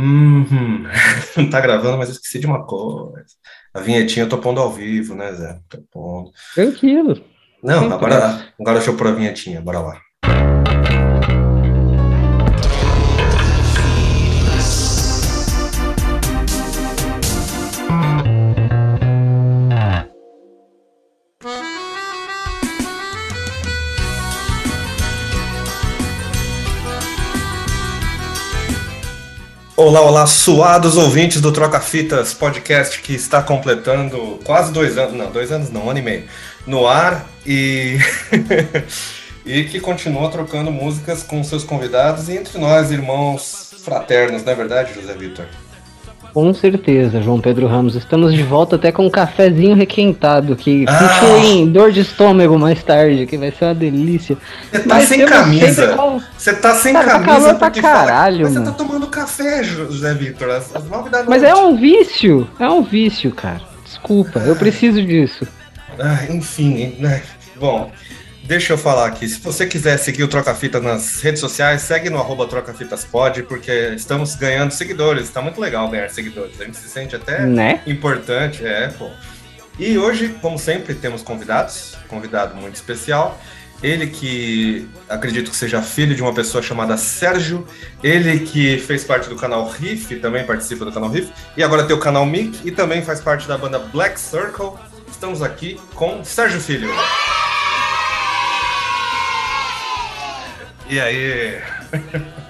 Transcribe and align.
Uhum. 0.00 0.84
Não 1.36 1.50
tá 1.50 1.60
gravando, 1.60 1.98
mas 1.98 2.08
eu 2.08 2.14
esqueci 2.14 2.38
de 2.38 2.46
uma 2.46 2.64
coisa. 2.64 3.34
A 3.74 3.80
vinhetinha 3.80 4.24
eu 4.24 4.28
tô 4.28 4.38
pondo 4.38 4.60
ao 4.60 4.72
vivo, 4.72 5.14
né, 5.14 5.32
Zé? 5.34 5.60
Tô 5.68 5.78
pondo. 5.90 6.30
Tranquilo. 6.54 7.22
Não, 7.62 7.92
agora, 7.92 8.52
agora 8.58 8.78
deixa 8.78 8.90
eu 8.90 8.96
pôr 8.96 9.08
a 9.08 9.12
vinhetinha, 9.12 9.60
bora 9.60 9.80
lá. 9.80 10.00
Olá, 29.82 30.02
olá, 30.02 30.26
suados 30.26 30.98
ouvintes 30.98 31.40
do 31.40 31.50
Troca 31.50 31.80
Fitas, 31.80 32.34
podcast 32.34 33.00
que 33.00 33.14
está 33.14 33.42
completando 33.42 34.38
quase 34.44 34.70
dois 34.74 34.98
anos, 34.98 35.14
não, 35.14 35.32
dois 35.32 35.50
anos 35.50 35.70
não, 35.70 35.86
um 35.86 35.90
ano 35.90 36.00
e 36.00 36.02
meio, 36.02 36.24
no 36.66 36.86
ar 36.86 37.26
e, 37.46 37.96
e 39.46 39.64
que 39.64 39.80
continua 39.80 40.30
trocando 40.30 40.70
músicas 40.70 41.22
com 41.22 41.42
seus 41.42 41.64
convidados 41.64 42.28
e 42.28 42.36
entre 42.36 42.58
nós, 42.58 42.90
irmãos 42.90 43.72
fraternos, 43.82 44.44
não 44.44 44.52
é 44.52 44.54
verdade, 44.54 44.92
José 44.92 45.14
Vitor? 45.14 45.46
Com 46.32 46.54
certeza, 46.54 47.20
João 47.20 47.40
Pedro 47.40 47.66
Ramos. 47.66 47.96
Estamos 47.96 48.32
de 48.32 48.42
volta 48.42 48.76
até 48.76 48.92
com 48.92 49.04
um 49.06 49.10
cafezinho 49.10 49.74
requentado 49.74 50.54
que 50.54 50.84
Ah! 50.88 51.38
em 51.44 51.66
dor 51.66 51.90
de 51.90 52.00
estômago 52.00 52.56
mais 52.58 52.82
tarde, 52.84 53.26
que 53.26 53.36
vai 53.36 53.50
ser 53.50 53.64
uma 53.64 53.74
delícia. 53.74 54.36
Você 54.70 54.78
tá 54.78 54.84
Mas 54.94 55.08
sem 55.08 55.26
camisa. 55.26 55.96
Você 56.38 56.52
tá 56.54 56.74
sem 56.76 56.92
Cara, 56.92 57.06
tá 57.06 57.12
camisa 57.14 57.32
calor 57.32 57.54
pra 57.56 57.66
porque 57.68 57.82
fala- 57.82 57.94
caralho, 58.06 58.44
Mas 58.44 58.54
você 58.54 58.64
tá 58.64 58.70
tomando 58.70 59.06
café, 59.08 59.62
José 59.64 60.14
Vitor. 60.14 60.50
As 60.50 60.72
nove 60.88 61.10
da 61.10 61.24
Mas 61.24 61.42
noite. 61.42 61.46
é 61.46 61.56
um 61.56 61.76
vício, 61.76 62.48
é 62.60 62.68
um 62.68 62.82
vício, 62.82 63.32
cara. 63.32 63.60
Desculpa, 63.84 64.38
eu 64.40 64.54
preciso 64.54 65.02
disso. 65.02 65.46
Ah, 65.98 66.20
enfim, 66.30 66.94
né? 67.00 67.22
Bom, 67.58 67.90
deixa 68.50 68.72
eu 68.72 68.78
falar 68.78 69.06
aqui. 69.06 69.28
Se 69.28 69.38
você 69.38 69.64
quiser 69.64 69.96
seguir 69.96 70.24
o 70.24 70.28
Troca 70.28 70.52
Fita 70.56 70.80
nas 70.80 71.20
redes 71.22 71.38
sociais, 71.40 71.82
segue 71.82 72.10
no 72.10 72.18
arroba 72.18 72.48
TrocaFitasPod, 72.48 73.44
porque 73.44 73.70
estamos 73.94 74.34
ganhando 74.34 74.72
seguidores. 74.72 75.30
Tá 75.30 75.40
muito 75.40 75.60
legal 75.60 75.88
ganhar 75.88 76.10
seguidores. 76.10 76.60
A 76.60 76.64
gente 76.64 76.76
se 76.76 76.88
sente 76.88 77.14
até 77.14 77.46
Né? 77.46 77.80
importante, 77.86 78.66
é, 78.66 78.88
pô. 78.88 79.08
E 79.78 79.96
hoje, 79.96 80.34
como 80.42 80.58
sempre, 80.58 80.94
temos 80.96 81.22
convidados. 81.22 81.96
Convidado 82.08 82.56
muito 82.56 82.74
especial. 82.74 83.40
Ele 83.84 84.08
que 84.08 84.88
acredito 85.08 85.48
que 85.52 85.56
seja 85.56 85.80
filho 85.80 86.16
de 86.16 86.20
uma 86.20 86.34
pessoa 86.34 86.60
chamada 86.60 86.96
Sérgio. 86.96 87.64
Ele 88.02 88.40
que 88.40 88.78
fez 88.78 89.04
parte 89.04 89.28
do 89.28 89.36
canal 89.36 89.68
Riff, 89.68 90.16
também 90.16 90.44
participa 90.44 90.84
do 90.84 90.90
canal 90.90 91.08
Riff. 91.08 91.32
E 91.56 91.62
agora 91.62 91.84
tem 91.84 91.94
o 91.94 92.00
canal 92.00 92.26
Mic 92.26 92.58
e 92.64 92.72
também 92.72 93.00
faz 93.00 93.20
parte 93.20 93.46
da 93.46 93.56
banda 93.56 93.78
Black 93.78 94.18
Circle. 94.18 94.72
Estamos 95.08 95.40
aqui 95.40 95.80
com 95.94 96.24
Sérgio 96.24 96.60
Filho. 96.60 96.90
E 100.90 101.00
aí? 101.00 101.62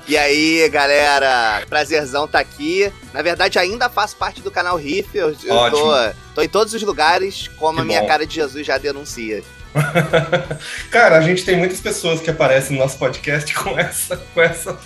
E 0.08 0.16
aí, 0.16 0.69
galera? 0.70 1.62
Prazerzão 1.69 2.27
tá 2.27 2.38
aqui. 2.41 2.91
Na 3.12 3.20
verdade, 3.20 3.58
ainda 3.58 3.91
faço 3.91 4.16
parte 4.16 4.41
do 4.41 4.50
canal 4.50 4.77
Riff. 4.77 5.16
Eu, 5.16 5.28
eu 5.44 5.70
tô, 5.70 5.92
tô 6.34 6.41
em 6.42 6.48
todos 6.48 6.72
os 6.72 6.83
lugares, 6.83 7.48
como 7.58 7.77
Que 7.77 7.83
a 7.83 7.84
minha 7.84 8.00
bom. 8.00 8.06
cara 8.08 8.27
de 8.27 8.34
Jesus 8.34 8.66
já 8.66 8.78
denuncia. 8.78 9.42
Cara, 10.90 11.18
a 11.18 11.20
gente 11.20 11.44
tem 11.44 11.56
muitas 11.56 11.80
pessoas 11.80 12.20
que 12.20 12.30
aparecem 12.30 12.76
no 12.76 12.82
nosso 12.82 12.98
podcast 12.98 13.52
com 13.54 13.78
essa, 13.78 14.16
com 14.16 14.40
essa, 14.40 14.78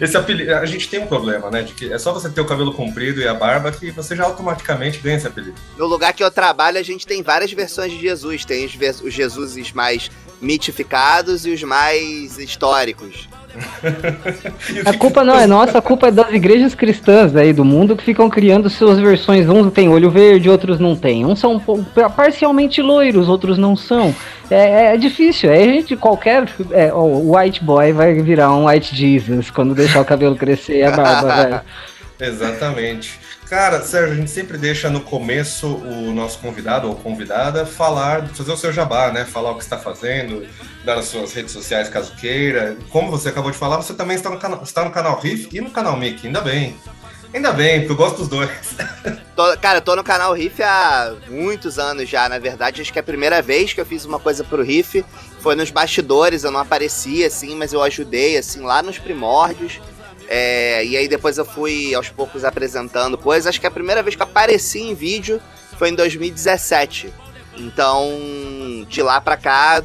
esse 0.00 0.16
apelido. 0.16 0.54
A 0.54 0.66
gente 0.66 0.88
tem 0.88 1.00
um 1.00 1.06
problema, 1.06 1.50
né? 1.50 1.62
De 1.62 1.72
que 1.72 1.92
é 1.92 1.98
só 1.98 2.12
você 2.12 2.28
ter 2.28 2.40
o 2.40 2.46
cabelo 2.46 2.72
comprido 2.72 3.20
e 3.20 3.26
a 3.26 3.34
barba 3.34 3.72
que 3.72 3.90
você 3.90 4.14
já 4.14 4.24
automaticamente 4.24 4.98
ganha 4.98 5.16
esse 5.16 5.26
apelido. 5.26 5.54
No 5.76 5.86
lugar 5.86 6.12
que 6.12 6.22
eu 6.22 6.30
trabalho, 6.30 6.78
a 6.78 6.82
gente 6.82 7.06
tem 7.06 7.22
várias 7.22 7.52
versões 7.52 7.92
de 7.92 8.00
Jesus. 8.00 8.44
Tem 8.44 8.64
os, 8.64 9.00
os 9.00 9.12
Jesuses 9.12 9.72
mais 9.72 10.10
mitificados 10.40 11.44
e 11.44 11.50
os 11.50 11.62
mais 11.62 12.38
históricos. 12.38 13.28
A 14.84 14.92
culpa 14.92 15.24
não 15.24 15.38
é 15.38 15.46
nossa, 15.46 15.78
a 15.78 15.82
culpa 15.82 16.08
é 16.08 16.10
das 16.10 16.32
igrejas 16.32 16.74
cristãs 16.74 17.34
aí 17.34 17.52
do 17.52 17.64
mundo 17.64 17.96
que 17.96 18.04
ficam 18.04 18.28
criando 18.28 18.68
suas 18.70 18.98
versões. 18.98 19.48
Uns 19.48 19.72
têm 19.72 19.88
olho 19.88 20.10
verde, 20.10 20.48
outros 20.48 20.78
não 20.78 20.94
têm. 20.94 21.26
Uns 21.26 21.38
são 21.38 21.60
parcialmente 22.16 22.80
loiros, 22.80 23.28
outros 23.28 23.58
não 23.58 23.76
são. 23.76 24.14
É, 24.50 24.94
é 24.94 24.96
difícil. 24.96 25.50
Aí 25.50 25.62
a 25.62 25.72
gente, 25.72 25.96
qualquer 25.96 26.48
é, 26.70 26.92
o 26.92 27.36
white 27.36 27.62
boy 27.62 27.92
vai 27.92 28.14
virar 28.14 28.54
um 28.54 28.66
white 28.66 28.94
Jesus 28.94 29.50
quando 29.50 29.74
deixar 29.74 30.00
o 30.00 30.04
cabelo 30.04 30.36
crescer 30.36 30.78
e 30.78 30.82
a 30.82 30.90
barba, 30.90 31.34
velho. 31.36 31.60
Exatamente. 32.20 33.18
Cara, 33.48 33.80
Sérgio, 33.82 34.12
a 34.12 34.16
gente 34.16 34.30
sempre 34.30 34.58
deixa 34.58 34.90
no 34.90 35.00
começo 35.00 35.66
o 35.66 36.12
nosso 36.12 36.38
convidado 36.38 36.88
ou 36.88 36.94
convidada 36.96 37.64
falar, 37.64 38.26
fazer 38.28 38.52
o 38.52 38.56
seu 38.56 38.72
jabá, 38.72 39.10
né? 39.10 39.24
Falar 39.24 39.52
o 39.52 39.56
que 39.56 39.62
está 39.62 39.78
fazendo, 39.78 40.46
dar 40.84 40.98
as 40.98 41.06
suas 41.06 41.32
redes 41.32 41.52
sociais 41.52 41.88
caso 41.88 42.14
queira. 42.16 42.76
Como 42.90 43.10
você 43.10 43.28
acabou 43.30 43.50
de 43.50 43.56
falar, 43.56 43.76
você 43.76 43.94
também 43.94 44.16
está 44.16 44.28
no 44.30 44.38
canal, 44.38 44.62
está 44.62 44.84
no 44.84 44.90
canal 44.90 45.18
Riff 45.20 45.48
e 45.52 45.60
no 45.60 45.70
canal 45.70 45.96
Mickey, 45.96 46.26
ainda 46.26 46.40
bem. 46.40 46.76
Ainda 47.32 47.52
bem, 47.52 47.80
porque 47.80 47.92
eu 47.92 47.96
gosto 47.96 48.16
dos 48.18 48.28
dois. 48.28 48.50
Tô- 49.36 49.56
cara, 49.58 49.78
eu 49.78 49.82
tô 49.82 49.94
no 49.94 50.02
canal 50.02 50.32
Riff 50.32 50.62
há 50.62 51.14
muitos 51.28 51.78
anos 51.78 52.08
já, 52.08 52.28
na 52.28 52.38
verdade. 52.38 52.80
Acho 52.82 52.92
que 52.92 52.98
a 52.98 53.02
primeira 53.02 53.40
vez 53.40 53.72
que 53.72 53.80
eu 53.80 53.86
fiz 53.86 54.04
uma 54.04 54.18
coisa 54.18 54.42
pro 54.42 54.62
Riff 54.62 55.04
foi 55.40 55.54
nos 55.54 55.70
bastidores. 55.70 56.42
Eu 56.42 56.50
não 56.50 56.58
aparecia, 56.60 57.26
assim, 57.28 57.54
mas 57.54 57.72
eu 57.72 57.82
ajudei, 57.82 58.36
assim, 58.36 58.62
lá 58.62 58.82
nos 58.82 58.98
primórdios. 58.98 59.78
É, 60.28 60.84
e 60.84 60.96
aí 60.96 61.08
depois 61.08 61.38
eu 61.38 61.44
fui 61.44 61.94
aos 61.94 62.10
poucos 62.10 62.44
apresentando 62.44 63.16
coisas. 63.16 63.46
Acho 63.46 63.60
que 63.60 63.66
a 63.66 63.70
primeira 63.70 64.02
vez 64.02 64.14
que 64.14 64.22
eu 64.22 64.26
apareci 64.26 64.78
em 64.80 64.94
vídeo 64.94 65.40
foi 65.78 65.88
em 65.88 65.94
2017. 65.94 67.12
Então, 67.56 68.10
de 68.88 69.02
lá 69.02 69.20
pra 69.20 69.36
cá, 69.36 69.82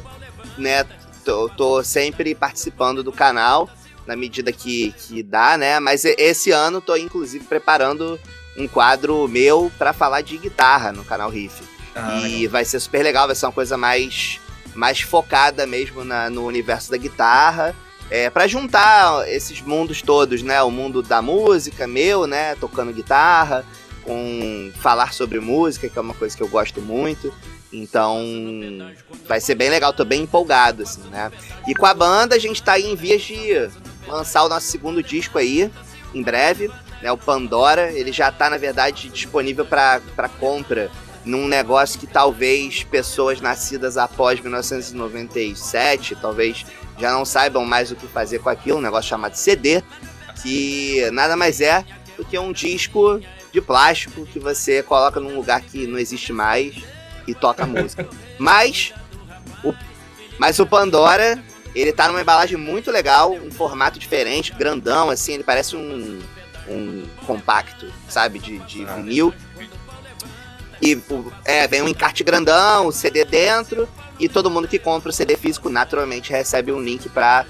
né, 0.58 0.84
tô, 1.24 1.48
tô 1.48 1.82
sempre 1.82 2.34
participando 2.34 3.02
do 3.02 3.10
canal 3.12 3.68
na 4.06 4.14
medida 4.14 4.52
que, 4.52 4.92
que 4.98 5.22
dá, 5.22 5.56
né? 5.56 5.80
Mas 5.80 6.04
esse 6.04 6.50
ano 6.50 6.80
tô 6.80 6.94
inclusive 6.96 7.44
preparando 7.46 8.20
um 8.56 8.68
quadro 8.68 9.26
meu 9.26 9.72
pra 9.78 9.92
falar 9.92 10.20
de 10.20 10.36
guitarra 10.36 10.92
no 10.92 11.04
canal 11.04 11.30
Riff. 11.30 11.62
Ah, 11.94 12.28
e 12.28 12.46
vai 12.46 12.64
ser 12.64 12.78
super 12.80 13.02
legal, 13.02 13.26
vai 13.26 13.34
ser 13.36 13.46
uma 13.46 13.52
coisa 13.52 13.76
mais, 13.76 14.38
mais 14.74 15.00
focada 15.00 15.66
mesmo 15.66 16.04
na- 16.04 16.28
no 16.28 16.44
universo 16.44 16.90
da 16.90 16.96
guitarra. 16.96 17.74
É, 18.10 18.28
para 18.30 18.46
juntar 18.46 19.28
esses 19.28 19.60
mundos 19.60 20.02
todos, 20.02 20.42
né? 20.42 20.62
O 20.62 20.70
mundo 20.70 21.02
da 21.02 21.22
música, 21.22 21.86
meu, 21.86 22.26
né? 22.26 22.54
Tocando 22.56 22.92
guitarra, 22.92 23.64
com 24.02 24.70
falar 24.76 25.12
sobre 25.12 25.40
música, 25.40 25.88
que 25.88 25.98
é 25.98 26.02
uma 26.02 26.14
coisa 26.14 26.36
que 26.36 26.42
eu 26.42 26.48
gosto 26.48 26.80
muito. 26.80 27.32
Então, 27.72 28.22
vai 29.26 29.40
ser 29.40 29.56
bem 29.56 29.68
legal, 29.68 29.92
tô 29.92 30.04
bem 30.04 30.22
empolgado, 30.22 30.84
assim, 30.84 31.02
né? 31.10 31.32
E 31.66 31.74
com 31.74 31.86
a 31.86 31.94
banda, 31.94 32.36
a 32.36 32.38
gente 32.38 32.62
tá 32.62 32.74
aí 32.74 32.84
em 32.84 32.94
vias 32.94 33.22
de 33.22 33.68
lançar 34.06 34.44
o 34.44 34.48
nosso 34.48 34.66
segundo 34.66 35.02
disco 35.02 35.38
aí, 35.38 35.70
em 36.14 36.22
breve, 36.22 36.70
né? 37.02 37.10
O 37.10 37.18
Pandora, 37.18 37.90
ele 37.90 38.12
já 38.12 38.30
tá, 38.30 38.48
na 38.48 38.58
verdade, 38.58 39.08
disponível 39.08 39.66
para 39.66 40.00
compra 40.38 40.90
num 41.24 41.48
negócio 41.48 41.98
que 41.98 42.06
talvez 42.06 42.84
pessoas 42.84 43.40
nascidas 43.40 43.96
após 43.96 44.38
1997, 44.40 46.16
talvez 46.16 46.66
já 46.98 47.12
não 47.12 47.24
saibam 47.24 47.64
mais 47.64 47.90
o 47.90 47.96
que 47.96 48.06
fazer 48.06 48.38
com 48.38 48.48
aquilo, 48.48 48.78
um 48.78 48.82
negócio 48.82 49.08
chamado 49.08 49.34
CD, 49.34 49.82
que 50.42 51.08
nada 51.12 51.36
mais 51.36 51.60
é 51.60 51.84
do 52.16 52.24
que 52.24 52.38
um 52.38 52.52
disco 52.52 53.20
de 53.52 53.60
plástico 53.60 54.26
que 54.26 54.38
você 54.38 54.82
coloca 54.82 55.20
num 55.20 55.34
lugar 55.36 55.60
que 55.60 55.86
não 55.86 55.98
existe 55.98 56.32
mais 56.32 56.74
e 57.26 57.34
toca 57.34 57.66
música. 57.66 58.08
Mas 58.38 58.92
o, 59.62 59.72
mas 60.38 60.58
o 60.58 60.66
Pandora, 60.66 61.42
ele 61.74 61.92
tá 61.92 62.08
numa 62.08 62.20
embalagem 62.20 62.56
muito 62.56 62.90
legal, 62.90 63.32
um 63.32 63.50
formato 63.50 63.98
diferente, 63.98 64.52
grandão, 64.52 65.08
assim, 65.08 65.34
ele 65.34 65.44
parece 65.44 65.76
um, 65.76 66.20
um 66.68 67.06
compacto, 67.24 67.86
sabe, 68.08 68.40
de, 68.40 68.58
de 68.60 68.84
Ah. 68.84 68.96
vinil. 68.96 69.32
E 70.82 71.00
é, 71.44 71.66
vem 71.68 71.82
um 71.82 71.88
encarte 71.88 72.24
grandão, 72.24 72.88
o 72.88 72.92
CD 72.92 73.24
dentro, 73.24 73.88
e 74.18 74.28
todo 74.28 74.50
mundo 74.50 74.68
que 74.68 74.78
compra 74.78 75.10
o 75.10 75.12
CD 75.12 75.36
físico 75.36 75.68
naturalmente 75.68 76.30
recebe 76.30 76.72
um 76.72 76.80
link 76.80 77.08
para 77.08 77.46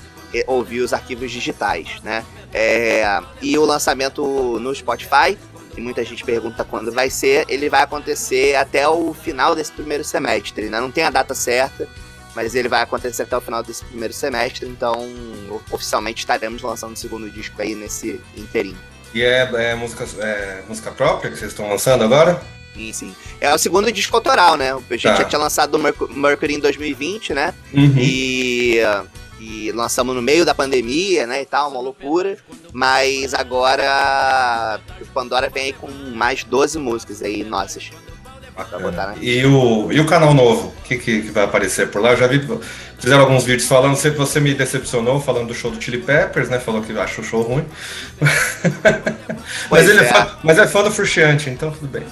ouvir 0.47 0.81
os 0.81 0.93
arquivos 0.93 1.31
digitais, 1.31 2.01
né? 2.03 2.25
É, 2.53 3.21
e 3.43 3.57
o 3.59 3.65
lançamento 3.65 4.59
no 4.61 4.75
Spotify, 4.75 5.37
e 5.77 5.81
muita 5.81 6.05
gente 6.05 6.25
pergunta 6.25 6.65
quando 6.65 6.93
vai 6.93 7.11
ser, 7.11 7.45
ele 7.49 7.69
vai 7.69 7.83
acontecer 7.83 8.55
até 8.55 8.89
o 8.89 9.13
final 9.13 9.55
desse 9.55 9.73
primeiro 9.73 10.05
semestre. 10.05 10.65
Ainda 10.65 10.81
não 10.81 10.91
tem 10.91 11.05
a 11.05 11.11
data 11.11 11.35
certa, 11.35 11.89
mas 12.35 12.55
ele 12.55 12.69
vai 12.69 12.83
acontecer 12.83 13.23
até 13.23 13.37
o 13.37 13.41
final 13.41 13.63
desse 13.63 13.85
primeiro 13.85 14.15
semestre, 14.15 14.69
então 14.69 15.09
oficialmente 15.71 16.21
estaremos 16.21 16.63
lançando 16.63 16.95
o 16.95 16.99
segundo 16.99 17.31
disco 17.31 17.61
aí 17.61 17.75
nesse 17.75 18.21
inteirinho. 18.37 18.79
E 19.13 19.23
é, 19.23 19.43
é 19.43 19.75
música, 19.75 20.07
é 20.19 20.63
música 20.69 20.91
própria 20.91 21.31
que 21.31 21.39
vocês 21.39 21.53
estão 21.53 21.69
lançando 21.69 22.03
agora? 22.03 22.43
E 22.77 22.93
sim. 22.93 23.15
É 23.41 23.55
o 23.55 23.59
segundo 23.59 23.91
disco 23.93 24.17
autoral, 24.17 24.57
né? 24.57 24.73
A 24.73 24.93
gente 24.95 25.03
Tá. 25.03 25.17
já 25.17 25.25
tinha 25.25 25.39
lançado 25.39 25.75
o 25.75 25.79
Merc- 25.79 26.11
Mercury 26.11 26.55
em 26.55 26.59
2020, 26.61 27.33
né? 27.33 27.55
Uhum. 27.73 27.95
E, 27.99 28.81
que 29.45 29.73
lançamos 29.73 30.15
no 30.15 30.23
meio 30.23 30.45
da 30.45 30.55
pandemia, 30.55 31.27
né, 31.27 31.43
e 31.43 31.47
tal, 31.47 31.71
uma 31.71 31.81
loucura. 31.81 32.37
Mas 32.73 33.35
agora 33.35 34.81
o 35.01 35.07
Pandora 35.07 35.51
vem 35.51 35.65
aí 35.65 35.73
com 35.73 35.89
mais 36.15 36.45
12 36.45 36.79
músicas 36.79 37.23
aí 37.23 37.45
nossas. 37.45 37.91
Bacana. 38.57 39.17
E, 39.21 39.45
o, 39.45 39.91
e 39.91 39.99
o 39.99 40.07
canal 40.07 40.33
novo? 40.33 40.69
O 40.69 40.83
que, 40.85 40.97
que, 40.97 41.23
que, 41.23 41.31
vai 41.33 41.43
aparecer 41.43 41.91
por 41.91 42.01
lá? 42.01 42.13
Eu 42.13 42.17
já 42.17 42.29
vi. 42.29 42.41
Fizeram 42.99 43.23
alguns 43.23 43.43
vídeos 43.45 43.67
falando, 43.67 43.97
sei 43.97 44.13
que 44.13 44.17
você 44.17 44.39
me 44.39 44.55
decepcionou 44.55 45.21
falando 45.21 45.49
do 45.49 45.55
show 45.55 45.73
do 45.73 45.83
Chili 45.83 45.99
Peppers, 45.99 46.49
né? 46.49 46.61
Falou 46.61 46.81
que 46.81 46.97
achou 46.97 47.25
o 47.25 47.27
show 47.27 47.43
ruim. 47.43 47.65
mas, 49.69 49.89
ele 49.89 49.99
é. 49.99 50.05
é 50.05 50.07
fã, 50.07 50.39
mas 50.45 50.59
é 50.59 50.67
fã 50.69 50.85
do 50.85 50.91
Frusciante, 50.93 51.51
então 51.51 51.73
tudo 51.73 51.89
bem. 51.89 52.05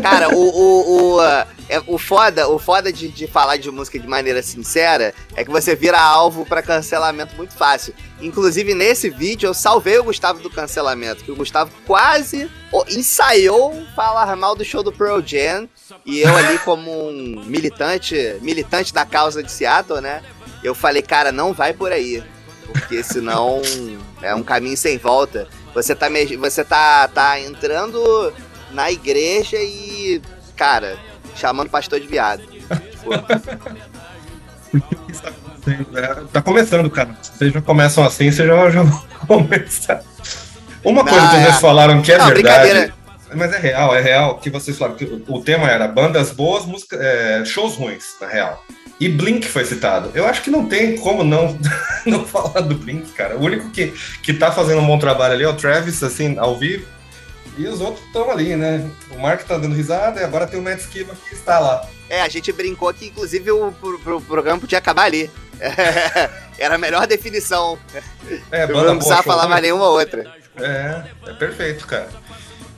Cara, 0.00 0.28
o, 0.34 0.38
o, 0.38 1.16
o, 1.16 1.22
é, 1.68 1.82
o 1.86 1.98
foda, 1.98 2.48
o 2.48 2.58
foda 2.58 2.92
de, 2.92 3.08
de 3.08 3.26
falar 3.26 3.56
de 3.56 3.70
música 3.70 3.98
de 3.98 4.06
maneira 4.06 4.42
sincera 4.42 5.12
é 5.34 5.44
que 5.44 5.50
você 5.50 5.74
vira 5.74 6.00
alvo 6.00 6.46
para 6.46 6.62
cancelamento 6.62 7.34
muito 7.36 7.54
fácil. 7.54 7.94
Inclusive, 8.20 8.74
nesse 8.74 9.10
vídeo, 9.10 9.48
eu 9.48 9.54
salvei 9.54 9.98
o 9.98 10.04
Gustavo 10.04 10.40
do 10.40 10.48
cancelamento, 10.48 11.24
que 11.24 11.32
o 11.32 11.36
Gustavo 11.36 11.70
quase 11.86 12.48
ensaiou 12.90 13.74
falar 13.94 14.34
mal 14.36 14.54
do 14.54 14.64
show 14.64 14.82
do 14.82 14.92
Pearl 14.92 15.20
Jam. 15.24 15.68
E 16.04 16.20
eu 16.20 16.36
ali, 16.36 16.58
como 16.60 17.08
um 17.08 17.44
militante, 17.44 18.36
militante 18.40 18.94
da 18.94 19.04
causa 19.04 19.42
de 19.42 19.50
Seattle, 19.50 20.00
né? 20.00 20.22
Eu 20.62 20.74
falei, 20.74 21.02
cara, 21.02 21.32
não 21.32 21.52
vai 21.52 21.72
por 21.72 21.92
aí. 21.92 22.22
Porque 22.66 23.02
senão 23.02 23.62
é 24.22 24.34
um 24.34 24.42
caminho 24.42 24.76
sem 24.76 24.98
volta. 24.98 25.48
Você 25.74 25.94
tá, 25.94 26.08
você 26.38 26.64
tá, 26.64 27.06
tá 27.08 27.40
entrando 27.40 28.32
na 28.76 28.92
igreja 28.92 29.56
e, 29.56 30.20
cara, 30.54 30.98
chamando 31.34 31.70
pastor 31.70 31.98
de 31.98 32.06
viado. 32.06 32.42
tá 36.30 36.42
começando, 36.42 36.90
cara. 36.90 37.16
Vocês 37.22 37.54
já 37.54 37.62
começam 37.62 38.04
assim, 38.04 38.30
vocês 38.30 38.46
já, 38.46 38.70
já 38.70 38.82
vão 38.82 39.02
começar. 39.26 40.02
Uma 40.84 41.02
Não, 41.02 41.10
coisa 41.10 41.26
que 41.26 41.36
vocês 41.36 41.56
é. 41.56 41.60
falaram 41.60 42.02
que 42.02 42.12
é 42.12 42.18
Não, 42.18 42.26
verdade. 42.26 42.92
Mas 43.34 43.52
é 43.54 43.58
real, 43.58 43.96
é 43.96 44.00
real 44.00 44.38
que 44.38 44.50
vocês 44.50 44.76
falaram 44.76 44.98
que 44.98 45.24
o 45.26 45.40
tema 45.40 45.68
era 45.68 45.88
bandas 45.88 46.30
boas, 46.30 46.66
música, 46.66 46.96
é, 47.00 47.42
shows 47.46 47.76
ruins, 47.76 48.04
na 48.20 48.28
real. 48.28 48.62
E 49.00 49.08
Blink 49.08 49.46
foi 49.46 49.64
citado. 49.64 50.10
Eu 50.14 50.26
acho 50.26 50.42
que 50.42 50.50
não 50.50 50.66
tem 50.66 50.98
como 50.98 51.24
não, 51.24 51.58
não 52.04 52.26
falar 52.26 52.60
do 52.60 52.74
Blink, 52.74 53.10
cara. 53.12 53.36
O 53.36 53.42
único 53.42 53.70
que, 53.70 53.94
que 54.22 54.34
tá 54.34 54.52
fazendo 54.52 54.82
um 54.82 54.86
bom 54.86 54.98
trabalho 54.98 55.32
ali 55.32 55.44
é 55.44 55.48
o 55.48 55.56
Travis, 55.56 56.02
assim, 56.02 56.36
ao 56.38 56.58
vivo. 56.58 56.94
E 57.56 57.66
os 57.66 57.80
outros 57.80 58.04
estão 58.04 58.30
ali, 58.30 58.54
né? 58.54 58.88
O 59.10 59.18
Mark 59.18 59.42
tá 59.42 59.56
dando 59.56 59.74
risada 59.74 60.20
e 60.20 60.24
agora 60.24 60.46
tem 60.46 60.58
o 60.60 60.62
Matt 60.62 60.80
Skiba 60.80 61.14
que 61.28 61.34
está 61.34 61.58
lá. 61.58 61.88
É, 62.08 62.20
a 62.20 62.28
gente 62.28 62.52
brincou 62.52 62.92
que 62.92 63.06
inclusive 63.06 63.50
o, 63.50 63.68
o, 63.68 64.14
o 64.14 64.20
programa 64.20 64.60
podia 64.60 64.78
acabar 64.78 65.04
ali. 65.04 65.30
Era 66.58 66.74
a 66.74 66.78
melhor 66.78 67.06
definição. 67.06 67.78
É, 68.50 68.66
banda 68.66 68.88
não 68.88 68.96
precisava 68.96 69.22
falar 69.22 69.48
mais 69.48 69.62
nenhuma 69.62 69.88
outra. 69.88 70.24
É, 70.56 71.02
é 71.26 71.32
perfeito, 71.34 71.86
cara. 71.86 72.08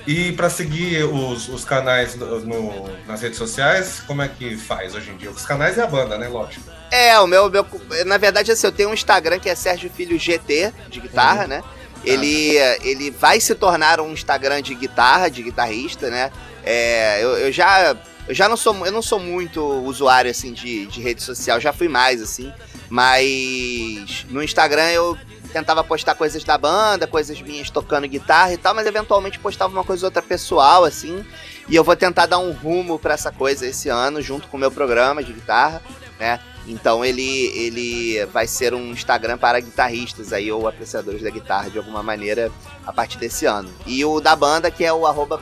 E 0.06 0.32
para 0.32 0.48
seguir 0.48 1.04
os, 1.04 1.48
os 1.48 1.64
canais 1.64 2.14
no, 2.14 2.40
no, 2.40 2.88
nas 3.06 3.20
redes 3.20 3.36
sociais, 3.36 4.00
como 4.06 4.22
é 4.22 4.28
que 4.28 4.56
faz 4.56 4.94
hoje 4.94 5.10
em 5.10 5.16
dia? 5.16 5.30
Os 5.30 5.44
canais 5.44 5.76
e 5.76 5.80
a 5.80 5.86
banda, 5.86 6.16
né? 6.16 6.28
Lógico. 6.28 6.64
É, 6.90 7.18
o 7.20 7.26
meu, 7.26 7.50
meu. 7.50 7.66
Na 8.06 8.16
verdade, 8.16 8.50
assim, 8.50 8.66
eu 8.66 8.72
tenho 8.72 8.88
um 8.88 8.94
Instagram 8.94 9.38
que 9.38 9.50
é 9.50 9.54
Sérgio 9.54 9.90
Filho 9.90 10.18
GT, 10.18 10.72
de 10.88 11.00
guitarra, 11.00 11.42
uhum. 11.42 11.48
né? 11.48 11.64
Ele, 12.04 12.56
ele 12.82 13.10
vai 13.10 13.40
se 13.40 13.54
tornar 13.54 14.00
um 14.00 14.12
Instagram 14.12 14.62
de 14.62 14.74
guitarra, 14.74 15.28
de 15.28 15.42
guitarrista, 15.42 16.08
né? 16.08 16.30
É, 16.64 17.22
eu, 17.22 17.30
eu 17.38 17.52
já 17.52 17.96
eu 18.28 18.34
já 18.34 18.48
não 18.48 18.56
sou 18.56 18.86
eu 18.86 18.92
não 18.92 19.00
sou 19.02 19.18
muito 19.18 19.62
usuário 19.62 20.30
assim 20.30 20.52
de, 20.52 20.86
de 20.86 21.00
rede 21.00 21.22
social, 21.22 21.58
já 21.58 21.72
fui 21.72 21.88
mais 21.88 22.20
assim, 22.20 22.52
mas 22.90 24.26
no 24.28 24.42
Instagram 24.42 24.90
eu 24.90 25.16
tentava 25.52 25.82
postar 25.82 26.14
coisas 26.14 26.44
da 26.44 26.58
banda, 26.58 27.06
coisas 27.06 27.40
minhas 27.40 27.70
tocando 27.70 28.06
guitarra 28.06 28.52
e 28.52 28.58
tal, 28.58 28.74
mas 28.74 28.86
eventualmente 28.86 29.38
postava 29.38 29.72
uma 29.72 29.82
coisa 29.82 30.04
ou 30.04 30.08
outra 30.08 30.20
pessoal 30.20 30.84
assim, 30.84 31.24
e 31.68 31.74
eu 31.74 31.82
vou 31.82 31.96
tentar 31.96 32.26
dar 32.26 32.38
um 32.38 32.52
rumo 32.52 32.98
para 32.98 33.14
essa 33.14 33.32
coisa 33.32 33.66
esse 33.66 33.88
ano 33.88 34.20
junto 34.20 34.46
com 34.48 34.56
o 34.56 34.60
meu 34.60 34.70
programa 34.70 35.24
de 35.24 35.32
guitarra, 35.32 35.82
né? 36.20 36.38
Então 36.68 37.04
ele, 37.04 37.46
ele 37.54 38.26
vai 38.26 38.46
ser 38.46 38.74
um 38.74 38.92
Instagram 38.92 39.38
para 39.38 39.58
guitarristas 39.58 40.32
aí, 40.32 40.52
ou 40.52 40.68
apreciadores 40.68 41.22
da 41.22 41.30
guitarra 41.30 41.70
de 41.70 41.78
alguma 41.78 42.02
maneira 42.02 42.52
a 42.86 42.92
partir 42.92 43.18
desse 43.18 43.46
ano. 43.46 43.70
E 43.86 44.04
o 44.04 44.20
da 44.20 44.36
banda, 44.36 44.70
que 44.70 44.84
é 44.84 44.92
o 44.92 45.06
arroba 45.06 45.40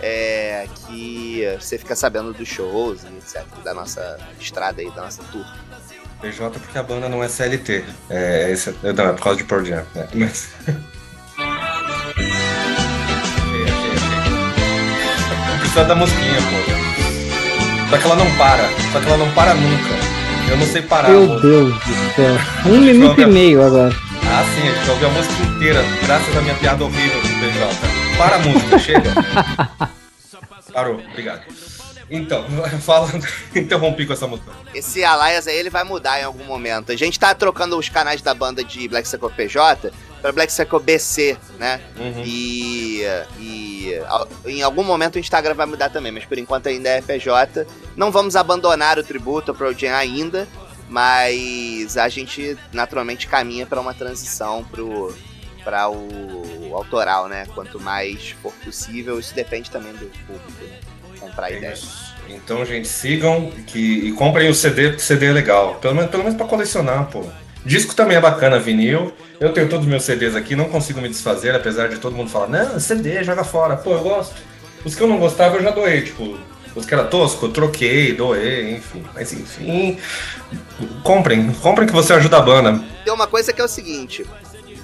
é, 0.00 0.68
que 0.86 1.48
você 1.58 1.78
fica 1.78 1.96
sabendo 1.96 2.32
dos 2.32 2.46
shows 2.46 3.02
e 3.02 3.06
etc. 3.16 3.44
Da 3.64 3.74
nossa 3.74 4.18
estrada 4.38 4.80
aí, 4.80 4.90
da 4.90 5.02
nossa 5.02 5.22
tour. 5.24 5.44
PJ 6.20 6.58
porque 6.58 6.78
a 6.78 6.82
banda 6.82 7.08
não 7.08 7.22
é 7.22 7.28
CLT. 7.28 7.84
É, 8.10 8.50
esse, 8.50 8.74
não, 8.82 8.90
é 8.90 9.12
por 9.12 9.22
causa 9.22 9.38
de 9.38 9.44
Pearl 9.44 9.64
Jam. 9.64 9.86
Né? 9.94 10.08
Mas... 10.14 10.50
Precisa 15.60 15.84
da 15.84 15.94
musiquinha, 15.94 16.40
pô. 16.40 16.87
Só 17.90 17.96
que 17.96 18.04
ela 18.04 18.16
não 18.16 18.36
para. 18.36 18.68
Só 18.92 19.00
que 19.00 19.06
ela 19.06 19.16
não 19.16 19.30
para 19.32 19.54
nunca. 19.54 19.94
Eu 20.50 20.56
não 20.56 20.66
sei 20.66 20.82
parar. 20.82 21.08
Meu 21.08 21.40
Deus 21.40 21.74
do 21.74 22.14
céu. 22.14 22.36
Um 22.66 22.80
minuto 22.80 23.20
e 23.20 23.26
meio 23.26 23.62
agora. 23.62 23.94
Ah, 24.30 24.44
sim, 24.54 24.68
a 24.68 24.72
gente 24.72 24.90
ouviu 24.90 25.08
a 25.08 25.10
música 25.10 25.42
inteira, 25.42 25.82
graças 26.04 26.36
à 26.36 26.40
minha 26.42 26.54
piada 26.54 26.84
horrível 26.84 27.20
do 27.20 27.28
PJ. 27.28 28.18
Para 28.18 28.36
a 28.36 28.38
música, 28.40 28.78
chega. 28.78 29.14
Parou, 30.72 31.00
obrigado. 31.10 31.42
Então, 32.10 32.44
falando, 32.80 33.26
interrompi 33.54 34.06
com 34.06 34.12
essa 34.12 34.26
música. 34.26 34.52
Esse 34.74 35.02
Alias 35.04 35.46
aí 35.46 35.56
ele 35.56 35.70
vai 35.70 35.84
mudar 35.84 36.20
em 36.20 36.24
algum 36.24 36.44
momento. 36.44 36.92
A 36.92 36.96
gente 36.96 37.18
tá 37.18 37.34
trocando 37.34 37.78
os 37.78 37.88
canais 37.88 38.20
da 38.22 38.34
banda 38.34 38.62
de 38.62 38.86
Black 38.86 39.08
Circle 39.08 39.30
PJ 39.30 39.92
para 40.20 40.32
Black 40.32 40.52
Circle 40.52 40.80
BC, 40.80 41.36
né? 41.58 41.80
Uhum. 41.96 42.22
E, 42.24 43.02
e 43.38 44.00
em 44.46 44.62
algum 44.62 44.82
momento 44.82 45.16
o 45.16 45.18
Instagram 45.18 45.54
vai 45.54 45.66
mudar 45.66 45.90
também, 45.90 46.12
mas 46.12 46.24
por 46.24 46.38
enquanto 46.38 46.68
ainda 46.68 46.88
é 46.88 47.00
PJ. 47.00 47.66
Não 47.96 48.10
vamos 48.10 48.36
abandonar 48.36 48.98
o 48.98 49.04
tributo 49.04 49.54
pro 49.54 49.72
Jam 49.72 49.94
ainda, 49.94 50.46
mas 50.88 51.96
a 51.96 52.08
gente 52.08 52.56
naturalmente 52.72 53.26
caminha 53.26 53.66
para 53.66 53.80
uma 53.80 53.94
transição 53.94 54.64
pro 54.64 55.14
para 55.64 55.90
o, 55.90 56.70
o, 56.70 56.74
autoral, 56.74 57.28
né? 57.28 57.46
Quanto 57.54 57.78
mais 57.78 58.30
for 58.42 58.52
possível, 58.64 59.18
isso 59.18 59.34
depende 59.34 59.70
também 59.70 59.92
do 59.92 60.06
público, 60.26 60.64
né? 60.64 60.78
Comprar 61.20 61.52
é 61.52 61.58
ideias. 61.58 62.14
Então, 62.26 62.64
gente, 62.64 62.88
sigam 62.88 63.50
que, 63.66 63.78
e 63.78 64.12
comprem 64.12 64.48
o 64.48 64.54
CD, 64.54 64.88
porque 64.88 65.02
o 65.02 65.04
CD 65.04 65.26
é 65.26 65.32
legal. 65.32 65.74
Pelo 65.74 65.94
menos, 65.94 66.10
pelo 66.10 66.22
menos 66.22 66.38
para 66.38 66.46
colecionar, 66.46 67.10
pô. 67.10 67.24
Disco 67.68 67.94
também 67.94 68.16
é 68.16 68.20
bacana, 68.20 68.58
vinil. 68.58 69.12
Eu 69.38 69.52
tenho 69.52 69.68
todos 69.68 69.84
os 69.84 69.90
meus 69.90 70.02
CDs 70.02 70.34
aqui, 70.34 70.56
não 70.56 70.70
consigo 70.70 71.02
me 71.02 71.08
desfazer, 71.08 71.54
apesar 71.54 71.90
de 71.90 71.98
todo 71.98 72.16
mundo 72.16 72.30
falar, 72.30 72.48
não, 72.48 72.80
CD, 72.80 73.22
joga 73.22 73.44
fora. 73.44 73.76
Pô, 73.76 73.92
eu 73.92 74.00
gosto. 74.00 74.36
Os 74.86 74.94
que 74.94 75.02
eu 75.02 75.06
não 75.06 75.18
gostava 75.18 75.56
eu 75.56 75.62
já 75.62 75.70
doei, 75.70 76.00
tipo, 76.00 76.38
os 76.74 76.86
que 76.86 76.94
era 76.94 77.04
tosco, 77.04 77.44
eu 77.44 77.52
troquei, 77.52 78.14
doei, 78.14 78.76
enfim. 78.76 79.04
Mas 79.14 79.34
enfim, 79.34 79.98
comprem, 81.02 81.52
comprem 81.60 81.86
que 81.86 81.92
você 81.92 82.14
ajuda 82.14 82.38
a 82.38 82.40
banda. 82.40 82.82
Tem 83.04 83.12
uma 83.12 83.26
coisa 83.26 83.52
que 83.52 83.60
é 83.60 83.64
o 83.64 83.68
seguinte, 83.68 84.24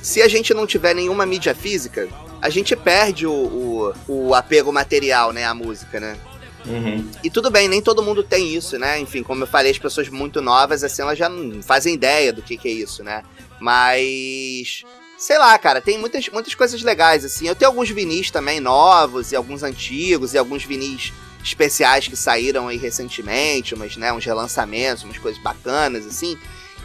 se 0.02 0.20
a 0.20 0.28
gente 0.28 0.52
não 0.52 0.66
tiver 0.66 0.92
nenhuma 0.94 1.24
mídia 1.24 1.54
física, 1.54 2.06
a 2.42 2.50
gente 2.50 2.76
perde 2.76 3.26
o, 3.26 3.32
o, 3.32 3.94
o 4.06 4.34
apego 4.34 4.70
material, 4.70 5.32
né, 5.32 5.46
à 5.46 5.54
música, 5.54 5.98
né? 5.98 6.16
Uhum. 6.66 7.08
E 7.22 7.30
tudo 7.30 7.50
bem, 7.50 7.68
nem 7.68 7.82
todo 7.82 8.02
mundo 8.02 8.22
tem 8.22 8.54
isso, 8.54 8.78
né? 8.78 8.98
Enfim, 8.98 9.22
como 9.22 9.42
eu 9.42 9.46
falei, 9.46 9.70
as 9.70 9.78
pessoas 9.78 10.08
muito 10.08 10.40
novas, 10.40 10.82
assim, 10.82 11.02
elas 11.02 11.18
já 11.18 11.28
não 11.28 11.62
fazem 11.62 11.94
ideia 11.94 12.32
do 12.32 12.42
que, 12.42 12.56
que 12.56 12.68
é 12.68 12.72
isso, 12.72 13.02
né? 13.02 13.22
Mas. 13.60 14.82
Sei 15.16 15.38
lá, 15.38 15.56
cara, 15.58 15.80
tem 15.80 15.96
muitas, 15.96 16.28
muitas 16.28 16.54
coisas 16.54 16.82
legais, 16.82 17.24
assim. 17.24 17.46
Eu 17.46 17.54
tenho 17.54 17.70
alguns 17.70 17.88
vinis 17.88 18.30
também 18.30 18.60
novos, 18.60 19.32
e 19.32 19.36
alguns 19.36 19.62
antigos, 19.62 20.34
e 20.34 20.38
alguns 20.38 20.64
vinis 20.64 21.12
especiais 21.42 22.08
que 22.08 22.16
saíram 22.16 22.68
aí 22.68 22.76
recentemente, 22.76 23.76
mas, 23.76 23.96
né, 23.96 24.12
uns 24.12 24.24
relançamentos, 24.24 25.04
umas 25.04 25.18
coisas 25.18 25.40
bacanas, 25.42 26.06
assim. 26.06 26.36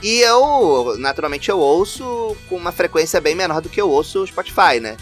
E 0.01 0.19
eu, 0.19 0.95
naturalmente, 0.98 1.50
eu 1.50 1.59
ouço 1.59 2.36
com 2.48 2.55
uma 2.55 2.71
frequência 2.71 3.19
bem 3.19 3.36
menor 3.36 3.62
do 3.62 3.69
que 3.69 3.81
eu 3.81 3.89
ouço 3.89 4.21
o 4.21 4.27
Spotify, 4.27 4.79
né? 4.79 4.95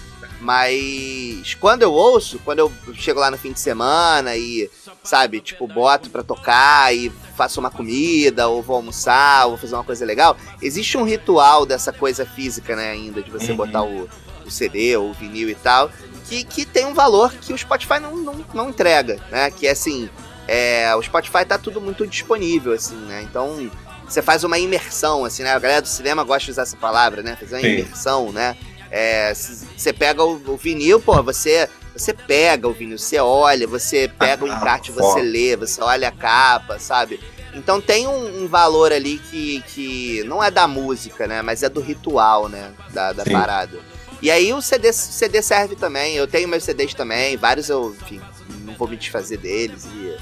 Mas 0.48 1.56
quando 1.56 1.82
eu 1.82 1.92
ouço, 1.92 2.40
quando 2.46 2.60
eu 2.60 2.72
chego 2.94 3.20
lá 3.20 3.30
no 3.30 3.38
fim 3.38 3.52
de 3.52 3.60
semana 3.60 4.34
e, 4.38 4.72
sabe, 5.04 5.42
tipo, 5.42 5.68
boto 5.68 6.10
pra 6.10 6.24
tocar 6.24 6.96
e 6.96 7.12
faço 7.36 7.60
uma 7.60 7.70
comida, 7.70 8.48
ou 8.48 8.64
vou 8.64 8.78
almoçar, 8.78 9.44
ou 9.44 9.52
vou 9.52 9.58
fazer 9.60 9.76
uma 9.76 9.84
coisa 9.84 10.06
legal, 10.06 10.38
existe 10.62 10.98
um 10.98 11.04
ritual 11.04 11.66
dessa 11.66 11.92
coisa 11.92 12.26
física, 12.26 12.78
né, 12.78 12.92
ainda, 12.92 13.22
de 13.22 13.30
você 13.30 13.52
uhum. 13.52 13.58
botar 13.58 13.84
o, 13.84 14.08
o 14.46 14.50
CD 14.50 14.96
ou 14.96 15.10
o 15.10 15.14
vinil 15.14 15.50
e 15.50 15.56
tal, 15.56 15.92
que, 16.30 16.46
que 16.46 16.66
tem 16.66 16.86
um 16.86 16.94
valor 16.94 17.34
que 17.34 17.52
o 17.52 17.58
Spotify 17.58 18.00
não, 18.00 18.16
não, 18.16 18.46
não 18.54 18.70
entrega, 18.70 19.20
né? 19.30 19.52
Que 19.52 19.68
é 19.68 19.72
assim, 19.72 20.10
é, 20.48 20.96
o 20.96 21.02
Spotify 21.02 21.44
tá 21.46 21.58
tudo 21.58 21.82
muito 21.82 22.08
disponível, 22.08 22.72
assim, 22.72 22.96
né? 22.96 23.22
Então, 23.22 23.70
você 24.08 24.22
faz 24.22 24.46
uma 24.46 24.58
imersão, 24.58 25.26
assim, 25.26 25.44
né? 25.44 25.52
A 25.52 25.60
galera 25.60 25.82
do 25.82 25.90
cinema 25.90 26.24
gosta 26.24 26.46
de 26.46 26.52
usar 26.52 26.62
essa 26.62 26.78
palavra, 26.78 27.22
né? 27.22 27.36
Fazer 27.38 27.56
uma 27.56 27.62
Sim. 27.62 27.68
imersão, 27.68 28.32
né? 28.32 28.56
Você 28.90 29.90
é, 29.90 29.94
pega 29.94 30.24
o, 30.24 30.42
o, 30.48 30.58
vinil, 30.58 31.00
pô, 31.00 31.22
você, 31.22 31.70
você 31.96 32.14
pega 32.14 32.68
o 32.68 32.74
vinil, 32.74 32.98
você 32.98 33.20
olha, 33.20 33.68
você 33.68 34.10
pega 34.20 34.46
o 34.46 34.48
encarte, 34.48 34.92
você 34.92 35.22
lê, 35.22 35.56
você 35.56 35.82
olha 35.82 36.08
a 36.08 36.12
capa, 36.12 36.80
sabe? 36.80 37.20
Então 37.54 37.82
tem 37.82 38.08
um, 38.08 38.44
um, 38.44 38.48
valor 38.48 38.92
ali 38.92 39.18
que, 39.18 39.64
que 39.68 40.24
não 40.26 40.44
é 40.44 40.52
da 40.52 40.68
música, 40.68 41.28
né? 41.28 41.42
Mas 41.42 41.64
é 41.64 41.70
do 41.70 41.82
ritual, 41.82 42.48
né? 42.48 42.72
Da, 42.94 43.14
da 43.14 43.26
parada. 43.26 43.80
E 44.22 44.32
aí 44.32 44.54
o 44.54 44.62
CD, 44.62 44.94
CD 44.94 45.42
serve 45.42 45.76
também. 45.76 46.16
Eu 46.16 46.28
tenho 46.28 46.48
meus 46.48 46.64
CDs 46.64 46.94
também, 46.94 47.36
vários 47.36 47.70
eu, 47.70 47.96
enfim, 48.02 48.22
não 48.64 48.74
vou 48.74 48.88
me 48.88 48.96
desfazer 48.96 49.38
deles. 49.38 49.86
E, 49.86 50.18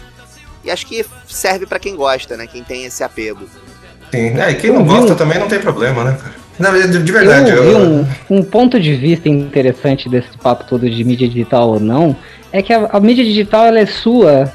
e 0.65 0.72
acho 0.72 0.86
que 0.86 1.05
serve 1.27 1.65
para 1.65 1.79
quem 1.79 1.95
gosta, 1.95 2.38
né? 2.38 2.48
Quem 2.48 2.63
tem 2.63 2.86
esse 2.86 3.03
apego. 3.03 3.48
Sim, 4.12 4.39
é, 4.39 4.51
e 4.51 4.55
quem 4.55 4.72
não 4.72 4.86
gosta 4.86 5.13
também 5.15 5.38
não 5.38 5.48
tem 5.48 5.60
problema, 5.60 6.03
né, 6.03 6.17
cara? 6.22 6.44
Não, 6.59 6.74
de, 6.74 7.03
de 7.03 7.12
verdade. 7.12 7.51
Eu, 7.51 7.63
eu... 7.63 7.79
Um, 7.79 8.07
um, 8.29 8.43
ponto 8.43 8.79
de 8.79 8.95
vista 8.95 9.27
interessante 9.27 10.07
desse 10.07 10.38
papo 10.38 10.65
todo 10.65 10.89
de 10.89 11.03
mídia 11.03 11.27
digital 11.27 11.69
ou 11.69 11.79
não 11.79 12.15
é 12.51 12.62
que 12.62 12.74
a, 12.74 12.89
a 12.91 13.00
mídia 13.00 13.24
digital 13.24 13.65
ela 13.65 13.79
é 13.79 13.85
sua 13.85 14.51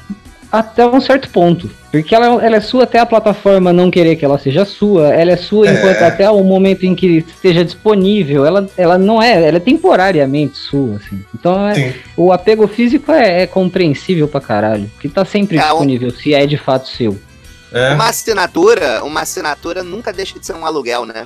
até 0.51 0.85
um 0.85 0.99
certo 0.99 1.29
ponto. 1.29 1.69
Porque 1.91 2.13
ela, 2.15 2.43
ela 2.43 2.55
é 2.55 2.61
sua 2.61 2.83
até 2.83 2.99
a 2.99 3.05
plataforma 3.05 3.73
não 3.73 3.91
querer 3.91 4.15
que 4.15 4.23
ela 4.23 4.37
seja 4.37 4.65
sua, 4.65 5.13
ela 5.13 5.31
é 5.31 5.37
sua 5.37 5.67
é. 5.67 5.73
enquanto 5.73 6.01
até 6.01 6.29
o 6.29 6.43
momento 6.43 6.85
em 6.85 6.95
que 6.95 7.17
esteja 7.17 7.63
disponível, 7.63 8.45
ela, 8.45 8.67
ela 8.77 8.97
não 8.97 9.21
é, 9.21 9.47
ela 9.47 9.57
é 9.57 9.59
temporariamente 9.59 10.57
sua, 10.57 10.97
assim. 10.97 11.23
Então 11.33 11.67
é, 11.67 11.93
o 12.15 12.31
apego 12.31 12.67
físico 12.67 13.11
é, 13.11 13.43
é, 13.43 13.47
compreensível 13.47 14.27
pra 14.27 14.39
caralho, 14.39 14.89
que 14.99 15.09
tá 15.09 15.25
sempre 15.25 15.57
é, 15.57 15.61
disponível, 15.61 16.09
um... 16.09 16.11
se 16.11 16.33
é 16.33 16.45
de 16.45 16.57
fato 16.57 16.87
seu. 16.87 17.17
É. 17.73 17.93
Uma 17.93 18.09
assinatura, 18.09 19.03
uma 19.03 19.21
assinatura 19.21 19.83
nunca 19.83 20.11
deixa 20.11 20.37
de 20.37 20.45
ser 20.45 20.53
um 20.53 20.65
aluguel, 20.65 21.05
né? 21.05 21.25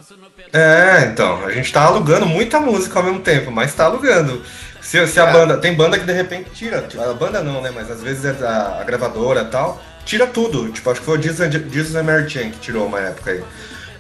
É, 0.56 1.10
então, 1.12 1.44
a 1.44 1.52
gente 1.52 1.70
tá 1.74 1.84
alugando 1.84 2.26
muita 2.26 2.62
música 2.62 2.98
ao 2.98 3.04
mesmo 3.04 3.20
tempo, 3.20 3.52
mas 3.52 3.76
tá 3.76 3.86
alugando. 3.86 4.42
Se, 4.80 5.06
se 5.06 5.20
a 5.20 5.28
é. 5.28 5.34
banda. 5.34 5.58
Tem 5.58 5.74
banda 5.74 6.00
que 6.00 6.06
de 6.06 6.14
repente 6.14 6.50
tira. 6.52 6.88
A 6.98 7.14
banda 7.14 7.44
não, 7.44 7.62
né? 7.62 7.72
Mas 7.76 7.92
às 7.92 8.02
vezes 8.02 8.24
é 8.24 8.46
a, 8.46 8.80
a 8.80 8.84
gravadora 8.86 9.42
e 9.42 9.46
tal. 9.48 9.84
Tira 10.06 10.26
tudo. 10.26 10.72
Tipo, 10.72 10.92
acho 10.92 11.02
que 11.02 11.06
foi 11.06 11.20
o 11.20 11.22
Jesus 11.22 11.94
and 11.94 12.04
Mary 12.04 12.30
Chain 12.30 12.52
que 12.52 12.60
tirou 12.60 12.88
uma 12.88 13.02
época 13.02 13.32
aí. 13.32 13.44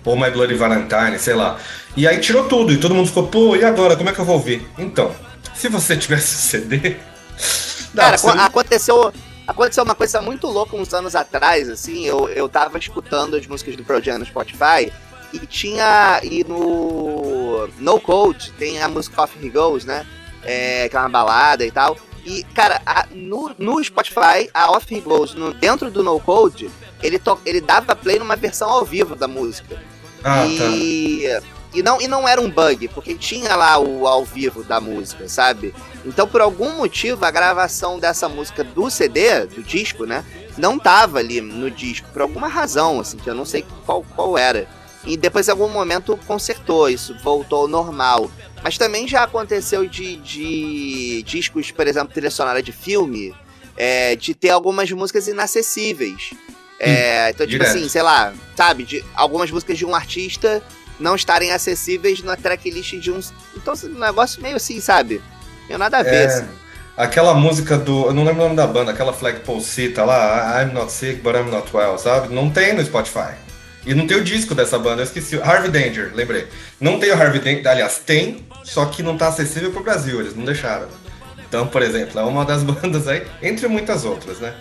Ou 0.06 0.16
My 0.16 0.32
Bloody 0.32 0.54
Valentine, 0.54 1.20
sei 1.20 1.34
lá. 1.34 1.58
E 1.98 2.08
aí 2.08 2.20
tirou 2.22 2.48
tudo. 2.48 2.72
E 2.72 2.78
todo 2.78 2.96
mundo 2.96 3.08
ficou, 3.08 3.28
pô, 3.28 3.58
e 3.58 3.66
agora? 3.66 3.98
Como 3.98 4.10
é 4.10 4.14
que 4.14 4.20
eu 4.20 4.26
vou 4.26 4.36
ouvir? 4.36 4.66
Então, 4.78 5.14
se 5.54 5.68
você 5.68 5.98
tivesse 5.98 6.36
CD. 6.36 6.96
Cara, 7.94 8.18
você... 8.18 8.30
aconteceu. 8.30 9.12
Aconteceu 9.46 9.84
uma 9.84 9.94
coisa 9.94 10.22
muito 10.22 10.48
louca 10.48 10.76
uns 10.76 10.92
anos 10.92 11.16
atrás, 11.16 11.70
assim, 11.70 12.04
eu, 12.04 12.28
eu 12.30 12.50
tava 12.50 12.80
escutando 12.80 13.36
as 13.36 13.46
músicas 13.46 13.76
do 13.76 13.84
Pro 13.84 14.02
Jam 14.02 14.18
no 14.18 14.26
Spotify 14.26 14.92
e 15.42 15.48
tinha. 15.48 16.20
E 16.24 16.44
no 16.44 17.68
No 17.80 18.00
Code 18.00 18.52
tem 18.54 18.82
a 18.82 18.88
música 18.88 19.22
Off 19.22 19.38
He 19.42 19.50
Goes, 19.50 19.86
né? 19.86 20.06
é, 20.46 20.88
que 20.88 20.96
é 20.96 21.00
uma 21.00 21.10
balada 21.10 21.66
e 21.66 21.72
tal. 21.72 21.98
E, 22.24 22.44
cara, 22.54 22.82
a, 22.86 23.06
no, 23.12 23.52
no 23.58 23.84
Spotify, 23.84 24.50
a 24.54 24.72
Off 24.72 24.94
He 24.94 25.02
Goes, 25.02 25.34
no, 25.34 25.54
dentro 25.54 25.92
do 25.92 26.04
No 26.04 26.20
Code, 26.20 26.70
ele, 27.04 27.20
to, 27.20 27.40
ele 27.46 27.60
dava 27.60 27.96
play 27.96 28.18
numa 28.18 28.36
versão 28.36 28.70
ao 28.70 28.86
vivo 28.86 29.16
da 29.16 29.28
música. 29.28 29.82
Ah, 30.24 30.46
e, 30.48 31.24
tá. 31.28 31.46
e, 31.74 31.84
não, 31.84 32.02
e 32.02 32.08
não 32.08 32.28
era 32.28 32.42
um 32.42 32.50
bug, 32.50 32.88
porque 32.90 33.14
tinha 33.14 33.56
lá 33.56 33.78
o 33.78 34.08
ao 34.08 34.26
vivo 34.26 34.64
da 34.64 34.82
música, 34.82 35.28
sabe? 35.28 35.74
Então, 36.04 36.28
por 36.28 36.42
algum 36.42 36.78
motivo, 36.78 37.24
a 37.26 37.32
gravação 37.32 38.00
dessa 38.00 38.28
música 38.28 38.64
do 38.64 38.90
CD, 38.90 39.46
do 39.46 39.62
disco, 39.62 40.06
né? 40.06 40.26
Não 40.58 40.80
tava 40.80 41.20
ali 41.20 41.42
no 41.42 41.70
disco, 41.70 42.08
por 42.12 42.24
alguma 42.24 42.48
razão, 42.48 43.00
assim, 43.00 43.18
que 43.18 43.30
eu 43.30 43.36
não 43.36 43.46
sei 43.46 43.64
qual, 43.86 44.04
qual 44.16 44.36
era. 44.36 44.68
E 45.06 45.16
depois, 45.16 45.48
em 45.48 45.52
algum 45.52 45.70
momento, 45.70 46.18
consertou 46.26 46.90
isso, 46.90 47.16
voltou 47.24 47.62
ao 47.62 47.68
normal. 47.68 48.32
Mas 48.64 48.78
também 48.78 49.08
já 49.08 49.24
aconteceu 49.24 49.88
de, 49.88 50.16
de 50.18 51.24
discos, 51.24 51.70
por 51.70 51.88
exemplo, 51.88 52.14
trilha 52.14 52.32
sonora 52.32 52.64
de 52.64 52.72
filme, 52.72 53.34
é, 53.78 54.16
de 54.16 54.34
ter 54.34 54.50
algumas 54.50 54.92
músicas 54.92 55.28
inacessíveis. 55.28 56.32
É, 56.80 57.30
então, 57.30 57.46
tipo 57.46 57.60
Direto. 57.64 57.78
assim, 57.78 57.88
sei 57.88 58.02
lá, 58.02 58.34
sabe, 58.56 58.84
de 58.84 59.04
algumas 59.16 59.50
músicas 59.50 59.78
de 59.78 59.86
um 59.86 59.96
artista 59.96 60.62
não 61.00 61.16
estarem 61.16 61.52
acessíveis 61.52 62.22
na 62.24 62.36
tracklist 62.36 62.96
de 62.96 63.12
uns. 63.12 63.34
Então, 63.56 63.74
um 63.84 64.00
negócio 64.00 64.42
meio 64.42 64.56
assim, 64.56 64.80
sabe? 64.82 65.22
Meio 65.68 65.78
nada 65.78 66.00
a 66.00 66.04
ver, 66.04 66.16
é, 66.16 66.26
assim. 66.26 66.48
Aquela 66.98 67.34
música 67.34 67.78
do. 67.78 68.08
Eu 68.08 68.14
não 68.14 68.24
lembro 68.24 68.42
o 68.42 68.46
nome 68.46 68.56
da 68.56 68.66
banda, 68.66 68.92
aquela 68.92 69.14
Flagpole 69.14 69.62
Cita 69.62 70.04
lá, 70.04 70.64
I'm 70.64 70.74
not 70.74 70.92
sick, 70.92 71.22
but 71.22 71.36
I'm 71.36 71.52
not 71.52 71.70
well, 71.76 71.98
sabe? 71.98 72.34
Não 72.34 72.50
tem 72.50 72.74
no 72.74 72.84
Spotify. 72.84 73.36
E 73.86 73.94
não 73.94 74.08
tem 74.08 74.18
o 74.18 74.24
disco 74.24 74.56
dessa 74.56 74.80
banda, 74.80 75.02
eu 75.02 75.06
esqueci. 75.06 75.40
Harvey 75.40 75.70
Danger, 75.70 76.12
lembrei. 76.14 76.48
Não 76.80 77.00
tem 77.00 77.12
o 77.12 77.14
Harvey 77.14 77.40
Danger, 77.40 77.68
aliás, 77.68 78.02
tem, 78.04 78.46
só 78.64 78.86
que 78.86 79.04
não 79.04 79.18
tá 79.18 79.28
acessível 79.28 79.72
pro 79.72 79.84
Brasil, 79.84 80.20
eles 80.20 80.36
não 80.36 80.44
deixaram. 80.44 80.88
Então, 81.48 81.68
por 81.68 81.82
exemplo, 81.82 82.20
é 82.20 82.24
uma 82.24 82.44
das 82.44 82.64
bandas 82.64 83.08
aí, 83.08 83.26
entre 83.42 83.68
muitas 83.68 84.04
outras, 84.04 84.40
né? 84.40 84.54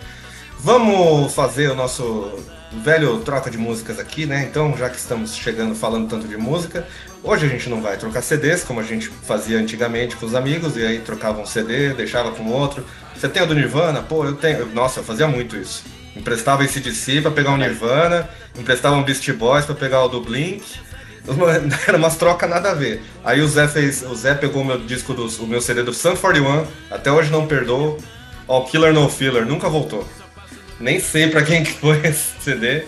Vamos 0.59 1.33
fazer 1.33 1.69
o 1.69 1.75
nosso 1.75 2.39
velho 2.71 3.19
troca 3.19 3.49
de 3.49 3.57
músicas 3.57 3.99
aqui, 3.99 4.25
né? 4.25 4.47
Então, 4.49 4.75
já 4.77 4.89
que 4.89 4.97
estamos 4.97 5.35
chegando 5.35 5.75
falando 5.75 6.09
tanto 6.09 6.27
de 6.27 6.37
música, 6.37 6.87
hoje 7.23 7.45
a 7.45 7.49
gente 7.49 7.69
não 7.69 7.81
vai 7.81 7.97
trocar 7.97 8.21
CDs 8.21 8.63
como 8.63 8.79
a 8.79 8.83
gente 8.83 9.09
fazia 9.09 9.57
antigamente 9.57 10.15
com 10.15 10.25
os 10.25 10.35
amigos, 10.35 10.77
e 10.77 10.85
aí 10.85 10.99
trocava 10.99 11.41
um 11.41 11.45
CD, 11.45 11.93
deixava 11.93 12.31
com 12.31 12.45
outro. 12.47 12.85
Você 13.15 13.29
tem 13.29 13.41
o 13.41 13.47
do 13.47 13.55
Nirvana? 13.55 14.01
Pô, 14.01 14.25
eu 14.25 14.33
tenho. 14.33 14.65
Nossa, 14.67 14.99
eu 14.99 15.03
fazia 15.03 15.27
muito 15.27 15.55
isso. 15.55 15.83
Emprestava 16.15 16.63
esse 16.63 16.79
DC 16.79 17.21
pra 17.21 17.31
pegar 17.31 17.51
o 17.51 17.57
Nirvana, 17.57 18.29
emprestava 18.57 18.95
um 18.95 19.03
Beast 19.03 19.29
Boys 19.33 19.65
pra 19.65 19.75
pegar 19.75 20.03
o 20.03 20.07
do 20.07 20.21
Blink. 20.21 20.63
Era 21.87 21.97
umas 21.97 22.15
trocas 22.17 22.49
nada 22.49 22.71
a 22.71 22.73
ver. 22.73 23.01
Aí 23.23 23.41
o 23.41 23.47
Zé 23.47 23.67
fez. 23.67 24.03
O 24.03 24.15
Zé 24.15 24.33
pegou 24.33 24.61
o 24.61 24.65
meu 24.65 24.77
disco 24.79 25.13
do 25.13 25.27
o 25.43 25.47
meu 25.47 25.61
CD 25.61 25.83
do 25.83 25.93
Sun 25.93 26.15
41, 26.15 26.65
até 26.91 27.11
hoje 27.11 27.31
não 27.31 27.47
perdoou. 27.47 27.97
Ó, 28.47 28.61
Killer 28.61 28.93
No 28.93 29.09
Filler, 29.09 29.45
nunca 29.45 29.67
voltou. 29.67 30.07
Nem 30.79 30.99
sei 30.99 31.27
pra 31.27 31.41
quem 31.41 31.63
que 31.63 31.71
foi 31.71 31.97
esse 32.05 32.33
CD. 32.41 32.83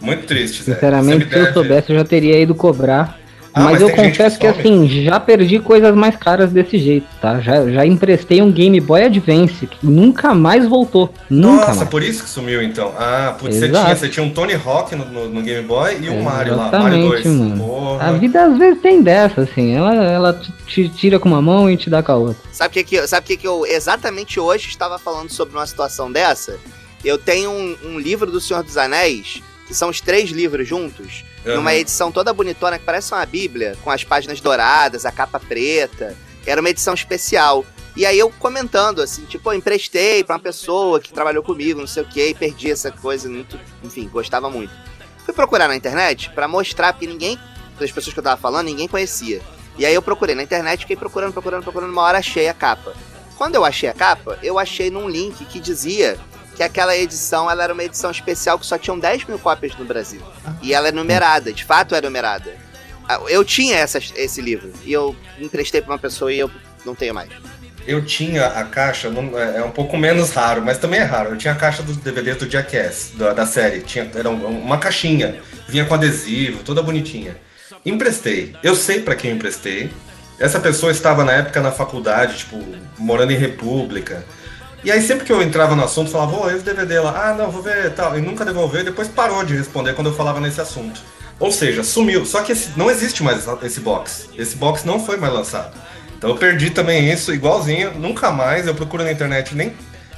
Muito 0.00 0.26
triste, 0.26 0.62
Zé. 0.62 0.74
Sinceramente, 0.74 1.28
se 1.28 1.36
eu 1.38 1.52
soubesse, 1.52 1.90
eu 1.90 1.98
já 1.98 2.04
teria 2.04 2.40
ido 2.40 2.54
cobrar 2.54 3.18
ah, 3.52 3.64
mas, 3.64 3.72
mas 3.72 3.82
eu 3.82 3.90
confesso 3.90 4.38
que, 4.38 4.52
que 4.52 4.60
assim, 4.60 5.04
já 5.04 5.18
perdi 5.18 5.58
coisas 5.58 5.94
mais 5.94 6.14
caras 6.16 6.52
desse 6.52 6.78
jeito, 6.78 7.06
tá? 7.20 7.40
Já, 7.40 7.68
já 7.68 7.84
emprestei 7.84 8.40
um 8.40 8.50
Game 8.50 8.78
Boy 8.80 9.04
Advance 9.04 9.66
que 9.66 9.84
nunca 9.84 10.34
mais 10.34 10.66
voltou. 10.66 11.12
Nunca 11.28 11.66
Nossa, 11.66 11.74
mais. 11.76 11.88
por 11.88 12.02
isso 12.02 12.22
que 12.22 12.28
sumiu 12.28 12.62
então. 12.62 12.94
Ah, 12.96 13.34
putz, 13.38 13.56
você 13.56 13.68
tinha, 13.68 13.96
você 13.96 14.08
tinha 14.08 14.24
um 14.24 14.30
Tony 14.30 14.54
Hawk 14.54 14.94
no, 14.94 15.04
no, 15.04 15.28
no 15.28 15.42
Game 15.42 15.66
Boy 15.66 15.98
e 16.00 16.08
um 16.08 16.22
Mario 16.22 16.56
lá, 16.56 16.70
Mario 16.70 17.08
2. 17.08 17.26
Mano. 17.26 17.98
A 18.00 18.12
vida 18.12 18.44
às 18.44 18.56
vezes 18.56 18.80
tem 18.80 19.02
dessa, 19.02 19.42
assim. 19.42 19.74
Ela, 19.74 19.94
ela 19.94 20.40
te 20.66 20.88
tira 20.88 21.18
com 21.18 21.28
uma 21.28 21.42
mão 21.42 21.68
e 21.68 21.76
te 21.76 21.90
dá 21.90 22.02
com 22.02 22.12
a 22.12 22.16
outra. 22.16 22.42
Sabe 22.52 22.70
o 22.70 22.72
que, 22.72 22.84
que, 22.84 23.06
sabe 23.06 23.26
que, 23.26 23.36
que 23.36 23.46
eu 23.46 23.66
exatamente 23.66 24.38
hoje 24.38 24.68
estava 24.68 24.98
falando 24.98 25.30
sobre 25.30 25.56
uma 25.56 25.66
situação 25.66 26.10
dessa? 26.10 26.56
Eu 27.04 27.18
tenho 27.18 27.50
um, 27.50 27.76
um 27.84 27.98
livro 27.98 28.30
do 28.30 28.40
Senhor 28.40 28.62
dos 28.62 28.76
Anéis, 28.76 29.42
que 29.66 29.74
são 29.74 29.88
os 29.88 30.00
três 30.00 30.30
livros 30.30 30.68
juntos 30.68 31.24
Uhum. 31.44 31.56
Numa 31.56 31.74
edição 31.74 32.12
toda 32.12 32.32
bonitona, 32.32 32.78
que 32.78 32.84
parece 32.84 33.12
uma 33.12 33.24
bíblia, 33.24 33.76
com 33.82 33.90
as 33.90 34.04
páginas 34.04 34.40
douradas, 34.40 35.06
a 35.06 35.12
capa 35.12 35.40
preta. 35.40 36.16
Era 36.46 36.60
uma 36.60 36.70
edição 36.70 36.94
especial. 36.94 37.64
E 37.96 38.06
aí 38.06 38.18
eu 38.18 38.30
comentando, 38.30 39.02
assim, 39.02 39.24
tipo, 39.24 39.50
eu 39.50 39.54
emprestei 39.54 40.22
pra 40.22 40.36
uma 40.36 40.42
pessoa 40.42 41.00
que 41.00 41.12
trabalhou 41.12 41.42
comigo, 41.42 41.80
não 41.80 41.86
sei 41.86 42.02
o 42.02 42.06
que, 42.06 42.28
e 42.28 42.34
perdi 42.34 42.70
essa 42.70 42.90
coisa, 42.90 43.28
muito, 43.28 43.58
enfim, 43.82 44.08
gostava 44.08 44.48
muito. 44.48 44.72
Fui 45.24 45.34
procurar 45.34 45.68
na 45.68 45.76
internet 45.76 46.30
para 46.30 46.46
mostrar, 46.46 46.92
porque 46.92 47.06
ninguém, 47.06 47.38
das 47.78 47.90
pessoas 47.90 48.12
que 48.14 48.20
eu 48.20 48.24
tava 48.24 48.40
falando, 48.40 48.66
ninguém 48.66 48.86
conhecia. 48.86 49.40
E 49.76 49.84
aí 49.84 49.94
eu 49.94 50.02
procurei 50.02 50.34
na 50.34 50.42
internet, 50.42 50.80
fiquei 50.80 50.96
procurando, 50.96 51.32
procurando, 51.32 51.62
procurando, 51.62 51.90
uma 51.90 52.02
hora 52.02 52.18
achei 52.18 52.48
a 52.48 52.54
capa. 52.54 52.94
Quando 53.36 53.54
eu 53.54 53.64
achei 53.64 53.88
a 53.88 53.94
capa, 53.94 54.38
eu 54.42 54.58
achei 54.58 54.90
num 54.90 55.08
link 55.08 55.44
que 55.46 55.58
dizia 55.58 56.18
que 56.60 56.64
aquela 56.64 56.94
edição 56.94 57.50
ela 57.50 57.64
era 57.64 57.72
uma 57.72 57.82
edição 57.82 58.10
especial 58.10 58.58
que 58.58 58.66
só 58.66 58.76
tinham 58.76 58.98
10 58.98 59.24
mil 59.24 59.38
cópias 59.38 59.74
no 59.76 59.84
Brasil. 59.86 60.20
E 60.60 60.74
ela 60.74 60.88
é 60.88 60.92
numerada, 60.92 61.54
de 61.54 61.64
fato 61.64 61.94
é 61.94 62.02
numerada. 62.02 62.54
Ah, 63.08 63.18
eu 63.28 63.42
tinha 63.42 63.78
essa, 63.78 63.98
esse 64.14 64.42
livro 64.42 64.70
e 64.84 64.92
eu 64.92 65.16
emprestei 65.38 65.80
para 65.80 65.92
uma 65.92 65.98
pessoa 65.98 66.30
e 66.30 66.38
eu 66.38 66.50
não 66.84 66.94
tenho 66.94 67.14
mais. 67.14 67.30
Eu 67.86 68.04
tinha 68.04 68.46
a 68.46 68.64
caixa, 68.64 69.08
é, 69.08 69.60
é 69.60 69.64
um 69.64 69.70
pouco 69.70 69.96
menos 69.96 70.32
raro, 70.32 70.60
mas 70.60 70.76
também 70.76 71.00
é 71.00 71.02
raro. 71.02 71.30
Eu 71.30 71.38
tinha 71.38 71.54
a 71.54 71.56
caixa 71.56 71.82
dos 71.82 71.96
DVDs 71.96 72.36
do 72.36 72.50
Jackass, 72.50 73.12
da, 73.14 73.32
da 73.32 73.46
série. 73.46 73.80
Tinha, 73.80 74.10
era 74.14 74.28
uma 74.28 74.76
caixinha, 74.76 75.40
vinha 75.66 75.86
com 75.86 75.94
adesivo, 75.94 76.62
toda 76.62 76.82
bonitinha. 76.82 77.38
Emprestei. 77.86 78.54
Eu 78.62 78.76
sei 78.76 79.00
para 79.00 79.14
quem 79.14 79.30
emprestei. 79.30 79.90
Essa 80.38 80.60
pessoa 80.60 80.92
estava 80.92 81.24
na 81.24 81.32
época 81.32 81.62
na 81.62 81.72
faculdade, 81.72 82.36
tipo, 82.36 82.62
morando 82.98 83.32
em 83.32 83.38
República. 83.38 84.26
E 84.82 84.90
aí 84.90 85.02
sempre 85.02 85.24
que 85.24 85.32
eu 85.32 85.42
entrava 85.42 85.76
no 85.76 85.84
assunto, 85.84 86.10
falava, 86.10 86.36
ô, 86.36 86.44
oh, 86.44 86.50
esse 86.50 86.64
DVD 86.64 87.00
lá, 87.00 87.30
ah, 87.30 87.34
não, 87.34 87.50
vou 87.50 87.62
ver 87.62 87.92
tal. 87.94 88.18
E 88.18 88.22
nunca 88.22 88.44
devolveu, 88.44 88.80
e 88.80 88.84
depois 88.84 89.08
parou 89.08 89.44
de 89.44 89.54
responder 89.54 89.94
quando 89.94 90.08
eu 90.08 90.14
falava 90.14 90.40
nesse 90.40 90.60
assunto. 90.60 91.00
Ou 91.38 91.50
seja, 91.50 91.82
sumiu. 91.82 92.24
Só 92.24 92.42
que 92.42 92.52
esse, 92.52 92.70
não 92.76 92.90
existe 92.90 93.22
mais 93.22 93.46
esse 93.62 93.80
box. 93.80 94.28
Esse 94.36 94.56
box 94.56 94.84
não 94.84 95.00
foi 95.00 95.16
mais 95.16 95.32
lançado. 95.32 95.72
Então 96.16 96.30
eu 96.30 96.36
perdi 96.36 96.70
também 96.70 97.10
isso, 97.10 97.32
igualzinho, 97.32 97.92
nunca 97.98 98.30
mais. 98.30 98.66
Eu 98.66 98.74
procuro 98.74 99.02
na 99.02 99.10
internet, 99.10 99.54
nem, 99.54 99.72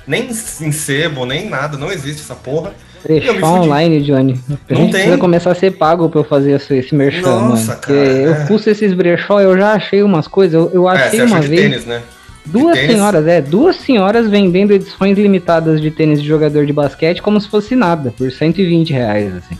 nem 0.06 0.28
em 0.28 0.72
sebo, 0.72 1.24
nem 1.24 1.48
nada, 1.48 1.76
não 1.76 1.92
existe 1.92 2.22
essa 2.22 2.34
porra. 2.34 2.72
Brechó 3.04 3.46
online, 3.46 4.00
Johnny. 4.02 4.40
A 4.48 4.74
não 4.74 4.82
gente 4.82 4.90
tem. 4.90 4.90
precisa 4.90 5.18
começar 5.18 5.50
a 5.50 5.54
ser 5.54 5.72
pago 5.72 6.08
pra 6.08 6.20
eu 6.20 6.24
fazer 6.24 6.52
esse, 6.52 6.74
esse 6.76 6.94
merchan, 6.94 7.22
Nossa, 7.22 7.66
mano. 7.66 7.80
Cara, 7.80 7.98
é. 7.98 8.28
eu 8.28 8.46
fuço 8.46 8.70
esses 8.70 8.92
brechó, 8.92 9.40
eu 9.40 9.56
já 9.56 9.72
achei 9.72 10.02
umas 10.02 10.28
coisas, 10.28 10.54
eu, 10.54 10.70
eu 10.72 10.88
é, 10.88 10.94
achei 10.94 11.20
é, 11.20 11.24
uma 11.24 11.40
vez. 11.40 11.60
Tênis, 11.60 11.84
né? 11.84 12.02
Duas 12.44 12.76
senhoras, 12.76 13.26
é, 13.26 13.40
duas 13.40 13.76
senhoras 13.76 14.28
vendendo 14.28 14.72
edições 14.72 15.16
limitadas 15.16 15.80
de 15.80 15.90
tênis 15.90 16.20
de 16.20 16.26
jogador 16.26 16.66
de 16.66 16.72
basquete 16.72 17.22
como 17.22 17.40
se 17.40 17.48
fosse 17.48 17.76
nada, 17.76 18.12
por 18.16 18.30
120 18.30 18.92
reais, 18.92 19.34
assim. 19.36 19.56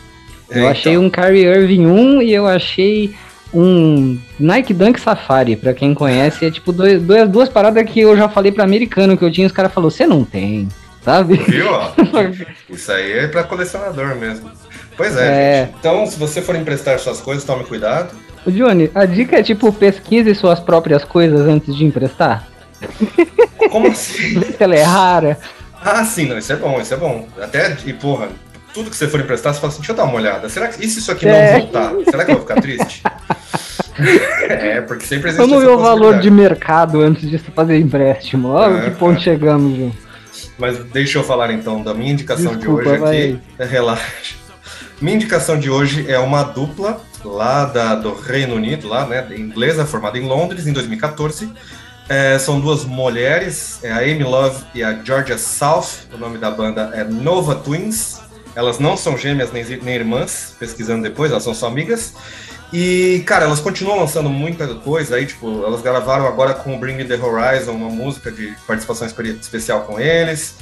É, 0.49 0.55
eu 0.55 0.59
então. 0.59 0.69
achei 0.69 0.97
um 0.97 1.09
Kyrie 1.09 1.45
Irving 1.45 1.85
1 1.85 2.21
e 2.21 2.33
eu 2.33 2.45
achei 2.45 3.15
um 3.53 4.17
Nike 4.39 4.73
Dunk 4.73 4.99
Safari, 4.99 5.55
pra 5.55 5.73
quem 5.73 5.93
conhece, 5.93 6.45
é 6.45 6.51
tipo 6.51 6.71
dois, 6.71 7.01
duas, 7.01 7.29
duas 7.29 7.49
paradas 7.49 7.89
que 7.89 8.01
eu 8.01 8.17
já 8.17 8.27
falei 8.27 8.51
pra 8.51 8.63
americano 8.63 9.15
que 9.15 9.23
eu 9.23 9.31
tinha, 9.31 9.47
os 9.47 9.53
caras 9.53 9.71
falaram, 9.71 9.89
você 9.89 10.05
não 10.05 10.25
tem, 10.25 10.67
sabe? 11.03 11.35
Viu? 11.37 11.67
Isso 12.69 12.91
aí 12.91 13.11
é 13.11 13.27
pra 13.27 13.43
colecionador 13.43 14.15
mesmo. 14.15 14.51
Pois 14.97 15.15
é, 15.15 15.27
é, 15.27 15.65
gente. 15.65 15.75
Então, 15.79 16.05
se 16.05 16.19
você 16.19 16.41
for 16.41 16.55
emprestar 16.55 16.99
suas 16.99 17.21
coisas, 17.21 17.43
tome 17.43 17.63
cuidado. 17.63 18.13
O 18.45 18.51
Johnny, 18.51 18.91
a 18.93 19.05
dica 19.05 19.37
é 19.37 19.43
tipo, 19.43 19.71
pesquise 19.71 20.35
suas 20.35 20.59
próprias 20.59 21.05
coisas 21.05 21.47
antes 21.47 21.75
de 21.75 21.85
emprestar. 21.85 22.52
Como 23.69 23.87
assim? 23.87 24.41
Ela 24.59 24.75
é 24.75 24.83
rara. 24.83 25.37
Ah, 25.81 26.03
sim, 26.05 26.27
não, 26.27 26.37
isso 26.37 26.53
é 26.53 26.55
bom, 26.55 26.79
isso 26.79 26.93
é 26.93 26.97
bom. 26.97 27.27
Até, 27.41 27.77
e 27.85 27.93
porra, 27.93 28.29
tudo 28.73 28.89
que 28.89 28.95
você 28.95 29.07
for 29.07 29.19
emprestar, 29.19 29.53
você 29.53 29.59
fala 29.59 29.71
assim, 29.71 29.81
deixa 29.81 29.91
eu 29.91 29.95
dar 29.95 30.05
uma 30.05 30.15
olhada. 30.15 30.49
Será 30.49 30.67
que, 30.67 30.83
e 30.83 30.87
se 30.87 30.99
isso 30.99 31.11
aqui 31.11 31.27
é. 31.27 31.53
não 31.53 31.59
voltar? 31.59 31.93
Será 32.09 32.25
que 32.25 32.31
eu 32.31 32.35
vou 32.35 32.47
ficar 32.47 32.61
triste? 32.61 33.03
é, 34.49 34.81
porque 34.81 35.05
sempre 35.05 35.29
existe 35.29 35.47
Vamos 35.47 35.63
ver 35.63 35.69
o 35.69 35.77
valor 35.77 36.19
de 36.19 36.31
mercado 36.31 37.01
antes 37.01 37.29
de 37.29 37.37
fazer 37.37 37.77
empréstimo. 37.79 38.49
Olha 38.49 38.77
é, 38.77 38.89
que 38.89 38.97
ponto 38.97 39.17
é. 39.17 39.21
chegamos. 39.21 39.93
Mas 40.57 40.77
deixa 40.85 41.19
eu 41.19 41.23
falar 41.23 41.51
então 41.51 41.81
da 41.81 41.93
minha 41.93 42.11
indicação 42.11 42.55
Desculpa, 42.55 42.83
de 42.83 42.89
hoje 42.89 43.03
aqui. 43.03 43.39
Relaxa. 43.63 44.35
Minha 45.01 45.15
indicação 45.15 45.59
de 45.59 45.69
hoje 45.69 46.09
é 46.09 46.17
uma 46.17 46.43
dupla 46.43 47.01
lá 47.23 47.65
da, 47.65 47.95
do 47.95 48.13
Reino 48.13 48.55
Unido, 48.55 48.87
lá, 48.87 49.05
né, 49.05 49.25
inglesa, 49.35 49.85
formada 49.85 50.17
em 50.17 50.25
Londres 50.25 50.67
em 50.67 50.73
2014. 50.73 51.51
É, 52.09 52.37
são 52.37 52.59
duas 52.59 52.83
mulheres, 52.83 53.79
é 53.81 53.91
a 53.91 53.99
Amy 53.99 54.23
Love 54.23 54.63
e 54.75 54.83
a 54.83 54.93
Georgia 55.03 55.37
South. 55.37 56.07
O 56.13 56.17
nome 56.17 56.37
da 56.37 56.51
banda 56.51 56.91
é 56.93 57.03
Nova 57.03 57.55
Twins. 57.55 58.19
Elas 58.55 58.77
não 58.77 58.95
são 58.95 59.17
gêmeas 59.17 59.51
nem, 59.51 59.63
nem 59.81 59.95
irmãs, 59.95 60.55
pesquisando 60.59 61.01
depois, 61.01 61.31
elas 61.31 61.43
são 61.43 61.53
só 61.53 61.67
amigas. 61.67 62.13
E, 62.71 63.23
cara, 63.25 63.45
elas 63.45 63.59
continuam 63.59 63.99
lançando 63.99 64.29
muita 64.29 64.67
coisa 64.75 65.15
aí, 65.15 65.25
tipo, 65.25 65.63
elas 65.63 65.81
gravaram 65.81 66.25
agora 66.27 66.53
com 66.55 66.75
o 66.75 66.79
Bring 66.79 66.95
Me 66.95 67.05
The 67.05 67.15
Horizon, 67.15 67.71
uma 67.71 67.89
música 67.89 68.31
de 68.31 68.53
participação 68.67 69.07
especial 69.07 69.81
com 69.81 69.99
eles. 69.99 70.55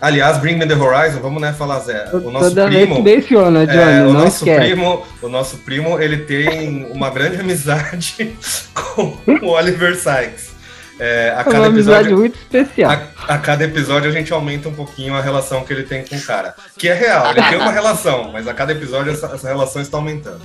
Aliás, 0.00 0.38
Bring 0.38 0.56
Me 0.56 0.66
The 0.66 0.74
Horizon, 0.74 1.20
vamos 1.20 1.42
né, 1.42 1.52
falar 1.52 1.80
Zé. 1.80 2.08
O 2.12 2.30
nosso 2.30 2.50
Toda 2.50 2.66
primo. 2.66 3.02
Menciona, 3.02 3.66
Johnny, 3.66 3.78
é, 3.78 4.06
o 4.06 4.12
nosso 4.12 4.44
esquece. 4.44 4.60
primo, 4.60 5.06
o 5.20 5.28
nosso 5.28 5.56
primo, 5.58 6.00
ele 6.00 6.18
tem 6.18 6.86
uma 6.92 7.10
grande 7.10 7.36
amizade 7.40 8.34
com 8.72 9.18
o 9.42 9.48
Oliver 9.48 9.94
Sykes. 9.94 10.59
É, 11.02 11.32
a 11.34 11.40
é 11.40 11.44
cada 11.44 11.60
uma 11.60 11.68
episódio, 11.68 12.18
muito 12.18 12.38
especial. 12.38 12.90
A, 12.90 13.34
a, 13.34 13.38
cada 13.38 13.64
episódio 13.64 14.10
a 14.10 14.12
gente 14.12 14.30
aumenta 14.34 14.68
um 14.68 14.74
pouquinho 14.74 15.14
a 15.14 15.22
relação 15.22 15.64
que 15.64 15.72
ele 15.72 15.84
tem 15.84 16.04
com 16.04 16.14
o 16.14 16.20
cara. 16.20 16.54
Que 16.76 16.90
é 16.90 16.94
real, 16.94 17.30
ele 17.30 17.42
tem 17.42 17.56
uma 17.56 17.72
relação, 17.72 18.30
mas 18.30 18.46
a 18.46 18.52
cada 18.52 18.72
episódio 18.72 19.10
essa, 19.10 19.26
essa 19.26 19.48
relação 19.48 19.80
está 19.80 19.96
aumentando. 19.96 20.42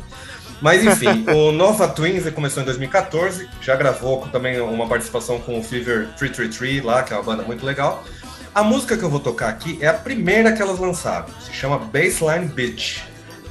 Mas 0.62 0.82
enfim, 0.86 1.26
o 1.30 1.52
Nova 1.52 1.90
Twins 1.90 2.30
começou 2.30 2.64
em 2.64 2.66
2014, 2.66 3.50
já 3.62 3.76
gravou 3.76 4.26
também 4.32 4.62
uma 4.62 4.88
participação 4.88 5.40
com 5.40 5.60
o 5.60 5.64
Fever 5.64 6.08
333 6.18 6.82
lá, 6.82 7.04
que 7.04 7.12
é 7.12 7.18
uma 7.18 7.24
banda 7.24 7.44
muito 7.44 7.66
legal. 7.66 8.02
A 8.54 8.64
música 8.64 8.96
que 8.96 9.04
eu 9.04 9.10
vou 9.10 9.20
tocar 9.20 9.50
aqui 9.50 9.78
é 9.82 9.88
a 9.88 9.94
primeira 9.94 10.54
que 10.54 10.62
elas 10.62 10.80
lançaram, 10.80 11.26
se 11.46 11.52
chama 11.52 11.78
Baseline 11.78 12.46
Beach. 12.46 13.04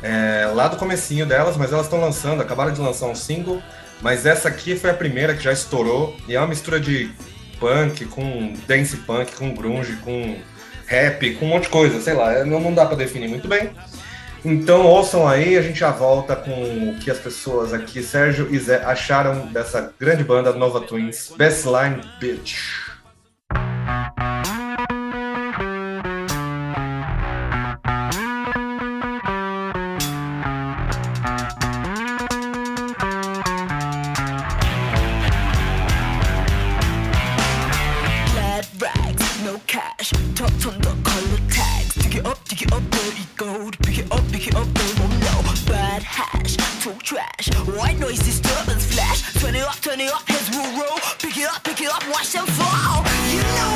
É, 0.03 0.51
lá 0.55 0.69
do 0.69 0.77
comecinho 0.77 1.27
delas, 1.27 1.57
mas 1.59 1.71
elas 1.71 1.85
estão 1.85 2.01
lançando, 2.01 2.41
acabaram 2.41 2.73
de 2.73 2.81
lançar 2.81 3.07
um 3.07 3.15
single, 3.15 3.63
mas 4.01 4.27
essa 4.27 4.49
aqui 4.49 4.77
foi 4.77 4.91
a 4.91 4.95
primeira 4.95 5.35
que 5.35 5.43
já 5.43 5.53
estourou, 5.53 6.17
e 6.29 6.35
é 6.35 6.39
uma 6.39 6.49
mistura 6.49 6.79
de 6.79 7.11
punk 7.59 8.05
com 8.07 8.53
dance 8.67 8.97
punk, 8.99 9.35
com 9.35 9.55
grunge, 9.55 9.97
com 9.97 10.37
rap, 10.87 11.35
com 11.35 11.47
um 11.47 11.49
monte 11.49 11.65
de 11.65 11.71
coisa, 11.71 12.01
sei 12.01 12.15
lá, 12.15 12.45
não, 12.45 12.61
não 12.61 12.75
dá 12.75 12.85
para 12.87 12.97
definir 12.97 13.29
muito 13.29 13.49
bem. 13.49 13.71
Então 14.45 14.85
ouçam 14.85 15.27
aí, 15.27 15.57
a 15.57 15.63
gente 15.63 15.79
já 15.79 15.91
volta 15.91 16.37
com 16.37 16.91
o 16.91 16.99
que 16.99 17.11
as 17.11 17.19
pessoas 17.19 17.73
aqui, 17.73 18.03
Sérgio 18.03 18.49
e 18.51 18.59
Zé, 18.59 18.85
acharam 18.85 19.47
dessa 19.47 19.95
grande 19.99 20.23
banda 20.23 20.53
Nova 20.53 20.83
Twins, 20.83 21.33
Baseline 21.35 22.03
Beach. 22.21 22.84
total 46.85 47.01
trash. 47.01 47.49
White 47.79 47.99
noise 47.99 48.19
disturbance 48.19 48.85
flash. 48.93 49.23
Turn 49.41 49.55
it 49.55 49.63
up, 49.63 49.77
turn 49.81 50.01
it 50.01 50.13
up, 50.13 50.29
heads 50.29 50.51
will 50.51 50.71
roll. 50.79 50.99
Pick 51.19 51.39
it 51.39 51.49
up, 51.49 51.65
pick 51.65 51.81
it 51.81 51.89
up, 51.89 52.07
watch 52.11 52.33
them 52.33 52.47
fall. 52.47 53.03
You 53.33 53.41
know. 53.41 53.74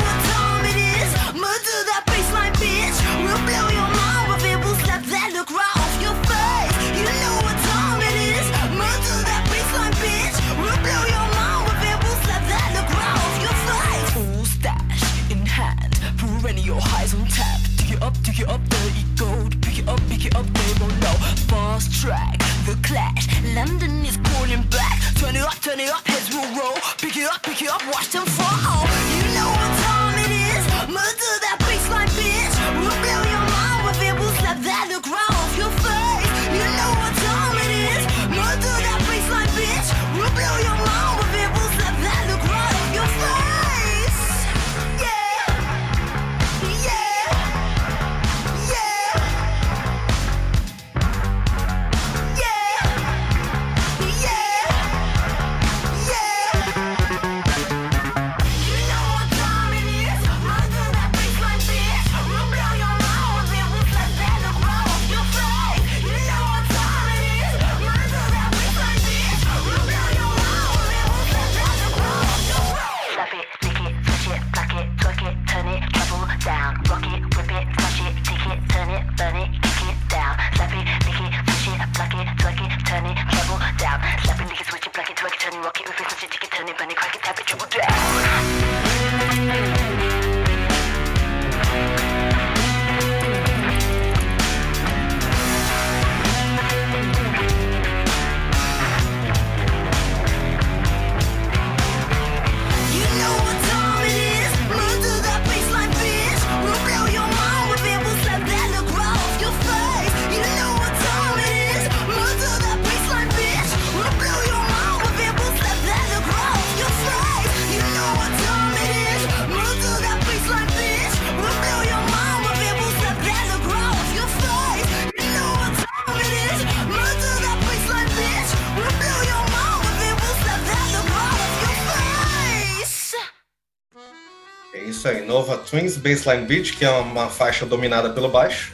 Twins 135.69 135.97
Baseline 135.97 136.45
Beat, 136.45 136.77
que 136.77 136.83
é 136.83 136.89
uma 136.89 137.29
faixa 137.29 137.65
dominada 137.65 138.09
pelo 138.09 138.29
baixo, 138.29 138.73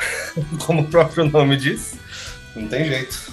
como 0.66 0.82
o 0.82 0.88
próprio 0.88 1.24
nome 1.24 1.56
diz. 1.56 1.94
Não 2.54 2.66
tem 2.68 2.84
jeito. 2.84 3.32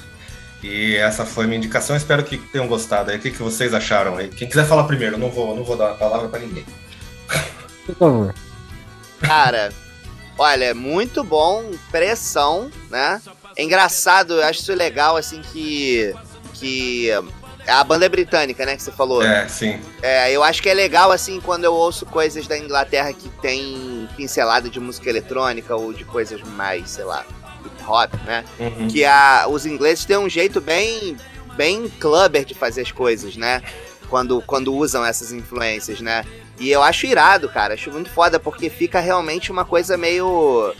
E 0.61 0.95
essa 0.97 1.25
foi 1.25 1.45
minha 1.45 1.57
indicação, 1.57 1.95
espero 1.95 2.23
que 2.23 2.37
tenham 2.37 2.67
gostado 2.67 3.11
aí. 3.11 3.17
O 3.17 3.19
que, 3.19 3.31
que 3.31 3.41
vocês 3.41 3.73
acharam 3.73 4.17
aí? 4.17 4.27
Quem 4.27 4.47
quiser 4.47 4.65
falar 4.65 4.83
primeiro, 4.83 5.17
não 5.17 5.29
vou, 5.29 5.55
não 5.55 5.63
vou 5.63 5.77
dar 5.77 5.91
a 5.91 5.95
palavra 5.95 6.27
para 6.27 6.39
ninguém. 6.39 6.65
Por 7.85 7.95
favor. 7.95 8.35
Cara, 9.21 9.71
olha, 10.37 10.73
muito 10.75 11.23
bom, 11.23 11.71
pressão, 11.89 12.69
né? 12.89 13.21
É 13.55 13.63
engraçado, 13.63 14.35
eu 14.35 14.43
acho 14.43 14.61
isso 14.61 14.73
legal, 14.73 15.17
assim, 15.17 15.41
que. 15.41 16.13
que 16.53 17.09
a 17.69 17.83
banda 17.83 18.05
é 18.05 18.09
britânica, 18.09 18.65
né, 18.65 18.75
que 18.75 18.83
você 18.83 18.91
falou. 18.91 19.23
É, 19.23 19.47
sim. 19.47 19.79
É, 20.01 20.31
eu 20.31 20.43
acho 20.43 20.61
que 20.61 20.69
é 20.69 20.73
legal, 20.73 21.11
assim, 21.11 21.39
quando 21.39 21.65
eu 21.65 21.73
ouço 21.73 22.05
coisas 22.05 22.47
da 22.47 22.57
Inglaterra 22.57 23.13
que 23.13 23.29
tem 23.41 24.07
pincelada 24.15 24.69
de 24.69 24.79
música 24.79 25.09
eletrônica 25.09 25.75
ou 25.75 25.93
de 25.93 26.03
coisas 26.03 26.41
mais, 26.41 26.89
sei 26.89 27.03
lá, 27.03 27.25
hip 27.65 27.83
hop, 27.87 28.13
né? 28.25 28.43
Uhum. 28.59 28.87
Que 28.87 29.05
a, 29.05 29.45
os 29.47 29.65
ingleses 29.65 30.05
têm 30.05 30.17
um 30.17 30.29
jeito 30.29 30.59
bem, 30.59 31.17
bem 31.55 31.89
clubber 31.99 32.45
de 32.45 32.53
fazer 32.53 32.81
as 32.81 32.91
coisas, 32.91 33.35
né? 33.35 33.61
Quando, 34.09 34.41
quando 34.41 34.73
usam 34.73 35.05
essas 35.05 35.31
influências, 35.31 36.01
né? 36.01 36.25
E 36.59 36.69
eu 36.69 36.83
acho 36.83 37.05
irado, 37.05 37.47
cara. 37.47 37.75
Acho 37.75 37.91
muito 37.91 38.09
foda, 38.09 38.39
porque 38.39 38.69
fica 38.69 38.99
realmente 38.99 39.51
uma 39.51 39.63
coisa 39.63 39.97
meio. 39.97 40.73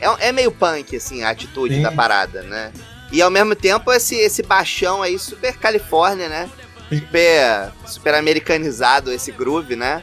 É, 0.00 0.28
é 0.28 0.32
meio 0.32 0.50
punk, 0.52 0.96
assim, 0.96 1.22
a 1.22 1.30
atitude 1.30 1.76
Sim. 1.76 1.82
da 1.82 1.92
parada, 1.92 2.42
né? 2.42 2.72
E 3.12 3.22
ao 3.22 3.30
mesmo 3.30 3.54
tempo, 3.54 3.92
esse, 3.92 4.16
esse 4.16 4.42
baixão 4.42 5.02
aí, 5.02 5.18
super 5.18 5.56
Califórnia, 5.56 6.28
né? 6.28 6.48
Super, 6.88 7.72
super 7.86 8.14
americanizado 8.14 9.12
esse 9.12 9.30
groove, 9.32 9.76
né? 9.76 10.02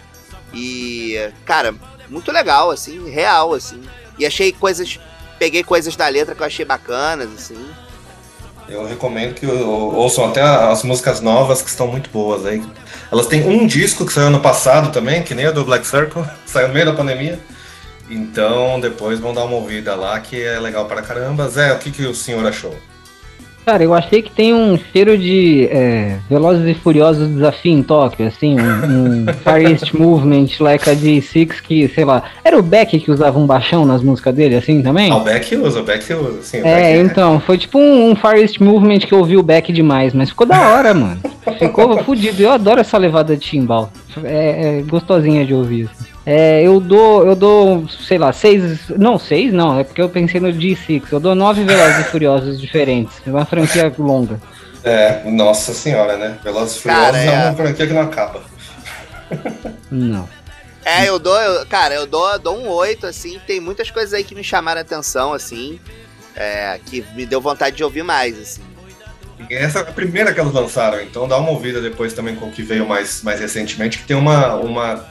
E, 0.54 1.18
cara, 1.46 1.74
muito 2.10 2.32
legal, 2.32 2.72
assim, 2.72 3.10
real, 3.10 3.54
assim. 3.54 3.82
E 4.18 4.26
achei 4.26 4.52
coisas. 4.52 5.00
Peguei 5.40 5.64
coisas 5.64 5.96
da 5.96 6.08
letra 6.08 6.36
que 6.36 6.42
eu 6.42 6.46
achei 6.46 6.64
bacanas, 6.64 7.30
assim. 7.34 7.58
Eu 8.70 8.86
recomendo 8.86 9.34
que 9.34 9.46
ou- 9.46 9.94
ouçam 9.96 10.26
até 10.26 10.42
as 10.42 10.84
músicas 10.84 11.20
novas 11.20 11.62
que 11.62 11.70
estão 11.70 11.88
muito 11.88 12.10
boas 12.10 12.46
aí. 12.46 12.64
Elas 13.12 13.28
têm 13.28 13.46
um 13.46 13.68
disco 13.68 14.06
que 14.06 14.14
saiu 14.14 14.28
ano 14.28 14.40
passado 14.40 14.92
também, 14.92 15.22
que 15.24 15.36
nem 15.36 15.46
a 15.46 15.52
do 15.52 15.66
Black 15.66 15.86
Circle, 15.86 16.24
saiu 16.46 16.70
no 16.70 16.74
meio 16.74 16.86
da 16.86 16.94
pandemia. 16.94 17.40
Então 18.10 18.80
depois 18.80 19.20
vão 19.20 19.34
dar 19.34 19.44
uma 19.44 19.56
ouvida 19.56 19.96
lá, 19.96 20.20
que 20.20 20.42
é 20.42 20.60
legal 20.60 20.86
para 20.86 21.02
caramba. 21.02 21.50
Zé, 21.50 21.74
o 21.74 21.80
que, 21.80 21.92
que 21.92 22.06
o 22.06 22.16
senhor 22.16 22.46
achou? 22.46 22.76
Cara, 23.66 23.84
eu 23.84 23.94
achei 23.94 24.22
que 24.22 24.32
tem 24.32 24.54
um 24.54 24.78
cheiro 24.78 25.18
de 25.18 25.68
é, 25.72 26.18
Velozes 26.30 26.68
e 26.68 26.74
Furiosos 26.74 27.30
Desafio 27.30 27.72
em 27.72 27.84
Tóquio, 27.84 28.28
assim, 28.28 28.58
um, 28.60 29.24
um 29.24 29.34
Far 29.44 29.62
East 29.62 29.94
Movement, 29.94 30.48
like 30.60 30.90
a 30.90 30.94
D6, 30.94 31.62
que, 31.62 31.88
sei 31.88 32.04
lá, 32.04 32.24
era 32.44 32.58
o 32.58 32.62
Beck 32.62 33.00
que 33.00 33.12
usava 33.12 33.40
um 33.40 33.46
baixão 33.46 33.86
nas 33.86 34.02
músicas 34.02 34.36
dele, 34.36 34.56
assim, 34.56 34.82
também? 34.82 35.12
Ah, 35.12 35.18
o 35.18 35.24
Beck 35.24 35.56
usa, 35.56 35.80
o 35.80 35.84
Beck 35.84 36.14
usa, 36.14 36.42
sim. 36.42 36.62
o 36.62 36.68
É, 36.68 36.98
então, 36.98 37.40
foi 37.40 37.58
tipo 37.58 37.80
um, 37.80 38.12
um 38.12 38.16
Far 38.16 38.38
East 38.38 38.60
Movement 38.60 39.00
que 39.00 39.14
eu 39.14 39.20
ouvi 39.20 39.38
o 39.38 39.44
Beck 39.44 39.72
demais, 39.72 40.14
mas 40.14 40.30
ficou 40.30 40.46
da 40.46 40.60
hora, 40.70 40.94
mano. 40.94 41.20
Ficou 41.60 42.02
fudido. 42.04 42.42
Eu 42.42 42.52
adoro 42.52 42.80
essa 42.80 42.98
levada 42.98 43.36
de 43.36 43.42
timbal. 43.42 43.92
É, 44.24 44.80
é 44.80 44.82
gostosinha 44.82 45.46
de 45.46 45.54
ouvir. 45.54 45.90
assim. 45.92 46.13
É, 46.26 46.62
eu 46.64 46.80
dou, 46.80 47.26
eu 47.28 47.36
dou, 47.36 47.88
sei 47.90 48.18
lá, 48.18 48.32
seis. 48.32 48.90
Não, 48.90 49.20
seis 49.20 49.52
não, 49.52 49.78
é 49.80 49.84
porque 49.84 50.02
eu 50.02 50.10
pensei 50.10 50.40
no 50.40 50.48
D6. 50.50 51.04
Eu 51.12 51.20
dou 51.20 51.36
nove 51.36 51.64
Velozes 51.64 52.06
e 52.06 52.10
Furiosos 52.10 52.60
diferentes. 52.60 53.22
É 53.26 53.30
uma 53.30 53.46
franquia 53.46 53.94
longa. 53.98 54.40
É, 54.84 55.30
nossa 55.30 55.74
senhora, 55.74 56.18
né? 56.18 56.38
Velozes 56.44 56.78
e 56.78 56.84
Cara, 56.84 57.08
Furiosos 57.18 57.22
é 57.22 57.36
é. 57.36 57.46
uma 57.50 57.56
franquia 57.56 57.88
que 57.88 57.94
não 57.94 58.02
acaba. 58.02 58.42
Não. 59.92 60.28
É, 60.86 61.08
eu 61.08 61.18
dou, 61.18 61.40
eu- 61.40 61.66
cara, 61.66 61.94
eu 61.96 62.06
dou, 62.06 62.38
dou 62.40 62.58
um 62.58 62.68
8, 62.68 63.08
assim, 63.08 63.40
tem 63.48 63.60
muitas 63.60 63.90
coisas 63.90 64.14
aí 64.14 64.24
que 64.24 64.36
me 64.36 64.44
chamaram 64.44 64.80
a 64.80 64.82
atenção, 64.82 65.34
assim, 65.34 65.80
é, 66.36 66.80
que 66.86 67.04
me 67.16 67.26
deu 67.26 67.40
vontade 67.40 67.76
de 67.78 67.84
ouvir 67.84 68.04
mais, 68.04 68.38
assim. 68.38 68.62
Essa 69.50 69.80
é 69.80 69.82
a 69.82 69.86
primeira 69.86 70.34
que 70.34 70.40
elas 70.40 70.54
lançaram, 70.54 71.02
então 71.02 71.28
dá 71.28 71.38
uma 71.38 71.52
ouvida 71.52 71.82
depois 71.82 72.14
também 72.14 72.36
com 72.36 72.48
o 72.48 72.52
que 72.52 72.62
veio 72.62 72.86
mais, 72.88 73.22
mais 73.24 73.40
recentemente, 73.40 73.98
que 74.00 74.06
tem 74.06 74.16
uma, 74.16 74.56
uma, 74.56 75.06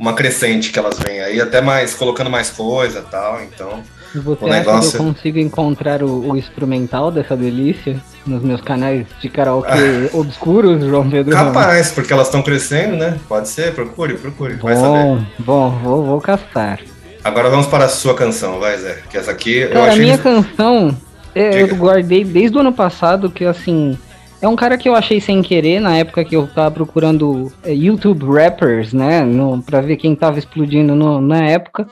uma 0.00 0.14
crescente 0.14 0.72
que 0.72 0.78
elas 0.78 0.98
vêm 0.98 1.20
aí, 1.20 1.38
até 1.42 1.60
mais, 1.60 1.92
colocando 1.94 2.30
mais 2.30 2.48
coisa 2.48 3.00
e 3.06 3.10
tal, 3.10 3.42
então... 3.42 3.82
Você 4.14 4.44
O 4.44 4.48
negócio- 4.48 4.90
que 4.92 4.96
eu 4.96 5.04
consigo 5.04 5.38
encontrar 5.38 6.02
o, 6.02 6.30
o 6.30 6.36
instrumental 6.36 7.12
dessa 7.12 7.36
delícia 7.36 7.96
nos 8.26 8.42
meus 8.42 8.60
canais 8.60 9.06
de 9.20 9.28
karaokê 9.28 9.68
Ah. 10.12 10.16
obscuros, 10.16 10.82
João 10.84 11.08
Pedro? 11.08 11.36
Ramos? 11.36 11.52
Capaz, 11.54 11.92
porque 11.92 12.12
elas 12.12 12.26
estão 12.26 12.42
crescendo, 12.42 12.96
né? 12.96 13.18
Pode 13.28 13.48
ser, 13.48 13.72
procure, 13.72 14.14
procure, 14.14 14.54
vai 14.54 14.74
saber. 14.74 14.88
Bom, 14.88 15.24
bom, 15.38 15.70
vou, 15.82 16.04
vou 16.06 16.20
castar. 16.20 16.80
Agora 17.22 17.50
vamos 17.50 17.66
para 17.66 17.84
a 17.84 17.88
sua 17.88 18.14
canção, 18.14 18.58
vai 18.58 18.78
Zé, 18.78 18.98
que 19.08 19.16
essa 19.16 19.30
aqui 19.30 19.58
eu 19.58 19.68
Cara, 19.68 19.84
a 19.84 19.88
achei... 19.90 20.00
minha 20.02 20.18
canção, 20.18 20.96
é, 21.34 21.62
eu 21.62 21.76
guardei 21.76 22.24
desde 22.24 22.56
o 22.56 22.60
ano 22.60 22.72
passado, 22.72 23.30
que 23.30 23.44
assim, 23.44 23.96
é 24.42 24.48
um 24.48 24.56
cara 24.56 24.76
que 24.78 24.88
eu 24.88 24.94
achei 24.94 25.20
sem 25.20 25.42
querer, 25.42 25.80
na 25.80 25.96
época 25.96 26.24
que 26.24 26.34
eu 26.36 26.46
tava 26.46 26.70
procurando 26.70 27.52
é, 27.64 27.74
YouTube 27.74 28.24
rappers, 28.26 28.92
né, 28.92 29.22
no, 29.22 29.62
pra 29.62 29.80
ver 29.80 29.96
quem 29.96 30.14
tava 30.14 30.38
explodindo 30.38 30.94
no- 30.94 31.20
na 31.20 31.44
época. 31.44 31.86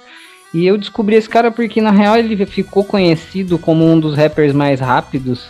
E 0.54 0.66
eu 0.66 0.78
descobri 0.78 1.14
esse 1.16 1.28
cara 1.28 1.50
porque, 1.50 1.80
na 1.82 1.90
real, 1.90 2.16
ele 2.16 2.46
ficou 2.46 2.82
conhecido 2.82 3.58
como 3.58 3.84
um 3.84 4.00
dos 4.00 4.16
rappers 4.16 4.54
mais 4.54 4.80
rápidos, 4.80 5.46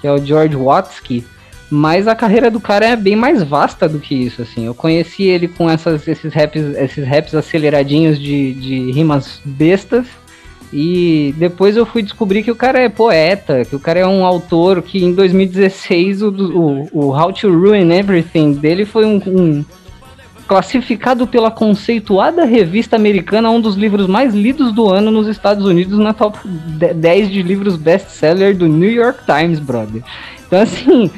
que 0.00 0.06
é 0.06 0.12
o 0.12 0.24
George 0.24 0.56
Watsky. 0.56 1.24
Mas 1.70 2.08
a 2.08 2.14
carreira 2.14 2.50
do 2.50 2.58
cara 2.58 2.86
é 2.86 2.96
bem 2.96 3.14
mais 3.14 3.42
vasta 3.42 3.86
do 3.86 3.98
que 4.00 4.14
isso, 4.14 4.40
assim. 4.40 4.64
Eu 4.64 4.74
conheci 4.74 5.24
ele 5.24 5.48
com 5.48 5.68
essas, 5.68 6.08
esses, 6.08 6.32
raps, 6.32 6.62
esses 6.78 7.06
raps 7.06 7.34
aceleradinhos 7.34 8.18
de, 8.18 8.54
de 8.54 8.90
rimas 8.90 9.38
bestas. 9.44 10.06
E 10.72 11.34
depois 11.38 11.76
eu 11.76 11.86
fui 11.86 12.02
descobrir 12.02 12.42
que 12.42 12.50
o 12.50 12.56
cara 12.56 12.78
é 12.80 12.88
poeta, 12.88 13.64
que 13.64 13.74
o 13.74 13.80
cara 13.80 14.00
é 14.00 14.06
um 14.06 14.24
autor 14.24 14.82
que 14.82 15.02
em 15.02 15.14
2016 15.14 16.22
o, 16.22 16.28
o, 16.28 16.88
o 16.92 17.18
How 17.18 17.32
to 17.32 17.48
Ruin 17.50 17.90
Everything 17.90 18.52
dele 18.52 18.84
foi 18.84 19.06
um, 19.06 19.16
um- 19.26 19.64
classificado 20.46 21.26
pela 21.26 21.50
conceituada 21.50 22.44
revista 22.44 22.96
americana 22.96 23.50
um 23.50 23.60
dos 23.60 23.76
livros 23.76 24.06
mais 24.06 24.34
lidos 24.34 24.72
do 24.72 24.88
ano 24.88 25.10
nos 25.10 25.26
Estados 25.28 25.64
Unidos 25.66 25.98
na 25.98 26.14
top 26.14 26.38
10 26.46 27.30
de 27.30 27.42
livros 27.42 27.76
best-seller 27.76 28.56
do 28.56 28.66
New 28.66 28.90
York 28.90 29.20
Times, 29.26 29.58
brother. 29.60 30.02
Então 30.46 30.60
assim, 30.62 31.10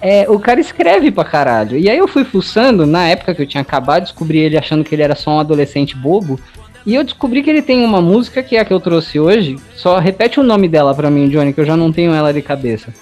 é, 0.00 0.26
o 0.28 0.38
cara 0.38 0.60
escreve 0.60 1.10
pra 1.10 1.24
caralho. 1.24 1.76
E 1.78 1.88
aí 1.90 1.98
eu 1.98 2.08
fui 2.08 2.24
fuçando, 2.24 2.86
na 2.86 3.08
época 3.08 3.34
que 3.34 3.42
eu 3.42 3.46
tinha 3.46 3.60
acabado, 3.60 4.04
descobri 4.04 4.38
ele 4.38 4.56
achando 4.56 4.82
que 4.84 4.94
ele 4.94 5.02
era 5.02 5.14
só 5.14 5.32
um 5.32 5.40
adolescente 5.40 5.94
bobo. 5.96 6.40
E 6.88 6.94
eu 6.94 7.04
descobri 7.04 7.42
que 7.42 7.50
ele 7.50 7.60
tem 7.60 7.84
uma 7.84 8.00
música 8.00 8.42
que 8.42 8.56
é 8.56 8.60
a 8.60 8.64
que 8.64 8.72
eu 8.72 8.80
trouxe 8.80 9.20
hoje. 9.20 9.58
Só 9.76 9.98
repete 9.98 10.40
o 10.40 10.42
nome 10.42 10.66
dela 10.66 10.94
pra 10.94 11.10
mim, 11.10 11.28
Johnny, 11.28 11.52
que 11.52 11.60
eu 11.60 11.66
já 11.66 11.76
não 11.76 11.92
tenho 11.92 12.14
ela 12.14 12.32
de 12.32 12.40
cabeça. 12.40 12.94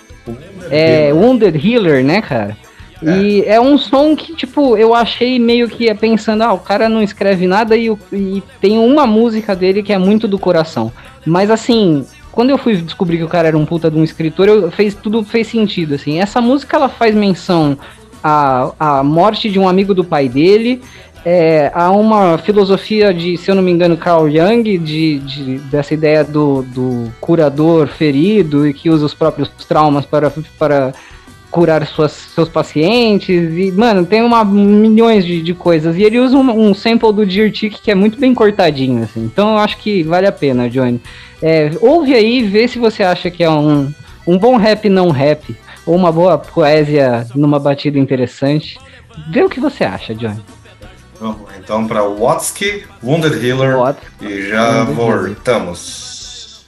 É 0.68 1.12
Wounded 1.12 1.56
Healer, 1.56 2.04
né, 2.04 2.20
cara? 2.20 2.56
E 3.00 3.44
é 3.46 3.60
um 3.60 3.78
som 3.78 4.16
que, 4.16 4.34
tipo, 4.34 4.76
eu 4.76 4.92
achei 4.92 5.38
meio 5.38 5.68
que 5.68 5.94
pensando, 5.94 6.42
ah, 6.42 6.52
o 6.52 6.58
cara 6.58 6.88
não 6.88 7.00
escreve 7.00 7.46
nada 7.46 7.76
e, 7.76 7.88
e 8.12 8.42
tem 8.60 8.76
uma 8.76 9.06
música 9.06 9.54
dele 9.54 9.84
que 9.84 9.92
é 9.92 9.98
muito 9.98 10.26
do 10.26 10.36
coração. 10.36 10.90
Mas 11.24 11.48
assim, 11.48 12.04
quando 12.32 12.50
eu 12.50 12.58
fui 12.58 12.74
descobrir 12.78 13.18
que 13.18 13.24
o 13.24 13.28
cara 13.28 13.46
era 13.46 13.56
um 13.56 13.64
puta 13.64 13.88
de 13.88 13.96
um 13.96 14.02
escritor, 14.02 14.48
eu, 14.48 14.68
fez, 14.72 14.96
tudo 14.96 15.22
fez 15.22 15.46
sentido, 15.46 15.94
assim. 15.94 16.18
Essa 16.18 16.40
música, 16.40 16.76
ela 16.76 16.88
faz 16.88 17.14
menção 17.14 17.78
à, 18.20 18.72
à 18.80 19.04
morte 19.04 19.48
de 19.48 19.60
um 19.60 19.68
amigo 19.68 19.94
do 19.94 20.02
pai 20.02 20.28
dele, 20.28 20.82
é, 21.28 21.72
há 21.74 21.90
uma 21.90 22.38
filosofia 22.38 23.12
de, 23.12 23.36
se 23.36 23.50
eu 23.50 23.56
não 23.56 23.62
me 23.62 23.72
engano, 23.72 23.96
Carl 23.96 24.30
Jung, 24.30 24.62
de, 24.78 25.18
de- 25.18 25.58
dessa 25.58 25.92
ideia 25.92 26.22
do, 26.22 26.62
do 26.62 27.12
curador 27.20 27.88
ferido 27.88 28.64
e 28.64 28.72
que 28.72 28.88
usa 28.88 29.04
os 29.04 29.12
próprios 29.12 29.48
traumas 29.68 30.06
para, 30.06 30.32
para 30.56 30.94
curar 31.50 31.84
suas, 31.84 32.12
seus 32.12 32.48
pacientes. 32.48 33.52
E, 33.58 33.72
mano, 33.72 34.06
tem 34.06 34.22
uma, 34.22 34.44
milhões 34.44 35.24
de, 35.24 35.42
de 35.42 35.52
coisas. 35.52 35.96
E 35.96 36.04
ele 36.04 36.20
usa 36.20 36.36
um, 36.36 36.68
um 36.68 36.72
sample 36.72 37.12
do 37.12 37.26
Dirtic 37.26 37.80
que 37.82 37.90
é 37.90 37.94
muito 37.96 38.20
bem 38.20 38.32
cortadinho, 38.32 39.02
assim. 39.02 39.24
Então 39.24 39.50
eu 39.54 39.58
acho 39.58 39.78
que 39.78 40.04
vale 40.04 40.28
a 40.28 40.32
pena, 40.32 40.70
Johnny. 40.70 41.00
É, 41.42 41.72
ouve 41.80 42.14
aí 42.14 42.38
e 42.38 42.42
vê 42.44 42.68
se 42.68 42.78
você 42.78 43.02
acha 43.02 43.32
que 43.32 43.42
é 43.42 43.50
um, 43.50 43.92
um 44.24 44.38
bom 44.38 44.56
rap 44.56 44.88
não 44.88 45.10
rap. 45.10 45.56
Ou 45.84 45.96
uma 45.96 46.12
boa 46.12 46.38
poesia 46.38 47.26
numa 47.34 47.58
batida 47.58 47.98
interessante. 47.98 48.78
Vê 49.28 49.42
o 49.42 49.48
que 49.48 49.58
você 49.58 49.82
acha, 49.82 50.14
Johnny. 50.14 50.40
Vamos 51.20 51.48
então 51.58 51.86
para 51.86 52.02
Watsky, 52.02 52.86
Wounded 53.02 53.44
Healer, 53.44 53.76
What? 53.78 53.98
e 54.20 54.48
já 54.48 54.84
voltamos. 54.84 56.64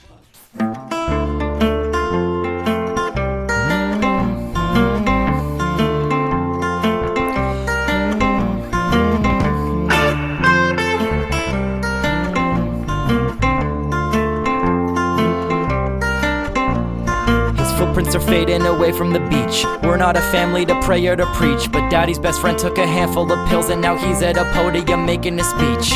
Fading 18.29 18.61
away 18.67 18.91
from 18.91 19.11
the 19.11 19.19
beach. 19.19 19.65
We're 19.81 19.97
not 19.97 20.15
a 20.15 20.21
family 20.21 20.63
to 20.67 20.79
pray 20.81 21.05
or 21.07 21.15
to 21.15 21.25
preach, 21.33 21.71
but 21.71 21.89
daddy's 21.89 22.19
best 22.19 22.39
friend 22.39 22.57
took 22.59 22.77
a 22.77 22.85
handful 22.85 23.31
of 23.31 23.49
pills 23.49 23.69
and 23.69 23.81
now 23.81 23.97
he's 23.97 24.21
at 24.21 24.37
a 24.37 24.45
podium 24.53 25.03
making 25.03 25.39
a 25.39 25.43
speech. 25.43 25.89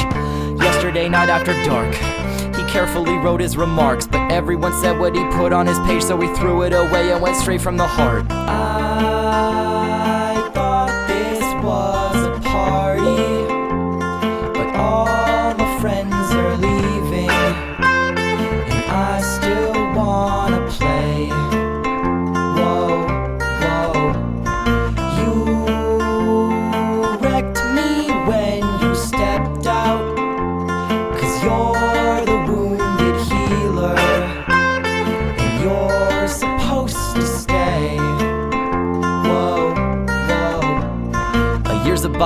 Yesterday 0.60 1.08
night 1.08 1.30
after 1.30 1.54
dark, 1.64 1.94
he 2.56 2.64
carefully 2.72 3.18
wrote 3.18 3.40
his 3.40 3.56
remarks, 3.56 4.08
but 4.08 4.32
everyone 4.32 4.74
said 4.82 5.00
what 5.00 5.16
he 5.16 5.24
put 5.26 5.54
on 5.54 5.68
his 5.68 5.78
page, 5.82 6.02
so 6.02 6.20
he 6.20 6.28
threw 6.34 6.64
it 6.64 6.74
away 6.74 7.12
and 7.12 7.22
went 7.22 7.38
straight 7.38 7.62
from 7.62 7.78
the 7.78 7.86
heart. 7.88 8.26
I 8.32 9.83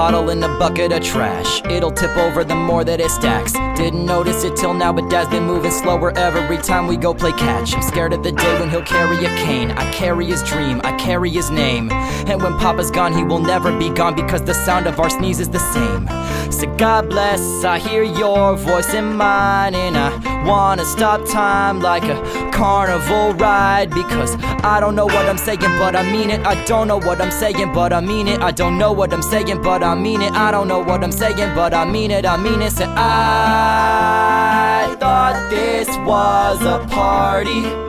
bottle 0.08 0.30
in 0.30 0.42
a 0.42 0.48
bucket 0.58 0.94
of 0.94 1.04
trash. 1.04 1.62
It'll 1.66 1.92
tip 1.92 2.16
over 2.16 2.46
the 2.46 2.56
more 2.56 2.86
that 2.86 3.02
it 3.02 3.12
stacks. 3.12 3.52
Didn't 3.76 4.06
notice 4.06 4.46
it 4.46 4.56
till 4.56 4.74
now, 4.74 4.94
but 4.94 5.10
dad's 5.10 5.30
been 5.30 5.44
moving 5.44 5.70
slower 5.70 6.18
every 6.18 6.58
time 6.60 6.88
we 6.88 6.96
go 6.96 7.14
play 7.14 7.34
catch. 7.34 7.76
I'm 7.76 7.82
scared 7.82 8.14
of 8.14 8.24
the 8.24 8.32
day 8.32 8.58
when 8.58 8.70
he'll 8.70 8.86
carry 8.86 9.18
a 9.26 9.30
cane. 9.46 9.72
I 9.72 9.92
carry 9.92 10.26
his 10.28 10.42
dream, 10.44 10.80
I 10.86 10.96
carry 10.96 11.30
his 11.30 11.52
name. 11.52 11.92
And 11.92 12.42
when 12.42 12.58
Papa's 12.58 12.90
gone, 12.90 13.12
he 13.12 13.24
will 13.26 13.40
never 13.40 13.78
be 13.78 13.90
gone 13.90 14.16
because 14.16 14.42
the 14.44 14.54
sound 14.54 14.88
of 14.88 14.98
our 14.98 15.10
sneeze 15.10 15.42
is 15.42 15.50
the 15.50 15.60
same. 15.76 16.08
So 16.54 16.74
God 16.78 17.10
bless, 17.10 17.66
I 17.66 17.78
hear 17.78 18.04
your 18.04 18.56
voice 18.56 18.94
in 18.94 19.14
mine, 19.14 19.76
and 19.76 19.98
I 19.98 20.46
wanna 20.48 20.86
stop 20.86 21.28
time 21.28 21.82
like 21.82 22.04
a 22.04 22.47
carnival 22.58 23.34
ride 23.36 23.92
because 23.92 24.36
I 24.64 24.80
don't 24.80 24.96
know 24.96 25.06
what 25.06 25.30
I'm 25.30 25.38
saying, 25.38 25.60
but 25.80 25.96
I 25.96 26.02
mean 26.12 26.32
it. 26.32 26.46
I 26.46 26.66
don't 26.66 26.88
know 26.88 26.98
what 26.98 27.22
I'm 27.22 27.32
saying, 27.32 27.72
but 27.72 27.94
I 27.94 28.02
mean 28.02 28.28
it. 28.28 28.42
I 28.42 28.52
don't 28.52 28.80
know 28.80 28.92
what 28.92 29.14
I'm 29.14 29.22
saying, 29.22 29.62
but 29.62 29.84
I 29.84 29.94
mean 29.94 30.24
it. 30.24 30.34
I 30.34 30.52
don't 30.52 30.68
know 30.68 30.80
what 30.80 31.04
I'm 31.04 31.12
saying, 31.12 31.54
but 31.56 31.74
I 31.74 31.86
mean 31.86 32.10
it. 32.12 32.26
I 32.26 32.36
mean 32.36 32.62
it. 32.62 32.72
Say, 32.72 32.86
I 32.86 34.96
thought 35.00 35.50
this 35.52 35.88
was 35.98 36.62
a 36.64 36.80
party. 36.94 37.87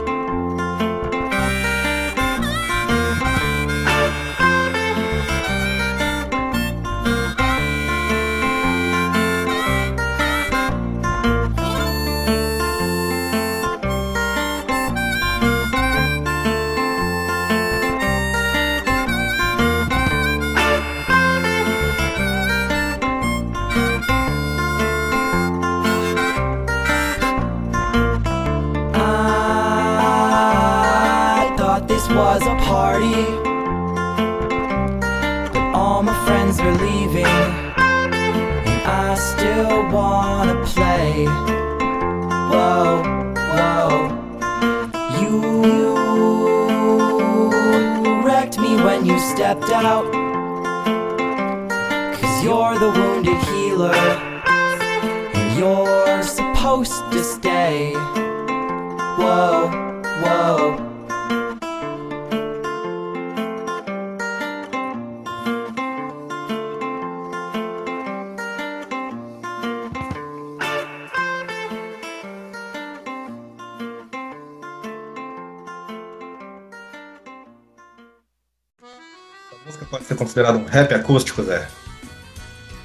Considerada 80.39 80.59
um 80.59 80.65
rap 80.65 80.95
acústico, 80.95 81.43
Zé? 81.43 81.63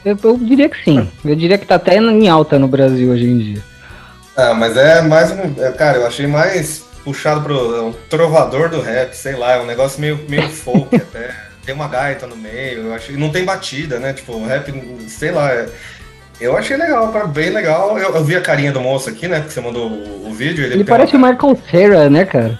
Eu, 0.04 0.18
eu 0.24 0.38
diria 0.38 0.68
que 0.70 0.84
sim. 0.84 1.10
Eu 1.24 1.36
diria 1.36 1.58
que 1.58 1.66
tá 1.66 1.76
até 1.76 1.96
em 1.98 2.28
alta 2.28 2.60
no 2.60 2.68
Brasil 2.68 3.12
hoje 3.12 3.26
em 3.26 3.38
dia. 3.38 3.62
Ah, 4.36 4.54
mas 4.54 4.76
é 4.76 5.02
mais 5.02 5.32
um. 5.32 5.54
é, 5.64 5.72
Cara, 5.72 5.98
eu 6.00 6.08
achei 6.08 6.28
mais 6.28 6.84
puxado 7.04 7.42
pro 7.42 7.76
é 7.76 7.82
um 7.82 7.94
trovador 8.10 8.70
do 8.70 8.82
rap, 8.82 9.14
sei 9.14 9.36
lá, 9.36 9.54
é 9.54 9.60
um 9.62 9.66
negócio 9.66 10.02
meio, 10.02 10.20
meio 10.28 10.50
folk 10.52 10.94
até. 10.96 11.34
Tem 11.66 11.74
uma 11.74 11.88
gaita 11.88 12.28
no 12.28 12.36
meio, 12.36 12.88
eu 12.88 12.94
achei. 12.94 13.16
Não 13.16 13.30
tem 13.30 13.46
batida, 13.46 13.98
né? 14.00 14.12
Tipo, 14.12 14.34
o 14.34 14.46
rap, 14.46 14.74
sei 15.08 15.32
lá. 15.32 15.50
é- 15.52 15.70
Eu 16.42 16.58
achei 16.58 16.76
legal, 16.76 17.10
tá 17.14 17.26
bem 17.26 17.52
legal. 17.52 17.98
Eu, 17.98 18.16
eu 18.16 18.24
vi 18.24 18.36
a 18.36 18.42
carinha 18.42 18.72
do 18.72 18.82
moço 18.82 19.08
aqui, 19.10 19.28
né? 19.30 19.40
Que 19.42 19.54
você 19.54 19.62
mandou 19.62 19.88
o, 19.88 20.30
o 20.30 20.34
vídeo. 20.34 20.66
Ele, 20.66 20.74
Ele 20.76 20.84
parece 20.84 21.16
o 21.16 21.18
uma- 21.18 21.32
Michael 21.32 21.58
Cera, 21.72 22.10
né, 22.10 22.26
cara? 22.26 22.60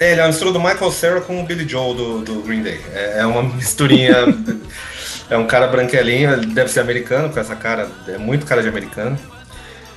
É, 0.00 0.12
ele 0.12 0.20
é 0.20 0.24
uma 0.24 0.28
mistura 0.28 0.50
do 0.50 0.58
Michael 0.58 0.90
Cera 0.90 1.20
com 1.20 1.38
o 1.38 1.44
Billy 1.44 1.68
Joel 1.68 1.92
do, 1.92 2.20
do 2.22 2.42
Green 2.42 2.62
Day. 2.62 2.80
É, 2.94 3.18
é 3.18 3.26
uma 3.26 3.42
misturinha. 3.42 4.14
é 5.28 5.36
um 5.36 5.46
cara 5.46 5.66
branquelinho, 5.66 6.32
ele 6.32 6.46
deve 6.46 6.70
ser 6.70 6.80
americano, 6.80 7.28
com 7.28 7.38
essa 7.38 7.54
cara. 7.54 7.86
É 8.08 8.16
muito 8.16 8.46
cara 8.46 8.62
de 8.62 8.68
americano. 8.68 9.18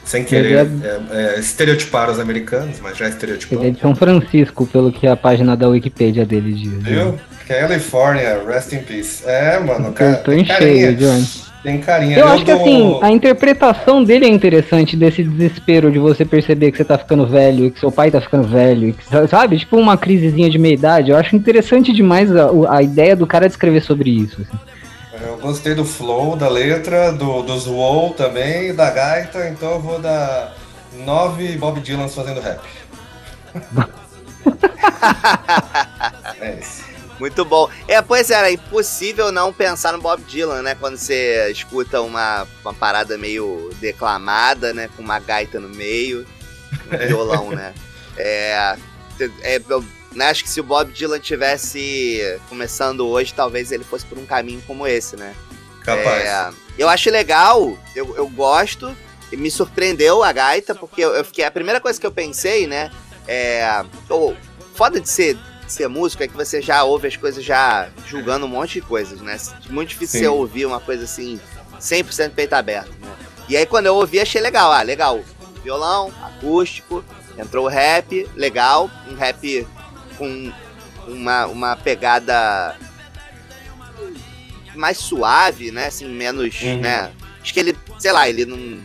Sem 0.03 0.25
querer 0.25 0.67
Ele 0.67 0.85
é, 0.85 1.01
é, 1.11 1.39
estereotipar 1.39 2.11
os 2.11 2.19
americanos, 2.19 2.81
mas 2.81 2.97
já 2.97 3.07
estereotipou. 3.07 3.59
Ele 3.59 3.69
é 3.69 3.71
de 3.71 3.79
São 3.79 3.95
Francisco, 3.95 4.67
pelo 4.67 4.91
que 4.91 5.07
a 5.07 5.15
página 5.15 5.55
da 5.55 5.69
Wikipedia 5.69 6.25
dele 6.25 6.51
diz. 6.51 6.83
Viu? 6.83 7.17
California, 7.47 8.43
rest 8.45 8.73
in 8.73 8.79
peace. 8.79 9.23
É, 9.25 9.57
mano, 9.59 9.93
cara. 9.93 10.11
Acertou 10.11 10.33
em 10.33 10.43
cheio. 10.43 10.95
Johnny. 10.97 11.52
Tem 11.63 11.79
carinha. 11.79 12.19
Eu 12.19 12.27
acho 12.27 12.43
que 12.43 12.53
tô- 12.53 12.61
assim, 12.61 12.99
a 13.01 13.09
interpretação 13.09 14.03
dele 14.03 14.25
é 14.25 14.29
interessante 14.29 14.97
desse 14.97 15.23
desespero 15.23 15.89
de 15.89 15.97
você 15.97 16.25
perceber 16.25 16.71
que 16.71 16.77
você 16.77 16.83
tá 16.83 16.97
ficando 16.97 17.25
velho, 17.25 17.71
que 17.71 17.79
seu 17.79 17.89
pai 17.89 18.11
tá 18.11 18.19
ficando 18.19 18.45
velho, 18.45 18.93
que, 18.93 19.27
sabe? 19.29 19.57
Tipo 19.57 19.77
uma 19.77 19.97
crisezinha 19.97 20.49
de 20.49 20.59
meia 20.59 20.73
idade. 20.73 21.11
Eu 21.11 21.17
acho 21.17 21.33
interessante 21.35 21.93
demais 21.93 22.29
a, 22.35 22.49
a 22.69 22.83
ideia 22.83 23.15
do 23.15 23.25
cara 23.25 23.47
descrever 23.47 23.81
sobre 23.81 24.09
isso. 24.09 24.41
assim. 24.41 24.59
Eu 25.25 25.37
gostei 25.37 25.73
do 25.73 25.85
flow, 25.85 26.35
da 26.35 26.49
letra, 26.49 27.13
do, 27.13 27.43
do 27.43 27.57
Zwol 27.57 28.09
também, 28.09 28.75
da 28.75 28.89
gaita, 28.89 29.47
então 29.47 29.71
eu 29.71 29.79
vou 29.79 29.99
dar 29.99 30.53
nove 31.05 31.55
Bob 31.57 31.79
Dylans 31.79 32.13
fazendo 32.13 32.41
rap. 32.41 32.59
é 36.41 36.55
isso. 36.59 36.92
Muito 37.19 37.45
bom. 37.45 37.69
É, 37.87 38.01
pois 38.01 38.29
é, 38.31 38.35
era 38.35 38.51
impossível 38.51 39.31
não 39.31 39.53
pensar 39.53 39.93
no 39.93 40.01
Bob 40.01 40.21
Dylan, 40.23 40.61
né? 40.61 40.75
Quando 40.75 40.97
você 40.97 41.49
escuta 41.51 42.01
uma, 42.01 42.47
uma 42.63 42.73
parada 42.73 43.17
meio 43.17 43.69
declamada, 43.79 44.73
né? 44.73 44.89
Com 44.95 45.03
uma 45.03 45.19
gaita 45.19 45.59
no 45.59 45.69
meio, 45.69 46.25
um 46.91 47.07
violão, 47.07 47.51
né? 47.51 47.73
É, 48.17 48.75
é, 49.41 49.61
eu 49.69 49.83
né, 50.11 50.29
acho 50.29 50.43
que 50.43 50.49
se 50.49 50.59
o 50.59 50.63
Bob 50.63 50.91
Dylan 50.91 51.19
tivesse 51.19 52.19
começando 52.49 53.07
hoje, 53.07 53.33
talvez 53.33 53.71
ele 53.71 53.83
fosse 53.83 54.05
por 54.05 54.17
um 54.17 54.25
caminho 54.25 54.61
como 54.67 54.85
esse, 54.85 55.15
né? 55.15 55.35
Capaz. 55.81 56.23
É, 56.23 56.49
eu 56.77 56.89
acho 56.89 57.09
legal, 57.09 57.77
eu, 57.95 58.15
eu 58.15 58.27
gosto, 58.29 58.95
e 59.31 59.37
me 59.37 59.49
surpreendeu 59.49 60.23
a 60.23 60.31
gaita, 60.31 60.75
porque 60.75 61.03
eu, 61.03 61.13
eu 61.15 61.25
fiquei. 61.25 61.43
A 61.43 61.51
primeira 61.51 61.79
coisa 61.79 61.99
que 61.99 62.05
eu 62.05 62.11
pensei, 62.11 62.67
né? 62.67 62.91
É. 63.27 63.83
O 64.09 64.35
foda 64.75 64.99
de 64.99 65.09
ser, 65.09 65.37
ser 65.73 65.87
músico 65.87 66.23
é 66.23 66.27
que 66.27 66.35
você 66.35 66.61
já 66.61 66.83
ouve 66.83 67.07
as 67.07 67.15
coisas 67.17 67.43
já 67.43 67.89
julgando 68.07 68.45
um 68.45 68.49
monte 68.49 68.73
de 68.75 68.81
coisas, 68.81 69.19
né? 69.21 69.37
Muito 69.69 69.89
difícil 69.89 70.19
Sim. 70.19 70.25
você 70.25 70.27
ouvir 70.29 70.65
uma 70.65 70.79
coisa 70.79 71.03
assim, 71.03 71.39
100% 71.79 72.31
peito 72.31 72.53
aberto, 72.53 72.91
né? 73.01 73.11
E 73.49 73.57
aí 73.57 73.65
quando 73.65 73.87
eu 73.87 73.95
ouvi, 73.95 74.19
achei 74.19 74.39
legal. 74.41 74.71
Ah, 74.71 74.81
legal. 74.81 75.19
Violão, 75.63 76.11
acústico, 76.21 77.03
entrou 77.37 77.65
o 77.65 77.69
rap, 77.69 78.27
legal. 78.35 78.89
Um 79.09 79.15
rap 79.15 79.67
com 80.17 80.51
uma, 81.07 81.45
uma 81.47 81.75
pegada 81.75 82.75
mais 84.75 84.97
suave, 84.97 85.71
né? 85.71 85.87
Assim, 85.87 86.07
menos, 86.07 86.61
Uhum. 86.61 86.79
né? 86.79 87.11
Acho 87.41 87.53
que 87.53 87.59
ele, 87.59 87.77
sei 87.99 88.11
lá, 88.11 88.27
ele 88.29 88.45
não. 88.45 88.79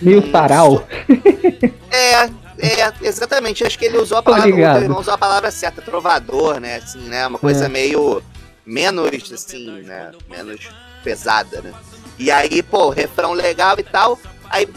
Meio 0.00 0.30
sarau. 0.30 0.86
É, 1.92 2.30
É, 2.60 2.92
exatamente. 3.06 3.64
Acho 3.64 3.78
que 3.78 3.84
ele 3.84 3.98
usou 3.98 4.18
a 4.18 4.22
palavra. 4.22 4.48
O 4.80 4.82
irmão 4.82 5.00
usou 5.00 5.14
a 5.14 5.18
palavra 5.18 5.50
certa, 5.50 5.80
trovador, 5.82 6.60
né? 6.60 6.76
Assim, 6.76 7.00
né? 7.08 7.26
Uma 7.26 7.38
coisa 7.38 7.66
É. 7.66 7.68
meio 7.68 8.22
menos, 8.64 9.32
assim, 9.32 9.82
né? 9.82 10.12
Menos 10.28 10.68
pesada, 11.02 11.60
né? 11.62 11.72
E 12.18 12.30
aí, 12.30 12.62
pô, 12.62 12.90
refrão 12.90 13.32
legal 13.32 13.76
e 13.78 13.82
tal. 13.82 14.18
Aí 14.48 14.68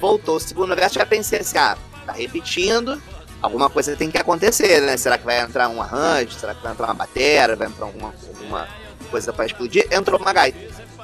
voltou 0.00 0.36
o 0.36 0.40
segundo 0.40 0.74
verso, 0.76 0.96
já 0.98 1.06
pensei 1.06 1.40
assim, 1.40 1.58
ah, 1.58 1.76
tá 2.06 2.12
repetindo. 2.12 3.00
Alguma 3.40 3.68
coisa 3.68 3.96
tem 3.96 4.08
que 4.08 4.18
acontecer, 4.18 4.80
né? 4.82 4.96
Será 4.96 5.18
que 5.18 5.24
vai 5.24 5.40
entrar 5.40 5.68
um 5.68 5.82
arranjo? 5.82 6.30
Será 6.38 6.54
que 6.54 6.62
vai 6.62 6.72
entrar 6.72 6.86
uma 6.86 6.94
batera? 6.94 7.56
Vai 7.56 7.66
entrar 7.66 7.86
alguma, 7.86 8.14
alguma 8.28 8.68
coisa 9.10 9.32
pra 9.32 9.46
explodir? 9.46 9.86
Entrou 9.90 10.20
uma 10.20 10.32
gaita. 10.32 10.58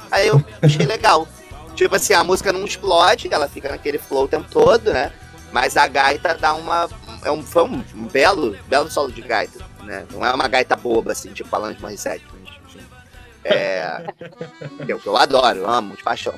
Aí 0.08 0.28
eu 0.28 0.42
achei 0.62 0.86
legal. 0.86 1.26
Tipo 1.74 1.96
assim, 1.96 2.12
a 2.12 2.22
música 2.22 2.52
não 2.52 2.64
explode, 2.64 3.28
ela 3.30 3.48
fica 3.48 3.68
naquele 3.68 3.98
flow 3.98 4.24
o 4.24 4.28
tempo 4.28 4.48
todo, 4.50 4.92
né? 4.92 5.12
Mas 5.52 5.76
a 5.76 5.86
gaita 5.86 6.34
dá 6.34 6.54
uma. 6.54 6.88
É 7.24 7.30
um, 7.30 7.42
foi 7.42 7.64
um, 7.64 7.82
belo, 8.12 8.56
belo 8.68 8.90
solo 8.90 9.10
de 9.10 9.22
gaita, 9.22 9.64
né? 9.82 10.04
Não 10.12 10.24
é 10.24 10.32
uma 10.32 10.48
gaita 10.48 10.76
boba, 10.76 11.12
assim, 11.12 11.32
tipo 11.32 11.54
Alanis 11.54 11.80
Morissette. 11.80 12.24
mas, 12.32 12.54
enfim. 12.66 12.86
É. 13.44 14.04
que 14.84 14.92
eu, 14.92 14.98
que 14.98 15.06
eu 15.06 15.16
adoro, 15.16 15.58
eu 15.58 15.70
amo 15.70 15.96
de 15.96 16.02
paixão. 16.02 16.34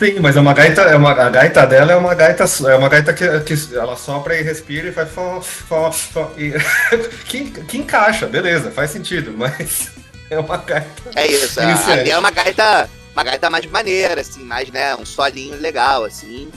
Sim, 0.00 0.18
mas 0.18 0.34
é 0.34 0.40
uma 0.40 0.54
gaita, 0.54 0.80
é 0.80 0.96
uma, 0.96 1.10
a 1.10 1.28
gaita 1.28 1.66
dela 1.66 1.92
é 1.92 1.96
uma 1.96 2.14
gaita, 2.14 2.44
é 2.44 2.74
uma 2.74 2.88
gaita 2.88 3.12
que, 3.12 3.40
que 3.40 3.76
ela 3.76 3.94
sopra 3.96 4.34
e 4.34 4.42
respira 4.42 4.88
e 4.88 4.92
faz 4.92 5.10
fó, 5.10 5.42
fó, 5.42 5.92
fó, 5.92 6.32
e, 6.38 6.54
que, 7.28 7.50
que 7.50 7.76
encaixa, 7.76 8.26
beleza, 8.26 8.70
faz 8.70 8.92
sentido, 8.92 9.34
mas 9.36 9.90
é 10.30 10.38
uma 10.38 10.56
gaita. 10.56 10.88
É 11.14 11.26
isso, 11.26 11.60
a, 11.60 11.64
Iniciante. 11.64 12.10
a, 12.10 12.14
é 12.14 12.18
uma 12.18 12.30
gaita. 12.30 12.88
Uma 13.12 13.24
gaita 13.24 13.50
mais 13.50 13.66
maneira, 13.66 14.20
assim, 14.20 14.42
mais, 14.44 14.70
né? 14.70 14.94
Um 14.94 15.04
solinho 15.04 15.60
legal, 15.60 16.04
assim. 16.04 16.50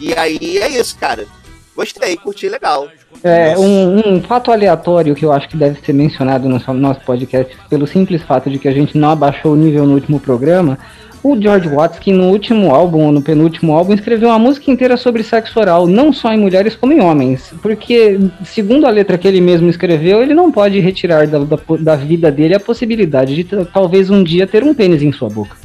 E 0.00 0.14
aí 0.14 0.58
é 0.58 0.68
isso, 0.68 0.96
cara. 0.98 1.26
Gostei, 1.76 2.16
curti 2.16 2.48
legal. 2.48 2.88
É, 3.22 3.56
um, 3.56 4.16
um 4.16 4.22
fato 4.22 4.50
aleatório 4.50 5.14
que 5.14 5.24
eu 5.24 5.32
acho 5.32 5.48
que 5.48 5.56
deve 5.56 5.80
ser 5.80 5.92
mencionado 5.92 6.48
no 6.48 6.60
nosso- 6.74 7.00
podcast, 7.02 7.56
pelo 7.68 7.86
simples 7.86 8.22
fato 8.22 8.50
de 8.50 8.58
que 8.58 8.68
a 8.68 8.72
gente 8.72 8.98
não 8.98 9.10
abaixou 9.10 9.52
o 9.52 9.56
nível 9.56 9.86
no 9.86 9.94
último 9.94 10.18
programa, 10.18 10.78
o 11.22 11.40
George 11.40 11.68
Watts, 11.68 11.98
que 11.98 12.12
no 12.12 12.30
último 12.30 12.74
álbum, 12.74 13.04
ou 13.06 13.12
no 13.12 13.20
penúltimo 13.20 13.74
álbum, 13.74 13.92
escreveu 13.92 14.30
uma 14.30 14.38
música 14.38 14.70
inteira 14.70 14.96
sobre 14.96 15.22
sexo 15.22 15.60
oral, 15.60 15.86
não 15.86 16.12
só 16.12 16.32
em 16.32 16.38
mulheres 16.38 16.74
como 16.74 16.92
em 16.92 17.00
homens. 17.00 17.52
Porque, 17.62 18.18
segundo 18.44 18.86
a 18.86 18.90
letra 18.90 19.18
que 19.18 19.28
ele 19.28 19.40
mesmo 19.40 19.68
escreveu, 19.68 20.22
ele 20.22 20.34
não 20.34 20.50
pode 20.50 20.80
retirar 20.80 21.26
da, 21.26 21.38
da, 21.40 21.58
da 21.78 21.96
vida 21.96 22.30
dele 22.32 22.54
a 22.54 22.60
possibilidade 22.60 23.34
de 23.34 23.44
talvez 23.66 24.08
um 24.08 24.24
dia 24.24 24.46
ter 24.46 24.62
um 24.64 24.74
pênis 24.74 25.02
em 25.02 25.12
sua 25.12 25.28
boca. 25.28 25.56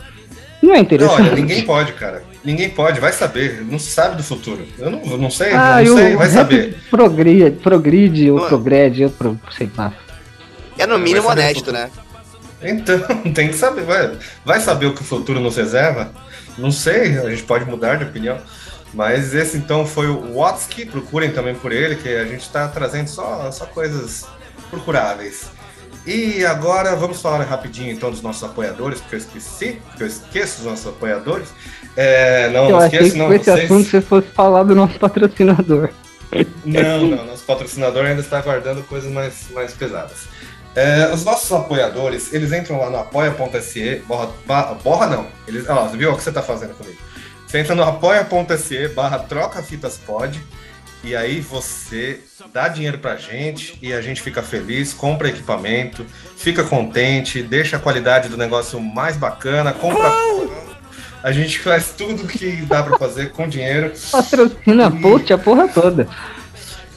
Não 0.61 0.71
é 0.71 0.77
Não, 0.77 0.81
interessante? 0.83 1.21
olha, 1.21 1.35
ninguém 1.35 1.65
pode, 1.65 1.93
cara. 1.93 2.23
Ninguém 2.43 2.69
pode, 2.69 2.99
vai 2.99 3.11
saber, 3.11 3.63
não 3.63 3.79
se 3.79 3.89
sabe 3.91 4.15
do 4.17 4.23
futuro. 4.23 4.65
Eu 4.77 4.89
não, 4.91 5.01
eu 5.03 5.17
não 5.17 5.29
sei, 5.31 5.51
Ah, 5.53 5.81
não 5.83 5.97
sei, 5.97 6.15
vai 6.15 6.29
saber. 6.31 6.77
Progride, 6.89 7.51
progride 7.51 8.31
ou 8.31 8.39
Não 8.39 8.47
progrede, 8.47 9.03
ou 9.03 9.09
pro, 9.09 9.39
sei 9.55 9.69
lá. 9.75 9.93
É 10.77 10.85
no 10.85 10.97
mínimo 10.99 11.27
honesto, 11.29 11.71
né? 11.71 11.89
Então, 12.61 12.99
tem 13.33 13.49
que 13.49 13.55
saber, 13.55 13.83
vai, 13.83 14.11
vai 14.43 14.59
saber 14.59 14.87
o 14.87 14.93
que 14.93 15.01
o 15.01 15.05
futuro 15.05 15.39
nos 15.39 15.57
reserva? 15.57 16.11
Não 16.57 16.71
sei, 16.71 17.17
a 17.19 17.29
gente 17.29 17.43
pode 17.43 17.65
mudar 17.65 17.95
de 17.95 18.05
opinião. 18.05 18.37
Mas 18.93 19.33
esse 19.35 19.57
então 19.57 19.85
foi 19.85 20.07
o 20.07 20.35
Watsky, 20.35 20.85
procurem 20.85 21.31
também 21.31 21.53
por 21.53 21.71
ele, 21.71 21.95
que 21.97 22.07
a 22.07 22.23
gente 22.25 22.41
está 22.41 22.67
trazendo 22.67 23.09
só, 23.09 23.51
só 23.51 23.65
coisas 23.65 24.25
procuráveis. 24.69 25.49
E 26.05 26.45
agora 26.45 26.95
vamos 26.95 27.19
falar 27.21 27.43
rapidinho 27.43 27.91
então 27.91 28.11
dos 28.11 28.21
nossos 28.21 28.43
apoiadores, 28.43 29.01
porque 29.01 29.15
eu 29.15 29.19
esqueci, 29.19 29.81
porque 29.87 30.03
eu 30.03 30.07
esqueço 30.07 30.57
dos 30.57 30.65
nossos 30.65 30.87
apoiadores. 30.87 31.49
É, 31.97 32.49
não, 32.49 32.65
Eu 32.65 32.69
não 32.71 32.77
achei 32.79 32.99
esqueço, 32.99 33.13
que 33.13 33.17
não, 33.19 33.27
com 33.27 33.33
esse 33.33 33.45
vocês- 33.45 33.65
assunto 33.65 33.89
você 33.89 34.01
fosse 34.01 34.27
falar 34.29 34.63
do 34.63 34.75
nosso 34.75 34.99
patrocinador. 34.99 35.89
Não, 36.65 37.07
não, 37.07 37.25
nosso 37.25 37.43
patrocinador 37.43 38.05
ainda 38.05 38.21
está 38.21 38.41
guardando 38.41 38.83
coisas 38.87 39.11
mais, 39.11 39.45
mais 39.51 39.73
pesadas. 39.73 40.27
É, 40.75 41.09
os 41.13 41.23
nossos 41.23 41.49
apoiadores, 41.53 42.33
eles 42.33 42.51
entram 42.51 42.77
lá 42.79 42.89
no 42.89 42.97
apoia.se, 42.97 44.03
borra, 44.05 44.29
borra 44.83 45.07
não, 45.07 45.27
eles, 45.47 45.67
ó, 45.69 45.85
viu 45.87 46.11
o 46.11 46.17
que 46.17 46.21
você 46.23 46.29
está 46.29 46.41
fazendo 46.41 46.75
comigo? 46.75 46.97
Você 47.47 47.59
entra 47.59 47.73
no 47.73 47.83
apoia.se 47.83 48.89
barra 48.89 49.19
troca 49.19 49.63
fitas 49.63 49.97
pod 49.97 50.43
e 51.05 51.15
aí 51.15 51.39
você 51.39 52.19
dá 52.51 52.67
dinheiro 52.67 52.97
pra 52.97 53.15
gente 53.15 53.77
e 53.81 53.93
a 53.93 54.01
gente 54.01 54.21
fica 54.21 54.41
feliz, 54.41 54.91
compra 54.93 55.29
equipamento, 55.29 56.05
fica 56.35 56.63
contente, 56.63 57.43
deixa 57.43 57.77
a 57.77 57.79
qualidade 57.79 58.27
do 58.27 58.37
negócio 58.37 58.79
mais 58.79 59.15
bacana, 59.15 59.71
compra... 59.71 60.11
A 61.23 61.31
gente 61.31 61.57
faz 61.59 61.91
tudo 61.97 62.27
que 62.27 62.57
dá 62.67 62.83
pra 62.83 62.97
fazer 62.99 63.31
com 63.31 63.47
dinheiro. 63.47 63.91
Patrocina 64.11 64.87
E- 64.95 65.01
post 65.01 65.33
a 65.33 65.37
porra 65.37 65.67
toda. 65.67 66.07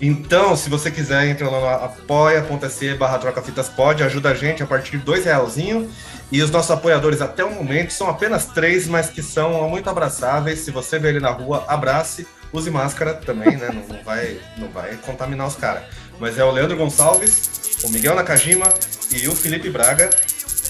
Então, 0.01 0.55
se 0.55 0.71
você 0.71 0.91
quiser, 0.91 1.27
entra 1.27 1.49
lá 1.49 1.59
no 1.61 1.85
apoia.se 1.87 2.95
barra 2.95 3.19
trocafitas 3.19 3.69
pode, 3.69 4.03
ajuda 4.03 4.31
a 4.31 4.35
gente 4.35 4.63
a 4.63 4.67
partir 4.67 4.93
de 4.93 4.99
dois 4.99 5.25
realzinho. 5.25 5.91
E 6.31 6.43
os 6.43 6.51
nossos 6.51 6.71
apoiadores 6.71 7.21
até 7.23 7.43
o 7.43 7.51
momento 7.51 7.91
são 7.93 8.09
apenas 8.09 8.45
três, 8.47 8.87
mas 8.87 9.09
que 9.09 9.23
são 9.23 9.67
muito 9.69 9.89
abraçáveis. 9.89 10.61
Se 10.61 10.71
você 10.71 10.99
ver 10.99 11.11
ele 11.11 11.21
na 11.21 11.31
rua, 11.31 11.65
abrace, 11.67 12.27
use 12.53 12.71
máscara 12.71 13.15
também, 13.15 13.57
né? 13.57 13.69
Não, 13.73 13.97
não 13.97 14.03
vai, 14.05 14.39
não 14.57 14.69
vai 14.69 14.97
contaminar 14.97 15.47
os 15.47 15.57
caras. 15.57 15.83
Mas 16.19 16.39
é 16.39 16.45
o 16.45 16.51
Leandro 16.51 16.77
Gonçalves, 16.77 17.79
o 17.85 17.89
Miguel 17.91 18.15
Nakajima 18.15 18.67
e 19.11 19.29
o 19.29 19.35
Felipe 19.35 19.71
Braga, 19.71 20.11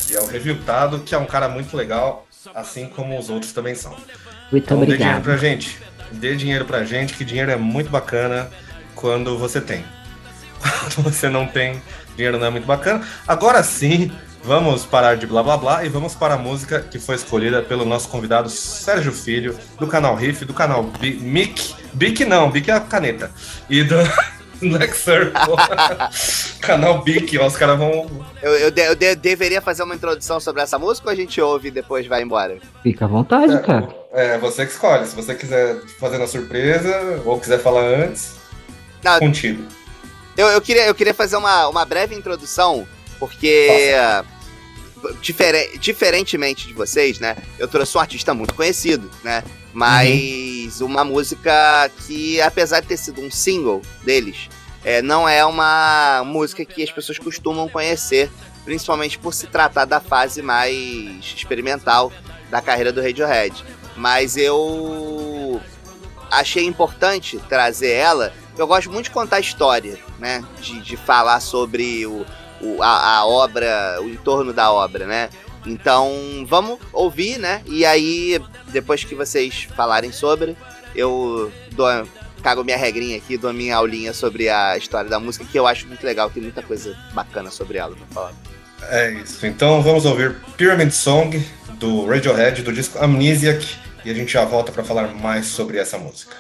que 0.07 0.15
é 0.17 0.21
o 0.21 0.27
reviltado, 0.27 1.01
que 1.01 1.15
é 1.15 1.19
um 1.19 1.27
cara 1.27 1.49
muito 1.49 1.77
legal, 1.77 2.27
assim 2.55 2.87
como 2.89 3.19
os 3.19 3.31
outros 3.31 3.53
também 3.53 3.75
são. 3.75 3.93
Muito 4.51 4.65
Então 4.65 4.81
dê 4.81 4.87
dinheiro 4.97 5.19
obrigado. 5.19 5.23
pra 5.23 5.37
gente. 5.37 5.79
Dê 6.13 6.35
dinheiro 6.37 6.65
pra 6.65 6.85
gente, 6.85 7.15
que 7.15 7.25
dinheiro 7.25 7.51
é 7.51 7.57
muito 7.57 7.91
bacana 7.91 8.51
quando 8.95 9.37
você 9.39 9.61
tem. 9.61 9.85
Quando 10.95 11.05
você 11.13 11.29
não 11.29 11.47
tem, 11.47 11.81
dinheiro 12.17 12.37
não 12.39 12.47
é 12.47 12.51
muito 12.51 12.67
bacana. 12.67 13.07
Agora 13.29 13.63
sim, 13.63 14.11
vamos 14.43 14.85
parar 14.87 15.17
de 15.17 15.27
blá 15.27 15.43
blá 15.43 15.57
blá 15.57 15.85
e 15.85 15.89
vamos 15.89 16.15
para 16.15 16.35
a 16.35 16.39
música 16.39 16.81
que 16.81 16.99
foi 16.99 17.17
escolhida 17.17 17.63
pelo 17.63 17.85
nosso 17.85 18.09
convidado 18.09 18.49
Sérgio 18.49 19.13
Filho, 19.13 19.57
do 19.79 19.87
canal 19.87 20.15
Riff, 20.15 20.45
do 20.45 20.55
canal 20.55 20.83
Bi- 20.85 21.15
Mic. 21.21 21.75
Bic 21.93 22.25
não, 22.25 22.51
Bic 22.51 22.71
é 22.71 22.75
a 22.75 22.81
caneta. 22.81 23.31
E 23.69 23.83
do 23.83 23.97
Next 24.61 25.05
Circle. 25.05 25.55
canal 26.61 27.03
Bic, 27.03 27.37
ó, 27.39 27.47
os 27.47 27.57
caras 27.57 27.79
vão. 27.79 28.11
Eu, 28.43 28.55
eu, 28.57 28.71
de- 28.71 28.87
eu 28.87 28.95
de- 28.95 29.15
deveria 29.15 29.61
fazer 29.61 29.83
uma 29.83 29.95
introdução 29.95 30.41
sobre 30.41 30.63
essa 30.63 30.79
música 30.79 31.09
ou 31.09 31.13
a 31.13 31.17
gente 31.17 31.41
ouve 31.41 31.69
e 31.69 31.71
depois 31.71 32.07
vai 32.07 32.23
embora? 32.23 32.59
Fica 32.83 33.05
à 33.05 33.09
vontade, 33.09 33.61
cara. 33.63 33.89
É, 34.13 34.39
você 34.39 34.65
que 34.67 34.73
escolhe. 34.73 35.07
Se 35.07 35.15
você 35.15 35.35
quiser 35.35 35.77
fazer 36.01 36.19
na 36.19 36.27
surpresa 36.27 37.23
ou 37.25 37.39
quiser 37.39 37.59
falar 37.61 37.83
antes, 37.83 38.33
Não, 39.05 39.19
contigo. 39.19 39.63
Eu, 40.37 40.47
eu, 40.49 40.61
queria, 40.61 40.87
eu 40.87 40.95
queria 40.95 41.15
fazer 41.15 41.37
uma, 41.37 41.69
uma 41.69 41.85
breve 41.85 42.15
introdução, 42.15 42.87
porque. 43.19 43.93
difere- 45.21 45.79
diferentemente 45.79 46.67
de 46.67 46.73
vocês, 46.73 47.19
né? 47.19 47.37
Eu 47.59 47.69
trouxe 47.69 47.97
um 47.97 48.01
artista 48.01 48.35
muito 48.35 48.55
conhecido, 48.55 49.11
né? 49.23 49.45
Mas 49.73 50.81
uma 50.81 51.05
música 51.05 51.91
que, 52.07 52.41
apesar 52.41 52.81
de 52.81 52.89
ter 52.89 52.97
sido 52.97 53.21
um 53.21 53.31
single 53.31 53.81
deles, 54.03 54.49
é, 54.85 55.01
não 55.03 55.29
é 55.29 55.45
uma 55.45 56.23
música 56.25 56.65
que 56.65 56.83
as 56.83 56.91
pessoas 56.91 57.19
costumam 57.19 57.69
conhecer, 57.69 58.31
principalmente 58.65 59.19
por 59.19 59.33
se 59.35 59.47
tratar 59.47 59.85
da 59.85 60.01
fase 60.01 60.43
mais 60.43 61.35
experimental 61.37 62.13
da 62.51 62.61
carreira 62.61 62.93
do 62.93 63.01
Radiohead. 63.03 63.65
Mas 63.97 64.37
eu 64.37 65.61
achei 66.31 66.65
importante 66.65 67.39
trazer 67.49 67.91
ela. 67.93 68.33
Eu 68.57 68.67
gosto 68.67 68.91
muito 68.91 69.05
de 69.05 69.11
contar 69.11 69.39
história, 69.41 69.99
né? 70.19 70.45
De, 70.61 70.81
de 70.81 70.97
falar 70.97 71.41
sobre 71.41 72.05
o, 72.07 72.25
o- 72.61 72.83
a, 72.83 73.17
a 73.19 73.27
obra, 73.27 73.99
o 74.01 74.09
entorno 74.09 74.53
da 74.53 74.71
obra, 74.73 75.07
né? 75.07 75.29
Então, 75.67 76.45
vamos 76.47 76.79
ouvir, 76.93 77.39
né? 77.39 77.63
E 77.67 77.85
aí, 77.85 78.41
depois 78.69 79.05
que 79.05 79.15
vocês 79.15 79.69
falarem 79.77 80.13
sobre, 80.13 80.57
eu 80.95 81.53
dou, 81.73 81.87
cago 82.43 82.65
minha 82.65 82.77
regrinha 82.77 83.17
aqui, 83.19 83.37
dou 83.37 83.53
minha 83.53 83.77
aulinha 83.77 84.13
sobre 84.15 84.49
a 84.49 84.77
história 84.77 85.11
da 85.11 85.21
música, 85.21 85.45
que 85.45 85.59
eu 85.59 85.67
acho 85.67 85.87
muito 85.87 86.05
legal, 86.05 86.31
tem 86.31 86.43
muita 86.43 86.63
coisa 86.63 86.97
bacana 87.13 87.51
sobre 87.51 87.79
ela 87.79 87.95
pra 87.95 88.07
falar. 88.07 88.33
É 88.91 89.11
isso. 89.11 89.45
Então 89.47 89.83
vamos 89.83 90.05
ouvir 90.07 90.37
Pyramid 90.57 90.93
Song 90.93 91.45
do 91.75 92.07
Radiohead, 92.07 92.63
do 92.63 92.73
disco 92.73 92.99
Amnesiac, 93.03 93.67
e 94.05 94.11
a 94.11 94.15
gente 94.15 94.33
já 94.33 94.45
volta 94.45 94.71
para 94.73 94.85
falar 94.85 95.09
mais 95.15 95.47
sobre 95.47 95.77
essa 95.79 95.99
música. 95.99 96.35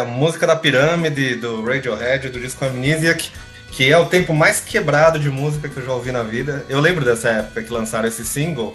A 0.00 0.04
música 0.04 0.46
da 0.46 0.56
pirâmide, 0.56 1.36
do 1.36 1.62
Radiohead, 1.64 2.28
do 2.30 2.40
disco 2.40 2.64
Amnesiac, 2.64 3.30
que 3.70 3.90
é 3.90 3.96
o 3.96 4.06
tempo 4.06 4.34
mais 4.34 4.60
quebrado 4.60 5.18
de 5.18 5.30
música 5.30 5.68
que 5.68 5.76
eu 5.76 5.84
já 5.86 5.92
ouvi 5.92 6.10
na 6.10 6.22
vida. 6.22 6.64
Eu 6.68 6.80
lembro 6.80 7.04
dessa 7.04 7.28
época 7.28 7.62
que 7.62 7.72
lançaram 7.72 8.08
esse 8.08 8.24
single. 8.24 8.74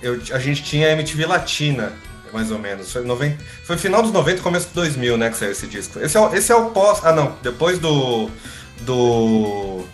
Eu, 0.00 0.20
a 0.32 0.38
gente 0.38 0.62
tinha 0.62 0.88
MTV 0.92 1.26
Latina, 1.26 1.92
mais 2.32 2.50
ou 2.50 2.58
menos. 2.58 2.90
Foi, 2.92 3.02
90, 3.04 3.36
foi 3.64 3.76
final 3.76 4.02
dos 4.02 4.10
90, 4.12 4.40
começo 4.42 4.68
de 4.68 4.74
2000, 4.74 5.16
né, 5.18 5.30
que 5.30 5.36
saiu 5.36 5.52
esse 5.52 5.66
disco. 5.66 6.00
Esse 6.00 6.16
é, 6.16 6.20
o- 6.20 6.34
esse 6.34 6.50
é 6.50 6.56
o 6.56 6.70
pós... 6.70 7.00
Ah, 7.04 7.12
não. 7.12 7.36
Depois 7.42 7.78
do... 7.78 8.30
Do... 8.80 9.84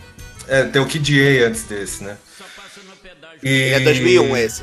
É, 0.47 0.63
tem 0.65 0.81
o 0.81 0.87
Kid 0.87 1.21
A 1.21 1.49
antes 1.49 1.65
desse, 1.65 2.03
né? 2.05 2.17
E... 3.43 3.71
É 3.75 3.81
2001 3.81 4.37
esse. 4.39 4.63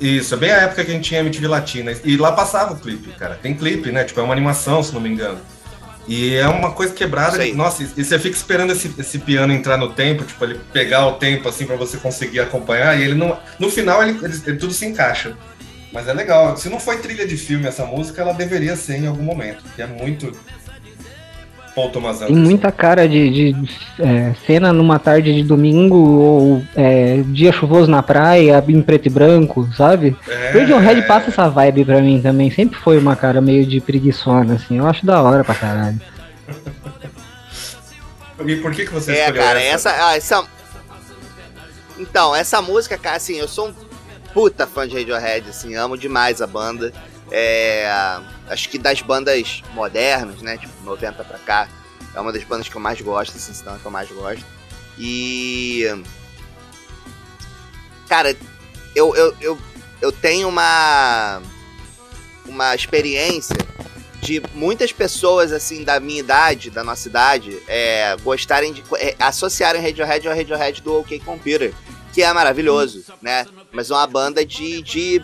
Isso, 0.00 0.34
é 0.34 0.36
bem 0.38 0.50
a 0.50 0.62
época 0.62 0.84
que 0.84 0.90
a 0.90 0.94
gente 0.94 1.04
tinha 1.08 1.20
MTV 1.20 1.46
Latina. 1.46 1.92
E 2.04 2.16
lá 2.16 2.32
passava 2.32 2.72
o 2.72 2.76
clipe, 2.78 3.10
cara. 3.18 3.34
Tem 3.40 3.54
clipe, 3.54 3.92
né? 3.92 4.02
Tipo, 4.04 4.20
é 4.20 4.22
uma 4.22 4.32
animação, 4.32 4.82
se 4.82 4.92
não 4.94 5.00
me 5.00 5.10
engano. 5.10 5.38
E 6.08 6.34
é 6.34 6.48
uma 6.48 6.72
coisa 6.72 6.94
quebrada. 6.94 7.36
Nossa, 7.54 7.82
e 7.82 8.02
você 8.04 8.18
fica 8.18 8.34
esperando 8.34 8.72
esse, 8.72 8.92
esse 8.98 9.18
piano 9.18 9.52
entrar 9.52 9.76
no 9.76 9.92
tempo, 9.92 10.24
tipo, 10.24 10.42
ele 10.44 10.58
pegar 10.72 11.06
o 11.06 11.12
tempo 11.12 11.48
assim 11.48 11.66
pra 11.66 11.76
você 11.76 11.98
conseguir 11.98 12.40
acompanhar. 12.40 12.98
E 12.98 13.02
ele 13.04 13.14
não. 13.14 13.38
No 13.58 13.70
final 13.70 14.02
ele, 14.02 14.18
ele- 14.22 14.42
ele 14.46 14.56
tudo 14.56 14.72
se 14.72 14.86
encaixa. 14.86 15.36
Mas 15.92 16.08
é 16.08 16.12
legal. 16.14 16.56
Se 16.56 16.68
não 16.68 16.80
foi 16.80 16.98
trilha 16.98 17.26
de 17.26 17.36
filme 17.36 17.66
essa 17.66 17.84
música, 17.84 18.22
ela 18.22 18.32
deveria 18.32 18.76
ser 18.76 18.96
em 18.96 19.06
algum 19.06 19.22
momento. 19.22 19.62
Porque 19.62 19.82
é 19.82 19.86
muito. 19.86 20.32
Paul 21.74 21.90
Thomas 21.90 22.18
Tem 22.18 22.28
Anderson. 22.28 22.42
muita 22.48 22.72
cara 22.72 23.08
de, 23.08 23.30
de, 23.52 23.68
é, 23.98 24.34
cena 24.46 24.72
numa 24.72 24.98
tarde 24.98 25.34
de 25.34 25.42
domingo 25.42 25.96
ou 25.96 26.62
é, 26.74 27.22
dia 27.26 27.52
chuvoso 27.52 27.90
na 27.90 28.02
praia, 28.02 28.62
em 28.68 28.82
preto 28.82 29.06
e 29.06 29.10
branco, 29.10 29.68
sabe? 29.76 30.16
É, 30.28 30.50
Radiohead 30.58 31.02
passa 31.06 31.28
essa 31.30 31.48
vibe 31.48 31.84
pra 31.84 32.00
mim 32.00 32.20
também. 32.20 32.50
Sempre 32.50 32.78
foi 32.78 32.98
uma 32.98 33.14
cara 33.16 33.40
meio 33.40 33.64
de 33.64 33.80
preguiçona, 33.80 34.54
assim. 34.54 34.78
Eu 34.78 34.86
acho 34.86 35.06
da 35.06 35.22
hora 35.22 35.44
pra 35.44 35.54
caralho. 35.54 36.00
E 38.46 38.56
por 38.56 38.72
que, 38.72 38.86
que 38.86 38.92
você 38.92 39.12
É, 39.12 39.24
escolheu 39.26 39.42
cara, 39.42 39.62
essa? 39.62 39.90
essa, 39.90 40.06
ah, 40.08 40.16
essa. 40.16 40.44
Então, 41.98 42.34
essa 42.34 42.62
música, 42.62 42.96
cara, 42.96 43.16
assim, 43.16 43.36
eu 43.36 43.46
sou 43.46 43.68
um 43.68 43.74
puta 44.32 44.66
fã 44.66 44.88
de 44.88 44.96
Radiohead, 44.96 45.48
assim, 45.50 45.74
amo 45.74 45.96
demais 45.98 46.40
a 46.40 46.46
banda. 46.46 46.92
É. 47.30 47.88
Acho 48.48 48.68
que 48.68 48.78
das 48.78 49.00
bandas 49.00 49.62
modernas, 49.72 50.42
né? 50.42 50.56
Tipo, 50.56 50.72
90 50.82 51.24
pra 51.24 51.38
cá, 51.38 51.68
é 52.14 52.20
uma 52.20 52.32
das 52.32 52.42
bandas 52.44 52.68
que 52.68 52.74
eu 52.74 52.80
mais 52.80 53.00
gosto, 53.00 53.36
assim, 53.36 53.52
se 53.52 53.64
não 53.64 53.76
é 53.76 53.78
que 53.78 53.84
eu 53.84 53.90
mais 53.90 54.10
gosto. 54.10 54.44
E. 54.98 55.84
Cara, 58.08 58.36
eu, 58.94 59.14
eu, 59.14 59.36
eu, 59.40 59.58
eu 60.00 60.12
tenho 60.12 60.48
uma. 60.48 61.40
Uma 62.46 62.74
experiência 62.74 63.56
de 64.20 64.42
muitas 64.54 64.92
pessoas, 64.92 65.52
assim, 65.52 65.84
da 65.84 66.00
minha 66.00 66.20
idade, 66.20 66.68
da 66.70 66.82
nossa 66.84 67.08
idade, 67.08 67.56
é, 67.68 68.16
gostarem 68.22 68.72
de. 68.72 68.82
É, 68.96 69.14
associarem 69.18 69.80
Radiohead 69.80 70.28
ao 70.28 70.36
Radiohead 70.36 70.82
do 70.82 70.98
OK 70.98 71.20
Computer, 71.20 71.72
que 72.12 72.22
é 72.22 72.32
maravilhoso, 72.32 73.04
né? 73.22 73.46
Mas 73.72 73.90
é 73.90 73.94
uma 73.94 74.06
banda 74.06 74.44
de. 74.44 74.82
de 74.82 75.22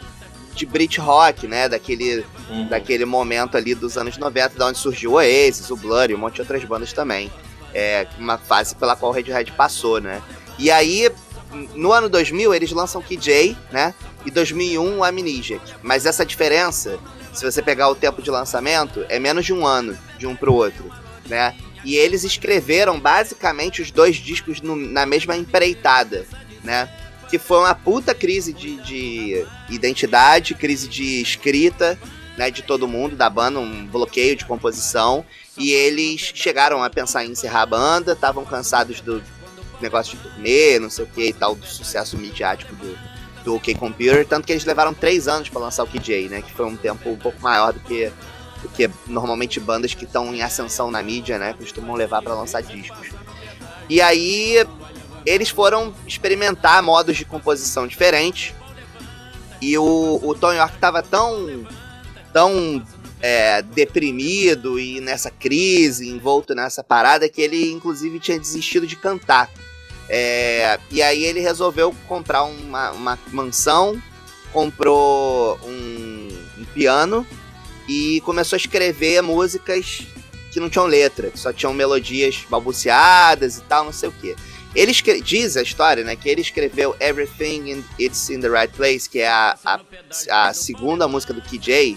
de 0.56 0.66
Brit 0.66 0.98
Rock, 1.00 1.46
né? 1.46 1.68
Daquele, 1.68 2.24
Uhum. 2.50 2.66
daquele 2.68 3.04
momento 3.04 3.56
ali 3.56 3.74
dos 3.74 3.96
anos 3.98 4.16
90, 4.16 4.56
da 4.58 4.66
onde 4.66 4.78
surgiu 4.78 5.12
o 5.12 5.14
Oasis, 5.14 5.70
o 5.70 5.76
Blur 5.76 6.10
e 6.10 6.14
um 6.14 6.18
monte 6.18 6.36
de 6.36 6.40
outras 6.42 6.64
bandas 6.64 6.92
também. 6.92 7.30
É 7.74 8.06
uma 8.18 8.38
fase 8.38 8.74
pela 8.74 8.96
qual 8.96 9.12
o 9.12 9.14
Radiohead 9.14 9.52
passou, 9.52 10.00
né? 10.00 10.22
E 10.58 10.70
aí, 10.70 11.10
no 11.74 11.92
ano 11.92 12.08
2000, 12.08 12.54
eles 12.54 12.72
lançam 12.72 13.02
KJ, 13.02 13.56
né? 13.70 13.92
E 14.24 14.30
2001, 14.30 14.98
o 14.98 15.04
Amnesiac. 15.04 15.62
Mas 15.82 16.06
essa 16.06 16.24
diferença, 16.24 16.98
se 17.32 17.44
você 17.44 17.60
pegar 17.62 17.88
o 17.90 17.94
tempo 17.94 18.22
de 18.22 18.30
lançamento, 18.30 19.04
é 19.08 19.18
menos 19.18 19.44
de 19.44 19.52
um 19.52 19.66
ano 19.66 19.96
de 20.18 20.26
um 20.26 20.34
pro 20.34 20.54
outro, 20.54 20.90
né? 21.28 21.54
E 21.84 21.94
eles 21.96 22.24
escreveram 22.24 22.98
basicamente 22.98 23.80
os 23.82 23.90
dois 23.90 24.16
discos 24.16 24.60
no- 24.60 24.74
na 24.74 25.04
mesma 25.06 25.36
empreitada, 25.36 26.24
né? 26.64 26.88
Que 27.28 27.38
foi 27.38 27.58
uma 27.58 27.74
puta 27.74 28.14
crise 28.14 28.52
de, 28.52 28.76
de 28.82 29.46
identidade, 29.68 30.54
crise 30.54 30.88
de 30.88 31.20
escrita, 31.20 31.98
né? 32.36 32.50
De 32.50 32.62
todo 32.62 32.86
mundo, 32.86 33.16
da 33.16 33.28
banda, 33.28 33.58
um 33.58 33.86
bloqueio 33.86 34.36
de 34.36 34.44
composição. 34.44 35.24
E 35.58 35.72
eles 35.72 36.32
chegaram 36.34 36.82
a 36.82 36.90
pensar 36.90 37.24
em 37.24 37.30
encerrar 37.30 37.62
a 37.62 37.66
banda, 37.66 38.12
estavam 38.12 38.44
cansados 38.44 39.00
do 39.00 39.22
negócio 39.80 40.16
de 40.16 40.22
turnê, 40.22 40.78
não 40.78 40.90
sei 40.90 41.04
o 41.04 41.08
que 41.08 41.28
e 41.28 41.32
tal, 41.32 41.54
do 41.54 41.66
sucesso 41.66 42.16
midiático 42.16 42.74
do, 42.76 42.98
do 43.44 43.54
OK 43.56 43.74
Computer. 43.74 44.26
Tanto 44.26 44.46
que 44.46 44.52
eles 44.52 44.64
levaram 44.64 44.92
três 44.94 45.28
anos 45.28 45.48
pra 45.48 45.60
lançar 45.60 45.84
o 45.84 45.86
KJ, 45.86 46.28
né? 46.28 46.42
Que 46.42 46.52
foi 46.52 46.66
um 46.66 46.76
tempo 46.76 47.08
um 47.10 47.16
pouco 47.16 47.40
maior 47.40 47.72
do 47.72 47.80
que, 47.80 48.12
do 48.62 48.68
que 48.68 48.90
normalmente 49.06 49.58
bandas 49.58 49.94
que 49.94 50.04
estão 50.04 50.34
em 50.34 50.42
ascensão 50.42 50.90
na 50.90 51.02
mídia, 51.02 51.38
né? 51.38 51.54
Costumam 51.54 51.96
levar 51.96 52.22
pra 52.22 52.34
lançar 52.34 52.62
discos. 52.62 53.08
E 53.88 54.00
aí 54.00 54.66
eles 55.26 55.48
foram 55.48 55.92
experimentar 56.06 56.82
modos 56.82 57.16
de 57.16 57.24
composição 57.24 57.86
diferentes. 57.86 58.54
E 59.60 59.76
o, 59.76 60.20
o 60.22 60.34
Tom 60.34 60.52
York 60.52 60.78
tava 60.78 61.02
tão, 61.02 61.66
tão 62.32 62.82
é, 63.20 63.60
deprimido 63.62 64.78
e 64.78 65.00
nessa 65.00 65.30
crise, 65.30 66.08
envolto 66.08 66.54
nessa 66.54 66.84
parada, 66.84 67.28
que 67.28 67.42
ele 67.42 67.72
inclusive 67.72 68.20
tinha 68.20 68.38
desistido 68.38 68.86
de 68.86 68.94
cantar. 68.94 69.50
É, 70.08 70.78
e 70.90 71.02
aí 71.02 71.24
ele 71.24 71.40
resolveu 71.40 71.94
comprar 72.06 72.44
uma, 72.44 72.92
uma 72.92 73.18
mansão, 73.32 74.00
comprou 74.52 75.58
um, 75.64 76.28
um 76.58 76.64
piano 76.66 77.26
e 77.88 78.20
começou 78.20 78.56
a 78.56 78.58
escrever 78.58 79.20
músicas 79.22 80.02
que 80.52 80.60
não 80.60 80.70
tinham 80.70 80.86
letra, 80.86 81.30
que 81.30 81.38
só 81.38 81.52
tinham 81.52 81.74
melodias 81.74 82.46
balbuciadas 82.48 83.58
e 83.58 83.62
tal, 83.62 83.84
não 83.84 83.92
sei 83.92 84.08
o 84.08 84.12
que. 84.12 84.36
Ele 84.76 84.92
diz 85.22 85.56
a 85.56 85.62
história, 85.62 86.04
né, 86.04 86.14
que 86.14 86.28
ele 86.28 86.42
escreveu 86.42 86.94
Everything 87.00 87.70
in, 87.70 87.84
It's 87.98 88.28
in 88.28 88.40
the 88.40 88.48
Right 88.48 88.72
Place, 88.76 89.08
que 89.08 89.20
é 89.20 89.28
a, 89.28 89.56
a, 89.64 89.80
a 90.48 90.52
segunda 90.52 91.08
música 91.08 91.32
do 91.32 91.40
KJ, 91.40 91.96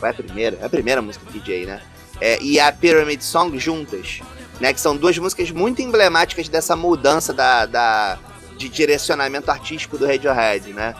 ou 0.00 0.08
é 0.08 0.10
a 0.10 0.14
primeira? 0.14 0.58
É 0.58 0.64
a 0.64 0.68
primeira 0.70 1.02
música 1.02 1.22
do 1.26 1.38
KJ, 1.38 1.66
né? 1.66 1.82
É, 2.22 2.40
e 2.40 2.58
a 2.58 2.72
Pyramid 2.72 3.22
Song 3.22 3.58
juntas, 3.58 4.20
né, 4.58 4.72
que 4.72 4.80
são 4.80 4.96
duas 4.96 5.18
músicas 5.18 5.50
muito 5.50 5.82
emblemáticas 5.82 6.48
dessa 6.48 6.74
mudança 6.74 7.30
da, 7.30 7.66
da, 7.66 8.18
de 8.56 8.70
direcionamento 8.70 9.50
artístico 9.50 9.98
do 9.98 10.06
Radiohead, 10.06 10.72
né? 10.72 10.94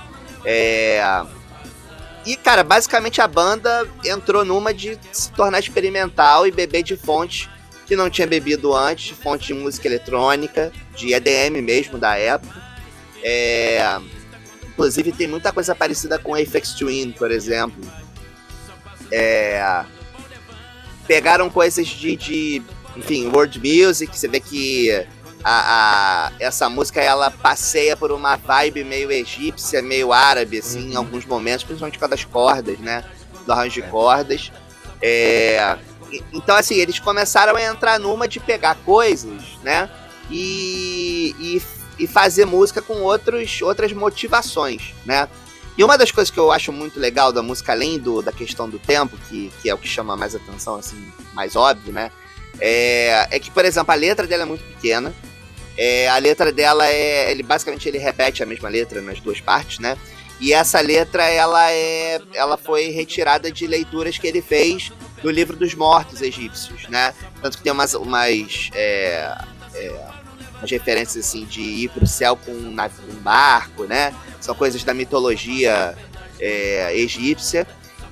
É, 0.45 1.03
e, 2.27 2.37
cara, 2.37 2.63
basicamente 2.63 3.23
a 3.23 3.27
banda 3.27 3.89
entrou 4.05 4.45
numa 4.45 4.75
de 4.75 4.99
se 5.11 5.33
tornar 5.33 5.59
experimental 5.59 6.47
e 6.47 6.51
beber 6.51 6.83
de 6.83 6.97
fontes 6.97 7.49
que 7.87 7.97
não 7.97 8.09
tinha 8.11 8.27
bebido 8.27 8.75
antes, 8.75 9.17
fonte 9.17 9.47
de 9.49 9.55
música 9.55 9.87
eletrônica, 9.89 10.73
de 10.97 11.13
EDM 11.13 11.61
mesmo 11.63 11.99
da 11.99 12.17
época. 12.17 12.63
É, 13.23 13.99
inclusive 14.69 15.13
tem 15.13 15.27
muita 15.27 15.53
coisa 15.53 15.75
parecida 15.75 16.19
com 16.19 16.35
Aphex 16.35 16.73
Twin, 16.73 17.13
por 17.13 17.31
exemplo. 17.31 17.83
É, 19.11 19.85
pegaram 21.07 21.51
coisas 21.51 21.87
de, 21.87 22.17
de, 22.17 22.63
enfim, 22.97 23.29
world 23.29 23.59
music, 23.61 24.19
você 24.19 24.27
vê 24.29 24.41
que 24.41 24.91
a, 25.43 26.27
a- 26.29 26.33
essa 26.41 26.69
música 26.71 27.01
ela 27.03 27.31
passeia 27.31 27.97
por 27.97 28.11
uma 28.11 28.37
vibe 28.37 28.83
meio 28.85 29.13
egípcia, 29.13 29.83
meio 29.83 30.13
árabe, 30.13 30.59
assim, 30.59 30.93
em 30.93 30.97
alguns 30.97 31.25
momentos, 31.27 31.65
principalmente 31.65 31.99
com 31.99 32.05
a 32.07 32.09
das 32.09 32.25
cordas, 32.25 32.79
né? 32.79 33.05
Do 33.47 33.53
arranjo 33.53 33.75
de 33.75 33.83
cordas. 33.83 34.51
É, 35.03 35.77
então, 36.33 36.57
assim, 36.57 36.75
eles 36.75 36.99
começaram 36.99 37.57
a 37.57 37.63
entrar 37.63 37.99
numa 37.99 38.29
de 38.29 38.41
pegar 38.41 38.75
coisas, 38.85 39.43
né? 39.63 39.89
E, 40.31 41.35
e, 41.39 41.63
e 41.99 42.07
fazer 42.07 42.45
música 42.45 42.81
com 42.81 42.95
outros, 43.03 43.61
outras 43.63 43.93
motivações, 43.93 44.95
né? 45.05 45.29
E 45.77 45.83
uma 45.83 45.99
das 45.99 46.13
coisas 46.13 46.31
que 46.31 46.39
eu 46.39 46.53
acho 46.53 46.73
muito 46.73 47.01
legal 47.01 47.33
da 47.33 47.43
música, 47.43 47.73
além 47.73 47.99
do, 47.99 48.23
da 48.23 48.33
questão 48.33 48.69
do 48.69 48.79
tempo, 48.79 49.17
que, 49.29 49.53
que 49.61 49.69
é 49.69 49.75
o 49.75 49.79
que 49.79 49.89
chama 49.89 50.17
mais 50.17 50.35
atenção, 50.35 50.77
assim, 50.77 50.97
mais 51.33 51.57
óbvio, 51.57 51.93
né? 51.93 52.11
É, 52.61 53.27
é 53.31 53.39
que, 53.41 53.51
por 53.51 53.65
exemplo, 53.65 53.93
a 53.93 53.97
letra 53.97 54.27
dela 54.27 54.43
é 54.43 54.47
muito 54.47 54.65
pequena. 54.65 55.13
É, 55.77 56.09
a 56.09 56.19
letra 56.19 56.53
dela 56.53 56.87
é. 56.87 57.31
Ele 57.31 57.43
basicamente 57.43 57.89
ele 57.89 57.99
repete 57.99 58.43
a 58.43 58.47
mesma 58.47 58.69
letra 58.69 59.01
nas 59.01 59.19
duas 59.19 59.41
partes, 59.41 59.81
né? 59.81 59.99
E 60.41 60.53
essa 60.53 60.81
letra 60.81 61.25
ela 61.25 61.71
é. 61.71 62.21
Ela 62.35 62.57
foi 62.57 62.91
retirada 62.91 63.51
de 63.51 63.67
leituras 63.67 64.19
que 64.19 64.27
ele 64.27 64.43
fez 64.43 64.93
do 65.23 65.31
livro 65.31 65.57
dos 65.57 65.75
mortos 65.75 66.21
egípcios, 66.21 66.89
né? 66.89 67.15
Tanto 67.41 67.57
que 67.57 67.63
tem 67.63 67.73
umas. 67.73 67.95
umas 67.95 68.71
é, 68.75 69.37
é, 69.75 70.09
umas 70.59 70.71
referências 70.71 71.27
assim 71.27 71.45
de 71.45 71.61
ir 71.61 71.89
pro 71.91 72.07
céu 72.07 72.37
com 72.37 72.51
um, 72.51 72.71
um 72.71 73.15
barco, 73.21 73.85
né? 73.85 74.15
São 74.41 74.55
coisas 74.55 74.83
da 74.83 74.95
mitologia 74.95 75.97
é, 76.41 76.97
egípcia. 76.97 77.67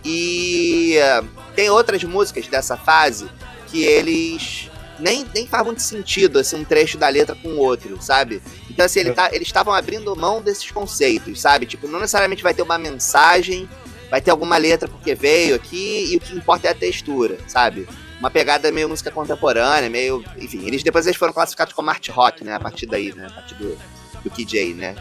E 0.05 0.97
é, 0.97 1.23
tem 1.55 1.71
outras 1.71 2.03
músicas 2.05 2.47
dessa 2.49 2.77
fase 2.77 3.29
que 3.69 3.85
eles 3.85 4.71
nem, 4.99 5.27
nem 5.35 5.47
faz 5.47 5.65
muito 5.65 5.83
sentido 5.83 6.39
assim, 6.39 6.57
um 6.57 6.65
trecho 6.65 6.99
da 6.99 7.09
letra 7.09 7.35
com 7.35 7.49
o 7.49 7.59
outro, 7.59 8.01
sabe? 8.01 8.43
Então, 8.73 8.87
assim, 8.87 9.01
ele 9.01 9.13
tá- 9.13 9.29
eles 9.33 9.47
estavam 9.49 9.73
abrindo 9.75 10.15
mão 10.17 10.41
desses 10.41 10.71
conceitos, 10.71 11.41
sabe? 11.41 11.67
Tipo, 11.67 11.87
não 11.87 12.01
necessariamente 12.01 12.43
vai 12.43 12.55
ter 12.55 12.63
uma 12.63 12.79
mensagem, 12.79 13.69
vai 14.11 14.21
ter 14.21 14.31
alguma 14.31 14.57
letra 14.57 14.89
porque 14.89 15.15
veio 15.15 15.55
aqui, 15.55 16.13
e 16.13 16.17
o 16.17 16.21
que 16.21 16.35
importa 16.35 16.69
é 16.69 16.71
a 16.71 16.75
textura, 16.75 17.37
sabe? 17.47 17.87
uma 18.19 18.31
pegada 18.31 18.71
meio 18.71 18.89
música 18.89 19.11
contemporânea, 19.11 19.91
meio. 19.91 20.25
Enfim, 20.39 20.65
eles 20.65 20.85
depois 20.85 21.05
eles 21.09 21.19
foram 21.19 21.33
classificados 21.33 21.75
como 21.75 21.91
art 21.91 22.09
rock, 22.09 22.45
né? 22.45 22.55
A 22.55 22.61
partir 22.61 22.87
daí, 22.87 23.13
né? 23.13 23.27
A 23.27 23.31
partir 23.33 23.57
do, 23.57 23.77
do 24.23 24.31
KJ, 24.31 24.75
né? 24.75 24.95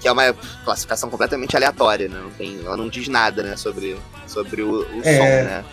Que 0.00 0.08
é 0.08 0.10
uma 0.10 0.32
classificação 0.64 1.08
completamente 1.08 1.54
aleatória, 1.56 2.08
né? 2.08 2.18
Não 2.20 2.30
tem, 2.30 2.58
ela 2.64 2.76
não 2.76 2.88
diz 2.88 3.06
nada, 3.06 3.40
né? 3.44 3.56
Sobre, 3.56 3.96
sobre 4.26 4.62
o, 4.62 4.80
o 4.80 5.00
É. 5.04 5.16
som, 5.16 5.22
né? 5.48 5.64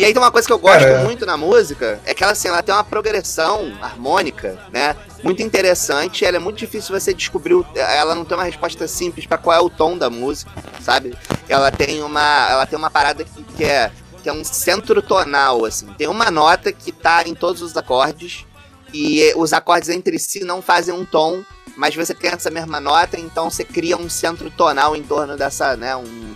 E 0.00 0.04
aí 0.06 0.14
tem 0.14 0.22
uma 0.22 0.30
coisa 0.30 0.46
que 0.46 0.52
eu 0.52 0.58
gosto 0.58 0.78
Cara, 0.80 1.04
muito 1.04 1.26
na 1.26 1.36
música, 1.36 2.00
é 2.06 2.14
que 2.14 2.22
ela, 2.22 2.32
assim, 2.32 2.48
ela 2.48 2.62
tem 2.62 2.74
uma 2.74 2.82
progressão 2.82 3.70
harmônica, 3.82 4.58
né? 4.72 4.96
Muito 5.22 5.42
interessante, 5.42 6.24
ela 6.24 6.38
é 6.38 6.40
muito 6.40 6.56
difícil 6.56 6.98
você 6.98 7.12
descobrir, 7.12 7.52
o- 7.52 7.66
ela 7.74 8.14
não 8.14 8.24
tem 8.24 8.34
uma 8.34 8.44
resposta 8.44 8.88
simples 8.88 9.26
pra 9.26 9.36
qual 9.36 9.54
é 9.54 9.60
o 9.60 9.68
tom 9.68 9.98
da 9.98 10.08
música, 10.08 10.50
sabe? 10.82 11.14
Ela 11.46 11.70
tem 11.70 12.02
uma, 12.02 12.48
ela 12.50 12.64
tem 12.64 12.78
uma 12.78 12.90
parada 12.90 13.24
que, 13.24 13.42
que 13.58 13.64
é 13.64 13.90
que 14.22 14.28
é 14.28 14.32
um 14.32 14.42
centro 14.44 15.02
tonal, 15.02 15.64
assim. 15.66 15.86
Tem 15.98 16.06
uma 16.08 16.30
nota 16.30 16.72
que 16.72 16.92
tá 16.92 17.22
em 17.26 17.34
todos 17.34 17.60
os 17.60 17.76
acordes 17.76 18.46
e 18.94 19.32
os 19.36 19.52
acordes 19.52 19.88
entre 19.90 20.18
si 20.18 20.44
não 20.44 20.62
fazem 20.62 20.94
um 20.94 21.04
tom, 21.04 21.42
mas 21.76 21.94
você 21.94 22.14
tem 22.14 22.30
essa 22.30 22.50
mesma 22.50 22.80
nota, 22.80 23.18
então 23.20 23.50
você 23.50 23.64
cria 23.64 23.96
um 23.98 24.08
centro 24.08 24.50
tonal 24.50 24.96
em 24.96 25.02
torno 25.02 25.36
dessa, 25.36 25.76
né, 25.76 25.94
um, 25.96 26.32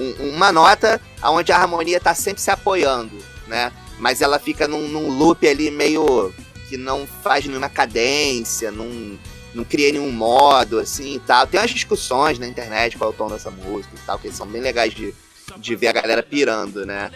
um- 0.00 0.30
uma 0.34 0.50
nota 0.50 1.00
onde 1.22 1.52
a 1.52 1.58
harmonia 1.58 2.00
tá 2.00 2.14
sempre 2.14 2.40
se 2.42 2.50
apoiando, 2.50 3.16
né? 3.46 3.72
Mas 3.98 4.22
ela 4.22 4.38
fica 4.38 4.66
num, 4.66 4.88
num 4.88 5.08
loop 5.10 5.46
ali 5.46 5.70
meio 5.70 6.32
que 6.68 6.76
não 6.76 7.06
faz 7.22 7.44
nenhuma 7.44 7.68
cadência, 7.68 8.70
não, 8.70 9.18
não 9.54 9.64
cria 9.64 9.92
nenhum 9.92 10.10
modo, 10.10 10.78
assim 10.78 11.16
e 11.16 11.18
tal. 11.18 11.46
Tem 11.46 11.60
umas 11.60 11.70
discussões 11.70 12.38
na 12.38 12.46
internet 12.46 12.96
qual 12.96 13.10
é 13.10 13.14
o 13.14 13.16
tom 13.16 13.28
dessa 13.28 13.50
música 13.50 13.94
e 13.94 14.06
tal, 14.06 14.18
que 14.18 14.32
são 14.32 14.46
bem 14.46 14.62
legais 14.62 14.94
de, 14.94 15.12
de 15.58 15.76
ver 15.76 15.88
a 15.88 15.92
galera 15.92 16.22
pirando, 16.22 16.86
né? 16.86 17.10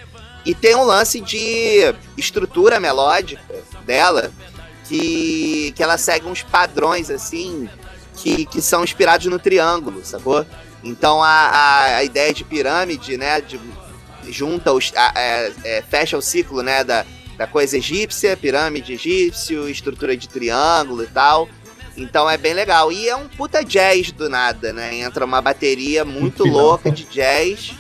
E 0.45 0.55
tem 0.55 0.75
um 0.77 0.85
lance 0.85 1.21
de 1.21 1.95
estrutura 2.19 2.79
melódica 2.79 3.41
dela 3.87 4.31
que, 4.87 5.73
que 5.75 5.83
ela 5.83 5.97
segue 5.97 6.27
uns 6.27 6.43
padrões, 6.43 7.11
assim, 7.11 7.67
que, 8.17 8.45
que 8.45 8.61
são 8.61 8.85
inspirados 8.85 9.27
no 9.27 9.39
triângulo, 9.39 10.05
sacou? 10.05 10.45
Então 10.85 11.23
a, 11.23 11.29
a, 11.29 11.97
a 11.97 12.05
ideia 12.05 12.33
de 12.33 12.45
pirâmide, 12.45 13.17
né, 13.17 13.41
de, 13.41 13.59
junta 14.29 14.73
os, 14.73 14.93
a- 14.95 15.13
é, 15.17 15.53
é, 15.65 15.83
fecha 15.83 16.17
o 16.17 16.23
ciclo, 16.23 16.63
né, 16.63 16.85
da, 16.85 17.05
da 17.39 17.47
coisa 17.47 17.77
egípcia, 17.79 18.37
pirâmide 18.37 18.93
egípcio, 18.93 19.69
estrutura 19.69 20.17
de 20.17 20.29
triângulo 20.29 21.03
e 21.03 21.07
tal. 21.07 21.49
Então 21.97 22.29
é 22.29 22.37
bem 22.37 22.53
legal. 22.55 22.91
E 22.93 23.09
é 23.09 23.15
um 23.17 23.29
puta 23.29 23.65
jazz 23.65 24.11
do 24.11 24.29
nada, 24.29 24.73
né? 24.73 24.97
Entra 24.97 25.25
uma 25.25 25.41
bateria 25.41 26.05
muito 26.05 26.45
louca 26.45 26.91
de 26.91 27.05
jazz. 27.05 27.73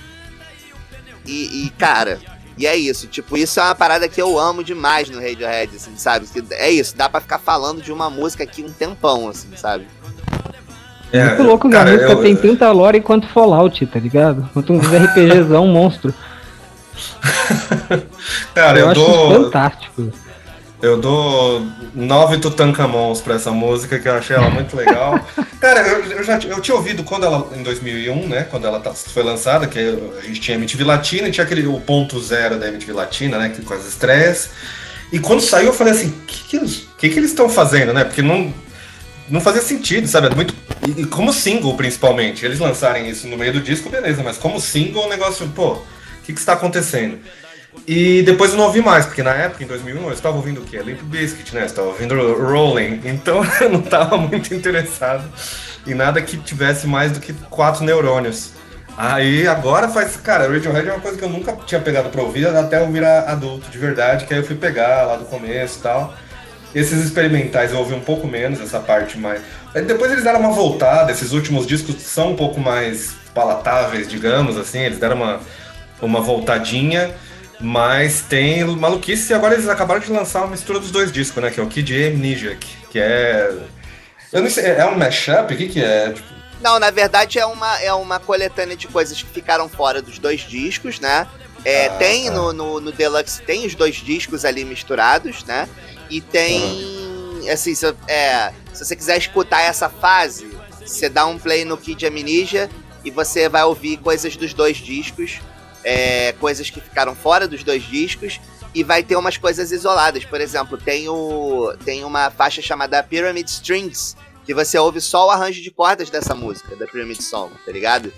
E, 1.26 1.66
e, 1.66 1.70
cara, 1.70 2.20
e 2.57 2.64
é 2.66 2.76
isso. 2.76 3.07
Tipo, 3.09 3.36
isso 3.36 3.59
é 3.59 3.62
uma 3.64 3.74
parada 3.74 4.09
que 4.09 4.22
eu 4.22 4.38
amo 4.38 4.62
demais 4.62 5.11
no 5.11 5.20
Radiohead, 5.20 5.74
assim, 5.74 5.96
sabe? 5.96 6.28
É 6.52 6.70
isso, 6.70 6.96
dá 6.96 7.09
pra 7.09 7.20
ficar 7.20 7.38
falando 7.40 7.82
de 7.82 7.90
uma 7.90 8.09
música 8.09 8.44
aqui 8.44 8.62
um 8.62 8.72
tempão, 8.72 9.28
assim, 9.28 9.48
sabe? 9.57 9.86
É, 11.16 11.24
Muito 11.26 11.42
louco 11.44 11.68
que 11.68 11.74
a 11.76 11.78
cara, 11.78 11.92
música 11.92 12.12
eu- 12.12 12.22
tem 12.22 12.34
tanta 12.36 12.70
lore 12.72 13.00
quanto 13.00 13.28
Fallout, 13.28 13.86
tá 13.86 13.98
ligado? 14.00 14.48
Quanto 14.52 14.72
um 14.72 14.78
RPGzão 14.80 15.66
monstro. 15.68 16.12
Cara, 18.54 18.78
eu 18.78 18.88
eu, 18.88 18.94
dou, 18.94 19.44
fantástico. 19.44 20.12
eu 20.82 20.98
dou 21.00 21.66
nove 21.94 22.38
Tutankamons 22.38 23.20
pra 23.20 23.34
essa 23.34 23.50
música, 23.50 23.98
que 23.98 24.08
eu 24.08 24.14
achei 24.14 24.34
ela 24.36 24.50
muito 24.50 24.76
legal. 24.76 25.18
Cara, 25.60 25.86
eu, 25.86 26.04
eu 26.04 26.24
já 26.24 26.38
eu 26.38 26.60
tinha 26.60 26.76
ouvido 26.76 27.02
quando 27.04 27.24
ela, 27.26 27.46
em 27.56 27.62
2001, 27.62 28.28
né, 28.28 28.46
quando 28.50 28.66
ela 28.66 28.80
tá- 28.80 28.92
foi 28.92 29.22
lançada, 29.22 29.66
que 29.66 29.78
a 30.18 30.22
gente 30.26 30.40
tinha 30.40 30.56
MTV 30.56 30.84
Latina 30.84 31.30
tinha 31.30 31.44
aquele, 31.44 31.66
o 31.66 31.80
ponto 31.80 32.20
zero 32.20 32.58
da 32.58 32.68
MTV 32.68 32.92
Latina, 32.92 33.38
né, 33.38 33.48
que- 33.50 33.62
com 33.62 33.74
as 33.74 33.86
estreias. 33.86 34.50
E 35.12 35.18
quando 35.18 35.40
saiu 35.40 35.66
eu 35.68 35.72
falei 35.72 35.92
assim, 35.92 36.08
o 36.08 36.26
que, 36.26 36.44
que, 36.48 36.56
eles- 36.56 36.88
que, 36.98 37.08
que 37.08 37.18
eles 37.18 37.30
estão 37.30 37.48
fazendo, 37.48 37.92
né? 37.92 38.02
Porque 38.04 38.20
não, 38.22 38.52
não 39.28 39.40
fazia 39.40 39.62
sentido, 39.62 40.06
sabe? 40.08 40.26
É 40.26 40.34
muito, 40.34 40.54
e, 40.87 41.03
e 41.03 41.07
como 41.07 41.32
single, 41.32 41.76
principalmente. 41.76 42.45
Eles 42.45 42.59
lançarem 42.59 43.09
isso 43.09 43.26
no 43.26 43.37
meio 43.37 43.53
do 43.53 43.61
disco, 43.61 43.89
beleza, 43.89 44.22
mas 44.22 44.37
como 44.37 44.61
single, 44.61 45.07
o 45.07 45.09
negócio, 45.09 45.49
pô, 45.49 45.72
o 45.72 45.82
que, 46.24 46.32
que 46.32 46.39
está 46.39 46.55
acontecendo? 46.55 47.18
E 47.87 48.22
depois 48.22 48.53
eu 48.53 48.57
não 48.57 48.66
ouvi 48.66 48.80
mais, 48.80 49.05
porque 49.05 49.22
na 49.22 49.35
época, 49.35 49.64
em 49.64 49.66
2001, 49.66 50.05
eu 50.05 50.12
estava 50.12 50.37
ouvindo 50.37 50.61
o 50.61 50.64
quê? 50.64 50.78
Limp 50.78 51.03
Bizkit, 51.03 51.55
né? 51.55 51.62
Eu 51.62 51.66
estava 51.66 51.89
ouvindo 51.89 52.14
Rolling. 52.35 53.01
Então 53.05 53.43
eu 53.61 53.68
não 53.68 53.80
estava 53.80 54.16
muito 54.16 54.55
interessado 54.55 55.24
em 55.87 55.95
nada 55.95 56.22
que 56.22 56.37
tivesse 56.37 56.87
mais 56.87 57.12
do 57.12 57.20
que 57.20 57.32
quatro 57.51 57.85
neurônios. 57.85 58.53
Aí 58.97 59.47
agora 59.47 59.89
faz. 59.89 60.16
Cara, 60.16 60.49
Radiohead 60.49 60.89
é 60.89 60.93
uma 60.93 61.01
coisa 61.01 61.18
que 61.18 61.24
eu 61.24 61.28
nunca 61.28 61.53
tinha 61.66 61.80
pegado 61.80 62.11
pra 62.11 62.22
ouvir 62.22 62.47
até 62.47 62.80
eu 62.80 62.91
virar 62.91 63.28
adulto 63.28 63.68
de 63.68 63.76
verdade, 63.76 64.24
que 64.24 64.32
aí 64.32 64.41
eu 64.41 64.47
fui 64.47 64.57
pegar 64.57 65.05
lá 65.05 65.16
do 65.16 65.24
começo 65.24 65.80
e 65.80 65.82
tal. 65.82 66.14
Esses 66.75 67.05
experimentais 67.05 67.72
eu 67.72 67.79
ouvi 67.79 67.95
um 67.95 68.01
pouco 68.01 68.27
menos, 68.27 68.61
essa 68.61 68.81
parte 68.81 69.16
mais. 69.16 69.41
Depois 69.87 70.11
eles 70.11 70.25
deram 70.25 70.41
uma 70.41 70.51
voltada, 70.51 71.12
esses 71.12 71.33
últimos 71.33 71.66
discos 71.66 72.01
são 72.03 72.33
um 72.33 72.37
pouco 72.37 72.61
mais 72.61 73.14
palatáveis, 73.35 74.09
digamos 74.09 74.57
assim, 74.57 74.81
eles 74.81 74.99
deram 74.99 75.16
uma, 75.16 75.41
uma 76.01 76.20
voltadinha, 76.20 77.14
mas 77.61 78.20
tem 78.22 78.64
maluquice 78.64 79.33
e 79.33 79.35
agora 79.35 79.55
eles 79.55 79.68
acabaram 79.68 80.01
de 80.01 80.11
lançar 80.11 80.41
uma 80.43 80.51
mistura 80.51 80.79
dos 80.81 80.91
dois 80.91 81.12
discos, 81.12 81.43
né? 81.43 81.51
Que 81.51 81.61
é 81.61 81.62
o 81.62 81.66
Kid 81.66 81.93
Amnesiac, 82.09 82.66
que 82.91 82.99
é. 82.99 83.53
Eu 84.33 84.43
não 84.43 84.51
sei, 84.51 84.64
é 84.64 84.85
um 84.87 84.97
mashup? 84.99 85.55
O 85.55 85.57
que, 85.57 85.68
que 85.68 85.83
é? 85.83 86.11
Tipo, 86.11 86.27
Não, 86.61 86.79
na 86.81 86.91
verdade 86.91 87.39
é 87.39 87.47
uma, 87.47 87.81
é 87.81 87.93
uma 87.93 88.18
coletânea 88.18 88.77
de 88.77 88.89
coisas 88.89 89.22
que 89.22 89.31
ficaram 89.31 89.68
fora 89.68 90.03
dos 90.03 90.18
dois 90.18 90.41
discos, 90.41 90.99
né? 90.99 91.27
É, 91.64 91.87
Ah, 91.87 91.91
tem 91.91 92.27
tá. 92.27 92.33
no, 92.33 92.53
no, 92.53 92.81
no 92.81 92.93
Deluxe, 92.93 93.41
tem 93.43 93.64
os 93.64 93.75
dois 93.75 93.95
discos 93.97 94.45
ali 94.45 94.64
misturados, 94.64 95.45
né? 95.45 95.68
E 96.14 96.20
tem. 96.20 96.62
Assim, 97.52 97.74
se, 97.74 97.92
é, 98.06 98.52
se 98.72 98.84
você 98.84 98.94
quiser 98.94 99.18
escutar 99.18 99.62
essa 99.62 99.88
fase, 99.88 100.48
você 100.80 101.08
dá 101.08 101.26
um 101.26 101.36
play 101.36 101.64
no 101.64 101.76
Kid 101.76 102.06
Amnesia 102.06 102.70
e 103.04 103.10
você 103.10 103.48
vai 103.48 103.64
ouvir 103.64 103.96
coisas 103.96 104.36
dos 104.36 104.54
dois 104.54 104.76
discos, 104.76 105.40
é, 105.82 106.32
coisas 106.34 106.70
que 106.70 106.80
ficaram 106.80 107.16
fora 107.16 107.48
dos 107.48 107.64
dois 107.64 107.82
discos. 107.82 108.40
E 108.72 108.84
vai 108.84 109.02
ter 109.02 109.16
umas 109.16 109.36
coisas 109.36 109.72
isoladas. 109.72 110.24
Por 110.24 110.40
exemplo, 110.40 110.78
tem, 110.78 111.08
o, 111.08 111.76
tem 111.84 112.04
uma 112.04 112.30
faixa 112.30 112.62
chamada 112.62 113.02
Pyramid 113.02 113.48
Strings, 113.48 114.16
que 114.46 114.54
você 114.54 114.78
ouve 114.78 115.00
só 115.00 115.26
o 115.26 115.30
arranjo 115.30 115.62
de 115.62 115.70
cordas 115.72 116.10
dessa 116.10 116.34
música, 116.34 116.76
da 116.76 116.86
Pyramid 116.86 117.22
Song, 117.22 117.52
tá 117.66 117.72
ligado? 117.72 118.12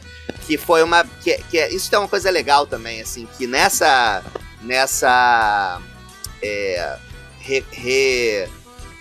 Que 0.47 0.59
foi 0.59 0.83
uma. 0.83 1.03
Que, 1.23 1.39
que 1.51 1.59
é- 1.59 1.73
isso 1.73 1.95
é 1.95 1.99
uma 1.99 2.09
coisa 2.09 2.31
legal 2.31 2.67
também, 2.67 3.01
assim, 3.01 3.27
que 3.39 3.47
nessa. 3.47 4.23
Nessa. 4.63 5.81
é, 6.43 6.99
re- 7.47 7.65
re- 7.71 8.49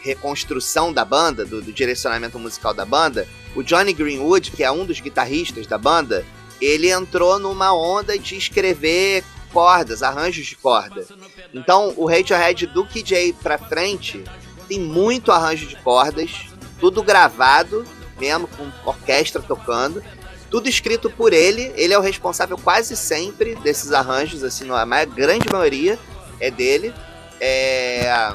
reconstrução 0.01 0.93
da 0.93 1.03
banda, 1.03 1.43
do, 1.43 1.61
do 1.61 1.73
direcionamento 1.73 2.37
musical 2.37 2.73
da 2.73 2.85
banda, 2.85 3.27
o 3.55 3.63
Johnny 3.63 3.91
Greenwood, 3.91 4.51
que 4.51 4.63
é 4.63 4.71
um 4.71 4.85
dos 4.85 4.99
guitarristas 4.99 5.65
da 5.65 5.77
banda, 5.77 6.23
ele 6.61 6.91
entrou 6.91 7.39
numa 7.39 7.73
onda 7.73 8.17
de 8.17 8.35
escrever 8.37 9.23
cordas, 9.51 10.03
arranjos 10.03 10.45
de 10.45 10.55
corda. 10.55 11.05
Então, 11.53 11.93
o 11.97 12.05
Radiohead 12.05 12.67
do 12.67 12.85
KJ 12.85 13.33
pra 13.41 13.57
frente 13.57 14.23
tem 14.67 14.79
muito 14.79 15.31
arranjo 15.31 15.65
de 15.65 15.75
cordas, 15.77 16.45
tudo 16.79 17.01
gravado, 17.01 17.85
mesmo 18.19 18.47
com 18.47 18.69
orquestra 18.85 19.41
tocando, 19.41 20.03
tudo 20.51 20.69
escrito 20.69 21.09
por 21.09 21.33
ele. 21.33 21.71
Ele 21.75 21.93
é 21.93 21.97
o 21.97 22.01
responsável 22.01 22.57
quase 22.57 22.95
sempre 22.95 23.55
desses 23.55 23.91
arranjos, 23.91 24.43
assim, 24.43 24.69
a 24.69 25.05
grande 25.05 25.47
maioria 25.51 25.97
é 26.39 26.51
dele. 26.51 26.93
É... 27.39 28.33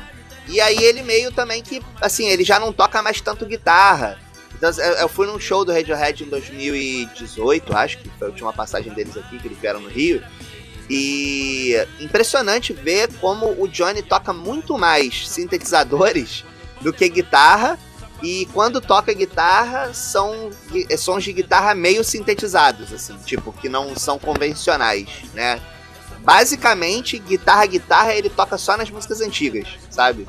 E 0.49 0.61
aí 0.61 0.79
ele 0.83 1.03
meio 1.03 1.31
também 1.31 1.63
que, 1.63 1.81
assim, 2.01 2.27
ele 2.29 2.45
já 2.45 2.59
não 2.59 2.73
toca 2.73 3.03
mais 3.03 3.21
tanto 3.21 3.47
guitarra. 3.47 4.19
Então, 4.55 4.71
eu 4.71 5.09
fui 5.09 5.27
num 5.27 5.39
show 5.41 5.65
do 5.65 5.73
Radiohead 5.73 6.25
em 6.25 6.29
2018, 6.29 7.75
acho 7.75 7.99
que 7.99 8.11
foi 8.19 8.29
a 8.29 8.31
última 8.31 8.53
passagem 8.53 8.93
deles 8.93 9.17
aqui, 9.17 9.39
que 9.39 9.49
eles 9.49 9.59
vieram 9.59 9.81
no 9.81 9.89
Rio. 9.89 10.23
E 10.89 11.77
impressionante 12.01 12.73
ver 12.73 13.09
como 13.21 13.55
o 13.63 13.69
Johnny 13.69 14.03
toca 14.03 14.33
muito 14.33 14.77
mais 14.77 15.29
sintetizadores 15.29 16.45
do 16.83 16.93
que 16.93 17.09
guitarra. 17.09 17.79
E 18.23 18.47
quando 18.53 18.83
toca 18.83 19.15
guitarra, 19.15 19.95
são 19.95 20.51
sons 20.99 21.25
de 21.25 21.33
guitarra 21.33 21.75
meio 21.75 22.05
sintetizados, 22.05 22.93
assim, 22.93 23.17
tipo, 23.25 23.51
que 23.51 23.67
não 23.67 23.97
são 23.97 24.19
convencionais, 24.19 25.09
né? 25.33 25.59
Basicamente, 26.23 27.19
guitarra, 27.19 27.67
guitarra, 27.67 28.15
ele 28.15 28.29
toca 28.31 28.57
só 28.59 28.77
nas 28.77 28.91
músicas 28.91 29.21
antigas, 29.21 29.67
sabe? 29.91 30.29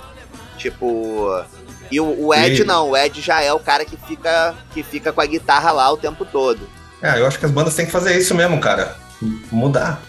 Tipo. 0.58 1.44
E 1.92 2.00
o, 2.00 2.28
o 2.28 2.34
Ed 2.34 2.62
E- 2.62 2.64
não, 2.66 2.92
o 2.92 2.98
Ed 2.98 3.20
já 3.22 3.42
é 3.42 3.52
o 3.52 3.60
cara 3.60 3.84
que 3.84 3.98
fica, 3.98 4.56
que 4.74 4.82
fica 4.82 5.12
com 5.12 5.20
a 5.22 5.26
guitarra 5.26 5.72
lá 5.72 5.92
o 5.92 5.98
tempo 5.98 6.24
todo. 6.26 6.60
é, 7.02 7.20
eu 7.20 7.28
acho 7.28 7.38
que 7.38 7.46
as 7.46 7.52
bandas 7.52 7.76
têm 7.76 7.86
que 7.86 7.92
fazer 7.92 8.18
isso 8.18 8.34
mesmo, 8.34 8.60
cara. 8.60 8.96
Mudar. 9.52 10.02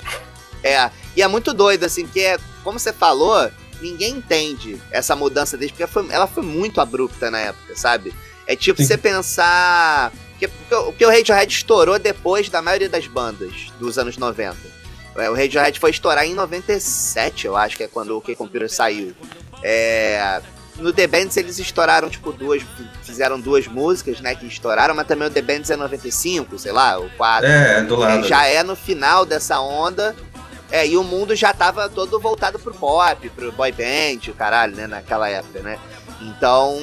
É, 0.63 0.91
e 1.17 1.23
é 1.23 1.27
muito 1.29 1.53
doido, 1.53 1.85
assim, 1.85 2.07
que 2.07 2.21
é, 2.21 2.39
como 2.63 2.79
você 2.79 2.93
falou, 2.93 3.51
ninguém 3.81 4.13
entende 4.19 4.81
essa 4.93 5.17
mudança 5.17 5.57
desde 5.57 5.77
porque 5.77 5.93
foi- 5.93 6.09
ela 6.11 6.29
foi 6.29 6.45
muito 6.45 6.81
abrupta 6.81 7.31
na 7.31 7.39
época, 7.41 7.75
sabe? 7.77 8.15
É 8.47 8.55
tipo 8.55 8.81
Sim. 8.81 8.87
você 8.87 8.97
pensar. 8.97 10.13
Que, 10.39 10.47
porque 10.49 10.75
o- 10.75 10.93
que 10.93 11.05
o 11.05 11.11
Radiohead 11.11 11.53
estourou 11.53 11.99
depois 11.99 12.49
da 12.49 12.63
maioria 12.63 12.89
das 12.89 13.07
bandas 13.09 13.73
dos 13.81 13.99
anos 13.99 14.17
90. 14.17 14.57
É, 15.17 15.29
O 15.31 15.35
Radiohead 15.35 15.79
foi 15.79 15.91
estourar 15.91 16.25
em 16.25 16.35
97, 16.35 17.47
eu 17.47 17.57
acho 17.57 17.77
que 17.77 17.85
é 17.85 17.89
quando 17.89 18.17
o 18.17 18.21
K-Computer 18.21 18.71
saiu. 18.71 19.15
É, 19.63 20.41
no 20.77 20.93
The 20.93 21.07
Bands 21.07 21.37
eles 21.37 21.59
estouraram, 21.59 22.09
tipo, 22.09 22.33
duas. 22.33 22.63
Fizeram 23.03 23.39
duas 23.39 23.67
músicas, 23.67 24.21
né? 24.21 24.35
Que 24.35 24.47
estouraram, 24.47 24.95
mas 24.95 25.07
também 25.07 25.29
o 25.29 25.31
The 25.31 25.43
Bands 25.43 25.71
é 25.71 25.77
95, 25.77 26.59
sei 26.59 26.73
lá, 26.73 26.99
o 26.99 27.09
4. 27.11 27.47
É, 27.49 27.83
do 27.83 27.97
lado. 27.97 28.27
já 28.27 28.47
é 28.47 28.63
no 28.63 28.75
final 28.75 29.25
dessa 29.27 29.61
onda. 29.61 30.15
É, 30.71 30.87
e 30.87 30.97
o 30.97 31.05
mundo 31.05 31.37
já 31.37 31.53
tava 31.53 31.87
todo 31.91 32.19
voltado 32.19 32.59
pro 32.59 32.73
pop, 32.73 33.29
pro 33.31 33.53
boy 33.53 33.71
band, 33.71 34.31
o 34.31 34.35
caralho, 34.35 34.75
né? 34.75 34.87
Naquela 34.87 35.29
época, 35.29 35.61
né? 35.61 35.79
Então, 36.23 36.79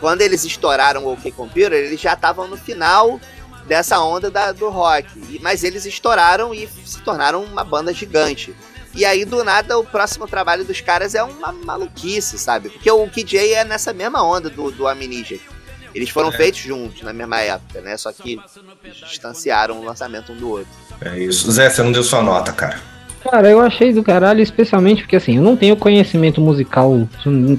quando 0.00 0.22
eles 0.22 0.44
estouraram 0.44 1.04
o 1.04 1.12
OK 1.12 1.30
Computer, 1.32 1.72
eles 1.72 2.00
já 2.00 2.14
estavam 2.14 2.48
no 2.48 2.56
final 2.56 3.20
dessa 3.66 3.98
onda 4.00 4.30
da- 4.30 4.52
do 4.52 4.68
rock. 4.68 5.08
E- 5.30 5.38
mas 5.42 5.62
eles 5.64 5.84
estouraram 5.86 6.52
e 6.54 6.66
se 6.84 7.00
tornaram 7.02 7.42
uma 7.44 7.64
banda 7.64 7.92
gigante. 7.92 8.54
E 8.94 9.04
aí, 9.06 9.24
do 9.24 9.42
nada, 9.42 9.78
o 9.78 9.84
próximo 9.84 10.26
trabalho 10.28 10.64
dos 10.64 10.80
caras 10.82 11.14
é 11.14 11.22
uma 11.22 11.50
maluquice, 11.52 12.38
sabe? 12.38 12.68
Porque 12.68 12.90
o 12.90 13.08
KJ 13.08 13.54
é 13.54 13.64
nessa 13.64 13.92
mesma 13.92 14.22
onda 14.22 14.50
do, 14.50 14.70
do 14.70 14.86
Amnesia. 14.86 15.40
Eles 15.94 16.10
foram 16.10 16.28
É. 16.30 16.36
feitos 16.36 16.60
juntos 16.60 17.00
na 17.02 17.12
mesma 17.12 17.40
época, 17.40 17.80
né? 17.80 17.96
Só 17.96 18.12
que 18.12 18.38
distanciaram 19.10 19.80
o 19.80 19.84
lançamento 19.84 20.32
um 20.32 20.36
do 20.36 20.48
outro. 20.50 20.68
É 21.00 21.18
isso. 21.18 21.50
Zé, 21.50 21.68
você 21.70 21.82
não 21.82 21.92
deu 21.92 22.02
sua 22.02 22.22
nota, 22.22 22.52
cara. 22.52 22.80
Cara, 23.22 23.48
eu 23.48 23.60
achei 23.60 23.92
do 23.92 24.02
caralho, 24.02 24.40
especialmente 24.40 25.02
porque 25.02 25.14
assim, 25.14 25.36
eu 25.36 25.42
não 25.42 25.56
tenho 25.56 25.76
conhecimento 25.76 26.40
musical 26.40 27.08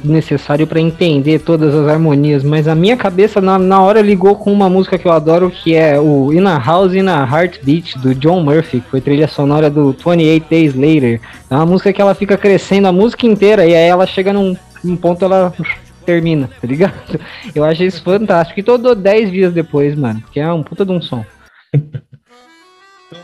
necessário 0.03 0.67
pra 0.67 0.79
entender 0.79 1.39
todas 1.39 1.73
as 1.73 1.87
harmonias, 1.87 2.43
mas 2.43 2.67
a 2.67 2.75
minha 2.75 2.97
cabeça 2.97 3.39
na, 3.39 3.57
na 3.57 3.81
hora 3.81 4.01
ligou 4.01 4.35
com 4.35 4.51
uma 4.51 4.69
música 4.69 4.97
que 4.97 5.07
eu 5.07 5.11
adoro, 5.11 5.49
que 5.49 5.73
é 5.73 5.97
o 5.97 6.33
In 6.33 6.45
a 6.47 6.57
House 6.57 6.93
in 6.93 7.07
a 7.07 7.25
Heartbeat, 7.25 7.97
do 7.99 8.13
John 8.13 8.41
Murphy, 8.41 8.81
que 8.81 8.89
foi 8.89 8.99
trilha 8.99 9.27
sonora 9.27 9.69
do 9.69 9.93
28 9.93 10.49
Days 10.49 10.75
Later. 10.75 11.21
É 11.49 11.55
uma 11.55 11.65
música 11.65 11.93
que 11.93 12.01
ela 12.01 12.13
fica 12.13 12.37
crescendo 12.37 12.87
a 12.87 12.91
música 12.91 13.25
inteira 13.25 13.65
e 13.65 13.73
aí 13.73 13.87
ela 13.87 14.05
chega 14.05 14.33
num, 14.33 14.55
num 14.83 14.97
ponto 14.97 15.23
ela 15.23 15.53
termina, 16.05 16.49
tá 16.61 16.67
ligado? 16.67 17.19
Eu 17.55 17.63
achei 17.63 17.87
isso 17.87 18.03
fantástico. 18.03 18.59
E 18.59 18.63
todo 18.63 18.93
10 18.93 19.31
dias 19.31 19.53
depois, 19.53 19.95
mano, 19.95 20.21
que 20.31 20.39
é 20.39 20.51
um 20.51 20.61
puta 20.61 20.85
de 20.85 20.91
um 20.91 21.01
som. 21.01 21.25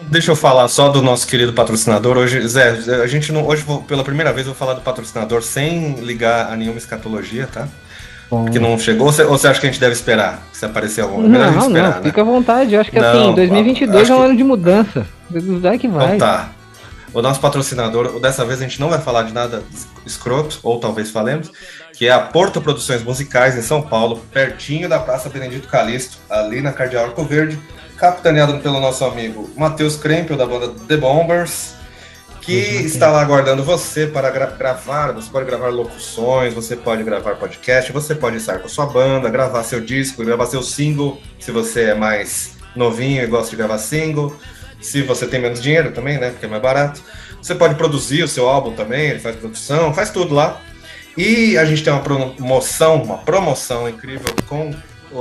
Deixa 0.10 0.32
eu 0.32 0.36
falar 0.36 0.68
só 0.68 0.90
do 0.90 1.02
nosso 1.02 1.28
querido 1.28 1.54
patrocinador. 1.54 2.18
Hoje, 2.18 2.48
Zé, 2.48 2.70
a 3.04 3.08
gente 3.08 3.32
não. 3.32 3.46
Hoje, 3.46 3.64
vou- 3.64 3.82
pela 3.84 4.04
primeira 4.04 4.32
vez, 4.34 4.46
eu 4.48 4.54
vou 4.54 4.58
falar 4.60 4.74
do 4.74 4.82
patrocinador 4.82 5.42
sem 5.42 5.94
ligar 5.96 6.52
a 6.52 6.56
nenhuma 6.56 6.78
escatologia, 6.78 7.48
tá? 7.52 7.68
Bom. 8.30 8.44
Porque 8.44 8.60
não 8.60 8.78
chegou. 8.78 9.08
Ou 9.08 9.12
você, 9.12 9.48
acha 9.48 9.60
que 9.60 9.68
a 9.68 9.72
gente 9.72 9.80
deve 9.80 9.94
esperar? 9.94 10.42
Se 10.54 10.64
aparecer 10.66 11.02
alguma 11.02 11.24
gente 11.24 11.32
Não, 11.32 11.68
esperar, 11.68 11.90
não, 11.90 11.98
né? 11.98 12.02
fica 12.04 12.22
à 12.22 12.24
vontade. 12.24 12.74
Eu 12.76 12.82
acho 12.82 12.92
que 12.92 13.00
Não, 13.00 13.10
assim, 13.26 13.36
2022 13.36 14.04
acho 14.04 14.12
é 14.12 14.16
um 14.16 14.20
que- 14.20 14.26
ano 14.26 14.38
de 14.38 14.44
mudança. 14.44 15.08
Vai 15.30 15.78
que 15.80 15.88
vai. 15.88 16.16
Então 16.16 16.28
tá. 16.28 16.50
O 17.12 17.24
nosso 17.24 17.40
patrocinador, 17.40 18.20
dessa 18.20 18.46
vez 18.46 18.60
a 18.60 18.64
gente 18.64 18.80
não 18.80 18.88
vai 18.90 19.00
falar 19.00 19.24
de 19.24 19.34
nada 19.34 19.64
escroto, 20.06 20.60
ou 20.62 20.80
talvez 20.80 21.10
falemos, 21.10 21.52
que 21.92 22.06
é 22.06 22.12
a 22.12 22.20
Porto 22.20 22.62
Produções 22.62 23.02
Musicais 23.04 23.58
em 23.58 23.64
São 23.64 23.82
Paulo, 23.82 24.24
pertinho 24.32 24.88
da 24.88 25.00
Praça 25.00 25.28
Benedito 25.28 25.68
Calixto, 25.68 26.18
ali 26.30 26.62
na 26.62 26.72
Cardeal 26.72 27.06
Arco 27.06 27.24
Verde, 27.24 27.58
capitaneado 28.00 28.58
pelo 28.60 28.80
nosso 28.80 29.04
amigo 29.04 29.50
Matheus 29.58 29.96
Krempel, 29.98 30.38
da 30.38 30.46
banda 30.46 30.70
The 30.88 30.98
Bombers, 30.98 31.74
que 32.42 32.78
Uhum. 32.78 32.86
está 32.86 33.12
lá 33.12 33.22
aguardando 33.22 33.64
você 33.64 34.08
para 34.08 34.30
gra- 34.30 34.46
gravar. 34.58 35.12
Você 35.12 35.30
pode 35.30 35.46
gravar 35.46 35.68
locuções, 35.70 36.54
você 36.54 36.76
pode 36.76 37.04
gravar 37.04 37.36
podcast, 37.36 37.92
você 37.92 38.16
pode 38.16 38.38
estar 38.38 38.60
com 38.60 38.68
a 38.68 38.70
sua 38.70 38.86
banda, 38.86 39.30
gravar 39.30 39.64
seu 39.64 39.82
disco, 39.82 40.24
gravar 40.24 40.46
seu 40.46 40.64
single, 40.64 41.22
se 41.40 41.52
você 41.52 41.90
é 41.90 41.94
mais 41.94 42.58
novinho 42.76 43.22
e 43.24 43.28
gosta 43.28 43.50
de 43.52 43.58
gravar 43.58 43.78
single. 43.78 44.36
Se 44.82 45.02
você 45.02 45.28
tem 45.28 45.42
menos 45.42 45.62
dinheiro 45.62 45.92
também, 45.92 46.18
né? 46.18 46.30
Porque 46.30 46.46
é 46.46 46.50
mais 46.50 46.62
barato. 46.62 47.02
Você 47.42 47.54
pode 47.54 47.76
produzir 47.76 48.24
o 48.24 48.28
seu 48.30 48.48
álbum 48.48 48.72
também, 48.74 49.08
ele 49.10 49.20
faz 49.20 49.36
produção, 49.36 49.94
faz 49.94 50.10
tudo 50.10 50.34
lá. 50.34 50.62
E 51.18 51.58
a 51.58 51.66
gente 51.66 51.84
tem 51.84 51.92
uma 51.92 52.02
promoção, 52.02 53.04
uma 53.04 53.18
promoção 53.18 53.90
incrível 53.90 54.34
com 54.48 54.74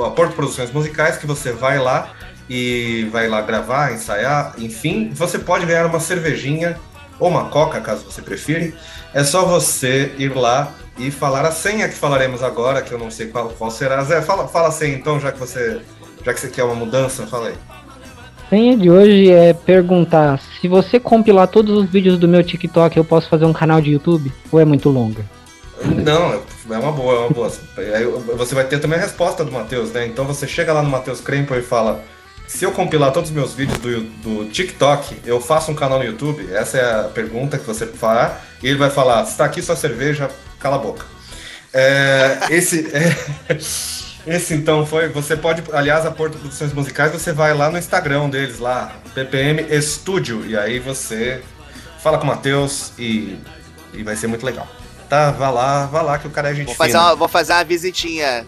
a 0.06 0.10
Porto 0.10 0.34
Produções 0.36 0.70
Musicais, 0.70 1.16
que 1.16 1.26
você 1.26 1.50
vai 1.50 1.78
lá 1.78 2.12
e 2.48 3.08
vai 3.12 3.28
lá 3.28 3.40
gravar, 3.42 3.92
ensaiar, 3.92 4.54
enfim, 4.58 5.10
você 5.12 5.38
pode 5.38 5.66
ganhar 5.66 5.86
uma 5.86 6.00
cervejinha 6.00 6.78
ou 7.18 7.28
uma 7.28 7.46
coca, 7.46 7.80
caso 7.80 8.04
você 8.04 8.22
prefira. 8.22 8.72
É 9.12 9.24
só 9.24 9.44
você 9.44 10.12
ir 10.18 10.34
lá 10.34 10.72
e 10.98 11.10
falar 11.10 11.44
a 11.44 11.52
senha 11.52 11.88
que 11.88 11.94
falaremos 11.94 12.42
agora, 12.42 12.82
que 12.82 12.92
eu 12.92 12.98
não 12.98 13.10
sei 13.10 13.26
qual, 13.26 13.48
qual 13.50 13.70
será. 13.70 14.02
Zé, 14.04 14.22
fala, 14.22 14.48
fala 14.48 14.68
a 14.68 14.72
senha 14.72 14.94
então, 14.94 15.20
já 15.20 15.32
que 15.32 15.38
você 15.38 15.80
já 16.24 16.34
que 16.34 16.40
você 16.40 16.48
quer 16.48 16.64
uma 16.64 16.74
mudança, 16.74 17.26
fala 17.26 17.48
aí. 17.48 17.54
A 18.46 18.48
senha 18.48 18.76
de 18.76 18.90
hoje 18.90 19.30
é 19.30 19.52
perguntar 19.52 20.40
se 20.60 20.66
você 20.66 20.98
compilar 20.98 21.48
todos 21.48 21.76
os 21.76 21.88
vídeos 21.88 22.18
do 22.18 22.26
meu 22.26 22.42
TikTok, 22.42 22.96
eu 22.96 23.04
posso 23.04 23.28
fazer 23.28 23.44
um 23.44 23.52
canal 23.52 23.80
de 23.80 23.90
YouTube? 23.90 24.32
Ou 24.50 24.58
é 24.58 24.64
muito 24.64 24.88
longa? 24.88 25.24
Não, 25.84 26.42
é 26.70 26.78
uma 26.78 26.92
boa, 26.92 27.14
é 27.14 27.18
uma 27.20 27.30
boa. 27.30 27.52
Aí 27.76 28.04
você 28.36 28.54
vai 28.54 28.64
ter 28.64 28.80
também 28.80 28.98
a 28.98 29.02
resposta 29.02 29.44
do 29.44 29.52
Matheus, 29.52 29.92
né? 29.92 30.06
Então 30.06 30.24
você 30.24 30.46
chega 30.46 30.72
lá 30.72 30.82
no 30.82 30.90
Matheus 30.90 31.20
Krempel 31.20 31.58
e 31.58 31.62
fala: 31.62 32.02
se 32.48 32.64
eu 32.64 32.72
compilar 32.72 33.12
todos 33.12 33.28
os 33.28 33.36
meus 33.36 33.52
vídeos 33.52 33.78
do, 33.78 34.00
do 34.00 34.50
TikTok, 34.50 35.20
eu 35.24 35.38
faço 35.38 35.70
um 35.70 35.74
canal 35.74 35.98
no 35.98 36.04
YouTube? 36.04 36.50
Essa 36.50 36.78
é 36.78 37.00
a 37.00 37.04
pergunta 37.04 37.58
que 37.58 37.66
você 37.66 37.86
fará. 37.86 38.40
E 38.62 38.66
ele 38.66 38.78
vai 38.78 38.88
falar: 38.88 39.22
está 39.22 39.44
aqui 39.44 39.60
sua 39.60 39.76
cerveja, 39.76 40.30
cala 40.58 40.76
a 40.76 40.78
boca. 40.78 41.04
É, 41.74 42.38
esse, 42.50 42.90
é, 42.94 43.54
esse 44.34 44.54
então 44.54 44.86
foi. 44.86 45.08
Você 45.10 45.36
pode, 45.36 45.62
aliás, 45.72 46.06
a 46.06 46.10
Porto 46.10 46.38
Produções 46.38 46.72
Musicais, 46.72 47.12
você 47.12 47.32
vai 47.32 47.52
lá 47.52 47.70
no 47.70 47.76
Instagram 47.76 48.30
deles, 48.30 48.58
lá, 48.58 48.96
PPM 49.14 49.62
Studio, 49.82 50.46
e 50.46 50.56
aí 50.56 50.78
você 50.78 51.42
fala 52.02 52.16
com 52.16 52.24
o 52.24 52.28
Matheus 52.28 52.92
e, 52.98 53.38
e 53.92 54.02
vai 54.02 54.16
ser 54.16 54.26
muito 54.26 54.44
legal. 54.44 54.66
Tá, 55.06 55.30
vá 55.30 55.50
lá, 55.50 55.86
vá 55.86 56.00
lá 56.00 56.18
que 56.18 56.26
o 56.26 56.30
cara 56.30 56.50
é 56.50 56.54
gente 56.54 56.66
Vou 56.66 56.74
fazer, 56.74 56.92
fina. 56.92 57.04
uma, 57.04 57.14
vou 57.14 57.28
fazer 57.28 57.52
uma 57.52 57.64
visitinha. 57.64 58.46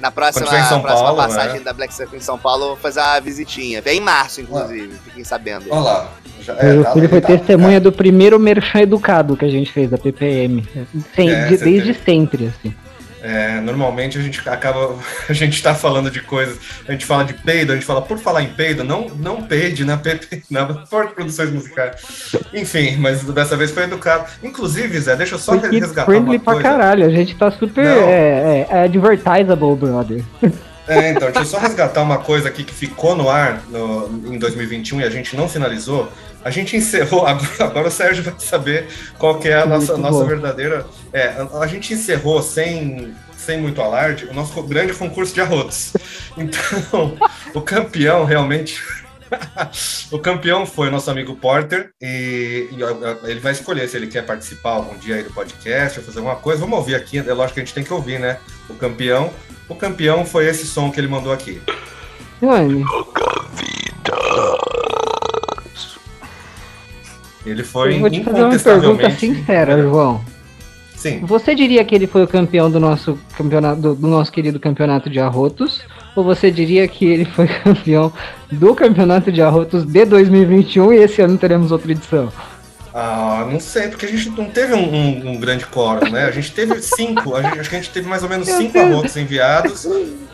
Na 0.00 0.10
próxima, 0.10 0.46
próxima 0.46 0.80
Paulo, 0.82 1.16
passagem 1.16 1.58
né? 1.58 1.64
da 1.64 1.72
Black 1.72 1.92
Circle 1.92 2.16
em 2.16 2.20
São 2.22 2.38
Paulo, 2.38 2.62
eu 2.64 2.68
vou 2.68 2.76
fazer 2.76 3.00
uma 3.00 3.20
visitinha. 3.20 3.82
Vem 3.82 3.98
em 3.98 4.00
março, 4.00 4.40
inclusive, 4.40 4.94
fiquem 5.04 5.22
sabendo. 5.24 5.66
Olha 5.70 5.80
lá. 5.80 6.10
Já, 6.40 6.54
o 6.54 6.82
tá- 6.84 6.92
filho 6.92 7.08
foi 7.08 7.20
tá- 7.20 7.26
testemunha 7.28 7.78
do 7.78 7.92
primeiro 7.92 8.38
merchan 8.40 8.80
educado 8.80 9.36
que 9.36 9.44
a 9.44 9.48
gente 9.50 9.70
fez 9.70 9.90
da 9.90 9.98
PPM. 9.98 10.66
Sem- 11.14 11.30
É, 11.30 11.48
de- 11.48 11.58
desde 11.58 11.92
teve. 11.92 12.04
sempre, 12.04 12.46
assim. 12.46 12.74
É, 13.22 13.60
normalmente 13.60 14.18
a 14.18 14.22
gente 14.22 14.40
acaba. 14.48 14.94
A 15.28 15.32
gente 15.32 15.62
tá 15.62 15.74
falando 15.74 16.10
de 16.10 16.20
coisas. 16.20 16.58
A 16.88 16.92
gente 16.92 17.04
fala 17.06 17.24
de 17.24 17.34
peido, 17.34 17.72
a 17.72 17.74
gente 17.74 17.84
fala, 17.84 18.02
por 18.02 18.18
falar 18.18 18.42
em 18.42 18.48
peido, 18.48 18.82
não, 18.82 19.08
não 19.16 19.42
peide 19.42 19.84
na 19.84 19.96
PP, 19.98 20.42
na 20.50 20.64
Porto 20.66 21.14
Produções 21.14 21.50
Musicais. 21.52 22.34
Enfim, 22.52 22.96
mas 22.96 23.22
dessa 23.24 23.56
vez 23.56 23.70
foi 23.70 23.84
educado. 23.84 24.24
Inclusive, 24.42 24.98
Zé, 25.00 25.14
deixa 25.16 25.34
eu 25.34 25.38
só 25.38 25.58
Foi 25.58 25.70
resgatar 25.70 26.06
friendly 26.06 26.36
uma 26.36 26.44
pra 26.44 26.52
coisa. 26.54 26.68
caralho. 26.68 27.04
A 27.06 27.10
gente 27.10 27.34
tá 27.36 27.50
super 27.50 27.84
Não. 27.84 28.08
é, 28.08 28.66
é, 28.70 28.82
advertisable, 28.84 29.76
brother. 29.76 30.24
É, 30.90 31.10
então, 31.10 31.30
deixa 31.30 31.40
eu 31.40 31.44
só 31.44 31.58
resgatar 31.58 32.02
uma 32.02 32.18
coisa 32.18 32.48
aqui 32.48 32.64
que 32.64 32.74
ficou 32.74 33.14
no 33.14 33.30
ar 33.30 33.62
no, 33.68 34.08
em 34.26 34.36
2021 34.38 35.00
e 35.00 35.04
a 35.04 35.10
gente 35.10 35.36
não 35.36 35.48
finalizou. 35.48 36.10
A 36.44 36.50
gente 36.50 36.76
encerrou, 36.76 37.24
agora, 37.28 37.48
agora 37.60 37.88
o 37.88 37.90
Sérgio 37.90 38.24
vai 38.24 38.34
saber 38.38 38.88
qual 39.16 39.38
que 39.38 39.48
é 39.48 39.54
a 39.54 39.66
nossa, 39.66 39.92
Muito 39.92 40.02
nossa 40.02 40.18
bom. 40.18 40.26
verdadeira. 40.26 40.84
É, 41.12 41.28
a, 41.28 41.58
a 41.60 41.66
gente 41.68 41.94
encerrou 41.94 42.42
sem, 42.42 43.14
sem 43.36 43.60
muito 43.60 43.80
alarde 43.80 44.26
o 44.26 44.34
nosso 44.34 44.60
grande 44.64 44.92
concurso 44.92 45.32
de 45.32 45.40
arrotos. 45.40 45.92
Então, 46.36 47.16
o 47.54 47.60
campeão 47.60 48.24
realmente. 48.24 48.82
o 50.10 50.18
campeão 50.18 50.66
foi 50.66 50.88
o 50.88 50.90
nosso 50.90 51.10
amigo 51.10 51.34
Porter 51.36 51.90
e, 52.00 52.68
e, 52.72 53.28
ele 53.28 53.40
vai 53.40 53.52
escolher 53.52 53.88
se 53.88 53.96
ele 53.96 54.06
quer 54.06 54.24
participar 54.24 54.72
algum 54.72 54.96
dia 54.98 55.16
aí 55.16 55.22
do 55.22 55.32
podcast 55.32 55.98
ou 55.98 56.04
fazer 56.04 56.18
alguma 56.18 56.36
coisa. 56.36 56.60
Vamos 56.60 56.78
ouvir 56.78 56.94
aqui, 56.94 57.18
é 57.18 57.32
lógico 57.32 57.54
que 57.54 57.60
a 57.60 57.64
gente 57.64 57.74
tem 57.74 57.84
que 57.84 57.92
ouvir, 57.92 58.18
né? 58.18 58.38
O 58.68 58.74
campeão. 58.74 59.30
O 59.68 59.74
campeão 59.74 60.24
foi 60.24 60.46
esse 60.46 60.66
som 60.66 60.90
que 60.90 60.98
ele 60.98 61.08
mandou 61.08 61.32
aqui. 61.32 61.60
Mano, 62.40 62.84
Ele 67.44 67.64
foi 67.64 67.96
eu 67.96 68.00
vou 68.00 68.10
te 68.10 68.22
fazer 68.22 68.42
uma 68.42 68.58
pergunta 68.58 69.10
sincera, 69.10 69.80
João. 69.80 70.22
Sim. 71.00 71.20
Você 71.22 71.54
diria 71.54 71.82
que 71.82 71.94
ele 71.94 72.06
foi 72.06 72.22
o 72.22 72.28
campeão 72.28 72.70
do 72.70 72.78
nosso 72.78 73.18
campeonato, 73.34 73.80
do, 73.80 73.94
do 73.94 74.06
nosso 74.06 74.30
querido 74.30 74.60
campeonato 74.60 75.08
de 75.08 75.18
arrotos? 75.18 75.80
Ou 76.14 76.22
você 76.22 76.50
diria 76.50 76.86
que 76.86 77.06
ele 77.06 77.24
foi 77.24 77.46
campeão 77.64 78.12
do 78.52 78.74
campeonato 78.74 79.32
de 79.32 79.40
arrotos 79.40 79.86
de 79.86 80.04
2021 80.04 80.92
e 80.92 80.96
esse 80.96 81.22
ano 81.22 81.38
teremos 81.38 81.72
outra 81.72 81.90
edição? 81.90 82.30
Ah, 82.92 83.46
não 83.50 83.60
sei, 83.60 83.88
porque 83.88 84.04
a 84.06 84.08
gente 84.08 84.30
não 84.30 84.46
teve 84.46 84.74
um, 84.74 84.82
um- 84.92 85.30
um 85.30 85.36
grande 85.36 85.64
quórum, 85.66 86.10
né? 86.10 86.24
A 86.24 86.30
gente 86.32 86.50
teve 86.50 86.80
cinco, 86.82 87.36
a 87.36 87.42
gente- 87.42 87.60
acho 87.60 87.70
que 87.70 87.76
a 87.76 87.78
gente 87.78 87.90
teve 87.90 88.08
mais 88.08 88.22
ou 88.24 88.28
menos 88.28 88.48
cinco 88.48 88.78
arrotos 88.78 89.16
enviados 89.16 89.86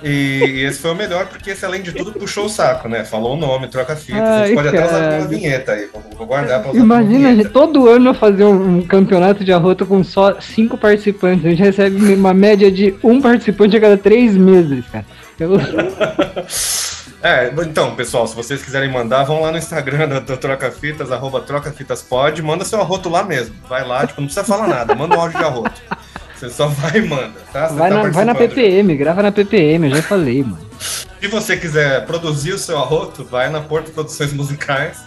e, 0.02 0.09
e 0.09 0.64
esse 0.64 0.78
foi 0.80 0.92
o 0.92 0.94
melhor, 0.94 1.26
porque 1.26 1.50
esse, 1.50 1.64
além 1.66 1.82
de 1.82 1.92
tudo, 1.92 2.12
puxou 2.12 2.46
o 2.46 2.48
saco, 2.48 2.88
né? 2.88 3.04
Falou 3.04 3.34
o 3.34 3.36
nome, 3.36 3.68
troca 3.68 3.94
fita. 3.94 4.18
a 4.18 4.38
Ai, 4.40 4.46
gente 4.46 4.54
pode 4.57 4.68
até 4.68 4.84
usar 4.86 5.00
cara. 5.00 5.18
uma 5.18 5.28
vinheta 5.28 5.72
aí, 5.72 5.88
vou, 5.92 6.02
vou 6.16 6.26
guardar 6.26 6.62
pra 6.62 6.70
usar 6.70 6.80
Imagina 6.80 7.28
a 7.30 7.34
gente, 7.34 7.48
todo 7.50 7.88
ano 7.88 8.14
fazer 8.14 8.44
um, 8.44 8.78
um 8.78 8.82
campeonato 8.82 9.44
de 9.44 9.52
arroto 9.52 9.84
com 9.84 10.02
só 10.02 10.40
cinco 10.40 10.78
participantes. 10.78 11.44
A 11.44 11.50
gente 11.50 11.62
recebe 11.62 12.14
uma 12.14 12.32
média 12.32 12.70
de 12.72 12.94
um 13.04 13.20
participante 13.20 13.76
a 13.76 13.80
cada 13.80 13.98
três 13.98 14.34
meses, 14.34 14.82
cara. 14.90 15.04
Eu- 15.38 15.59
É, 17.22 17.52
então, 17.66 17.94
pessoal, 17.94 18.26
se 18.26 18.36
vocês 18.36 18.62
quiserem 18.62 18.90
mandar, 18.90 19.24
vão 19.24 19.40
lá 19.40 19.50
no 19.50 19.58
Instagram 19.58 20.08
da, 20.08 20.20
da 20.20 20.36
Troca 20.36 20.70
Fitas, 20.70 21.10
arroba 21.10 21.40
Troca 21.40 21.72
Fitas 21.72 22.02
Pod, 22.02 22.40
manda 22.42 22.64
seu 22.64 22.80
arroto 22.80 23.08
lá 23.08 23.22
mesmo. 23.22 23.54
Vai 23.68 23.86
lá, 23.86 24.06
tipo, 24.06 24.20
não 24.20 24.26
precisa 24.28 24.46
falar 24.46 24.68
nada, 24.68 24.94
manda 24.94 25.16
um 25.16 25.20
áudio 25.20 25.38
de 25.38 25.44
arroto. 25.44 25.82
Você 26.34 26.50
só 26.50 26.68
vai 26.68 26.98
e 26.98 27.02
manda, 27.02 27.40
tá? 27.50 27.68
Vai, 27.68 27.90
tá 27.90 27.96
na, 27.96 28.10
vai 28.10 28.24
na. 28.26 28.34
PPM, 28.34 28.94
grava 28.94 29.22
na 29.22 29.32
PPM, 29.32 29.88
eu 29.88 29.96
já 29.96 30.02
falei, 30.02 30.42
mano. 30.42 30.58
Se 30.78 31.28
você 31.28 31.56
quiser 31.56 32.04
produzir 32.04 32.52
o 32.52 32.58
seu 32.58 32.78
arroto, 32.78 33.24
vai 33.24 33.48
na 33.48 33.60
Porto 33.60 33.90
Produções 33.90 34.34
Musicais, 34.34 34.98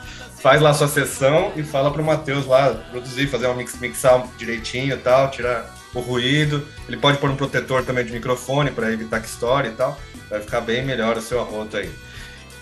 faz 0.41 0.60
lá 0.60 0.72
a 0.72 0.74
sua 0.74 0.88
sessão 0.88 1.51
e 1.55 1.62
fala 1.62 1.91
pro 1.91 2.03
Matheus 2.03 2.47
lá 2.47 2.74
produzir, 2.89 3.28
fazer 3.28 3.45
uma 3.45 3.55
mix, 3.55 3.80
mixar 3.80 4.26
direitinho 4.38 4.95
e 4.95 4.97
tal, 4.97 5.30
tirar 5.30 5.72
o 5.93 5.99
ruído. 5.99 6.66
Ele 6.88 6.97
pode 6.97 7.20
pôr 7.20 7.30
um 7.30 7.36
protetor 7.36 7.84
também 7.84 8.03
de 8.03 8.12
microfone 8.12 8.72
para 8.72 8.91
evitar 8.91 9.20
que 9.20 9.28
estoure 9.28 9.68
e 9.68 9.72
tal. 9.72 9.99
Vai 10.30 10.40
ficar 10.42 10.62
bem 10.62 10.86
melhor 10.86 11.18
o 11.18 11.22
seu 11.22 11.40
arroto 11.40 11.78
aí. 11.78 11.90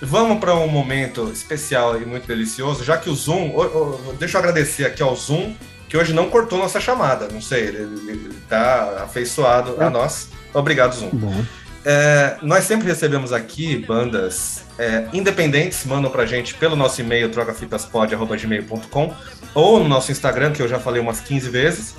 Vamos 0.01 0.39
para 0.39 0.53
um 0.55 0.67
momento 0.67 1.29
especial 1.33 1.99
e 1.99 2.05
muito 2.05 2.27
delicioso, 2.27 2.83
já 2.83 2.97
que 2.97 3.09
o 3.09 3.15
Zoom. 3.15 3.51
ô, 3.55 3.61
ô, 3.61 4.13
deixa 4.13 4.37
eu 4.37 4.39
agradecer 4.39 4.85
aqui 4.85 5.01
ao 5.01 5.15
Zoom, 5.15 5.55
que 5.89 5.97
hoje 5.97 6.13
não 6.13 6.29
cortou 6.29 6.59
nossa 6.59 6.79
chamada. 6.79 7.27
Não 7.31 7.41
sei, 7.41 7.63
ele, 7.63 7.77
ele, 7.77 8.11
ele 8.11 8.39
tá 8.47 9.03
afeiçoado 9.03 9.81
a 9.81 9.89
nós. 9.89 10.29
Obrigado, 10.53 10.93
Zoom. 10.95 11.09
Bom. 11.11 11.43
É, 11.89 12.35
nós 12.41 12.65
sempre 12.65 12.85
recebemos 12.87 13.31
aqui 13.31 13.77
bandas 13.77 14.65
é, 14.77 15.07
independentes, 15.13 15.85
mandam 15.85 16.11
pra 16.11 16.25
gente 16.25 16.53
pelo 16.53 16.75
nosso 16.75 16.99
e-mail 16.99 17.29
trocafitaspod.gmail.com 17.29 19.15
ou 19.53 19.79
no 19.79 19.87
nosso 19.87 20.11
Instagram, 20.11 20.51
que 20.51 20.61
eu 20.61 20.67
já 20.67 20.79
falei 20.79 21.01
umas 21.01 21.21
15 21.21 21.49
vezes, 21.49 21.95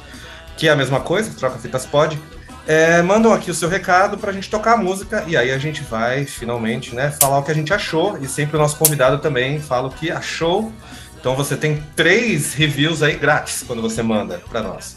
que 0.59 0.69
é 0.69 0.71
a 0.71 0.77
mesma 0.77 1.01
coisa, 1.01 1.33
trocafitaspod. 1.35 2.21
É, 2.71 3.01
mandam 3.01 3.33
aqui 3.33 3.51
o 3.51 3.55
seu 3.55 3.67
recado 3.67 4.19
pra 4.19 4.31
gente 4.31 4.51
tocar 4.51 4.75
a 4.75 4.77
música 4.77 5.25
e 5.27 5.39
aí 5.39 5.51
a 5.51 5.57
gente 5.57 5.83
vai 5.83 6.27
finalmente 6.27 6.95
né, 6.95 7.11
falar 7.11 7.39
o 7.39 7.43
que 7.43 7.51
a 7.51 7.55
gente 7.55 7.73
achou 7.73 8.19
e 8.21 8.29
sempre 8.29 8.59
o 8.59 8.61
nosso 8.61 8.77
convidado 8.77 9.19
também 9.21 9.59
fala 9.59 9.89
o 9.89 9.91
que 9.91 10.11
achou. 10.11 10.71
Então 11.19 11.35
você 11.35 11.57
tem 11.57 11.83
três 11.97 12.53
reviews 12.53 13.03
aí 13.03 13.17
grátis 13.17 13.65
quando 13.67 13.81
você 13.81 14.03
manda 14.03 14.41
pra 14.51 14.61
nós. 14.63 14.97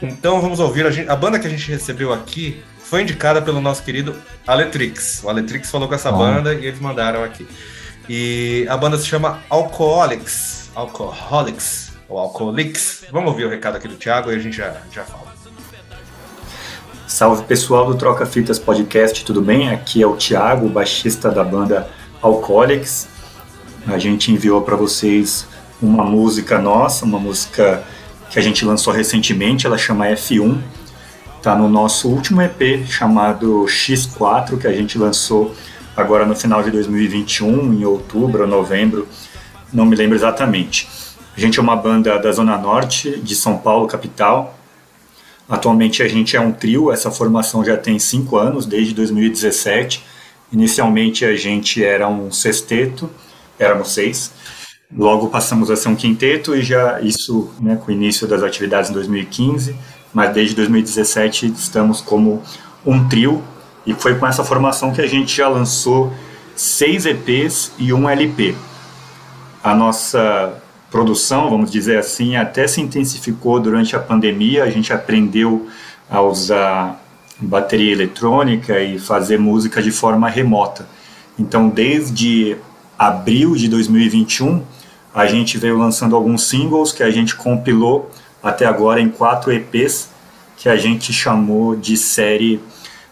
Então 0.00 0.40
vamos 0.40 0.58
ouvir 0.58 0.86
a, 0.86 0.90
gente- 0.90 1.08
a 1.10 1.14
banda 1.14 1.38
que 1.38 1.46
a 1.46 1.50
gente 1.50 1.70
recebeu 1.70 2.14
aqui 2.14 2.62
foi 2.82 3.02
indicada 3.02 3.42
pelo 3.42 3.60
nosso 3.60 3.82
querido 3.82 4.16
Aletrix. 4.46 5.20
O 5.22 5.28
Aletrix 5.28 5.70
falou 5.70 5.86
com 5.88 5.94
essa 5.94 6.10
banda 6.10 6.54
e 6.54 6.64
eles 6.66 6.80
mandaram 6.80 7.22
aqui. 7.22 7.46
E 8.08 8.66
a 8.70 8.76
banda 8.76 8.96
se 8.98 9.06
chama 9.06 9.40
Alcoholics. 9.50 10.70
Alcoholics. 10.74 11.92
Ou 12.08 12.18
Alcoholics. 12.18 13.04
Vamos 13.12 13.30
ouvir 13.30 13.44
o 13.44 13.50
recado 13.50 13.76
aqui 13.76 13.86
do 13.86 13.96
Thiago 13.96 14.32
e 14.32 14.34
a 14.34 14.38
gente 14.38 14.56
já, 14.56 14.74
já 14.90 15.04
fala. 15.04 15.31
Salve 17.12 17.42
pessoal 17.44 17.84
do 17.84 17.94
Troca 17.94 18.24
Fitas 18.24 18.58
Podcast, 18.58 19.22
tudo 19.22 19.42
bem? 19.42 19.68
Aqui 19.68 20.02
é 20.02 20.06
o 20.06 20.16
Thiago, 20.16 20.66
baixista 20.66 21.30
da 21.30 21.44
banda 21.44 21.86
Alcoholics. 22.22 23.06
A 23.86 23.98
gente 23.98 24.32
enviou 24.32 24.62
para 24.62 24.76
vocês 24.76 25.46
uma 25.80 26.06
música 26.06 26.58
nossa, 26.58 27.04
uma 27.04 27.18
música 27.18 27.84
que 28.30 28.38
a 28.38 28.42
gente 28.42 28.64
lançou 28.64 28.94
recentemente, 28.94 29.66
ela 29.66 29.76
chama 29.76 30.06
F1. 30.06 30.58
Tá 31.42 31.54
no 31.54 31.68
nosso 31.68 32.08
último 32.08 32.40
EP 32.40 32.86
chamado 32.86 33.66
X4, 33.66 34.58
que 34.58 34.66
a 34.66 34.72
gente 34.72 34.96
lançou 34.96 35.54
agora 35.94 36.24
no 36.24 36.34
final 36.34 36.62
de 36.62 36.70
2021, 36.70 37.74
em 37.74 37.84
outubro 37.84 38.44
ou 38.44 38.48
novembro, 38.48 39.06
não 39.70 39.84
me 39.84 39.94
lembro 39.94 40.16
exatamente. 40.16 40.88
A 41.36 41.38
gente 41.38 41.58
é 41.58 41.62
uma 41.62 41.76
banda 41.76 42.18
da 42.18 42.32
Zona 42.32 42.56
Norte 42.56 43.20
de 43.20 43.36
São 43.36 43.58
Paulo, 43.58 43.86
capital. 43.86 44.61
Atualmente 45.48 46.02
a 46.02 46.08
gente 46.08 46.36
é 46.36 46.40
um 46.40 46.52
trio, 46.52 46.90
essa 46.90 47.10
formação 47.10 47.64
já 47.64 47.76
tem 47.76 47.98
cinco 47.98 48.36
anos, 48.36 48.64
desde 48.64 48.94
2017. 48.94 50.04
Inicialmente 50.52 51.24
a 51.24 51.34
gente 51.36 51.82
era 51.84 52.08
um 52.08 52.30
sexteto, 52.30 53.10
éramos 53.58 53.92
seis. 53.92 54.30
Logo 54.94 55.28
passamos 55.28 55.70
a 55.70 55.76
ser 55.76 55.88
um 55.88 55.96
quinteto 55.96 56.54
e 56.54 56.62
já 56.62 57.00
isso 57.00 57.50
né, 57.60 57.76
com 57.76 57.90
o 57.90 57.94
início 57.94 58.26
das 58.26 58.42
atividades 58.42 58.90
em 58.90 58.92
2015, 58.92 59.74
mas 60.12 60.32
desde 60.34 60.54
2017 60.54 61.46
estamos 61.46 62.00
como 62.00 62.42
um 62.84 63.08
trio 63.08 63.42
e 63.86 63.94
foi 63.94 64.16
com 64.16 64.26
essa 64.26 64.44
formação 64.44 64.92
que 64.92 65.00
a 65.00 65.06
gente 65.06 65.34
já 65.34 65.48
lançou 65.48 66.12
seis 66.54 67.06
EPs 67.06 67.72
e 67.78 67.92
um 67.92 68.08
LP. 68.08 68.54
A 69.64 69.74
nossa 69.74 70.61
produção, 70.92 71.48
vamos 71.48 71.70
dizer 71.70 71.98
assim, 71.98 72.36
até 72.36 72.68
se 72.68 72.82
intensificou 72.82 73.58
durante 73.58 73.96
a 73.96 73.98
pandemia. 73.98 74.62
A 74.62 74.70
gente 74.70 74.92
aprendeu 74.92 75.66
a 76.08 76.20
usar 76.20 77.02
bateria 77.40 77.90
eletrônica 77.90 78.78
e 78.78 78.98
fazer 78.98 79.38
música 79.38 79.82
de 79.82 79.90
forma 79.90 80.28
remota. 80.28 80.86
Então, 81.38 81.70
desde 81.70 82.56
abril 82.98 83.56
de 83.56 83.68
2021, 83.68 84.62
a 85.14 85.26
gente 85.26 85.56
veio 85.56 85.78
lançando 85.78 86.14
alguns 86.14 86.44
singles 86.44 86.92
que 86.92 87.02
a 87.02 87.10
gente 87.10 87.34
compilou 87.34 88.10
até 88.42 88.66
agora 88.66 89.00
em 89.00 89.08
quatro 89.08 89.50
EPs 89.50 90.10
que 90.58 90.68
a 90.68 90.76
gente 90.76 91.12
chamou 91.12 91.74
de 91.74 91.96
série 91.96 92.60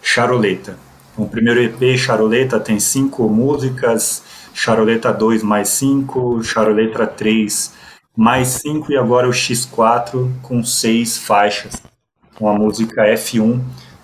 Charoleta. 0.02 0.78
Então, 1.12 1.24
o 1.24 1.28
primeiro 1.28 1.60
EP, 1.62 1.98
Charoleta, 1.98 2.60
tem 2.60 2.78
cinco 2.78 3.28
músicas, 3.28 4.22
Charoleta 4.52 5.12
2 5.12 5.42
mais 5.42 5.68
5, 5.68 6.42
Charoleta 6.42 7.06
3 7.06 7.72
mais 8.16 8.48
5 8.48 8.92
e 8.92 8.96
agora 8.96 9.28
o 9.28 9.32
X4 9.32 10.30
com 10.42 10.62
seis 10.64 11.16
faixas. 11.16 11.82
Então, 12.34 12.48
a 12.48 12.54
música 12.54 13.02
F1 13.02 13.60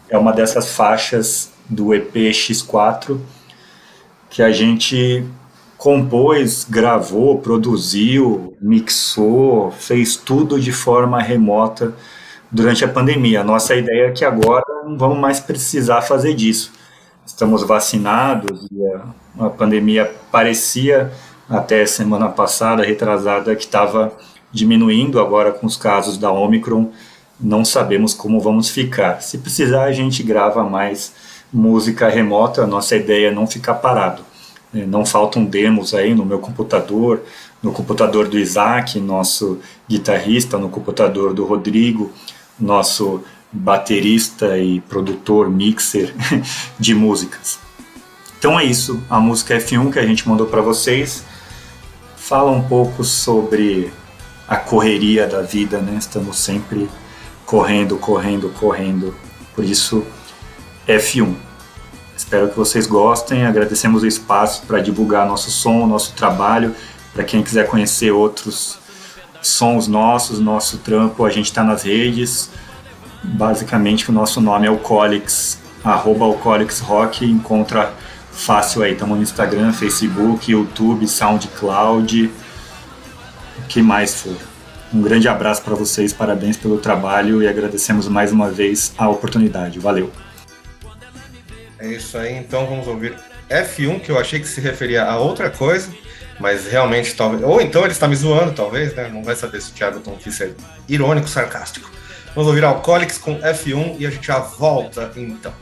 é 0.09 0.17
uma 0.17 0.33
dessas 0.33 0.73
faixas 0.73 1.53
do 1.69 1.93
EP 1.95 2.15
X4 2.15 3.19
que 4.31 4.43
a 4.43 4.51
gente 4.51 5.25
compôs, 5.77 6.67
gravou, 6.69 7.39
produziu, 7.39 8.57
mixou, 8.61 9.71
fez 9.71 10.17
tudo 10.17 10.61
de 10.61 10.73
forma 10.73 11.21
remota 11.21 11.95
durante 12.51 12.85
a 12.85 12.89
pandemia. 12.89 13.41
A 13.41 13.45
nossa 13.45 13.75
ideia 13.75 14.09
é 14.09 14.13
que 14.13 14.25
agora 14.25 14.65
não 14.85 14.97
vamos 14.97 15.19
mais 15.19 15.41
precisar 15.41 16.03
fazer 16.03 16.35
disso. 16.35 16.73
Estamos 17.37 17.63
vacinados 17.65 18.67
e 18.73 18.87
a, 18.87 19.45
a 19.45 19.51
pandemia 19.51 20.11
parecia 20.33 21.13
até 21.47 21.85
semana 21.85 22.31
passada, 22.31 22.83
retrasada, 22.83 23.55
que 23.55 23.65
estava 23.65 24.11
diminuindo 24.51 25.21
agora 25.21 25.53
com 25.53 25.67
os 25.67 25.77
casos 25.77 26.17
da 26.17 26.33
Omicron. 26.33 26.89
Não 27.39 27.63
sabemos 27.63 28.15
como 28.15 28.41
vamos 28.41 28.71
ficar. 28.71 29.21
Se 29.21 29.37
precisar, 29.37 29.85
a 29.85 29.93
gente 29.93 30.23
grava 30.23 30.65
mais 30.65 31.13
música 31.53 32.09
remota. 32.09 32.63
A 32.63 32.67
nossa 32.67 32.97
ideia 32.97 33.29
é 33.29 33.31
não 33.31 33.47
ficar 33.47 33.75
parado. 33.75 34.23
É, 34.75 34.87
Não 34.87 35.05
faltam 35.05 35.45
demos 35.45 35.93
aí 35.93 36.15
no 36.15 36.25
meu 36.25 36.39
computador, 36.39 37.21
no 37.63 37.71
computador 37.71 38.29
do 38.29 38.39
Isaac, 38.39 38.99
nosso 38.99 39.61
guitarrista, 39.87 40.57
no 40.57 40.71
computador 40.71 41.35
do 41.35 41.45
Rodrigo, 41.45 42.11
nosso 42.59 43.23
baterista 43.57 44.59
e 44.59 44.81
produtor, 44.81 45.51
mixer 45.51 46.15
de 46.79 46.95
músicas. 46.95 47.59
Então 48.39 48.59
é 48.61 48.65
isso, 48.65 49.03
a 49.09 49.19
música 49.19 49.57
F1 49.59 49.93
que 49.93 49.99
a 49.99 50.07
gente 50.07 50.29
mandou 50.29 50.47
para 50.47 50.61
vocês 50.61 51.25
fala 52.17 52.51
um 52.51 52.63
pouco 52.63 53.05
sobre 53.05 53.93
a 54.49 54.57
correria 54.57 55.27
da 55.27 55.43
vida, 55.43 55.79
né? 55.79 55.97
Estamos 55.99 56.39
sempre 56.39 56.89
correndo, 57.45 57.97
correndo, 57.97 58.49
correndo. 58.59 59.15
Por 59.55 59.65
isso, 59.65 60.05
F1. 60.87 61.35
Espero 62.17 62.49
que 62.49 62.57
vocês 62.57 62.87
gostem. 62.87 63.47
Agradecemos 63.47 64.03
o 64.03 64.07
espaço 64.07 64.63
para 64.67 64.81
divulgar 64.81 65.27
nosso 65.27 65.51
som, 65.51 65.87
nosso 65.87 66.15
trabalho. 66.15 66.75
Para 67.13 67.25
quem 67.25 67.43
quiser 67.43 67.69
conhecer 67.69 68.11
outros 68.11 68.79
sons 69.41 69.87
nossos, 69.87 70.41
nosso 70.41 70.79
trampo, 70.79 71.25
a 71.25 71.31
gente 71.31 71.47
está 71.47 71.63
nas 71.63 71.85
redes. 71.85 72.51
Basicamente, 73.35 74.09
o 74.09 74.13
nosso 74.13 74.41
nome 74.41 74.67
é 74.67 74.69
Alcoolics, 74.69 75.59
arroba 75.85 76.25
Alcoolics 76.25 76.81
Rock. 76.81 77.25
Encontra 77.25 77.93
fácil 78.33 78.83
aí. 78.83 78.93
Estamos 78.93 79.17
no 79.17 79.23
Instagram, 79.23 79.73
Facebook, 79.73 80.51
YouTube, 80.51 81.07
SoundCloud, 81.07 82.31
o 83.59 83.63
que 83.69 83.83
mais 83.83 84.15
for. 84.21 84.37
Um 84.95 85.03
grande 85.03 85.29
abraço 85.29 85.63
para 85.63 85.75
vocês, 85.75 86.13
parabéns 86.13 86.57
pelo 86.57 86.79
trabalho 86.79 87.43
e 87.43 87.49
agradecemos 87.49 88.07
mais 88.09 88.31
uma 88.31 88.51
vez 88.51 88.93
a 88.97 89.09
oportunidade. 89.09 89.79
Valeu! 89.79 90.11
É 91.79 91.89
isso 91.89 92.17
aí, 92.17 92.35
então 92.35 92.67
vamos 92.67 92.87
ouvir 92.87 93.15
F1, 93.51 94.01
que 94.01 94.11
eu 94.11 94.19
achei 94.19 94.41
que 94.41 94.49
se 94.49 94.61
referia 94.61 95.05
a 95.05 95.19
outra 95.19 95.51
coisa, 95.51 95.91
mas 96.39 96.67
realmente 96.67 97.15
talvez. 97.15 97.43
Ou 97.43 97.61
então 97.61 97.83
ele 97.83 97.93
está 97.93 98.07
me 98.07 98.17
zoando, 98.17 98.53
talvez, 98.53 98.95
né? 98.95 99.11
Não 99.13 99.23
vai 99.23 99.35
saber 99.35 99.61
se 99.61 99.71
o 99.73 99.75
Thiago 99.75 100.01
Tom 100.01 100.17
quis 100.17 100.35
ser 100.35 100.55
irônico, 100.89 101.29
sarcástico. 101.29 101.91
Vamos 102.37 102.49
ouvir 102.49 102.65
Alcoolics 102.65 103.17
com 103.17 103.39
F1 103.39 103.97
e 103.99 104.07
a 104.07 104.11
gente 104.11 104.27
já 104.27 104.39
volta 104.39 105.11
então. 105.17 105.55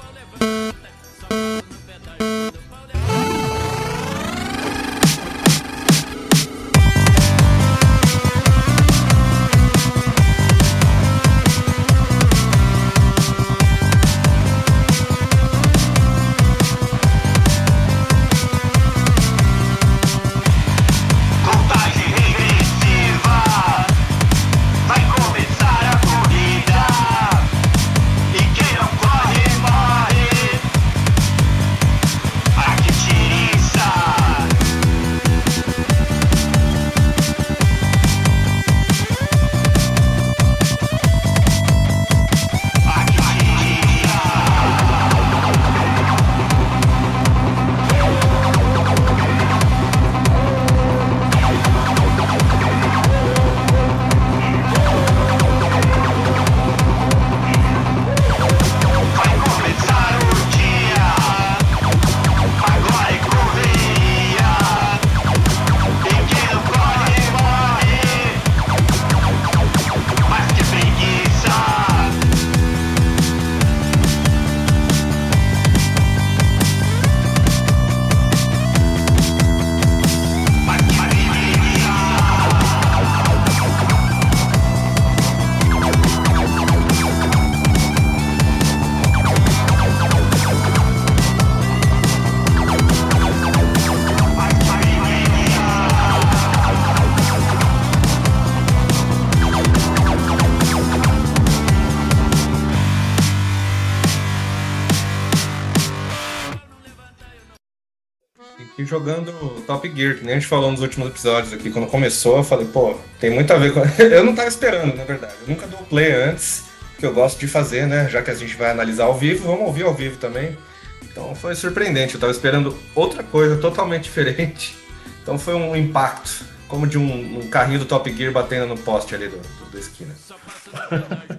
Top 109.85 109.95
Gear, 109.95 110.17
que 110.17 110.25
nem 110.25 110.33
a 110.33 110.39
gente 110.39 110.49
falou 110.49 110.71
nos 110.71 110.81
últimos 110.81 111.09
episódios 111.09 111.53
aqui. 111.53 111.71
Quando 111.71 111.87
começou, 111.87 112.39
eu 112.39 112.45
falei, 112.45 112.67
pô, 112.67 112.97
tem 113.21 113.31
muito 113.31 113.53
a 113.53 113.59
ver 113.59 113.73
com. 113.73 113.81
eu 114.03 114.25
não 114.25 114.35
tava 114.35 114.49
esperando, 114.49 114.97
na 114.97 115.05
verdade. 115.05 115.35
Eu 115.43 115.49
nunca 115.49 115.67
dou 115.67 115.81
play 115.81 116.13
antes, 116.13 116.65
que 116.99 117.05
eu 117.05 117.13
gosto 117.13 117.39
de 117.39 117.47
fazer, 117.47 117.87
né? 117.87 118.09
Já 118.09 118.23
que 118.23 118.31
a 118.31 118.35
gente 118.35 118.57
vai 118.57 118.71
analisar 118.71 119.05
ao 119.05 119.15
vivo, 119.15 119.47
vamos 119.47 119.67
ouvir 119.67 119.85
ao 119.85 119.95
vivo 119.95 120.17
também. 120.17 120.57
Então 121.03 121.35
foi 121.35 121.55
surpreendente. 121.55 122.15
Eu 122.15 122.21
tava 122.21 122.33
esperando 122.33 122.77
outra 122.95 123.23
coisa 123.23 123.57
totalmente 123.57 124.05
diferente. 124.05 124.75
Então 125.23 125.39
foi 125.39 125.55
um 125.55 125.77
impacto, 125.77 126.45
como 126.69 126.87
de 126.87 126.99
um, 126.99 127.41
um 127.41 127.49
carrinho 127.49 127.79
do 127.79 127.85
Top 127.85 128.11
Gear 128.15 128.33
batendo 128.33 128.67
no 128.67 128.77
poste 128.77 129.15
ali 129.15 129.29
do, 129.29 129.37
do, 129.37 129.71
do 129.71 129.79
esquina. 129.79 130.15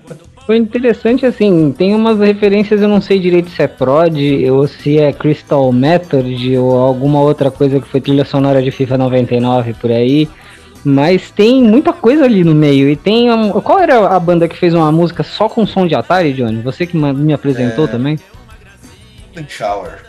Foi 0.45 0.57
interessante, 0.57 1.25
assim, 1.25 1.71
tem 1.71 1.95
umas 1.95 2.19
referências, 2.19 2.79
eu 2.79 2.87
não 2.87 3.01
sei 3.01 3.19
direito 3.19 3.49
se 3.49 3.63
é 3.63 3.67
Prod 3.67 4.15
ou 4.51 4.67
se 4.67 4.99
é 4.99 5.11
Crystal 5.11 5.71
Method 5.71 6.55
ou 6.57 6.77
alguma 6.77 7.19
outra 7.19 7.49
coisa 7.49 7.79
que 7.79 7.87
foi 7.87 7.99
trilha 7.99 8.23
sonora 8.23 8.61
de 8.61 8.69
FIFA 8.69 8.97
99 8.99 9.73
por 9.73 9.91
aí. 9.91 10.29
Mas 10.83 11.31
tem 11.31 11.63
muita 11.63 11.91
coisa 11.91 12.25
ali 12.25 12.43
no 12.43 12.53
meio. 12.53 12.87
E 12.87 12.95
tem. 12.95 13.31
Um, 13.31 13.49
qual 13.53 13.79
era 13.79 14.07
a 14.07 14.19
banda 14.19 14.47
que 14.47 14.55
fez 14.55 14.71
uma 14.71 14.91
música 14.91 15.23
só 15.23 15.49
com 15.49 15.65
som 15.65 15.87
de 15.87 15.95
Atari, 15.95 16.31
Johnny? 16.31 16.61
Você 16.61 16.85
que 16.85 16.95
me 16.95 17.33
apresentou 17.33 17.85
É. 17.85 17.87
também? 17.87 18.19
Shower. 19.47 20.05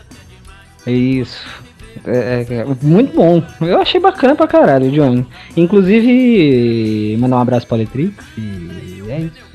É 0.85 0.91
isso. 0.91 1.43
É, 2.05 2.45
é, 2.47 2.53
é 2.57 2.65
muito 2.83 3.15
bom. 3.15 3.41
Eu 3.59 3.81
achei 3.81 3.99
bacana 3.99 4.35
pra 4.35 4.45
caralho, 4.45 4.91
Johnny. 4.91 5.25
Inclusive, 5.57 7.17
mandar 7.17 7.37
um 7.37 7.41
abraço 7.41 7.65
pra 7.65 7.77
Letrix 7.77 8.23
e 8.37 9.01
é 9.09 9.19
isso. 9.21 9.46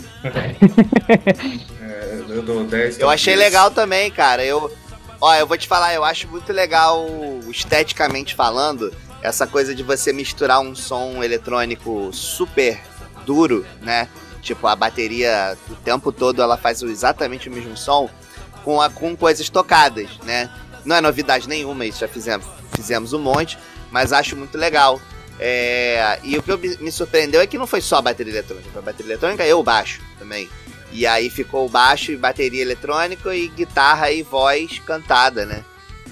É, 1.80 2.22
eu 2.28 2.42
dou 2.42 2.64
10. 2.64 3.00
Eu 3.00 3.10
achei 3.10 3.34
Gears. 3.34 3.52
legal 3.52 3.70
também, 3.70 4.10
cara. 4.10 4.44
Eu, 4.44 4.72
ó, 5.20 5.34
eu 5.34 5.46
vou 5.46 5.56
te 5.56 5.66
falar, 5.66 5.94
eu 5.94 6.04
acho 6.04 6.28
muito 6.28 6.52
legal, 6.52 7.06
esteticamente 7.48 8.34
falando, 8.34 8.92
essa 9.22 9.46
coisa 9.46 9.74
de 9.74 9.82
você 9.82 10.12
misturar 10.12 10.60
um 10.60 10.74
som 10.74 11.22
eletrônico 11.22 12.10
super 12.12 12.80
duro, 13.24 13.64
né? 13.80 14.08
Tipo, 14.40 14.66
a 14.66 14.74
bateria 14.74 15.56
o 15.70 15.74
tempo 15.76 16.10
todo 16.10 16.42
ela 16.42 16.56
faz 16.56 16.82
exatamente 16.82 17.48
o 17.48 17.52
mesmo 17.52 17.76
som 17.76 18.10
com, 18.64 18.80
a, 18.80 18.90
com 18.90 19.16
coisas 19.16 19.48
tocadas, 19.48 20.08
né? 20.24 20.50
Não 20.84 20.96
é 20.96 21.00
novidade 21.00 21.48
nenhuma, 21.48 21.86
isso 21.86 22.00
já 22.00 22.08
fizemos, 22.08 22.44
fizemos 22.74 23.12
um 23.12 23.20
monte, 23.20 23.56
mas 23.90 24.12
acho 24.12 24.36
muito 24.36 24.58
legal. 24.58 25.00
É, 25.44 26.20
e 26.22 26.38
o 26.38 26.42
que 26.42 26.56
me 26.80 26.92
surpreendeu 26.92 27.40
é 27.40 27.46
que 27.48 27.58
não 27.58 27.66
foi 27.66 27.80
só 27.80 27.96
a 27.96 28.02
bateria 28.02 28.32
eletrônica, 28.32 28.68
foi 28.72 28.80
a 28.80 28.84
bateria 28.84 29.10
eletrônica 29.12 29.44
e 29.44 29.52
o 29.52 29.60
baixo 29.62 30.00
também. 30.16 30.48
E 30.92 31.04
aí 31.04 31.28
ficou 31.28 31.68
baixo 31.68 32.12
e 32.12 32.16
bateria 32.16 32.62
eletrônica 32.62 33.34
e 33.34 33.48
guitarra 33.48 34.12
e 34.12 34.22
voz 34.22 34.78
cantada, 34.86 35.44
né? 35.44 35.64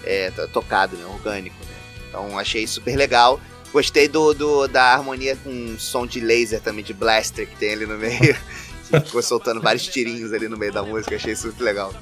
É, 0.03 0.33
to- 0.33 0.49
tocado, 0.49 0.97
né? 0.97 1.05
Orgânico, 1.07 1.55
né? 1.61 1.73
Então 2.09 2.37
achei 2.37 2.67
super 2.67 2.97
legal. 2.97 3.41
Gostei 3.73 4.09
do, 4.09 4.35
do- 4.35 4.67
da 4.67 4.95
harmonia 4.95 5.37
com 5.37 5.77
som 5.79 6.07
de 6.09 6.19
laser 6.19 6.61
também, 6.61 6.83
de 6.83 6.93
blaster 6.93 7.47
que 7.47 7.55
tem 7.55 7.73
ali 7.75 7.87
no 7.87 7.97
meio. 7.97 8.35
Ficou 9.05 9.23
soltando 9.23 9.61
vários 9.61 9.87
tirinhos 9.87 10.33
ali 10.33 10.49
no 10.49 10.57
meio 10.57 10.73
da 10.73 10.83
música, 10.83 11.15
achei 11.15 11.37
super 11.37 11.63
legal. 11.63 11.95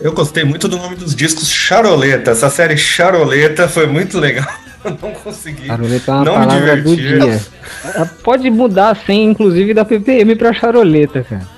Eu 0.00 0.12
gostei 0.12 0.44
muito 0.44 0.66
do 0.68 0.78
nome 0.78 0.96
dos 0.96 1.14
discos 1.14 1.50
Charoleta. 1.50 2.30
Essa 2.30 2.48
série 2.48 2.78
Charoleta 2.78 3.68
foi 3.68 3.86
muito 3.86 4.18
legal. 4.18 4.46
Eu 4.86 4.98
não 5.02 5.12
consegui. 5.14 5.66
Charoleta 5.66 6.10
é 6.10 6.14
uma 6.14 6.24
Não 6.24 6.38
me 6.40 6.46
palavra 6.46 6.76
do 6.82 6.96
divertir. 6.96 7.20
dia. 7.20 7.46
Ela 7.94 8.06
Pode 8.06 8.50
mudar 8.50 8.90
a 8.90 8.94
senha, 8.94 9.24
inclusive, 9.30 9.74
da 9.74 9.84
PPM 9.84 10.34
pra 10.36 10.52
charoleta, 10.52 11.22
cara. 11.24 11.56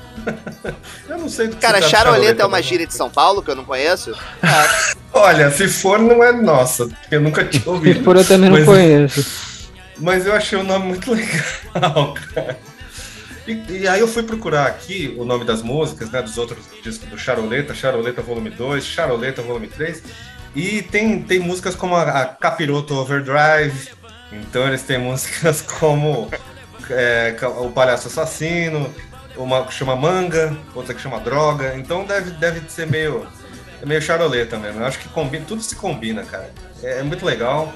Eu 1.08 1.18
não 1.18 1.28
sei 1.28 1.48
do 1.48 1.56
que 1.56 1.62
Cara, 1.62 1.80
se 1.82 1.88
trata 1.88 2.04
charoleta 2.04 2.42
é 2.42 2.46
uma 2.46 2.60
gíria 2.62 2.86
de 2.86 2.92
São 2.94 3.08
Paulo 3.08 3.42
que 3.42 3.50
eu 3.50 3.56
não 3.56 3.64
conheço. 3.64 4.12
Olha, 5.12 5.50
se 5.50 5.66
for, 5.68 5.98
não 5.98 6.22
é 6.22 6.32
nossa, 6.32 6.86
porque 6.86 7.14
eu 7.16 7.20
nunca 7.20 7.44
tinha 7.44 7.62
Se 7.64 7.68
ouvido. 7.68 8.04
for, 8.04 8.16
eu 8.16 8.24
também 8.24 8.50
não 8.50 8.58
Mas- 8.58 8.66
conheço. 8.66 9.26
Mas 10.00 10.26
eu 10.26 10.32
achei 10.32 10.56
o 10.58 10.62
nome 10.62 10.86
muito 10.86 11.10
legal, 11.12 12.14
cara. 12.34 12.58
E, 13.46 13.80
e 13.80 13.88
aí 13.88 13.98
eu 14.00 14.06
fui 14.06 14.22
procurar 14.22 14.66
aqui 14.66 15.14
o 15.18 15.24
nome 15.24 15.44
das 15.44 15.62
músicas, 15.62 16.10
né, 16.10 16.20
dos 16.22 16.36
outros 16.38 16.58
discos 16.84 17.08
do 17.08 17.18
Charoleta, 17.18 17.74
Charoleta 17.74 18.20
Volume 18.22 18.50
2, 18.50 18.84
Charoleta 18.84 19.40
Volume 19.42 19.66
3, 19.66 20.02
e 20.54 20.82
tem, 20.82 21.22
tem 21.22 21.38
músicas 21.38 21.74
como 21.74 21.94
a, 21.94 22.02
a 22.02 22.26
Capiroto 22.26 22.94
Overdrive, 22.94 23.90
então 24.32 24.66
eles 24.66 24.82
têm 24.82 24.98
músicas 24.98 25.62
como 25.78 26.30
é, 26.90 27.36
O 27.58 27.70
Palhaço 27.70 28.08
Assassino, 28.08 28.92
uma 29.36 29.64
que 29.64 29.72
chama 29.72 29.94
Manga, 29.94 30.56
outra 30.74 30.94
que 30.94 31.00
chama 31.00 31.20
Droga, 31.20 31.74
então 31.76 32.04
deve, 32.04 32.30
deve 32.32 32.68
ser 32.70 32.86
meio, 32.86 33.26
meio 33.84 34.02
charoleta 34.02 34.58
mesmo, 34.58 34.80
eu 34.80 34.86
acho 34.86 34.98
que 34.98 35.08
combina, 35.08 35.44
tudo 35.46 35.62
se 35.62 35.76
combina, 35.76 36.24
cara, 36.24 36.50
é, 36.82 37.00
é 37.00 37.02
muito 37.02 37.24
legal. 37.24 37.72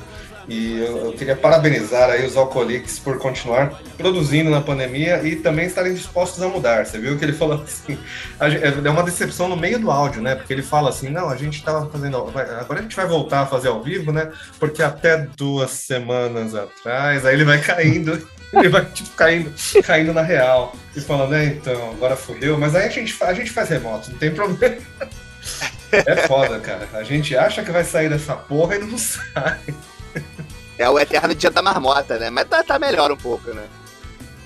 E 0.48 0.78
eu, 0.80 1.06
eu 1.06 1.12
queria 1.12 1.36
parabenizar 1.36 2.10
aí 2.10 2.26
os 2.26 2.36
Alcoolics 2.36 2.98
por 2.98 3.18
continuar 3.18 3.80
produzindo 3.96 4.50
na 4.50 4.60
pandemia 4.60 5.22
e 5.22 5.36
também 5.36 5.66
estarem 5.66 5.94
dispostos 5.94 6.42
a 6.42 6.48
mudar. 6.48 6.84
Você 6.86 6.98
viu 6.98 7.16
que 7.18 7.24
ele 7.24 7.32
falou 7.32 7.62
assim? 7.62 7.98
a 8.40 8.50
gen- 8.50 8.60
É 8.84 8.90
uma 8.90 9.02
decepção 9.02 9.48
no 9.48 9.56
meio 9.56 9.78
do 9.78 9.90
áudio, 9.90 10.20
né? 10.22 10.34
Porque 10.34 10.52
ele 10.52 10.62
fala 10.62 10.90
assim: 10.90 11.08
não, 11.08 11.28
a 11.28 11.36
gente 11.36 11.58
estava 11.58 11.88
fazendo. 11.88 12.16
Agora 12.16 12.78
a 12.78 12.82
gente 12.82 12.96
vai 12.96 13.06
voltar 13.06 13.40
a 13.42 13.46
fazer 13.46 13.68
ao 13.68 13.82
vivo, 13.82 14.12
né? 14.12 14.30
Porque 14.58 14.82
até 14.82 15.26
duas 15.36 15.70
semanas 15.70 16.54
atrás, 16.54 17.24
aí 17.24 17.34
ele 17.34 17.44
vai 17.44 17.60
caindo. 17.60 18.20
Ele 18.52 18.68
vai, 18.68 18.84
tipo, 18.84 19.08
caindo, 19.12 19.50
caindo 19.82 20.12
na 20.12 20.20
real. 20.20 20.76
E 20.94 21.00
falando, 21.00 21.34
é, 21.34 21.46
então, 21.46 21.92
agora 21.92 22.14
fudeu. 22.14 22.58
Mas 22.58 22.74
aí 22.74 22.84
a 22.84 22.90
gente, 22.90 23.16
a 23.24 23.32
gente 23.32 23.50
faz 23.50 23.70
remoto, 23.70 24.10
não 24.10 24.18
tem 24.18 24.30
problema. 24.30 24.76
É 25.90 26.26
foda, 26.26 26.58
cara. 26.58 26.88
A 26.94 27.02
gente 27.02 27.36
acha 27.36 27.62
que 27.62 27.70
vai 27.70 27.84
sair 27.84 28.08
dessa 28.08 28.34
porra 28.34 28.76
e 28.76 28.78
não 28.78 28.96
sai. 28.98 29.58
É 30.82 30.88
o 30.90 30.98
eterno 30.98 31.34
dia 31.34 31.50
da 31.50 31.62
marmota, 31.62 32.18
né? 32.18 32.28
Mas 32.30 32.46
tá, 32.48 32.62
tá 32.64 32.78
melhor 32.78 33.10
um 33.12 33.16
pouco, 33.16 33.52
né? 33.54 33.62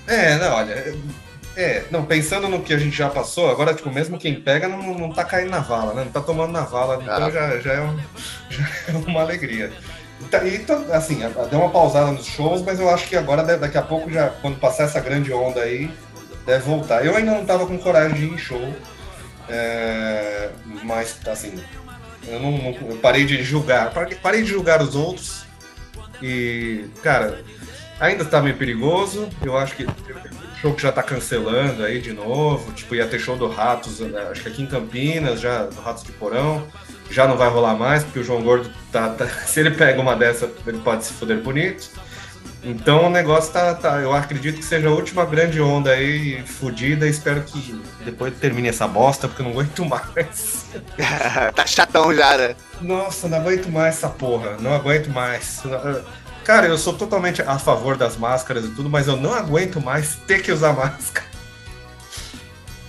É, 0.05 0.35
não, 0.37 0.53
olha. 0.55 0.95
É, 1.55 1.83
não, 1.89 2.05
pensando 2.05 2.47
no 2.47 2.61
que 2.61 2.71
a 2.73 2.77
gente 2.77 2.95
já 2.95 3.09
passou, 3.09 3.49
agora, 3.49 3.73
tipo, 3.73 3.89
mesmo 3.91 4.19
quem 4.19 4.39
pega 4.39 4.67
não, 4.67 4.93
não 4.93 5.11
tá 5.11 5.23
caindo 5.25 5.49
na 5.49 5.59
vala, 5.59 5.93
né? 5.95 6.03
Não 6.03 6.11
tá 6.11 6.21
tomando 6.21 6.51
na 6.51 6.61
vala, 6.61 6.99
então 7.01 7.25
Ah. 7.25 7.31
já, 7.31 7.59
já, 7.59 7.73
é 7.73 7.81
um- 7.81 7.97
já 8.49 8.63
é 8.89 8.91
uma 9.07 9.21
alegria. 9.21 9.71
E, 10.21 10.25
tá- 10.25 10.43
e 10.45 10.59
tá- 10.59 10.83
assim, 10.93 11.19
deu 11.49 11.59
uma 11.59 11.69
pausada 11.71 12.11
nos 12.11 12.27
shows, 12.27 12.61
mas 12.61 12.79
eu 12.79 12.87
acho 12.89 13.07
que 13.07 13.15
agora, 13.17 13.41
daqui 13.57 13.77
a 13.77 13.81
pouco, 13.81 14.09
já, 14.11 14.29
quando 14.29 14.59
passar 14.59 14.83
essa 14.83 14.99
grande 14.99 15.33
onda 15.33 15.61
aí, 15.61 15.89
deve 16.45 16.63
voltar. 16.65 17.03
Eu 17.03 17.15
ainda 17.15 17.31
não 17.31 17.43
tava 17.45 17.65
com 17.65 17.77
coragem 17.79 18.15
de 18.15 18.25
ir 18.25 18.33
em 18.33 18.37
show, 18.37 18.75
é, 19.49 20.49
mas, 20.83 21.17
assim, 21.27 21.59
eu, 22.27 22.39
não, 22.39 22.51
não- 22.51 22.89
eu 22.91 22.97
parei 23.01 23.25
de 23.25 23.41
julgar, 23.43 23.91
parei 24.21 24.43
de 24.43 24.49
julgar 24.49 24.79
os 24.81 24.95
outros 24.95 25.46
e, 26.21 26.85
cara, 27.03 27.43
ainda 27.99 28.25
tá 28.25 28.41
meio 28.41 28.55
perigoso. 28.55 29.29
Eu 29.41 29.57
acho 29.57 29.75
que 29.75 29.83
o 29.83 29.89
show 30.61 30.73
que 30.73 30.81
já 30.81 30.91
tá 30.91 31.03
cancelando 31.03 31.83
aí 31.83 31.99
de 31.99 32.13
novo. 32.13 32.71
Tipo, 32.73 32.95
ia 32.95 33.07
ter 33.07 33.19
show 33.19 33.35
do 33.37 33.47
Ratos, 33.47 33.99
né, 33.99 34.27
acho 34.31 34.41
que 34.41 34.49
aqui 34.49 34.61
em 34.63 34.67
Campinas, 34.67 35.39
já, 35.39 35.65
do 35.65 35.79
Ratos 35.81 36.03
de 36.03 36.11
Porão. 36.13 36.67
Já 37.09 37.27
não 37.27 37.37
vai 37.37 37.49
rolar 37.49 37.75
mais, 37.75 38.03
porque 38.03 38.19
o 38.19 38.23
João 38.23 38.41
Gordo 38.41 38.69
tá. 38.91 39.09
tá- 39.09 39.27
se 39.45 39.59
ele 39.59 39.71
pega 39.71 40.01
uma 40.01 40.15
dessa, 40.15 40.51
ele 40.65 40.79
pode 40.79 41.05
se 41.05 41.13
fuder 41.13 41.37
bonito. 41.37 41.89
Então 42.63 43.05
o 43.05 43.09
negócio 43.09 43.51
tá, 43.53 43.73
tá. 43.75 43.99
Eu 43.99 44.13
acredito 44.13 44.57
que 44.57 44.65
seja 44.65 44.87
a 44.87 44.91
última 44.91 45.25
grande 45.25 45.61
onda 45.61 45.91
aí, 45.91 46.43
fudida. 46.45 47.07
Espero 47.07 47.41
que 47.43 47.79
depois 48.03 48.33
termine 48.37 48.67
essa 48.67 48.87
bosta, 48.87 49.27
porque 49.27 49.41
eu 49.41 49.45
não 49.45 49.51
aguento 49.53 49.85
mais. 49.85 50.65
tá 51.55 51.65
chatão 51.65 52.13
já, 52.13 52.37
né? 52.37 52.55
Nossa, 52.81 53.27
não 53.27 53.37
aguento 53.37 53.69
mais 53.69 53.95
essa 53.95 54.09
porra. 54.09 54.57
Não 54.59 54.73
aguento 54.73 55.09
mais. 55.09 55.61
Cara, 56.43 56.67
eu 56.67 56.77
sou 56.77 56.93
totalmente 56.93 57.41
a 57.41 57.59
favor 57.59 57.97
das 57.97 58.17
máscaras 58.17 58.65
e 58.65 58.69
tudo, 58.69 58.89
mas 58.89 59.07
eu 59.07 59.17
não 59.17 59.33
aguento 59.33 59.81
mais 59.81 60.15
ter 60.27 60.41
que 60.41 60.51
usar 60.51 60.73
máscara. 60.73 61.27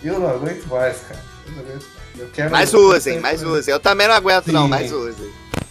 Eu 0.03 0.21
não 0.21 0.31
aguento 0.31 0.67
mais, 0.67 0.99
cara. 1.01 1.21
Eu 1.47 1.53
não 1.53 1.61
aguento 1.61 1.87
mais. 1.95 2.21
Eu 2.21 2.29
quero... 2.33 2.51
Mais 2.51 2.75
usem, 2.75 3.21
mais 3.21 3.43
usem. 3.43 3.73
Eu 3.73 3.81
também 3.81 4.09
não 4.09 4.15
aguento, 4.15 4.53
não, 4.53 4.65
Sim. 4.65 4.71
mais 4.71 4.93
usem. 4.93 5.31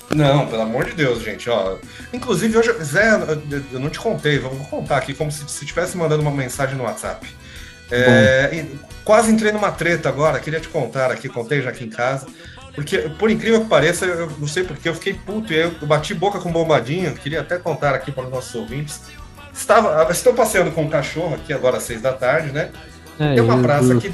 Não, 0.10 0.48
pelo 0.48 0.62
amor 0.62 0.86
de 0.86 0.94
Deus, 0.94 1.22
gente, 1.22 1.50
ó. 1.50 1.76
Inclusive, 2.14 2.58
hoje, 2.58 2.72
Zé, 2.84 3.12
eu- 3.72 3.80
não 3.80 3.90
te 3.90 4.00
contei, 4.00 4.40
vou 4.40 4.52
contar 4.70 4.98
aqui 4.98 5.14
como 5.14 5.32
se 5.32 5.40
se 5.48 5.64
estivesse 5.64 5.98
mandando 5.98 6.22
uma 6.22 6.32
mensagem 6.32 6.76
no 6.78 6.84
WhatsApp. 6.84 7.28
É, 7.92 8.66
quase 9.04 9.32
entrei 9.32 9.52
numa 9.52 9.72
treta 9.72 10.10
agora, 10.10 10.40
queria 10.40 10.60
te 10.60 10.68
contar 10.68 11.12
aqui, 11.12 11.30
contei 11.30 11.62
já 11.62 11.70
aqui 11.70 11.86
em 11.86 11.90
casa. 11.90 12.28
Porque, 12.76 12.98
por 13.18 13.32
incrível 13.32 13.62
que 13.62 13.68
pareça, 13.68 14.06
eu 14.06 14.32
não 14.38 14.48
sei 14.48 14.64
porque, 14.64 14.88
eu 14.88 14.94
fiquei 14.94 15.14
puto 15.14 15.52
e 15.52 15.56
aí 15.56 15.64
eu 15.82 15.88
bati 15.88 16.14
boca 16.14 16.40
com 16.40 16.52
bombadinho, 16.52 17.12
queria 17.16 17.42
até 17.42 17.58
contar 17.58 17.96
aqui 17.96 18.12
para 18.12 18.26
os 18.26 18.30
nossos 18.30 18.54
ouvintes. 18.54 19.02
Estava, 19.52 20.08
estou 20.12 20.34
passeando 20.34 20.70
com 20.72 20.84
um 20.84 20.90
cachorro 20.90 21.34
aqui 21.36 21.52
agora 21.52 21.78
às 21.78 21.84
seis 21.84 22.02
da 22.02 22.14
tarde, 22.14 22.52
né? 22.52 22.70
Ai, 23.20 23.34
Tem 23.34 23.44
uma 23.44 23.58
praça 23.64 23.94
aqui, 23.94 24.14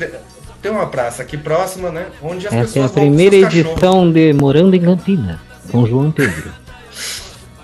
tem 0.61 0.71
uma 0.71 0.87
praça 0.87 1.21
aqui 1.23 1.35
próxima, 1.37 1.91
né? 1.91 2.05
Onde 2.21 2.47
as 2.47 2.53
Essa 2.53 2.55
é 2.55 2.59
a 2.59 2.63
pessoas 2.63 2.85
vão 2.85 2.93
com 2.93 2.99
primeira 3.01 3.35
edição 3.35 4.11
de 4.13 4.31
Morando 4.33 4.73
em 4.75 4.81
Campinas, 4.81 5.39
com 5.72 5.86
João 5.86 6.11
Pedro. 6.11 6.51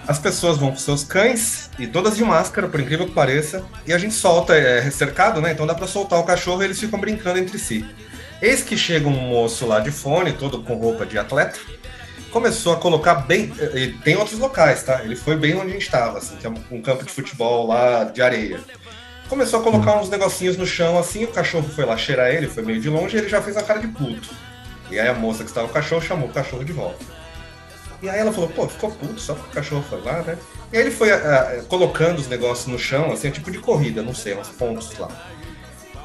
As 0.08 0.18
pessoas 0.18 0.58
vão 0.58 0.72
com 0.72 0.78
seus 0.78 1.04
cães 1.04 1.70
e 1.78 1.86
todas 1.86 2.18
de 2.18 2.24
máscara, 2.24 2.68
por 2.68 2.80
incrível 2.80 3.06
que 3.06 3.12
pareça, 3.14 3.64
e 3.86 3.94
a 3.94 3.98
gente 3.98 4.16
solta, 4.16 4.56
é 4.56 4.90
cercado, 4.90 5.40
né? 5.40 5.52
Então 5.52 5.68
dá 5.68 5.76
pra 5.76 5.86
soltar 5.86 6.18
o 6.20 6.24
cachorro 6.24 6.62
e 6.64 6.66
eles 6.66 6.80
ficam 6.80 7.00
brincando 7.00 7.38
entre 7.38 7.60
si. 7.60 7.86
Eis 8.42 8.64
que 8.64 8.76
chega 8.76 9.08
um 9.08 9.12
moço 9.12 9.68
lá 9.68 9.80
de 9.80 9.92
fone, 9.92 10.34
todo 10.34 10.64
com 10.64 10.74
roupa 10.76 11.06
de 11.06 11.18
atleta, 11.20 11.60
começou 12.32 12.74
a 12.74 12.78
colocar 12.78 13.16
bem. 13.16 13.52
Tem 14.04 14.16
outros 14.16 14.40
locais, 14.40 14.82
tá? 14.82 15.04
Ele 15.04 15.16
foi 15.16 15.36
bem 15.36 15.56
onde 15.56 15.70
a 15.70 15.74
gente 15.74 15.84
estava, 15.84 16.18
assim, 16.18 16.38
que 16.38 16.48
é 16.48 16.50
um- 16.50 16.82
campo 16.82 17.04
de 17.06 17.12
futebol 17.12 17.68
lá 17.68 18.06
de 18.06 18.22
areia. 18.22 18.60
Começou 19.28 19.60
a 19.60 19.64
colocar 19.64 19.96
uns 20.02 20.10
negocinhos 20.10 20.58
no 20.58 20.66
chão 20.66 20.98
assim, 20.98 21.24
o 21.24 21.28
cachorro 21.28 21.70
foi 21.70 21.86
lá 21.86 21.96
cheirar 21.96 22.30
ele, 22.34 22.48
foi 22.48 22.64
meio 22.64 22.82
de 22.82 22.90
longe 22.90 23.16
e 23.16 23.20
ele 23.20 23.30
já 23.30 23.40
fez 23.44 23.56
a 23.58 23.62
cara 23.62 23.80
de 23.80 23.88
puto. 23.88 24.30
E 24.90 25.00
aí 25.00 25.08
a 25.08 25.14
moça 25.14 25.44
que 25.44 25.50
estava 25.52 25.68
com 25.68 25.72
o 25.72 25.74
cachorro 25.76 26.02
chamou 26.02 26.30
o 26.30 26.34
cachorro 26.34 26.66
de 26.66 26.74
volta. 26.74 27.06
E 28.02 28.10
aí 28.10 28.20
ela 28.20 28.32
falou, 28.32 28.50
pô, 28.50 28.68
ficou 28.68 28.92
puto 28.92 29.20
só 29.20 29.34
porque 29.34 29.50
o 29.50 29.54
cachorro 29.54 29.84
foi 29.90 30.02
lá, 30.02 30.22
né? 30.22 30.38
E 30.72 30.78
aí 30.78 30.84
ele 30.84 30.92
foi 30.92 31.12
ah, 31.12 31.62
colocando 31.68 32.20
os 32.20 32.28
negócios 32.28 32.68
no 32.68 32.80
chão, 32.80 33.12
assim, 33.12 33.30
tipo 33.30 33.52
de 33.52 33.60
corrida, 33.60 34.02
não 34.02 34.14
sei, 34.14 34.36
uns 34.36 34.48
pontos 34.50 34.98
lá. 34.98 35.10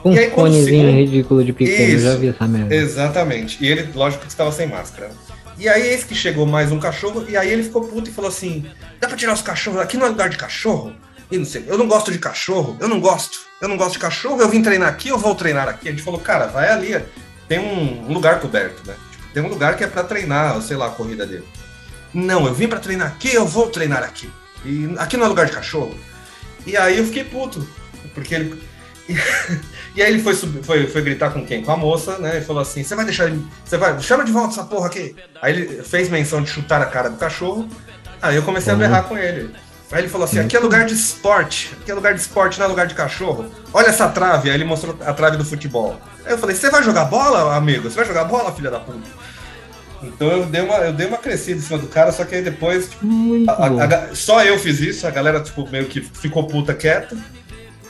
Um 0.05 0.13
E 0.13 0.19
aí, 0.19 0.25
segundo- 0.27 0.91
ridículo 0.91 1.45
de 1.45 1.53
pequeno, 1.53 1.99
já 1.99 2.15
vi 2.17 2.29
essa 2.29 2.47
merda. 2.47 2.75
Exatamente. 2.75 3.65
E 3.65 3.69
ele, 3.69 3.91
lógico 3.95 4.23
que 4.25 4.29
estava 4.29 4.53
sem 4.53 4.67
máscara. 4.67 5.11
E 5.57 5.69
aí, 5.69 5.89
eis 5.89 6.05
que 6.05 6.15
chegou 6.15 6.45
mais 6.47 6.73
um 6.73 6.79
cachorro, 6.79 7.25
e 7.29 7.37
aí 7.37 7.51
ele 7.51 7.63
ficou 7.63 7.85
puto 7.85 8.11
e 8.11 8.13
falou 8.13 8.29
assim: 8.29 8.67
dá 9.01 9.07
pra 9.07 9.17
tirar 9.17 9.33
os 9.33 9.41
cachorros? 9.41 9.81
Aqui 9.81 9.97
não 9.97 10.07
é 10.07 10.09
lugar 10.09 10.29
de 10.29 10.37
cachorro? 10.37 10.93
E 11.31 11.39
não 11.39 11.45
sei, 11.45 11.65
eu 11.67 11.79
não 11.79 11.89
gosto 11.89 12.13
de 12.13 12.19
cachorro, 12.19 12.77
eu 12.81 12.89
não 12.89 13.01
gosto, 13.01 13.39
eu 13.61 13.69
não 13.69 13.77
gosto 13.77 13.95
de 13.95 13.99
cachorro, 13.99 14.41
eu 14.41 14.49
vim 14.49 14.63
treinar 14.63 14.89
aqui, 14.89 15.09
eu 15.09 15.19
vou 15.19 15.35
treinar 15.35 15.69
aqui. 15.69 15.89
A 15.89 15.91
gente 15.91 16.03
falou, 16.03 16.21
cara, 16.21 16.47
vai 16.47 16.69
ali, 16.69 17.03
tem 17.49 17.59
um, 17.59 18.13
lugar 18.13 18.41
coberto, 18.41 18.87
né? 18.87 18.95
Tipo, 19.11 19.25
tem 19.33 19.43
um 19.43 19.49
lugar 19.49 19.77
que 19.77 19.85
é 19.85 19.87
pra 19.87 20.05
treinar, 20.05 20.61
sei 20.61 20.77
lá, 20.77 20.87
a 20.87 20.91
corrida 20.91 21.25
dele. 21.25 21.45
Não, 22.15 22.47
eu 22.47 22.55
vim 22.55 22.69
pra 22.69 22.79
treinar 22.79 23.09
aqui, 23.09 23.35
eu 23.35 23.47
vou 23.47 23.69
treinar 23.69 24.03
aqui. 24.03 24.31
E 24.65 24.95
aqui 24.99 25.17
não 25.17 25.27
é 25.27 25.29
lugar 25.29 25.47
de 25.47 25.53
cachorro. 25.53 25.95
E 26.67 26.77
aí 26.77 26.97
eu 26.97 27.05
fiquei 27.05 27.25
puto, 27.25 27.67
porque 28.15 28.35
ele. 28.35 28.63
E 29.97 30.03
aí 30.03 30.13
ele 30.13 30.21
foi, 30.21 30.35
subir, 30.35 30.61
foi, 30.65 30.89
foi 30.89 31.03
gritar 31.03 31.31
com 31.31 31.47
quem? 31.47 31.63
Com 31.63 31.71
a 31.71 31.77
moça, 31.77 32.19
né? 32.19 32.39
E 32.39 32.41
falou 32.41 32.61
assim: 32.61 32.83
você 32.83 32.97
vai 32.97 33.05
deixar 33.05 33.27
ele. 33.27 33.47
Você 33.65 33.77
vai. 33.77 33.97
Chama 34.01 34.25
de 34.25 34.33
volta 34.33 34.55
essa 34.55 34.65
porra 34.65 34.89
aqui. 34.89 35.15
Aí 35.41 35.53
ele 35.53 35.83
fez 35.85 36.09
menção 36.09 36.43
de 36.43 36.51
chutar 36.51 36.83
a 36.83 36.87
cara 36.87 37.09
do 37.09 37.17
cachorro. 37.17 37.69
Aí 38.21 38.35
eu 38.35 38.43
comecei 38.43 38.73
a 38.73 38.77
berrar 38.77 39.05
com 39.05 39.17
ele. 39.17 39.55
Aí 39.93 40.01
ele 40.01 40.09
falou 40.09 40.25
assim: 40.25 40.41
aqui 40.41 40.57
é 40.57 40.59
lugar 40.59 40.85
de 40.85 40.95
esporte. 40.95 41.73
Aqui 41.81 41.93
é 41.93 41.95
lugar 41.95 42.13
de 42.13 42.21
esporte, 42.21 42.59
não 42.59 42.67
é 42.67 42.69
lugar 42.69 42.89
de 42.89 42.95
cachorro. 42.97 43.49
Olha 43.73 43.87
essa 43.87 44.09
trave. 44.09 44.51
Aí 44.51 44.57
ele 44.57 44.65
mostrou 44.65 44.99
a 45.07 45.13
trave 45.13 45.37
do 45.37 45.45
futebol. 45.45 46.01
Aí 46.27 46.33
eu 46.33 46.39
falei: 46.39 46.57
você 46.57 46.69
vai 46.69 46.83
jogar 46.83 47.05
bola, 47.05 47.55
amigo? 47.55 47.89
Você 47.89 47.95
vai 47.95 48.05
jogar 48.05 48.25
bola, 48.25 48.51
filha 48.53 48.73
da 48.73 48.81
puta? 48.81 48.99
Então 50.09 50.29
eu 50.31 50.47
dei 50.47 50.61
uma, 50.63 50.75
eu 50.77 50.93
dei 50.93 51.07
uma 51.07 51.19
crescida 51.19 51.59
em 51.59 51.63
cima 51.63 51.79
do 51.79 51.87
cara, 51.87 52.13
só 52.13 52.25
que 52.25 52.35
aí 52.35 52.43
depois 52.43 52.91
tipo, 52.91 53.07
a- 53.49 53.53
a- 53.67 53.85
a 54.11 54.15
só 54.15 54.45
eu 54.45 54.59
fiz 54.59 54.81
isso, 54.81 55.07
a 55.07 55.11
galera, 55.11 55.41
tipo, 55.41 55.69
meio 55.71 55.87
que 55.87 56.01
ficou 56.01 56.47
puta 56.47 56.75
quieta. 56.75 57.17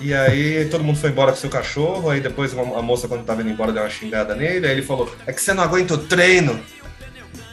E 0.01 0.13
aí 0.13 0.67
todo 0.71 0.83
mundo 0.85 0.99
foi 0.99 1.11
embora 1.11 1.31
com 1.33 1.39
seu 1.39 1.49
cachorro. 1.49 2.11
Aí 2.11 2.21
depois 2.21 2.53
uma- 2.53 2.79
a 2.79 2.83
moça, 2.83 3.07
quando 3.09 3.25
tava 3.25 3.43
indo 3.43 3.51
embora, 3.51 3.73
deu 3.73 3.83
uma 3.83 3.89
xingada 3.91 4.35
nele. 4.35 4.67
Aí 4.67 4.73
ele 4.73 4.83
falou: 4.83 5.09
É 5.27 5.33
que 5.33 5.41
você 5.41 5.53
não 5.55 5.63
aguenta 5.63 5.95
o 5.95 5.99
treino. 5.99 6.59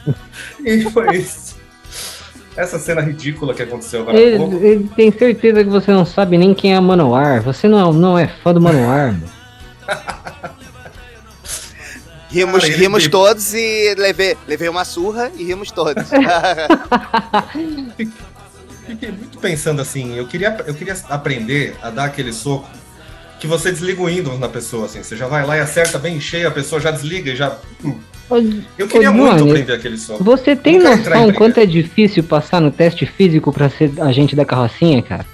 e 0.64 0.82
foi 0.90 1.16
isso. 1.16 1.56
Essa 2.56 2.78
cena 2.78 3.00
ridícula 3.00 3.54
que 3.54 3.62
aconteceu 3.62 4.02
agora 4.02 4.18
Ele, 4.18 4.36
pouco. 4.36 4.56
ele 4.56 4.90
tem 4.94 5.10
certeza 5.10 5.64
que 5.64 5.70
você 5.70 5.90
não 5.90 6.04
sabe 6.04 6.36
nem 6.36 6.52
quem 6.52 6.74
é 6.74 6.80
Manowar. 6.80 7.40
Você 7.42 7.66
não, 7.66 7.90
é- 7.90 7.92
não 7.94 8.18
é 8.18 8.26
fã 8.28 8.52
do 8.52 8.60
Manowar, 8.60 9.12
mano. 9.14 9.22
Rimos, 12.32 12.64
Cara, 12.64 12.76
rimos 12.76 13.08
todos 13.08 13.52
e 13.52 13.94
levei, 13.98 14.34
levei 14.48 14.66
uma 14.66 14.86
surra 14.86 15.30
e 15.36 15.44
rimos 15.44 15.70
todos. 15.70 16.02
Fiquei 18.86 19.10
muito 19.10 19.38
pensando 19.38 19.82
assim, 19.82 20.16
eu 20.16 20.26
queria, 20.26 20.56
eu 20.66 20.74
queria 20.74 20.96
aprender 21.10 21.76
a 21.82 21.90
dar 21.90 22.04
aquele 22.04 22.32
soco 22.32 22.66
que 23.38 23.46
você 23.46 23.70
desliga 23.70 24.00
o 24.00 24.06
Windows 24.06 24.40
na 24.40 24.48
pessoa, 24.48 24.86
assim. 24.86 25.02
Você 25.02 25.14
já 25.14 25.26
vai 25.26 25.44
lá 25.44 25.58
e 25.58 25.60
acerta 25.60 25.98
bem 25.98 26.18
cheio, 26.20 26.48
a 26.48 26.50
pessoa 26.50 26.80
já 26.80 26.90
desliga 26.90 27.32
e 27.32 27.36
já. 27.36 27.58
Eu 28.78 28.88
queria 28.88 29.10
Ô, 29.10 29.14
muito 29.14 29.36
Johnny, 29.36 29.50
aprender 29.50 29.74
aquele 29.74 29.98
soco. 29.98 30.24
Você 30.24 30.56
tem 30.56 30.76
em 30.76 30.82
noção 30.82 31.30
quanto 31.34 31.60
é 31.60 31.66
difícil 31.66 32.24
passar 32.24 32.62
no 32.62 32.70
teste 32.70 33.04
físico 33.04 33.52
pra 33.52 33.68
ser 33.68 33.92
agente 34.00 34.34
da 34.34 34.46
carrocinha, 34.46 35.02
cara? 35.02 35.26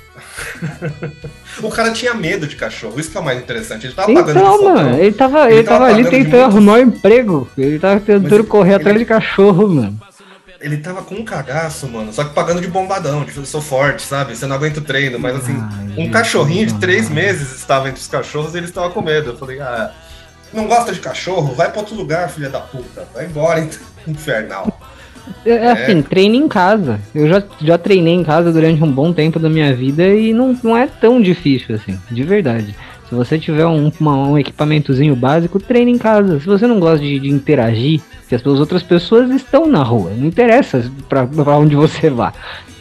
O 1.63 1.71
cara 1.71 1.91
tinha 1.93 2.15
medo 2.15 2.47
de 2.47 2.57
cachorro, 2.57 2.99
isso 3.01 3.11
que 3.11 3.17
é 3.17 3.21
o 3.21 3.25
mais 3.25 3.39
interessante. 3.39 3.87
Ele 3.87 3.95
tava 3.95 4.13
pagando 4.13 4.33
de 4.33 4.39
Então, 4.39 4.57
fodão. 4.59 4.75
mano, 4.75 4.99
ele 4.99 5.13
tava, 5.13 5.45
Ele 5.47 5.55
ele 5.55 5.63
tava 5.65 5.79
tava 5.87 5.93
ali 5.93 6.05
de 6.05 6.11
tentando 6.11 6.45
arrumar 6.45 6.73
um 6.75 6.79
emprego. 6.79 7.49
Ele 7.59 7.79
tava 7.79 8.01
tentando 8.01 8.35
ele- 8.35 8.45
correr 8.45 8.75
atrás 8.75 8.95
ele- 8.95 9.05
de 9.05 9.09
cachorro, 9.09 9.69
mano. 9.69 9.99
Ele 10.61 10.77
tava 10.79 11.03
com 11.03 11.15
um 11.15 11.25
cagaço, 11.25 11.87
mano, 11.89 12.13
só 12.13 12.25
que 12.25 12.35
pagando 12.35 12.61
de 12.61 12.67
bombadão, 12.67 13.25
de 13.25 13.37
eu 13.37 13.45
sou 13.45 13.61
forte, 13.61 14.03
sabe? 14.03 14.37
Você 14.37 14.45
não 14.45 14.57
aguenta 14.57 14.81
o 14.81 14.83
treino, 14.83 15.17
mas 15.19 15.37
assim, 15.37 15.57
Ai, 15.57 15.85
um 15.85 15.95
gente, 16.03 16.11
cachorrinho 16.11 16.67
de 16.67 16.75
três 16.75 17.09
meses 17.09 17.53
estava 17.55 17.89
entre 17.89 18.01
os 18.01 18.09
cachorros 18.09 18.55
e 18.55 18.59
ele 18.59 18.67
estava 18.67 18.91
com 18.91 19.01
medo. 19.01 19.31
Eu 19.31 19.37
falei, 19.37 19.61
ah, 19.61 19.93
não 20.53 20.67
gosta 20.67 20.93
de 20.93 20.99
cachorro? 20.99 21.55
Vai 21.55 21.71
pra 21.71 21.79
outro 21.81 21.95
lugar, 21.95 22.29
filha 22.29 22.49
da 22.51 22.59
puta. 22.59 23.07
Vai 23.15 23.27
embora, 23.27 23.61
então, 23.61 23.79
infernal. 24.09 24.81
É, 25.45 25.51
é 25.51 25.70
assim, 25.72 26.03
treine 26.03 26.39
em 26.39 26.49
casa. 26.49 27.01
Eu 27.14 27.29
já, 27.29 27.43
já 27.61 27.79
treinei 27.79 28.14
em 28.14 28.24
casa 28.24 28.53
durante 28.53 28.83
um 28.83 28.91
bom 28.91 29.12
tempo 29.12 29.39
da 29.39 29.49
minha 29.49 29.74
vida 29.74 30.07
e 30.09 30.33
não, 30.33 30.59
não 30.62 30.76
é 30.76 30.87
tão 30.87 31.20
difícil 31.20 31.74
assim, 31.74 31.99
de 32.11 32.22
verdade. 32.24 32.74
Se 33.09 33.14
você 33.14 33.39
tiver 33.39 33.64
um, 33.66 33.91
uma- 33.99 34.29
um 34.29 34.39
equipamentozinho 34.39 35.16
básico, 35.16 35.59
treine 35.59 35.93
em 35.93 35.99
casa. 35.99 36.39
Se 36.41 36.47
você 36.47 36.66
não 36.66 36.79
gosta 36.79 36.99
de, 36.99 37.18
de 37.18 37.29
interagir, 37.31 38.01
que 38.29 38.35
as 38.35 38.45
outras 38.45 38.83
pessoas 38.83 39.31
estão 39.31 39.66
na 39.66 39.83
rua, 39.83 40.11
não 40.14 40.26
interessa 40.26 40.91
pra, 41.09 41.26
pra 41.26 41.57
onde 41.57 41.74
você 41.74 42.11
vá. 42.11 42.33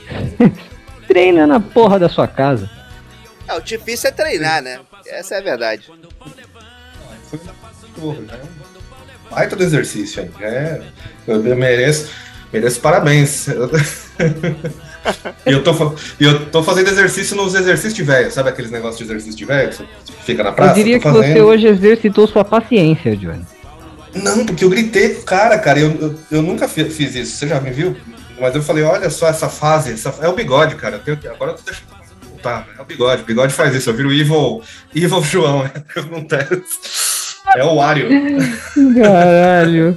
Treina 1.07 1.47
na 1.47 1.59
porra 1.59 1.97
da 1.97 2.09
sua 2.09 2.27
casa. 2.27 2.69
É, 3.47 3.53
o 3.55 3.61
difícil 3.61 4.09
é 4.09 4.11
treinar, 4.11 4.61
né? 4.61 4.79
Essa 5.07 5.35
é 5.35 5.37
a 5.37 5.41
verdade. 5.41 5.83
Na 5.89 7.53
cachorro, 7.95 8.21
né? 8.21 8.39
Baita 9.31 9.55
do 9.55 9.63
exercício 9.63 10.23
aí. 10.23 10.29
É, 10.45 10.81
eu 11.27 11.39
mereço, 11.55 12.09
mereço 12.51 12.79
parabéns. 12.79 13.47
E 15.45 15.51
eu, 15.53 15.63
tô, 15.63 15.71
e 16.19 16.25
eu 16.25 16.45
tô 16.47 16.61
fazendo 16.61 16.89
exercício 16.89 17.33
nos 17.37 17.55
exercícios 17.55 17.93
de 17.93 18.03
velho, 18.03 18.29
sabe 18.29 18.49
aqueles 18.49 18.69
negócios 18.69 18.97
de 18.97 19.05
exercício 19.05 19.37
de 19.37 19.45
velho 19.45 19.69
que 19.69 19.75
você 19.77 19.85
fica 20.25 20.43
na 20.43 20.51
praça? 20.51 20.71
Eu 20.71 20.75
diria 20.75 20.99
que 20.99 21.07
você 21.09 21.41
hoje 21.41 21.65
exercitou 21.67 22.27
sua 22.27 22.43
paciência, 22.43 23.15
Johnny. 23.15 23.45
Não, 24.13 24.45
porque 24.45 24.65
eu 24.65 24.69
gritei 24.69 25.09
com 25.13 25.21
o 25.21 25.23
cara, 25.23 25.57
cara. 25.59 25.79
Eu, 25.79 25.91
eu, 26.01 26.15
eu 26.29 26.41
nunca 26.41 26.67
fi- 26.67 26.89
fiz 26.89 27.15
isso. 27.15 27.37
Você 27.37 27.47
já 27.47 27.61
me 27.61 27.71
viu? 27.71 27.95
Mas 28.37 28.53
eu 28.53 28.61
falei, 28.61 28.83
olha 28.83 29.09
só 29.09 29.29
essa 29.29 29.47
fase. 29.47 29.93
essa- 29.93 30.13
É 30.19 30.27
o 30.27 30.33
bigode, 30.35 30.75
cara. 30.75 31.01
Eu 31.05 31.15
tenho- 31.15 31.33
agora 31.33 31.51
eu 31.51 31.55
tô 31.55 31.63
deixando 31.63 31.85
voltar. 32.29 32.67
É 32.77 32.81
o 32.81 32.85
bigode. 32.85 33.21
O 33.21 33.25
bigode 33.25 33.53
faz 33.53 33.73
isso. 33.73 33.89
Eu 33.89 33.93
viro 33.93 34.09
o 34.09 34.13
Evil, 34.13 34.61
Evil 34.93 35.23
João. 35.23 35.63
É 35.73 35.77
o 35.79 35.81
que 35.83 35.99
acontece. 35.99 37.37
É 37.55 37.63
o 37.63 37.75
Wario. 37.77 38.09
Caralho. 39.01 39.95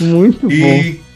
Muito 0.00 0.48
bom. 0.48 1.07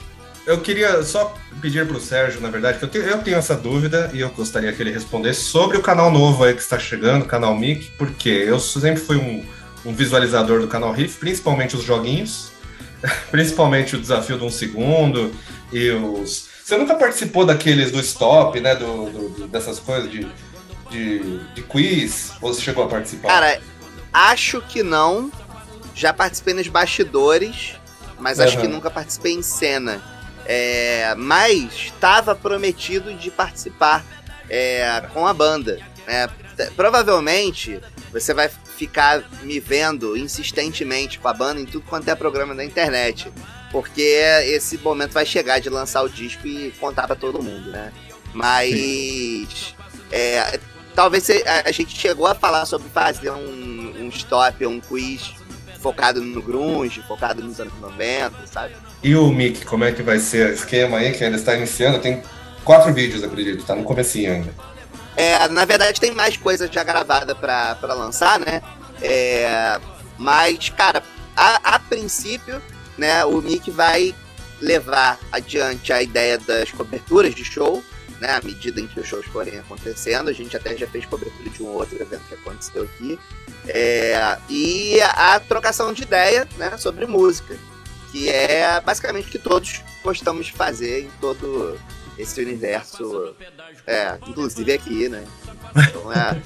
Eu 0.45 0.61
queria 0.61 1.03
só 1.05 1.35
pedir 1.61 1.87
pro 1.87 2.01
Sérgio, 2.01 2.41
na 2.41 2.51
verdade, 2.51 2.79
que 2.79 2.85
eu 2.85 2.89
tenho, 2.89 3.05
eu 3.05 3.19
tenho 3.19 3.37
essa 3.37 3.55
dúvida 3.55 4.11
e 4.13 4.21
eu 4.21 4.29
gostaria 4.31 4.73
que 4.73 4.83
ele 4.83 4.91
respondesse 4.91 5.43
sobre 5.43 5.77
o 5.77 5.83
canal 5.83 6.11
novo 6.11 6.43
aí 6.43 6.53
que 6.53 6.61
está 6.61 6.79
chegando, 6.79 7.23
o 7.23 7.29
canal 7.29 7.55
Mic, 7.57 7.93
porque 7.97 8.29
eu 8.29 8.59
sempre 8.59 9.01
fui 9.01 9.17
um, 9.17 9.45
um 9.87 9.95
visualizador 9.95 10.61
do 10.61 10.67
canal 10.67 10.93
Riff, 10.93 11.19
principalmente 11.19 11.77
os 11.77 11.85
joguinhos, 11.85 12.51
principalmente 13.31 13.95
o 13.95 14.01
desafio 14.01 14.37
de 14.37 14.45
um 14.45 14.51
segundo 14.51 15.33
e 15.73 15.91
os. 15.91 16.51
Você 16.65 16.77
nunca 16.77 16.95
participou 16.97 17.45
daqueles 17.47 17.93
do 17.93 18.01
stop, 18.01 18.59
né? 18.61 18.75
Do, 18.75 19.11
do- 19.11 19.47
dessas 19.49 19.79
coisas 19.79 20.11
de, 20.11 20.27
de, 20.91 21.39
de 21.55 21.63
quiz? 21.63 22.33
Ou 22.41 22.53
você 22.53 22.61
chegou 22.63 22.85
a 22.85 22.89
participar? 22.89 23.29
Cara, 23.29 23.61
acho 24.13 24.61
que 24.63 24.83
não. 24.83 25.31
Já 25.95 26.13
participei 26.13 26.55
nos 26.55 26.67
bastidores, 26.69 27.75
mas 28.19 28.41
acho 28.41 28.55
Aham. 28.57 28.63
que 28.67 28.73
nunca 28.73 28.91
participei 28.91 29.35
em 29.35 29.43
cena. 29.43 30.03
É, 30.45 31.15
mas 31.17 31.73
estava 31.87 32.35
prometido 32.35 33.15
de 33.15 33.31
participar 33.31 34.05
é, 34.49 35.03
com 35.13 35.27
a 35.27 35.33
banda. 35.33 35.79
né? 36.07 36.29
Provavelmente 36.77 37.81
você 38.13 38.35
vai 38.35 38.49
ficar 38.49 39.23
me 39.43 39.59
vendo 39.59 40.17
insistentemente 40.17 41.19
com 41.19 41.29
a 41.29 41.33
banda 41.33 41.61
em 41.61 41.65
tudo 41.65 41.85
quanto 41.87 42.09
é 42.09 42.15
programa 42.15 42.55
da 42.55 42.65
internet. 42.65 43.33
Porque 43.71 44.03
esse 44.45 44.77
momento 44.79 45.13
vai 45.13 45.25
chegar 45.25 45.59
de 45.59 45.71
lançar 45.71 46.03
o 46.03 46.09
disco 46.09 46.47
e 46.47 46.73
contar 46.73 47.07
pra 47.07 47.17
todo 47.17 47.43
mundo, 47.43 47.71
né? 47.71 47.91
Mas. 48.35 49.75
é, 50.11 50.61
talvez 50.95 51.29
a 51.65 51.71
gente 51.73 51.99
chegou 51.99 52.27
a 52.27 52.35
falar 52.35 52.67
sobre 52.67 52.89
fazer 52.91 53.31
um, 53.31 54.05
um 54.05 54.09
stop, 54.09 54.67
um 54.67 54.79
quiz 54.79 55.33
focado 55.81 56.21
no 56.21 56.43
grunge, 56.43 57.03
focado 57.09 57.43
nos 57.43 57.59
anos 57.61 57.75
90, 57.81 58.47
sabe? 58.47 58.75
E 59.03 59.17
o 59.17 59.29
Mic, 59.31 59.65
como 59.65 59.85
é 59.85 59.93
que 59.93 60.03
vai 60.03 60.19
ser 60.19 60.51
o 60.51 60.55
esquema 60.55 60.99
aí, 60.99 61.13
que 61.13 61.25
ainda 61.25 61.37
está 61.37 61.55
iniciando? 61.55 61.99
Tem 61.99 62.23
quatro 62.65 62.93
vídeos, 62.93 63.25
acredito, 63.25 63.65
tá 63.65 63.75
no 63.75 63.83
comecinho 63.83 64.33
ainda. 64.33 64.55
É, 65.17 65.49
na 65.49 65.65
verdade 65.65 66.01
tem 66.01 66.13
mais 66.13 66.37
coisa 66.37 66.71
já 66.71 66.83
gravada 66.83 67.35
pra 67.35 67.77
lançar, 67.95 68.39
né? 68.39 68.63
É, 69.03 69.79
mas, 70.17 70.69
cara, 70.71 71.03
a, 71.37 71.75
a 71.75 71.79
princípio, 71.79 72.63
né, 72.97 73.25
o 73.25 73.43
Mick 73.43 73.71
vai 73.71 74.15
levar 74.61 75.19
adiante 75.33 75.93
a 75.93 76.01
ideia 76.01 76.39
das 76.39 76.71
coberturas 76.71 77.35
de 77.35 77.45
show, 77.45 77.83
né? 78.21 78.37
À 78.37 78.41
medida 78.41 78.81
em 78.81 78.87
que 78.87 79.01
os 79.01 79.09
shows 79.09 79.27
forem 79.27 79.59
acontecendo. 79.59 80.31
A 80.31 80.33
gente 80.33 80.57
até 80.57 80.77
já 80.77 80.87
fez 80.87 81.05
cobertura 81.05 81.51
de 81.51 81.63
um 81.63 81.67
outro 81.67 82.01
evento 82.01 82.23
que 82.29 82.35
aconteceu 82.35 82.85
aqui. 82.85 83.19
É, 83.67 84.39
e 84.49 85.01
a 85.01 85.41
trocação 85.41 85.93
de 85.93 86.05
ideia 86.05 86.49
né, 86.57 86.77
sobre 86.79 87.05
música. 87.07 87.57
Que 88.13 88.29
é 88.29 88.81
basicamente 88.81 89.27
o 89.27 89.31
que 89.31 89.39
todos 89.39 89.81
gostamos 90.05 90.47
de 90.47 90.53
fazer 90.53 91.05
em 91.05 91.11
todo 91.21 91.79
esse 92.19 92.41
universo. 92.41 93.35
É, 93.87 94.19
inclusive 94.29 94.73
aqui, 94.73 95.09
né? 95.09 95.25
Então 95.75 96.13
é 96.13 96.41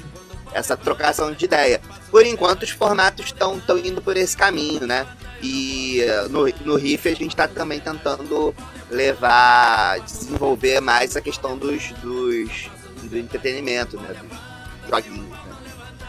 essa 0.53 0.77
trocação 0.77 1.33
de 1.33 1.45
ideia. 1.45 1.81
Por 2.11 2.25
enquanto, 2.25 2.63
os 2.63 2.71
formatos 2.71 3.27
estão 3.27 3.61
indo 3.85 4.01
por 4.01 4.17
esse 4.17 4.37
caminho, 4.37 4.87
né? 4.87 5.07
E 5.43 6.01
eh, 6.01 6.29
no, 6.29 6.47
no 6.65 6.77
Riff 6.77 7.07
a 7.09 7.15
gente 7.15 7.29
está 7.29 7.47
também 7.47 7.79
tentando 7.79 8.55
levar, 8.91 10.01
desenvolver 10.01 10.81
mais 10.81 11.15
a 11.15 11.21
questão 11.21 11.59
dos, 11.59 11.93
dos 12.03 12.71
do 13.03 13.19
entretenimento, 13.19 14.01
né? 14.01 14.15
Dos 14.15 14.89
joguinhos. 14.89 15.29
Né? 15.29 15.57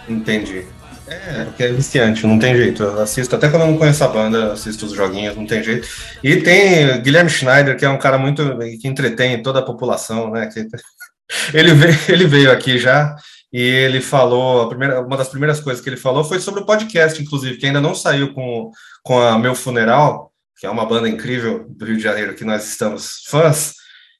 Entendi. 0.08 0.66
É, 1.08 1.46
porque 1.46 1.64
é 1.64 1.72
viciante, 1.72 2.28
não 2.28 2.38
tem 2.38 2.56
jeito. 2.56 2.84
Eu 2.84 3.02
assisto, 3.02 3.36
até 3.36 3.50
quando 3.50 3.62
eu 3.62 3.68
não 3.70 3.78
conheço 3.78 4.04
a 4.04 4.08
banda, 4.08 4.54
assisto 4.54 4.86
os 4.86 4.92
joguinhos, 4.92 5.36
não 5.36 5.46
tem 5.46 5.64
jeito. 5.64 5.88
E 6.24 6.38
tem 6.38 7.02
Guilherme 7.02 7.30
Schneider, 7.30 7.78
que 7.78 7.86
é 7.86 7.90
um 7.90 7.98
cara 7.98 8.18
muito 8.18 8.58
que 8.82 8.88
entretém 8.88 9.42
toda 9.42 9.60
a 9.60 9.66
população, 9.66 10.32
né? 10.32 10.50
Ele, 11.54 11.74
veio, 11.74 11.98
ele 12.08 12.26
veio 12.26 12.50
aqui 12.50 12.78
já 12.78 13.14
e 13.52 13.62
ele 13.62 14.00
falou, 14.00 14.70
primeira, 14.70 15.02
uma 15.02 15.18
das 15.18 15.28
primeiras 15.28 15.60
coisas 15.60 15.84
que 15.84 15.90
ele 15.90 15.98
falou 15.98 16.24
foi 16.24 16.40
sobre 16.40 16.62
o 16.62 16.66
podcast, 16.66 17.22
inclusive, 17.22 17.58
que 17.58 17.66
ainda 17.66 17.82
não 17.82 17.94
saiu 17.94 18.34
com, 18.34 18.72
com 19.04 19.20
a 19.20 19.38
Meu 19.38 19.54
Funeral, 19.54 20.32
que 20.58 20.66
é 20.66 20.70
uma 20.70 20.86
banda 20.86 21.10
incrível 21.10 21.66
do 21.70 21.86
Rio 21.86 21.98
de 21.98 22.04
Janeiro 22.04 22.34
que 22.34 22.46
nós 22.46 22.66
estamos 22.66 23.24
fãs. 23.28 23.74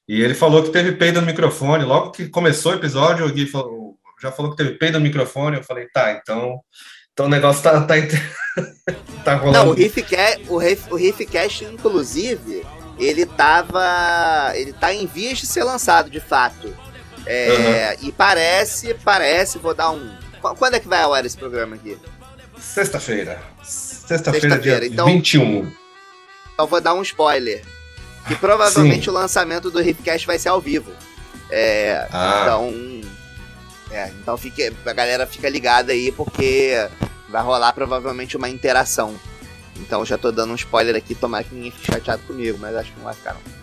E 0.06 0.22
ele 0.22 0.34
falou 0.34 0.62
que 0.62 0.70
teve 0.70 0.92
peido 0.92 1.20
no 1.20 1.26
microfone. 1.26 1.84
Logo 1.84 2.10
que 2.10 2.28
começou 2.28 2.72
o 2.72 2.74
episódio, 2.74 3.26
o 3.26 3.32
Gui 3.32 3.46
falou, 3.46 3.87
já 4.20 4.32
falou 4.32 4.50
que 4.50 4.56
teve 4.56 4.78
peido 4.78 4.98
no 4.98 5.04
microfone. 5.04 5.56
Eu 5.56 5.64
falei, 5.64 5.86
tá, 5.88 6.12
então, 6.12 6.60
então 7.12 7.26
o 7.26 7.28
negócio 7.28 7.62
tá, 7.62 7.80
tá, 7.80 7.94
tá 9.24 9.34
rolando. 9.34 9.58
Não, 9.58 9.68
o 9.70 9.74
Riffcast, 9.74 10.44
o, 10.48 10.56
Riff, 10.56 10.92
o 10.92 10.96
Riffcast, 10.96 11.64
inclusive, 11.64 12.64
ele 12.98 13.26
tava. 13.26 14.52
Ele 14.54 14.72
tá 14.72 14.92
em 14.92 15.06
vias 15.06 15.38
de 15.38 15.46
ser 15.46 15.64
lançado, 15.64 16.10
de 16.10 16.20
fato. 16.20 16.74
É, 17.26 17.96
uhum. 18.00 18.08
E 18.08 18.12
parece, 18.12 18.94
parece, 18.94 19.58
vou 19.58 19.74
dar 19.74 19.90
um. 19.90 20.16
Quando 20.40 20.74
é 20.74 20.80
que 20.80 20.88
vai 20.88 21.02
ao 21.02 21.12
ar 21.12 21.24
esse 21.26 21.36
programa 21.36 21.76
aqui? 21.76 21.98
Sexta-feira. 22.58 23.40
Sexta-feira, 23.62 24.56
Sexta 24.56 24.58
dia 24.58 24.86
então, 24.86 25.06
21. 25.06 25.70
Então 26.54 26.66
vou 26.66 26.80
dar 26.80 26.94
um 26.94 27.02
spoiler. 27.02 27.62
Que 28.26 28.34
provavelmente 28.34 29.04
Sim. 29.04 29.10
o 29.10 29.12
lançamento 29.12 29.70
do 29.70 29.80
Riffcast 29.80 30.26
vai 30.26 30.38
ser 30.38 30.50
ao 30.50 30.60
vivo. 30.60 30.92
É, 31.50 32.06
ah. 32.12 32.40
Então. 32.42 32.98
É, 33.90 34.10
então 34.20 34.36
fique, 34.36 34.72
a 34.84 34.92
galera 34.92 35.26
fica 35.26 35.48
ligada 35.48 35.92
aí, 35.92 36.12
porque 36.12 36.74
vai 37.28 37.42
rolar 37.42 37.72
provavelmente 37.72 38.36
uma 38.36 38.48
interação. 38.48 39.14
Então 39.76 40.04
já 40.04 40.18
tô 40.18 40.30
dando 40.30 40.52
um 40.52 40.56
spoiler 40.56 40.96
aqui, 40.96 41.14
tomara 41.14 41.44
que 41.44 41.54
ninguém 41.54 41.70
fique 41.70 41.92
chateado 41.92 42.22
comigo, 42.22 42.58
mas 42.60 42.74
acho 42.74 42.92
que 42.92 42.98
não 42.98 43.04
vai 43.04 43.14
ficar 43.14 43.34
não. 43.34 43.58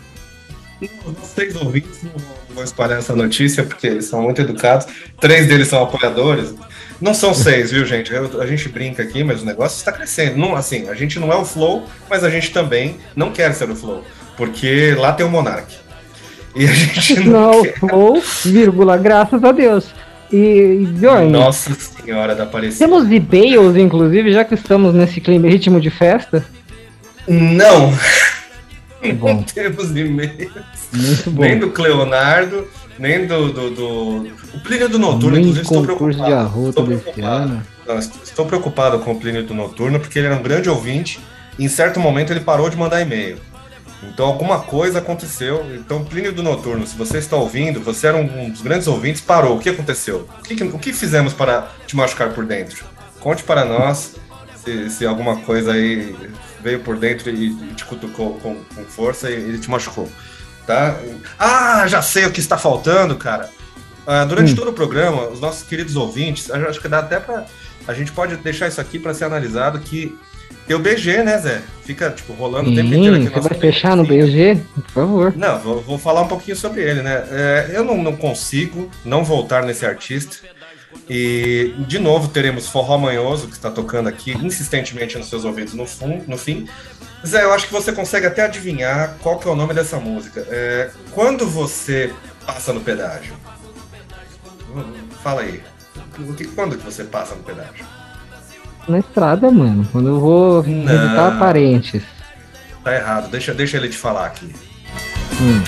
Os 1.06 1.30
três 1.30 1.56
ouvintes 1.56 2.03
não 2.03 2.11
vão 2.53 2.64
espalhar 2.64 2.99
essa 2.99 3.15
notícia, 3.15 3.64
porque 3.64 3.88
eles 3.88 4.06
são 4.06 4.22
muito 4.22 4.41
educados. 4.41 4.85
Três 5.19 5.47
deles 5.47 5.69
são 5.69 5.81
apoiadores. 5.81 6.53
Não 6.99 7.14
são 7.14 7.34
seis, 7.34 7.72
viu, 7.72 7.85
gente? 7.85 8.14
Eu, 8.14 8.41
a 8.41 8.45
gente 8.45 8.68
brinca 8.69 9.03
aqui, 9.03 9.23
mas 9.23 9.41
o 9.41 9.45
negócio 9.45 9.77
está 9.77 9.91
crescendo. 9.91 10.38
Não, 10.38 10.56
assim, 10.56 10.89
a 10.89 10.93
gente 10.93 11.19
não 11.19 11.31
é 11.31 11.35
o 11.35 11.45
Flow, 11.45 11.85
mas 12.10 12.23
a 12.23 12.30
gente 12.30 12.52
também 12.52 12.97
não 13.15 13.31
quer 13.31 13.53
ser 13.53 13.69
o 13.69 13.76
Flow, 13.76 14.03
porque 14.35 14.93
lá 14.95 15.14
tem 15.14 15.26
o 15.26 15.30
Monark. 15.30 15.73
E 16.56 16.65
a 16.65 16.73
gente 16.73 17.19
não, 17.23 17.52
não 17.52 17.64
quer... 17.64 17.80
Flow, 17.80 18.22
vírgula, 18.43 18.97
graças 18.97 19.43
a 19.43 19.52
Deus. 19.52 19.93
E, 20.35 20.85
Bjorn, 20.87 21.31
Nossa 21.31 21.73
Senhora 21.73 22.35
da 22.35 22.43
Aparecida. 22.43 22.85
Temos 22.85 23.09
e-mails, 23.09 23.77
inclusive, 23.77 24.33
já 24.33 24.43
que 24.43 24.53
estamos 24.53 24.93
nesse 24.93 25.21
clima 25.21 25.47
ritmo 25.47 25.79
de 25.79 25.89
festa? 25.89 26.45
Não. 27.25 27.93
Não 29.01 29.43
temos 29.47 29.95
e-mails. 29.95 30.51
Nem 31.31 31.57
do 31.57 31.69
Cleonardo, 31.69 32.67
nem 32.99 33.25
do, 33.25 33.53
do, 33.53 33.69
do... 33.69 34.17
O 34.53 34.59
Plínio 34.61 34.89
do 34.89 34.99
Noturno, 34.99 35.37
nem 35.37 35.39
inclusive, 35.39 35.61
estou 35.61 35.83
preocupado. 35.83 36.25
De 36.25 36.33
arroto 36.33 36.69
estou, 36.69 36.85
preocupado. 36.85 37.61
Não, 37.87 37.99
estou 37.99 38.45
preocupado 38.45 38.99
com 38.99 39.13
o 39.13 39.15
Plínio 39.19 39.43
do 39.43 39.53
Noturno, 39.53 40.01
porque 40.01 40.19
ele 40.19 40.27
era 40.27 40.35
um 40.35 40.43
grande 40.43 40.69
ouvinte 40.69 41.17
e 41.57 41.63
em 41.63 41.69
certo 41.69 41.97
momento 41.97 42.33
ele 42.33 42.41
parou 42.41 42.69
de 42.69 42.75
mandar 42.75 43.01
e-mail. 43.01 43.37
Então 44.14 44.26
alguma 44.26 44.60
coisa 44.60 44.99
aconteceu. 44.99 45.65
Então, 45.76 46.03
Plínio 46.03 46.32
do 46.32 46.44
Noturno, 46.44 46.86
se 46.86 46.95
você 46.95 47.18
está 47.18 47.36
ouvindo, 47.36 47.82
você 47.82 48.07
era 48.07 48.18
um 48.18 48.49
dos 48.49 48.61
grandes 48.61 48.88
ouvintes, 48.88 49.22
parou. 49.22 49.57
O 49.57 49.60
que 49.60 49.69
aconteceu? 49.69 50.27
O 50.40 50.44
que, 50.44 50.64
o 50.64 50.80
que 50.80 50.94
fizemos 50.94 51.34
para 51.34 51.72
te 51.86 51.95
machucar 51.95 52.34
por 52.34 52.45
dentro? 52.45 52.86
Conte 53.19 53.44
para 53.44 53.65
nós 53.65 54.15
se, 54.64 54.90
se 54.90 55.06
alguma 55.06 55.38
coisa 55.38 55.73
aí 55.73 56.15
veio 56.61 56.80
por 56.80 56.98
dentro 56.98 57.30
e, 57.30 57.56
te 57.73 57.86
cutucou 57.86 58.40
com, 58.40 58.56
com 58.56 58.84
força 58.86 59.30
e 59.30 59.34
ele 59.34 59.60
te 59.60 59.69
machucou. 59.69 60.10
Tá? 60.65 60.98
Ah, 61.38 61.86
já 61.88 62.02
sei 62.02 62.26
o 62.26 62.32
que 62.32 62.40
está 62.40 62.57
faltando, 62.57 63.15
cara. 63.15 63.49
Ah, 64.07 64.26
durante 64.26 64.53
hum. 64.53 64.56
todo 64.56 64.69
o 64.69 64.73
programa, 64.73 65.27
os 65.30 65.40
nossos 65.40 65.68
queridos 65.68 65.95
ouvintes, 65.95 66.49
acho 66.49 66.82
que 66.82 66.88
dá 66.88 66.99
até 66.99 67.19
para 67.19 67.45
a 67.88 67.94
gente 67.94 68.11
pode 68.11 68.36
deixar 68.38 68.68
isso 68.68 68.82
aqui 68.82 68.98
para 68.98 69.14
ser 69.14 69.26
analisado 69.26 69.80
que 69.80 70.18
tem 70.67 70.75
o 70.75 70.79
BG, 70.79 71.23
né, 71.23 71.37
Zé? 71.37 71.61
Fica, 71.83 72.09
tipo, 72.09 72.33
rolando 72.33 72.71
o 72.71 72.75
tempo 72.75 72.87
inteiro 72.87 73.15
aqui. 73.15 73.29
Você 73.29 73.49
vai 73.49 73.59
fechar 73.59 73.95
no 73.95 74.03
BG? 74.03 74.59
Por 74.73 74.91
favor. 74.91 75.33
Não, 75.37 75.59
vou, 75.59 75.81
vou, 75.81 75.97
falar 75.99 76.21
um 76.21 76.27
pouquinho 76.27 76.57
sobre 76.57 76.81
ele, 76.81 77.03
né? 77.03 77.23
É, 77.29 77.71
eu 77.73 77.83
não, 77.83 78.01
não 78.01 78.15
consigo 78.15 78.89
não 79.03 79.23
voltar 79.23 79.63
nesse 79.63 79.85
artista. 79.85 80.37
E, 81.07 81.75
de 81.87 81.99
novo, 81.99 82.29
teremos 82.29 82.67
Forró 82.67 82.97
Manhoso, 82.97 83.47
que 83.47 83.53
está 83.53 83.69
tocando 83.69 84.09
aqui 84.09 84.31
insistentemente 84.31 85.17
nos 85.17 85.29
seus 85.29 85.45
ouvidos 85.45 85.75
no, 85.75 85.85
fun, 85.85 86.23
no 86.27 86.37
fim. 86.37 86.67
Zé, 87.25 87.43
eu 87.43 87.53
acho 87.53 87.67
que 87.67 87.73
você 87.73 87.91
consegue 87.91 88.25
até 88.25 88.43
adivinhar 88.43 89.17
qual 89.21 89.37
que 89.37 89.47
é 89.47 89.51
o 89.51 89.55
nome 89.55 89.73
dessa 89.73 89.99
música. 89.99 90.45
É, 90.49 90.89
quando 91.11 91.45
você 91.47 92.11
passa 92.43 92.73
no 92.73 92.81
pedágio? 92.81 93.35
Fala 95.21 95.41
aí. 95.41 95.61
Quando 96.55 96.77
que 96.77 96.83
você 96.83 97.03
passa 97.03 97.35
no 97.35 97.43
pedágio? 97.43 97.85
Na 98.87 98.99
estrada, 98.99 99.49
mano. 99.49 99.87
Quando 99.91 100.09
eu 100.09 100.19
vou 100.19 100.61
visitar 100.61 101.39
parentes. 101.39 102.03
Tá 102.83 102.93
errado. 102.93 103.29
Deixa, 103.29 103.53
deixa 103.53 103.77
ele 103.77 103.89
te 103.89 103.97
falar 103.97 104.27
aqui. 104.27 104.53
Hum. 105.41 105.63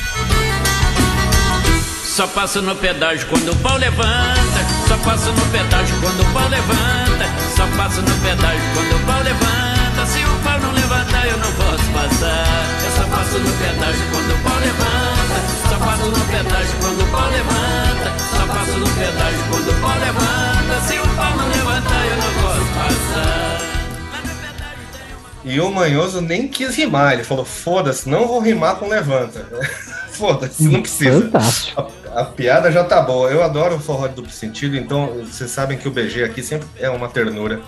Só 2.03 2.27
passo 2.27 2.61
no 2.61 2.75
pedágio 2.75 3.27
quando 3.27 3.51
o 3.51 3.55
pau 3.57 3.77
levanta. 3.77 4.59
Só 4.87 4.97
passo 4.97 5.31
no 5.31 5.45
pedágio 5.51 5.95
quando 6.01 6.21
o 6.21 6.33
pau 6.33 6.47
levanta. 6.49 7.25
Só 7.55 7.67
passo 7.75 8.01
no 8.01 8.15
pedágio 8.21 8.61
quando 8.73 8.95
o 8.95 9.05
pau 9.05 9.21
levanta. 9.23 10.05
Se 10.05 10.19
o 10.19 10.43
pau 10.43 10.59
não 10.59 10.71
levantar, 10.71 11.27
eu 11.27 11.37
não 11.37 11.51
posso 11.53 11.91
passar. 11.91 12.45
Eu 12.85 12.91
só 12.91 13.15
passo 13.15 13.39
no 13.39 13.51
pedágio 13.57 14.01
quando 14.11 14.31
o 14.31 14.43
pau 14.43 14.59
levanta. 14.59 15.06
Só 15.77 15.85
passo 15.85 16.05
no 16.09 16.25
pedágio 16.25 16.79
quando 16.79 17.03
o 17.03 17.11
pau 17.11 17.29
levanta. 17.29 18.19
Só 18.35 18.47
passo 18.47 18.79
no 18.79 18.89
pedágio 18.95 19.39
quando 19.47 19.69
o 19.69 19.79
pau 19.79 19.99
levanta. 19.99 20.81
Se 20.87 20.97
o 20.97 21.15
pau 21.15 21.37
não 21.37 21.47
levantar, 21.49 22.05
eu 22.07 22.17
não 22.17 22.33
posso 22.41 22.65
passar. 22.73 23.61
E 25.45 25.61
o 25.61 25.71
Manhoso 25.71 26.19
nem 26.19 26.47
quis 26.47 26.75
rimar, 26.75 27.13
ele 27.13 27.23
falou: 27.23 27.45
foda-se, 27.45 28.09
não 28.09 28.27
vou 28.27 28.39
rimar 28.39 28.77
com 28.77 28.87
levanta. 28.87 29.45
Foda-se, 30.13 30.63
não 30.63 30.81
precisa. 30.81 31.21
Fantástico. 31.21 31.91
A, 32.11 32.21
a, 32.21 32.25
piada 32.25 32.71
já 32.71 32.83
tá 32.83 32.99
boa. 32.99 33.29
Eu 33.29 33.43
adoro 33.43 33.75
o 33.75 33.79
forró 33.79 34.07
de 34.07 34.15
duplo 34.15 34.31
sentido, 34.31 34.75
então 34.75 35.23
vocês 35.25 35.51
sabem 35.51 35.77
que 35.77 35.87
o 35.87 35.91
BG 35.91 36.23
aqui 36.23 36.41
sempre 36.41 36.67
é 36.79 36.89
uma 36.89 37.07
ternura. 37.07 37.61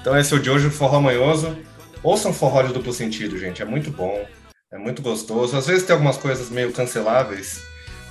Então 0.00 0.16
esse 0.16 0.32
é 0.32 0.36
o 0.36 0.40
de 0.40 0.48
hoje, 0.48 0.68
o 0.68 0.70
forró 0.70 1.00
manhoso. 1.00 1.58
Ouçam 2.04 2.32
forró 2.32 2.62
de 2.62 2.72
duplo 2.72 2.92
sentido, 2.92 3.36
gente. 3.36 3.60
É 3.60 3.64
muito 3.64 3.90
bom. 3.90 4.24
É 4.70 4.76
muito 4.76 5.00
gostoso. 5.00 5.56
Às 5.56 5.66
vezes 5.66 5.84
tem 5.84 5.94
algumas 5.94 6.18
coisas 6.18 6.50
meio 6.50 6.70
canceláveis, 6.72 7.62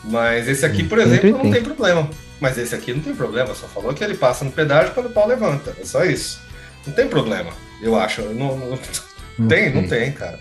mas 0.04 0.48
esse 0.48 0.66
aqui, 0.66 0.84
por 0.84 0.98
exemplo, 0.98 1.44
não 1.44 1.52
tem 1.52 1.64
problema. 1.64 2.10
Mas 2.40 2.58
esse 2.58 2.74
aqui 2.74 2.94
não 2.94 3.00
tem 3.00 3.14
problema, 3.14 3.54
só 3.54 3.68
falou 3.68 3.94
que 3.94 4.04
ele 4.04 4.16
passa 4.16 4.44
no 4.44 4.52
pedágio 4.52 4.94
quando 4.94 5.06
o 5.06 5.12
pau 5.12 5.28
levanta. 5.28 5.76
É 5.80 5.86
só 5.86 6.04
isso. 6.04 6.42
Não 6.86 6.94
tem 6.94 7.08
problema, 7.08 7.52
eu 7.80 7.96
acho. 7.96 8.24
Não, 8.24 8.58
não, 8.58 8.70
não 8.70 8.80
tem, 9.48 9.72
não 9.72 9.88
tem, 9.88 10.12
cara. 10.12 10.40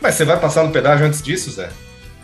Mas 0.00 0.16
você 0.16 0.24
vai 0.24 0.40
passar 0.40 0.64
no 0.64 0.72
pedágio 0.72 1.06
antes 1.06 1.22
disso, 1.22 1.52
Zé? 1.52 1.70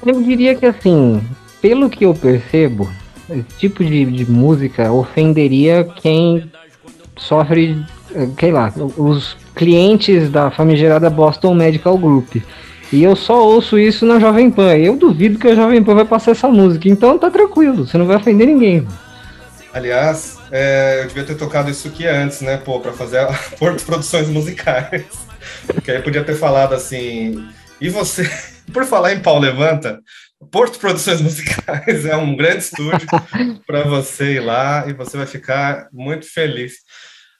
Eu 0.04 0.20
diria 0.20 0.56
que 0.56 0.66
assim, 0.66 1.22
pelo 1.62 1.88
que 1.88 2.04
eu 2.04 2.14
percebo, 2.14 2.90
esse 3.30 3.44
tipo 3.58 3.84
de, 3.84 4.04
de 4.06 4.28
música 4.28 4.92
ofenderia 4.92 5.84
quem 5.84 6.50
sofre, 7.16 7.80
eh, 8.12 8.28
sei 8.38 8.50
lá, 8.50 8.72
os 8.96 9.36
clientes 9.54 10.28
da 10.30 10.50
famigerada 10.50 11.08
Boston 11.08 11.54
Medical 11.54 11.96
Group. 11.96 12.36
E 12.94 13.02
eu 13.02 13.16
só 13.16 13.44
ouço 13.44 13.76
isso 13.76 14.06
na 14.06 14.20
Jovem 14.20 14.48
Pan. 14.48 14.76
Eu 14.76 14.96
duvido 14.96 15.36
que 15.36 15.48
a 15.48 15.54
Jovem 15.56 15.82
Pan 15.82 15.96
vai 15.96 16.04
passar 16.04 16.30
essa 16.30 16.46
música. 16.46 16.88
Então 16.88 17.18
tá 17.18 17.28
tranquilo, 17.28 17.86
você 17.86 17.98
não 17.98 18.06
vai 18.06 18.16
ofender 18.16 18.46
ninguém. 18.46 18.86
Aliás, 19.72 20.38
é, 20.52 21.00
eu 21.02 21.08
devia 21.08 21.24
ter 21.24 21.34
tocado 21.34 21.68
isso 21.68 21.88
aqui 21.88 22.06
antes, 22.06 22.40
né, 22.40 22.56
pô, 22.56 22.78
pra 22.78 22.92
fazer 22.92 23.18
a 23.18 23.32
Porto 23.58 23.84
Produções 23.84 24.28
Musicais. 24.28 25.06
Porque 25.66 25.90
aí 25.90 26.00
podia 26.02 26.22
ter 26.22 26.36
falado 26.36 26.72
assim. 26.72 27.48
E 27.80 27.88
você, 27.88 28.30
por 28.72 28.84
falar 28.84 29.12
em 29.12 29.18
pau 29.18 29.40
levanta, 29.40 30.00
Porto 30.52 30.78
Produções 30.78 31.20
Musicais 31.20 32.06
é 32.06 32.16
um 32.16 32.36
grande 32.36 32.58
estúdio 32.58 33.08
para 33.66 33.82
você 33.82 34.34
ir 34.34 34.40
lá 34.40 34.84
e 34.86 34.92
você 34.92 35.16
vai 35.16 35.26
ficar 35.26 35.88
muito 35.92 36.32
feliz. 36.32 36.74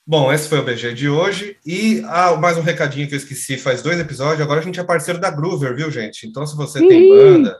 Bom, 0.06 0.30
esse 0.30 0.50
foi 0.50 0.58
o 0.58 0.62
BG 0.62 0.92
de 0.92 1.08
hoje. 1.08 1.56
E 1.64 2.02
ah, 2.06 2.36
mais 2.36 2.58
um 2.58 2.62
recadinho 2.62 3.08
que 3.08 3.14
eu 3.14 3.18
esqueci 3.18 3.56
faz 3.56 3.80
dois 3.80 3.98
episódios. 3.98 4.42
Agora 4.42 4.60
a 4.60 4.62
gente 4.62 4.78
é 4.78 4.84
parceiro 4.84 5.18
da 5.18 5.30
Groover, 5.30 5.74
viu, 5.74 5.90
gente? 5.90 6.26
Então, 6.26 6.46
se 6.46 6.54
você 6.54 6.86
tem 6.86 7.08
banda 7.08 7.56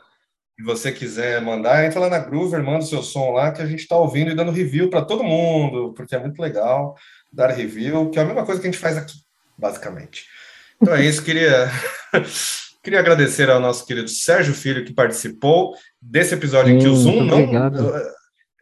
e 0.58 0.62
você 0.62 0.92
quiser 0.92 1.40
mandar, 1.40 1.86
entra 1.86 2.00
lá 2.00 2.10
na 2.10 2.18
Groover, 2.18 2.62
manda 2.62 2.84
o 2.84 2.86
seu 2.86 3.02
som 3.02 3.30
lá, 3.30 3.50
que 3.50 3.62
a 3.62 3.66
gente 3.66 3.80
está 3.80 3.96
ouvindo 3.96 4.30
e 4.30 4.34
dando 4.34 4.52
review 4.52 4.90
para 4.90 5.00
todo 5.00 5.24
mundo, 5.24 5.94
porque 5.96 6.14
é 6.14 6.18
muito 6.18 6.40
legal 6.40 6.94
dar 7.32 7.50
review, 7.50 8.10
que 8.10 8.18
é 8.18 8.22
a 8.22 8.26
mesma 8.26 8.44
coisa 8.44 8.60
que 8.60 8.68
a 8.68 8.70
gente 8.70 8.80
faz 8.80 8.98
aqui, 8.98 9.14
basicamente. 9.58 10.26
Então 10.80 10.94
é 10.94 11.02
isso, 11.02 11.24
queria. 11.24 11.70
Queria 12.84 13.00
agradecer 13.00 13.48
ao 13.48 13.58
nosso 13.58 13.86
querido 13.86 14.10
Sérgio 14.10 14.52
Filho 14.52 14.84
que 14.84 14.92
participou 14.92 15.74
desse 16.02 16.34
episódio 16.34 16.74
em 16.74 16.78
que 16.78 16.86
o 16.86 16.94
Zoom 16.94 17.24
não. 17.24 17.38
obrigado. 17.38 17.90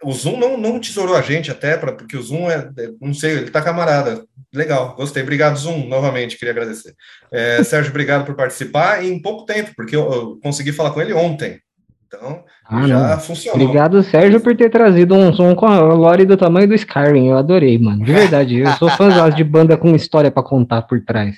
O 0.02 0.12
Zoom 0.12 0.36
não, 0.38 0.56
não 0.56 0.78
tesourou 0.80 1.16
a 1.16 1.22
gente 1.22 1.50
até, 1.50 1.76
pra, 1.76 1.92
porque 1.92 2.16
o 2.16 2.22
Zoom 2.22 2.50
é, 2.50 2.68
é- 2.78 2.90
Não 3.00 3.14
sei, 3.14 3.32
ele 3.38 3.50
tá 3.50 3.62
camarada. 3.62 4.24
Legal, 4.52 4.94
gostei. 4.96 5.22
Obrigado, 5.22 5.56
Zoom, 5.56 5.86
novamente, 5.88 6.36
queria 6.36 6.52
agradecer. 6.52 6.94
É, 7.32 7.62
Sérgio, 7.64 7.90
obrigado 7.90 8.24
por 8.26 8.34
participar 8.34 9.02
e 9.04 9.10
em 9.10 9.20
pouco 9.22 9.44
tempo, 9.44 9.72
porque 9.76 9.94
eu, 9.96 10.12
eu 10.12 10.40
consegui 10.42 10.72
falar 10.72 10.90
com 10.90 11.00
ele 11.00 11.12
ontem. 11.12 11.60
Então, 12.06 12.44
Ah, 12.68 12.86
já 12.86 13.08
não. 13.08 13.20
funcionou. 13.20 13.62
Obrigado, 13.62 14.02
Sérgio, 14.02 14.38
por 14.40 14.54
ter 14.54 14.68
trazido 14.70 15.14
um 15.14 15.32
som 15.32 15.54
com 15.54 15.66
a 15.66 15.78
lore 15.80 16.26
do 16.26 16.36
tamanho 16.36 16.68
do 16.68 16.74
Skyrim. 16.74 17.28
Eu 17.28 17.38
adorei, 17.38 17.78
mano. 17.78 18.04
De 18.04 18.12
verdade. 18.12 18.58
Eu 18.58 18.70
sou 18.72 18.90
fãzão 18.90 19.30
de 19.30 19.42
banda 19.42 19.78
com 19.78 19.94
história 19.96 20.30
pra 20.30 20.42
contar 20.42 20.82
por 20.82 21.02
trás. 21.02 21.36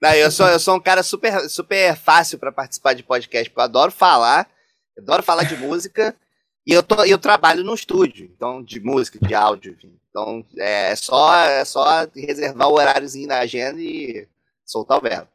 Não, 0.00 0.12
eu 0.12 0.30
sou, 0.30 0.46
eu 0.48 0.58
sou 0.58 0.76
um 0.76 0.80
cara 0.80 1.02
super, 1.02 1.40
super 1.50 1.94
fácil 1.96 2.38
pra 2.38 2.50
participar 2.52 2.94
de 2.94 3.02
podcast, 3.02 3.50
porque 3.50 3.60
eu 3.60 3.64
adoro 3.64 3.90
falar, 3.92 4.46
eu 4.96 5.02
adoro 5.02 5.22
falar 5.22 5.42
de 5.42 5.56
música, 5.56 6.14
e 6.66 6.72
eu, 6.72 6.82
tô, 6.82 7.04
eu 7.04 7.18
trabalho 7.18 7.62
no 7.62 7.74
estúdio, 7.74 8.30
então, 8.34 8.62
de 8.62 8.80
música, 8.80 9.18
de 9.24 9.34
áudio, 9.34 9.72
enfim. 9.72 9.96
Então, 10.10 10.44
é 10.56 10.96
só, 10.96 11.36
é 11.36 11.64
só 11.64 12.06
reservar 12.14 12.68
o 12.68 12.74
horáriozinho 12.74 13.28
na 13.28 13.38
agenda 13.38 13.80
e 13.80 14.26
soltar 14.64 14.98
o 14.98 15.02
verbo. 15.02 15.28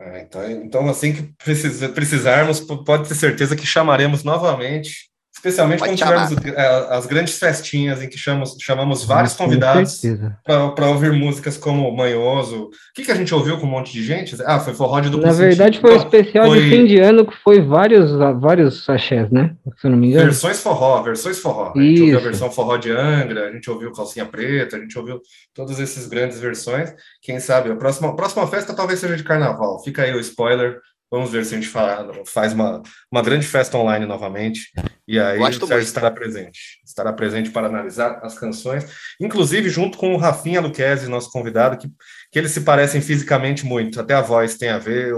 É, 0.00 0.22
então, 0.22 0.50
então, 0.50 0.88
assim 0.88 1.14
que 1.14 1.22
precisa- 1.44 1.88
precisarmos, 1.88 2.60
pode 2.60 3.08
ter 3.08 3.14
certeza 3.14 3.54
que 3.54 3.64
chamaremos 3.64 4.24
novamente, 4.24 5.11
especialmente 5.42 5.80
Pode 5.80 5.90
quando 5.90 5.98
chamar. 5.98 6.28
tivermos 6.28 6.56
é, 6.56 6.94
as 6.94 7.04
grandes 7.06 7.36
festinhas 7.36 8.00
em 8.00 8.08
que 8.08 8.16
chamamos, 8.16 8.56
chamamos 8.60 9.04
vários 9.04 9.32
Com 9.34 9.44
convidados 9.44 10.00
para 10.44 10.86
ouvir 10.88 11.12
músicas 11.12 11.56
como 11.56 11.90
Manhoso. 11.96 12.66
O 12.66 12.70
que, 12.94 13.04
que 13.04 13.10
a 13.10 13.14
gente 13.16 13.34
ouviu 13.34 13.58
com 13.58 13.66
um 13.66 13.70
monte 13.70 13.92
de 13.92 14.04
gente? 14.04 14.36
Ah, 14.46 14.60
foi 14.60 14.72
forró 14.72 15.00
de 15.00 15.10
duplo 15.10 15.26
Na 15.26 15.32
verdade, 15.32 15.76
sentido. 15.76 15.80
foi 15.80 15.90
Não, 15.90 16.04
especial 16.04 16.46
foi 16.46 16.62
de 16.62 16.70
fim 16.70 16.86
de 16.86 16.98
ano 17.00 17.26
que 17.26 17.36
foi 17.42 17.60
vários, 17.60 18.12
vários 18.40 18.84
sachês, 18.84 19.30
né? 19.30 19.54
Se 19.80 19.88
eu 19.88 19.90
não 19.90 19.98
me 19.98 20.08
engano. 20.08 20.26
Versões 20.26 20.60
forró, 20.60 21.02
versões 21.02 21.38
forró. 21.40 21.72
A 21.74 21.80
gente 21.80 22.00
ouviu 22.02 22.14
a 22.16 22.20
Isso. 22.20 22.28
versão 22.28 22.50
forró 22.50 22.76
de 22.76 22.90
Angra, 22.92 23.48
a 23.48 23.52
gente 23.52 23.68
ouviu 23.68 23.92
Calcinha 23.92 24.24
Preta, 24.24 24.76
a 24.76 24.80
gente 24.80 24.96
ouviu 24.96 25.20
todas 25.52 25.80
essas 25.80 26.06
grandes 26.06 26.38
versões. 26.38 26.94
Quem 27.20 27.40
sabe 27.40 27.70
a 27.70 27.74
próxima, 27.76 28.10
a 28.10 28.14
próxima 28.14 28.46
festa 28.46 28.72
talvez 28.74 29.00
seja 29.00 29.16
de 29.16 29.24
carnaval. 29.24 29.82
Fica 29.82 30.02
aí 30.02 30.14
o 30.14 30.20
spoiler. 30.20 30.78
Vamos 31.12 31.30
ver 31.30 31.44
se 31.44 31.54
a 31.54 31.58
gente 31.58 31.68
fa- 31.68 32.08
faz 32.24 32.54
uma, 32.54 32.82
uma 33.10 33.20
grande 33.20 33.46
festa 33.46 33.76
online 33.76 34.06
novamente. 34.06 34.70
E 35.06 35.20
aí 35.20 35.38
o 35.38 35.42
Sérgio 35.44 35.68
muito. 35.68 35.82
estará 35.82 36.10
presente. 36.10 36.58
Estará 36.82 37.12
presente 37.12 37.50
para 37.50 37.66
analisar 37.66 38.18
as 38.22 38.38
canções, 38.38 38.86
inclusive 39.20 39.68
junto 39.68 39.98
com 39.98 40.14
o 40.14 40.16
Rafinha 40.16 40.58
Luquezzi, 40.62 41.08
nosso 41.08 41.30
convidado, 41.30 41.76
que, 41.76 41.86
que 42.30 42.38
eles 42.38 42.50
se 42.52 42.62
parecem 42.62 43.02
fisicamente 43.02 43.66
muito. 43.66 44.00
Até 44.00 44.14
a 44.14 44.22
voz 44.22 44.56
tem 44.56 44.70
a 44.70 44.78
ver. 44.78 45.12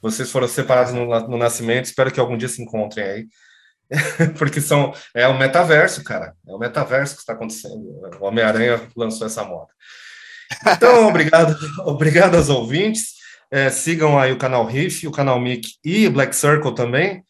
Vocês 0.00 0.30
foram 0.30 0.46
separados 0.46 0.92
no, 0.92 1.04
no 1.04 1.36
nascimento. 1.36 1.86
Espero 1.86 2.12
que 2.12 2.20
algum 2.20 2.38
dia 2.38 2.48
se 2.48 2.62
encontrem 2.62 3.04
aí. 3.04 3.26
Porque 4.38 4.60
são, 4.60 4.94
é 5.12 5.26
o 5.26 5.36
metaverso, 5.36 6.04
cara. 6.04 6.32
É 6.46 6.52
o 6.52 6.58
metaverso 6.58 7.16
que 7.16 7.22
está 7.22 7.32
acontecendo. 7.32 7.74
O 8.20 8.24
Homem-Aranha 8.24 8.80
lançou 8.96 9.26
essa 9.26 9.42
moda. 9.42 9.72
Então, 10.64 11.08
obrigado, 11.08 11.56
obrigado 11.84 12.36
aos 12.36 12.48
ouvintes. 12.48 13.18
É, 13.50 13.68
sigam 13.68 14.18
aí 14.18 14.32
o 14.32 14.38
canal 14.38 14.64
Riff, 14.64 15.06
o 15.06 15.10
canal 15.10 15.40
Mic 15.40 15.72
e 15.84 16.08
Black 16.08 16.34
Circle 16.36 16.74
também. 16.74 17.24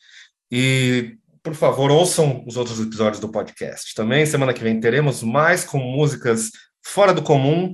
E, 0.53 1.15
por 1.43 1.55
favor, 1.55 1.91
ouçam 1.91 2.45
os 2.47 2.57
outros 2.57 2.81
episódios 2.81 3.21
do 3.21 3.31
podcast. 3.31 3.95
Também, 3.95 4.27
semana 4.27 4.53
que 4.53 4.63
vem, 4.63 4.79
teremos 4.79 5.23
mais 5.23 5.65
com 5.65 5.79
músicas 5.79 6.51
fora 6.83 7.15
do 7.15 7.23
comum 7.23 7.73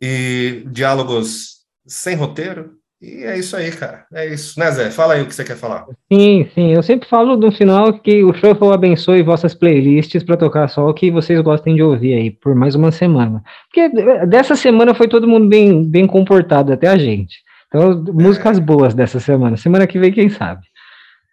e 0.00 0.62
diálogos 0.70 1.58
sem 1.86 2.14
roteiro. 2.14 2.78
E 3.00 3.22
é 3.24 3.38
isso 3.38 3.56
aí, 3.56 3.70
cara. 3.70 4.04
É 4.12 4.26
isso. 4.26 4.58
Né, 4.58 4.70
Zé? 4.72 4.90
Fala 4.90 5.14
aí 5.14 5.22
o 5.22 5.26
que 5.26 5.34
você 5.34 5.44
quer 5.44 5.56
falar. 5.56 5.86
Sim, 6.12 6.48
sim. 6.52 6.72
Eu 6.72 6.82
sempre 6.82 7.08
falo 7.08 7.36
no 7.36 7.52
final 7.52 7.92
que 8.00 8.24
o 8.24 8.34
Shuffle 8.34 8.72
abençoe 8.72 9.22
vossas 9.22 9.54
playlists 9.54 10.24
para 10.24 10.36
tocar 10.36 10.68
só 10.68 10.88
o 10.88 10.94
que 10.94 11.10
vocês 11.10 11.40
gostem 11.40 11.76
de 11.76 11.82
ouvir 11.82 12.14
aí 12.14 12.30
por 12.30 12.56
mais 12.56 12.74
uma 12.74 12.90
semana. 12.90 13.42
Porque 13.72 13.88
dessa 14.26 14.56
semana 14.56 14.94
foi 14.94 15.08
todo 15.08 15.28
mundo 15.28 15.48
bem, 15.48 15.88
bem 15.88 16.08
comportado, 16.08 16.72
até 16.72 16.88
a 16.88 16.98
gente. 16.98 17.36
Então, 17.68 18.02
músicas 18.12 18.58
boas 18.58 18.94
dessa 18.94 19.20
semana. 19.20 19.56
Semana 19.56 19.86
que 19.86 19.98
vem, 19.98 20.12
quem 20.12 20.30
sabe? 20.30 20.66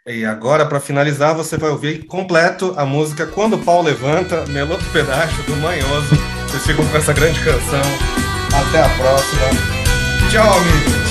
E 0.08 0.24
agora, 0.24 0.66
para 0.68 0.80
finalizar, 0.80 1.34
você 1.34 1.58
vai 1.58 1.72
ouvir 1.72 2.06
completo 2.06 2.76
a 2.78 2.86
música 2.86 3.26
Quando 3.26 3.56
o 3.56 3.64
Pau 3.64 3.82
Levanta, 3.82 4.46
Meloto 4.50 4.86
Pedaço 4.92 5.42
do 5.44 5.56
Manhoso. 5.58 6.16
Vocês 6.48 6.68
ficam 6.68 6.86
com 6.88 6.98
essa 6.98 7.12
grande 7.12 7.40
canção. 7.44 7.82
Até 8.54 8.84
a 8.84 8.90
próxima. 8.90 9.50
Tchau, 10.30 10.60
amigos. 10.60 11.05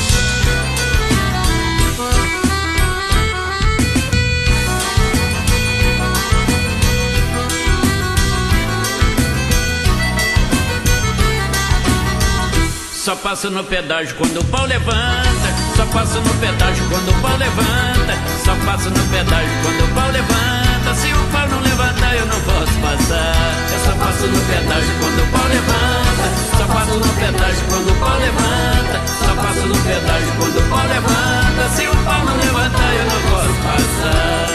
Só 13.04 13.14
passo 13.16 13.50
no 13.50 13.62
pedágio 13.62 14.16
quando 14.16 14.40
o 14.40 14.44
pau 14.46 14.64
levanta. 14.64 15.52
Só 15.76 15.84
passo 15.92 16.22
no 16.22 16.34
pedágio 16.40 16.88
quando 16.88 17.10
o 17.10 17.20
pau 17.20 17.36
levanta. 17.36 18.16
Só 18.42 18.54
passo 18.64 18.88
no 18.88 19.08
pedágio 19.10 19.50
quando 19.62 19.84
o 19.84 19.94
pau 19.94 20.10
levanta. 20.10 20.94
Se 20.94 21.12
o 21.12 21.24
pau 21.30 21.46
não 21.48 21.60
levantar, 21.60 22.16
eu 22.16 22.24
não 22.24 22.40
posso 22.40 22.72
passar. 22.80 23.36
Eu 23.74 23.78
só 23.84 23.92
passo 24.02 24.26
no 24.26 24.40
pedágio 24.48 24.94
quando 25.00 25.20
o 25.20 25.26
pau 25.36 25.46
levanta. 25.48 26.56
Só 26.56 26.64
passo 26.64 26.94
no 26.94 27.12
pedágio 27.20 27.64
quando 27.68 27.90
o 27.90 27.94
pau 28.00 28.18
levanta. 28.18 28.96
Só 29.20 29.34
passo 29.34 29.66
no 29.66 29.76
pedágio 29.84 30.32
quando 30.38 30.56
o 30.56 30.70
pau 30.70 30.86
levanta. 30.88 31.68
Se 31.76 31.86
o 31.86 31.96
pau 32.08 32.24
não 32.24 32.36
levantar, 32.38 32.94
eu 32.94 33.04
não 33.04 33.20
posso 33.28 33.54
passar. 33.68 34.48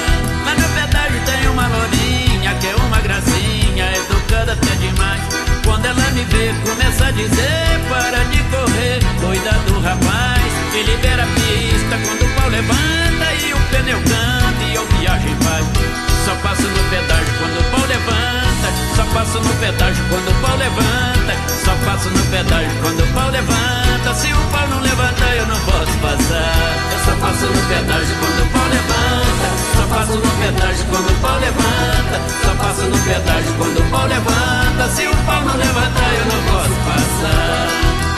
Mas 0.44 0.58
no 0.58 0.70
pedágio 0.74 1.22
tem 1.24 1.50
uma 1.50 1.68
lourinha 1.68 2.56
que 2.60 2.66
é 2.66 2.76
uma 2.78 3.00
gracinha, 3.00 3.94
educada 3.94 4.54
até 4.54 4.74
demais. 4.74 5.29
Quando 5.70 5.86
ela 5.86 6.12
me 6.12 6.24
vê, 6.24 6.52
começa 6.68 7.06
a 7.06 7.12
dizer: 7.12 7.80
Para 7.88 8.24
de 8.26 8.40
correr, 8.46 9.00
cuida 9.22 9.52
do 9.68 9.80
rapaz. 9.80 10.52
E 10.74 10.82
libera 10.82 11.22
a 11.22 11.28
pista 11.28 11.96
quando 12.08 12.26
o 12.26 12.36
pau 12.36 12.50
levanta 12.50 13.34
e 13.46 13.54
o 13.54 13.60
pneu 13.70 14.00
canta 14.02 14.64
e 14.64 14.74
eu 14.74 14.88
viajo 14.88 15.28
paz. 15.44 15.66
Só 16.26 16.34
passo 16.42 16.64
no 16.64 16.90
pedágio 16.90 17.34
quando 17.38 17.60
o 17.60 17.64
pau 17.70 17.86
levanta. 17.88 18.29
Só 19.00 19.06
passo 19.14 19.40
no 19.40 19.54
pedágio 19.62 20.04
quando 20.10 20.28
o 20.28 20.42
pau 20.42 20.58
levanta. 20.58 21.34
Só 21.64 21.72
passo 21.86 22.10
no 22.10 22.20
pedágio 22.26 22.70
quando 22.82 23.00
o 23.02 23.08
pau 23.14 23.30
levanta. 23.30 24.14
Se 24.14 24.28
o 24.28 24.38
pau 24.52 24.68
não 24.68 24.82
levantar, 24.82 25.36
eu 25.38 25.48
não 25.48 25.58
posso 25.62 25.98
passar. 26.02 26.76
Eu 26.92 27.00
só 27.06 27.26
passo 27.26 27.46
no 27.46 27.62
pedágio 27.70 28.18
quando 28.20 28.44
o 28.44 28.50
pau 28.52 28.68
levanta. 28.68 29.48
Só 29.74 29.96
passo 29.96 30.16
no 30.18 30.32
pedágio 30.44 30.86
quando 30.92 31.10
o 31.10 31.16
pau 31.22 31.40
levanta. 31.40 32.20
Só 32.44 32.54
passo 32.56 32.82
no 32.82 32.98
pedágio 33.00 33.54
quando 33.58 33.80
o 33.80 33.90
pau 33.90 34.06
levanta. 34.06 34.90
Se 34.94 35.08
o 35.08 35.16
pau 35.16 35.46
não 35.46 35.56
levantar, 35.56 36.14
eu 36.20 36.26
não 36.26 36.44
posso 36.52 36.76
passar. 36.84 38.09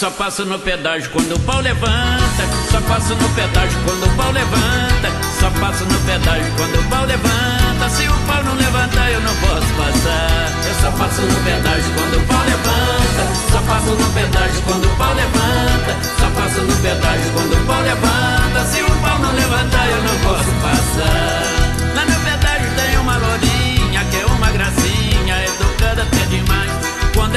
Só 0.00 0.10
passo 0.12 0.46
no 0.46 0.58
pedágio 0.58 1.10
quando 1.10 1.36
o 1.36 1.40
pau 1.40 1.60
levanta. 1.60 2.42
Só 2.70 2.80
passo 2.88 3.14
no 3.16 3.28
pedágio 3.34 3.78
quando 3.84 4.06
o 4.06 4.16
pau 4.16 4.32
levanta. 4.32 5.12
Só 5.38 5.50
passo 5.60 5.84
no 5.84 6.00
pedágio 6.06 6.50
quando 6.56 6.80
o 6.80 6.84
pau 6.88 7.04
levanta. 7.04 7.90
Se 7.90 8.08
o 8.08 8.14
pau 8.26 8.42
não 8.42 8.54
levantar, 8.54 9.10
eu 9.12 9.20
não 9.20 9.34
posso 9.34 9.66
passar. 9.74 10.52
Eu 10.66 10.74
só 10.80 10.90
passo 10.96 11.20
no 11.20 11.44
pedágio 11.44 11.92
quando 11.92 12.16
o 12.16 12.26
pau 12.28 12.42
levanta. 12.46 13.52
Só 13.52 13.60
passo 13.60 13.90
no 13.90 14.10
pedágio 14.14 14.62
quando 14.62 14.84
o 14.86 14.96
pau 14.96 15.12
levanta. 15.12 15.92
Só 16.18 16.30
passo 16.30 16.60
no 16.62 16.76
pedágio 16.76 17.32
quando 17.34 17.52
o 17.52 17.66
pau 17.66 17.82
levanta. 17.82 18.64
Se 18.72 18.80
o 18.80 18.90
pau 19.02 19.18
não 19.18 19.32
levantar, 19.34 19.86
eu 19.86 20.02
não 20.02 20.18
posso 20.20 20.50
passar. 20.62 21.59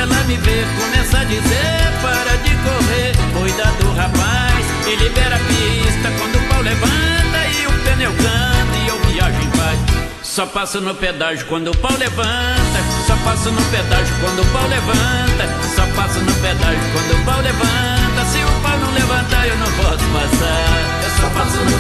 Ela 0.04 0.24
me 0.26 0.36
vê, 0.38 0.66
começa 0.78 1.20
a 1.20 1.24
dizer: 1.24 1.94
Para 2.02 2.38
de 2.38 2.52
correr, 2.58 3.14
cuida 3.34 3.64
do 3.80 3.94
rapaz. 3.96 4.66
E 4.86 4.96
libera 4.96 5.36
a 5.36 5.40
pista 5.40 6.12
quando 6.20 6.36
o 6.36 6.50
pau 6.50 6.62
levanta 6.62 7.40
e 7.48 7.66
o 7.66 7.72
pneu 7.84 8.12
canta 8.12 8.78
e 8.84 8.88
eu 8.88 9.00
viajo 9.08 9.42
em 9.42 9.50
paz. 9.52 9.80
Só 10.22 10.46
passo 10.46 10.82
no 10.82 10.94
pedágio 10.94 11.46
quando 11.48 11.72
o 11.72 11.78
pau 11.78 11.96
levanta. 11.98 12.80
Só 13.08 13.16
passo 13.24 13.50
no 13.52 13.62
pedágio 13.72 14.16
quando 14.20 14.42
o 14.42 14.46
pau 14.52 14.68
levanta. 14.68 15.46
Só 15.76 15.86
passo 15.96 16.20
no 16.20 16.34
pedágio 16.36 16.82
quando 16.92 17.22
o 17.22 17.26
pau 17.26 17.42
levanta. 17.42 18.26
Se 18.32 18.40
o 18.40 18.62
pau 18.62 18.78
não 18.80 18.94
levantar, 18.94 19.48
eu 19.48 19.58
não 19.58 19.72
posso 19.72 20.06
passar. 20.12 21.03
Só 21.24 21.30
passo 21.30 21.58
no 21.58 21.72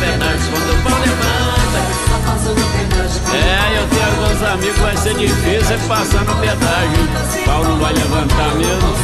quando 0.51 0.71
o 0.71 0.83
pau 0.83 0.99
levanta. 0.99 1.79
É, 3.35 3.77
eu 3.77 3.87
tenho 3.89 4.05
alguns 4.05 4.41
amigos, 4.41 4.77
vai 4.77 4.95
ser 4.95 5.15
difícil 5.15 5.77
passar 5.85 6.23
no 6.23 6.33
pedágio. 6.37 7.03
O 7.41 7.45
pau 7.45 7.63
não 7.65 7.77
vai 7.77 7.91
levantar 7.91 8.55
mesmo. 8.55 8.95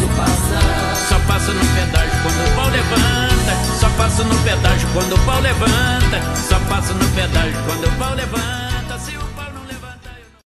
Só 1.10 1.20
passo 1.28 1.52
no 1.52 1.66
pedágio 1.76 2.12
quando 2.24 2.48
o 2.48 2.56
pau 2.56 2.70
levanta. 2.70 3.54
Só 3.78 3.90
passo 3.98 4.24
no 4.24 4.36
pedágio 4.38 4.88
quando 4.94 5.14
o 5.14 5.20
pau 5.26 5.42
levanta. 5.42 6.22
Só 6.38 6.58
passo 6.70 6.94
no 6.94 7.06
pedágio 7.10 7.62
quando 7.66 7.86
o 7.86 7.92
pau 7.98 8.16
levanta. 8.16 8.79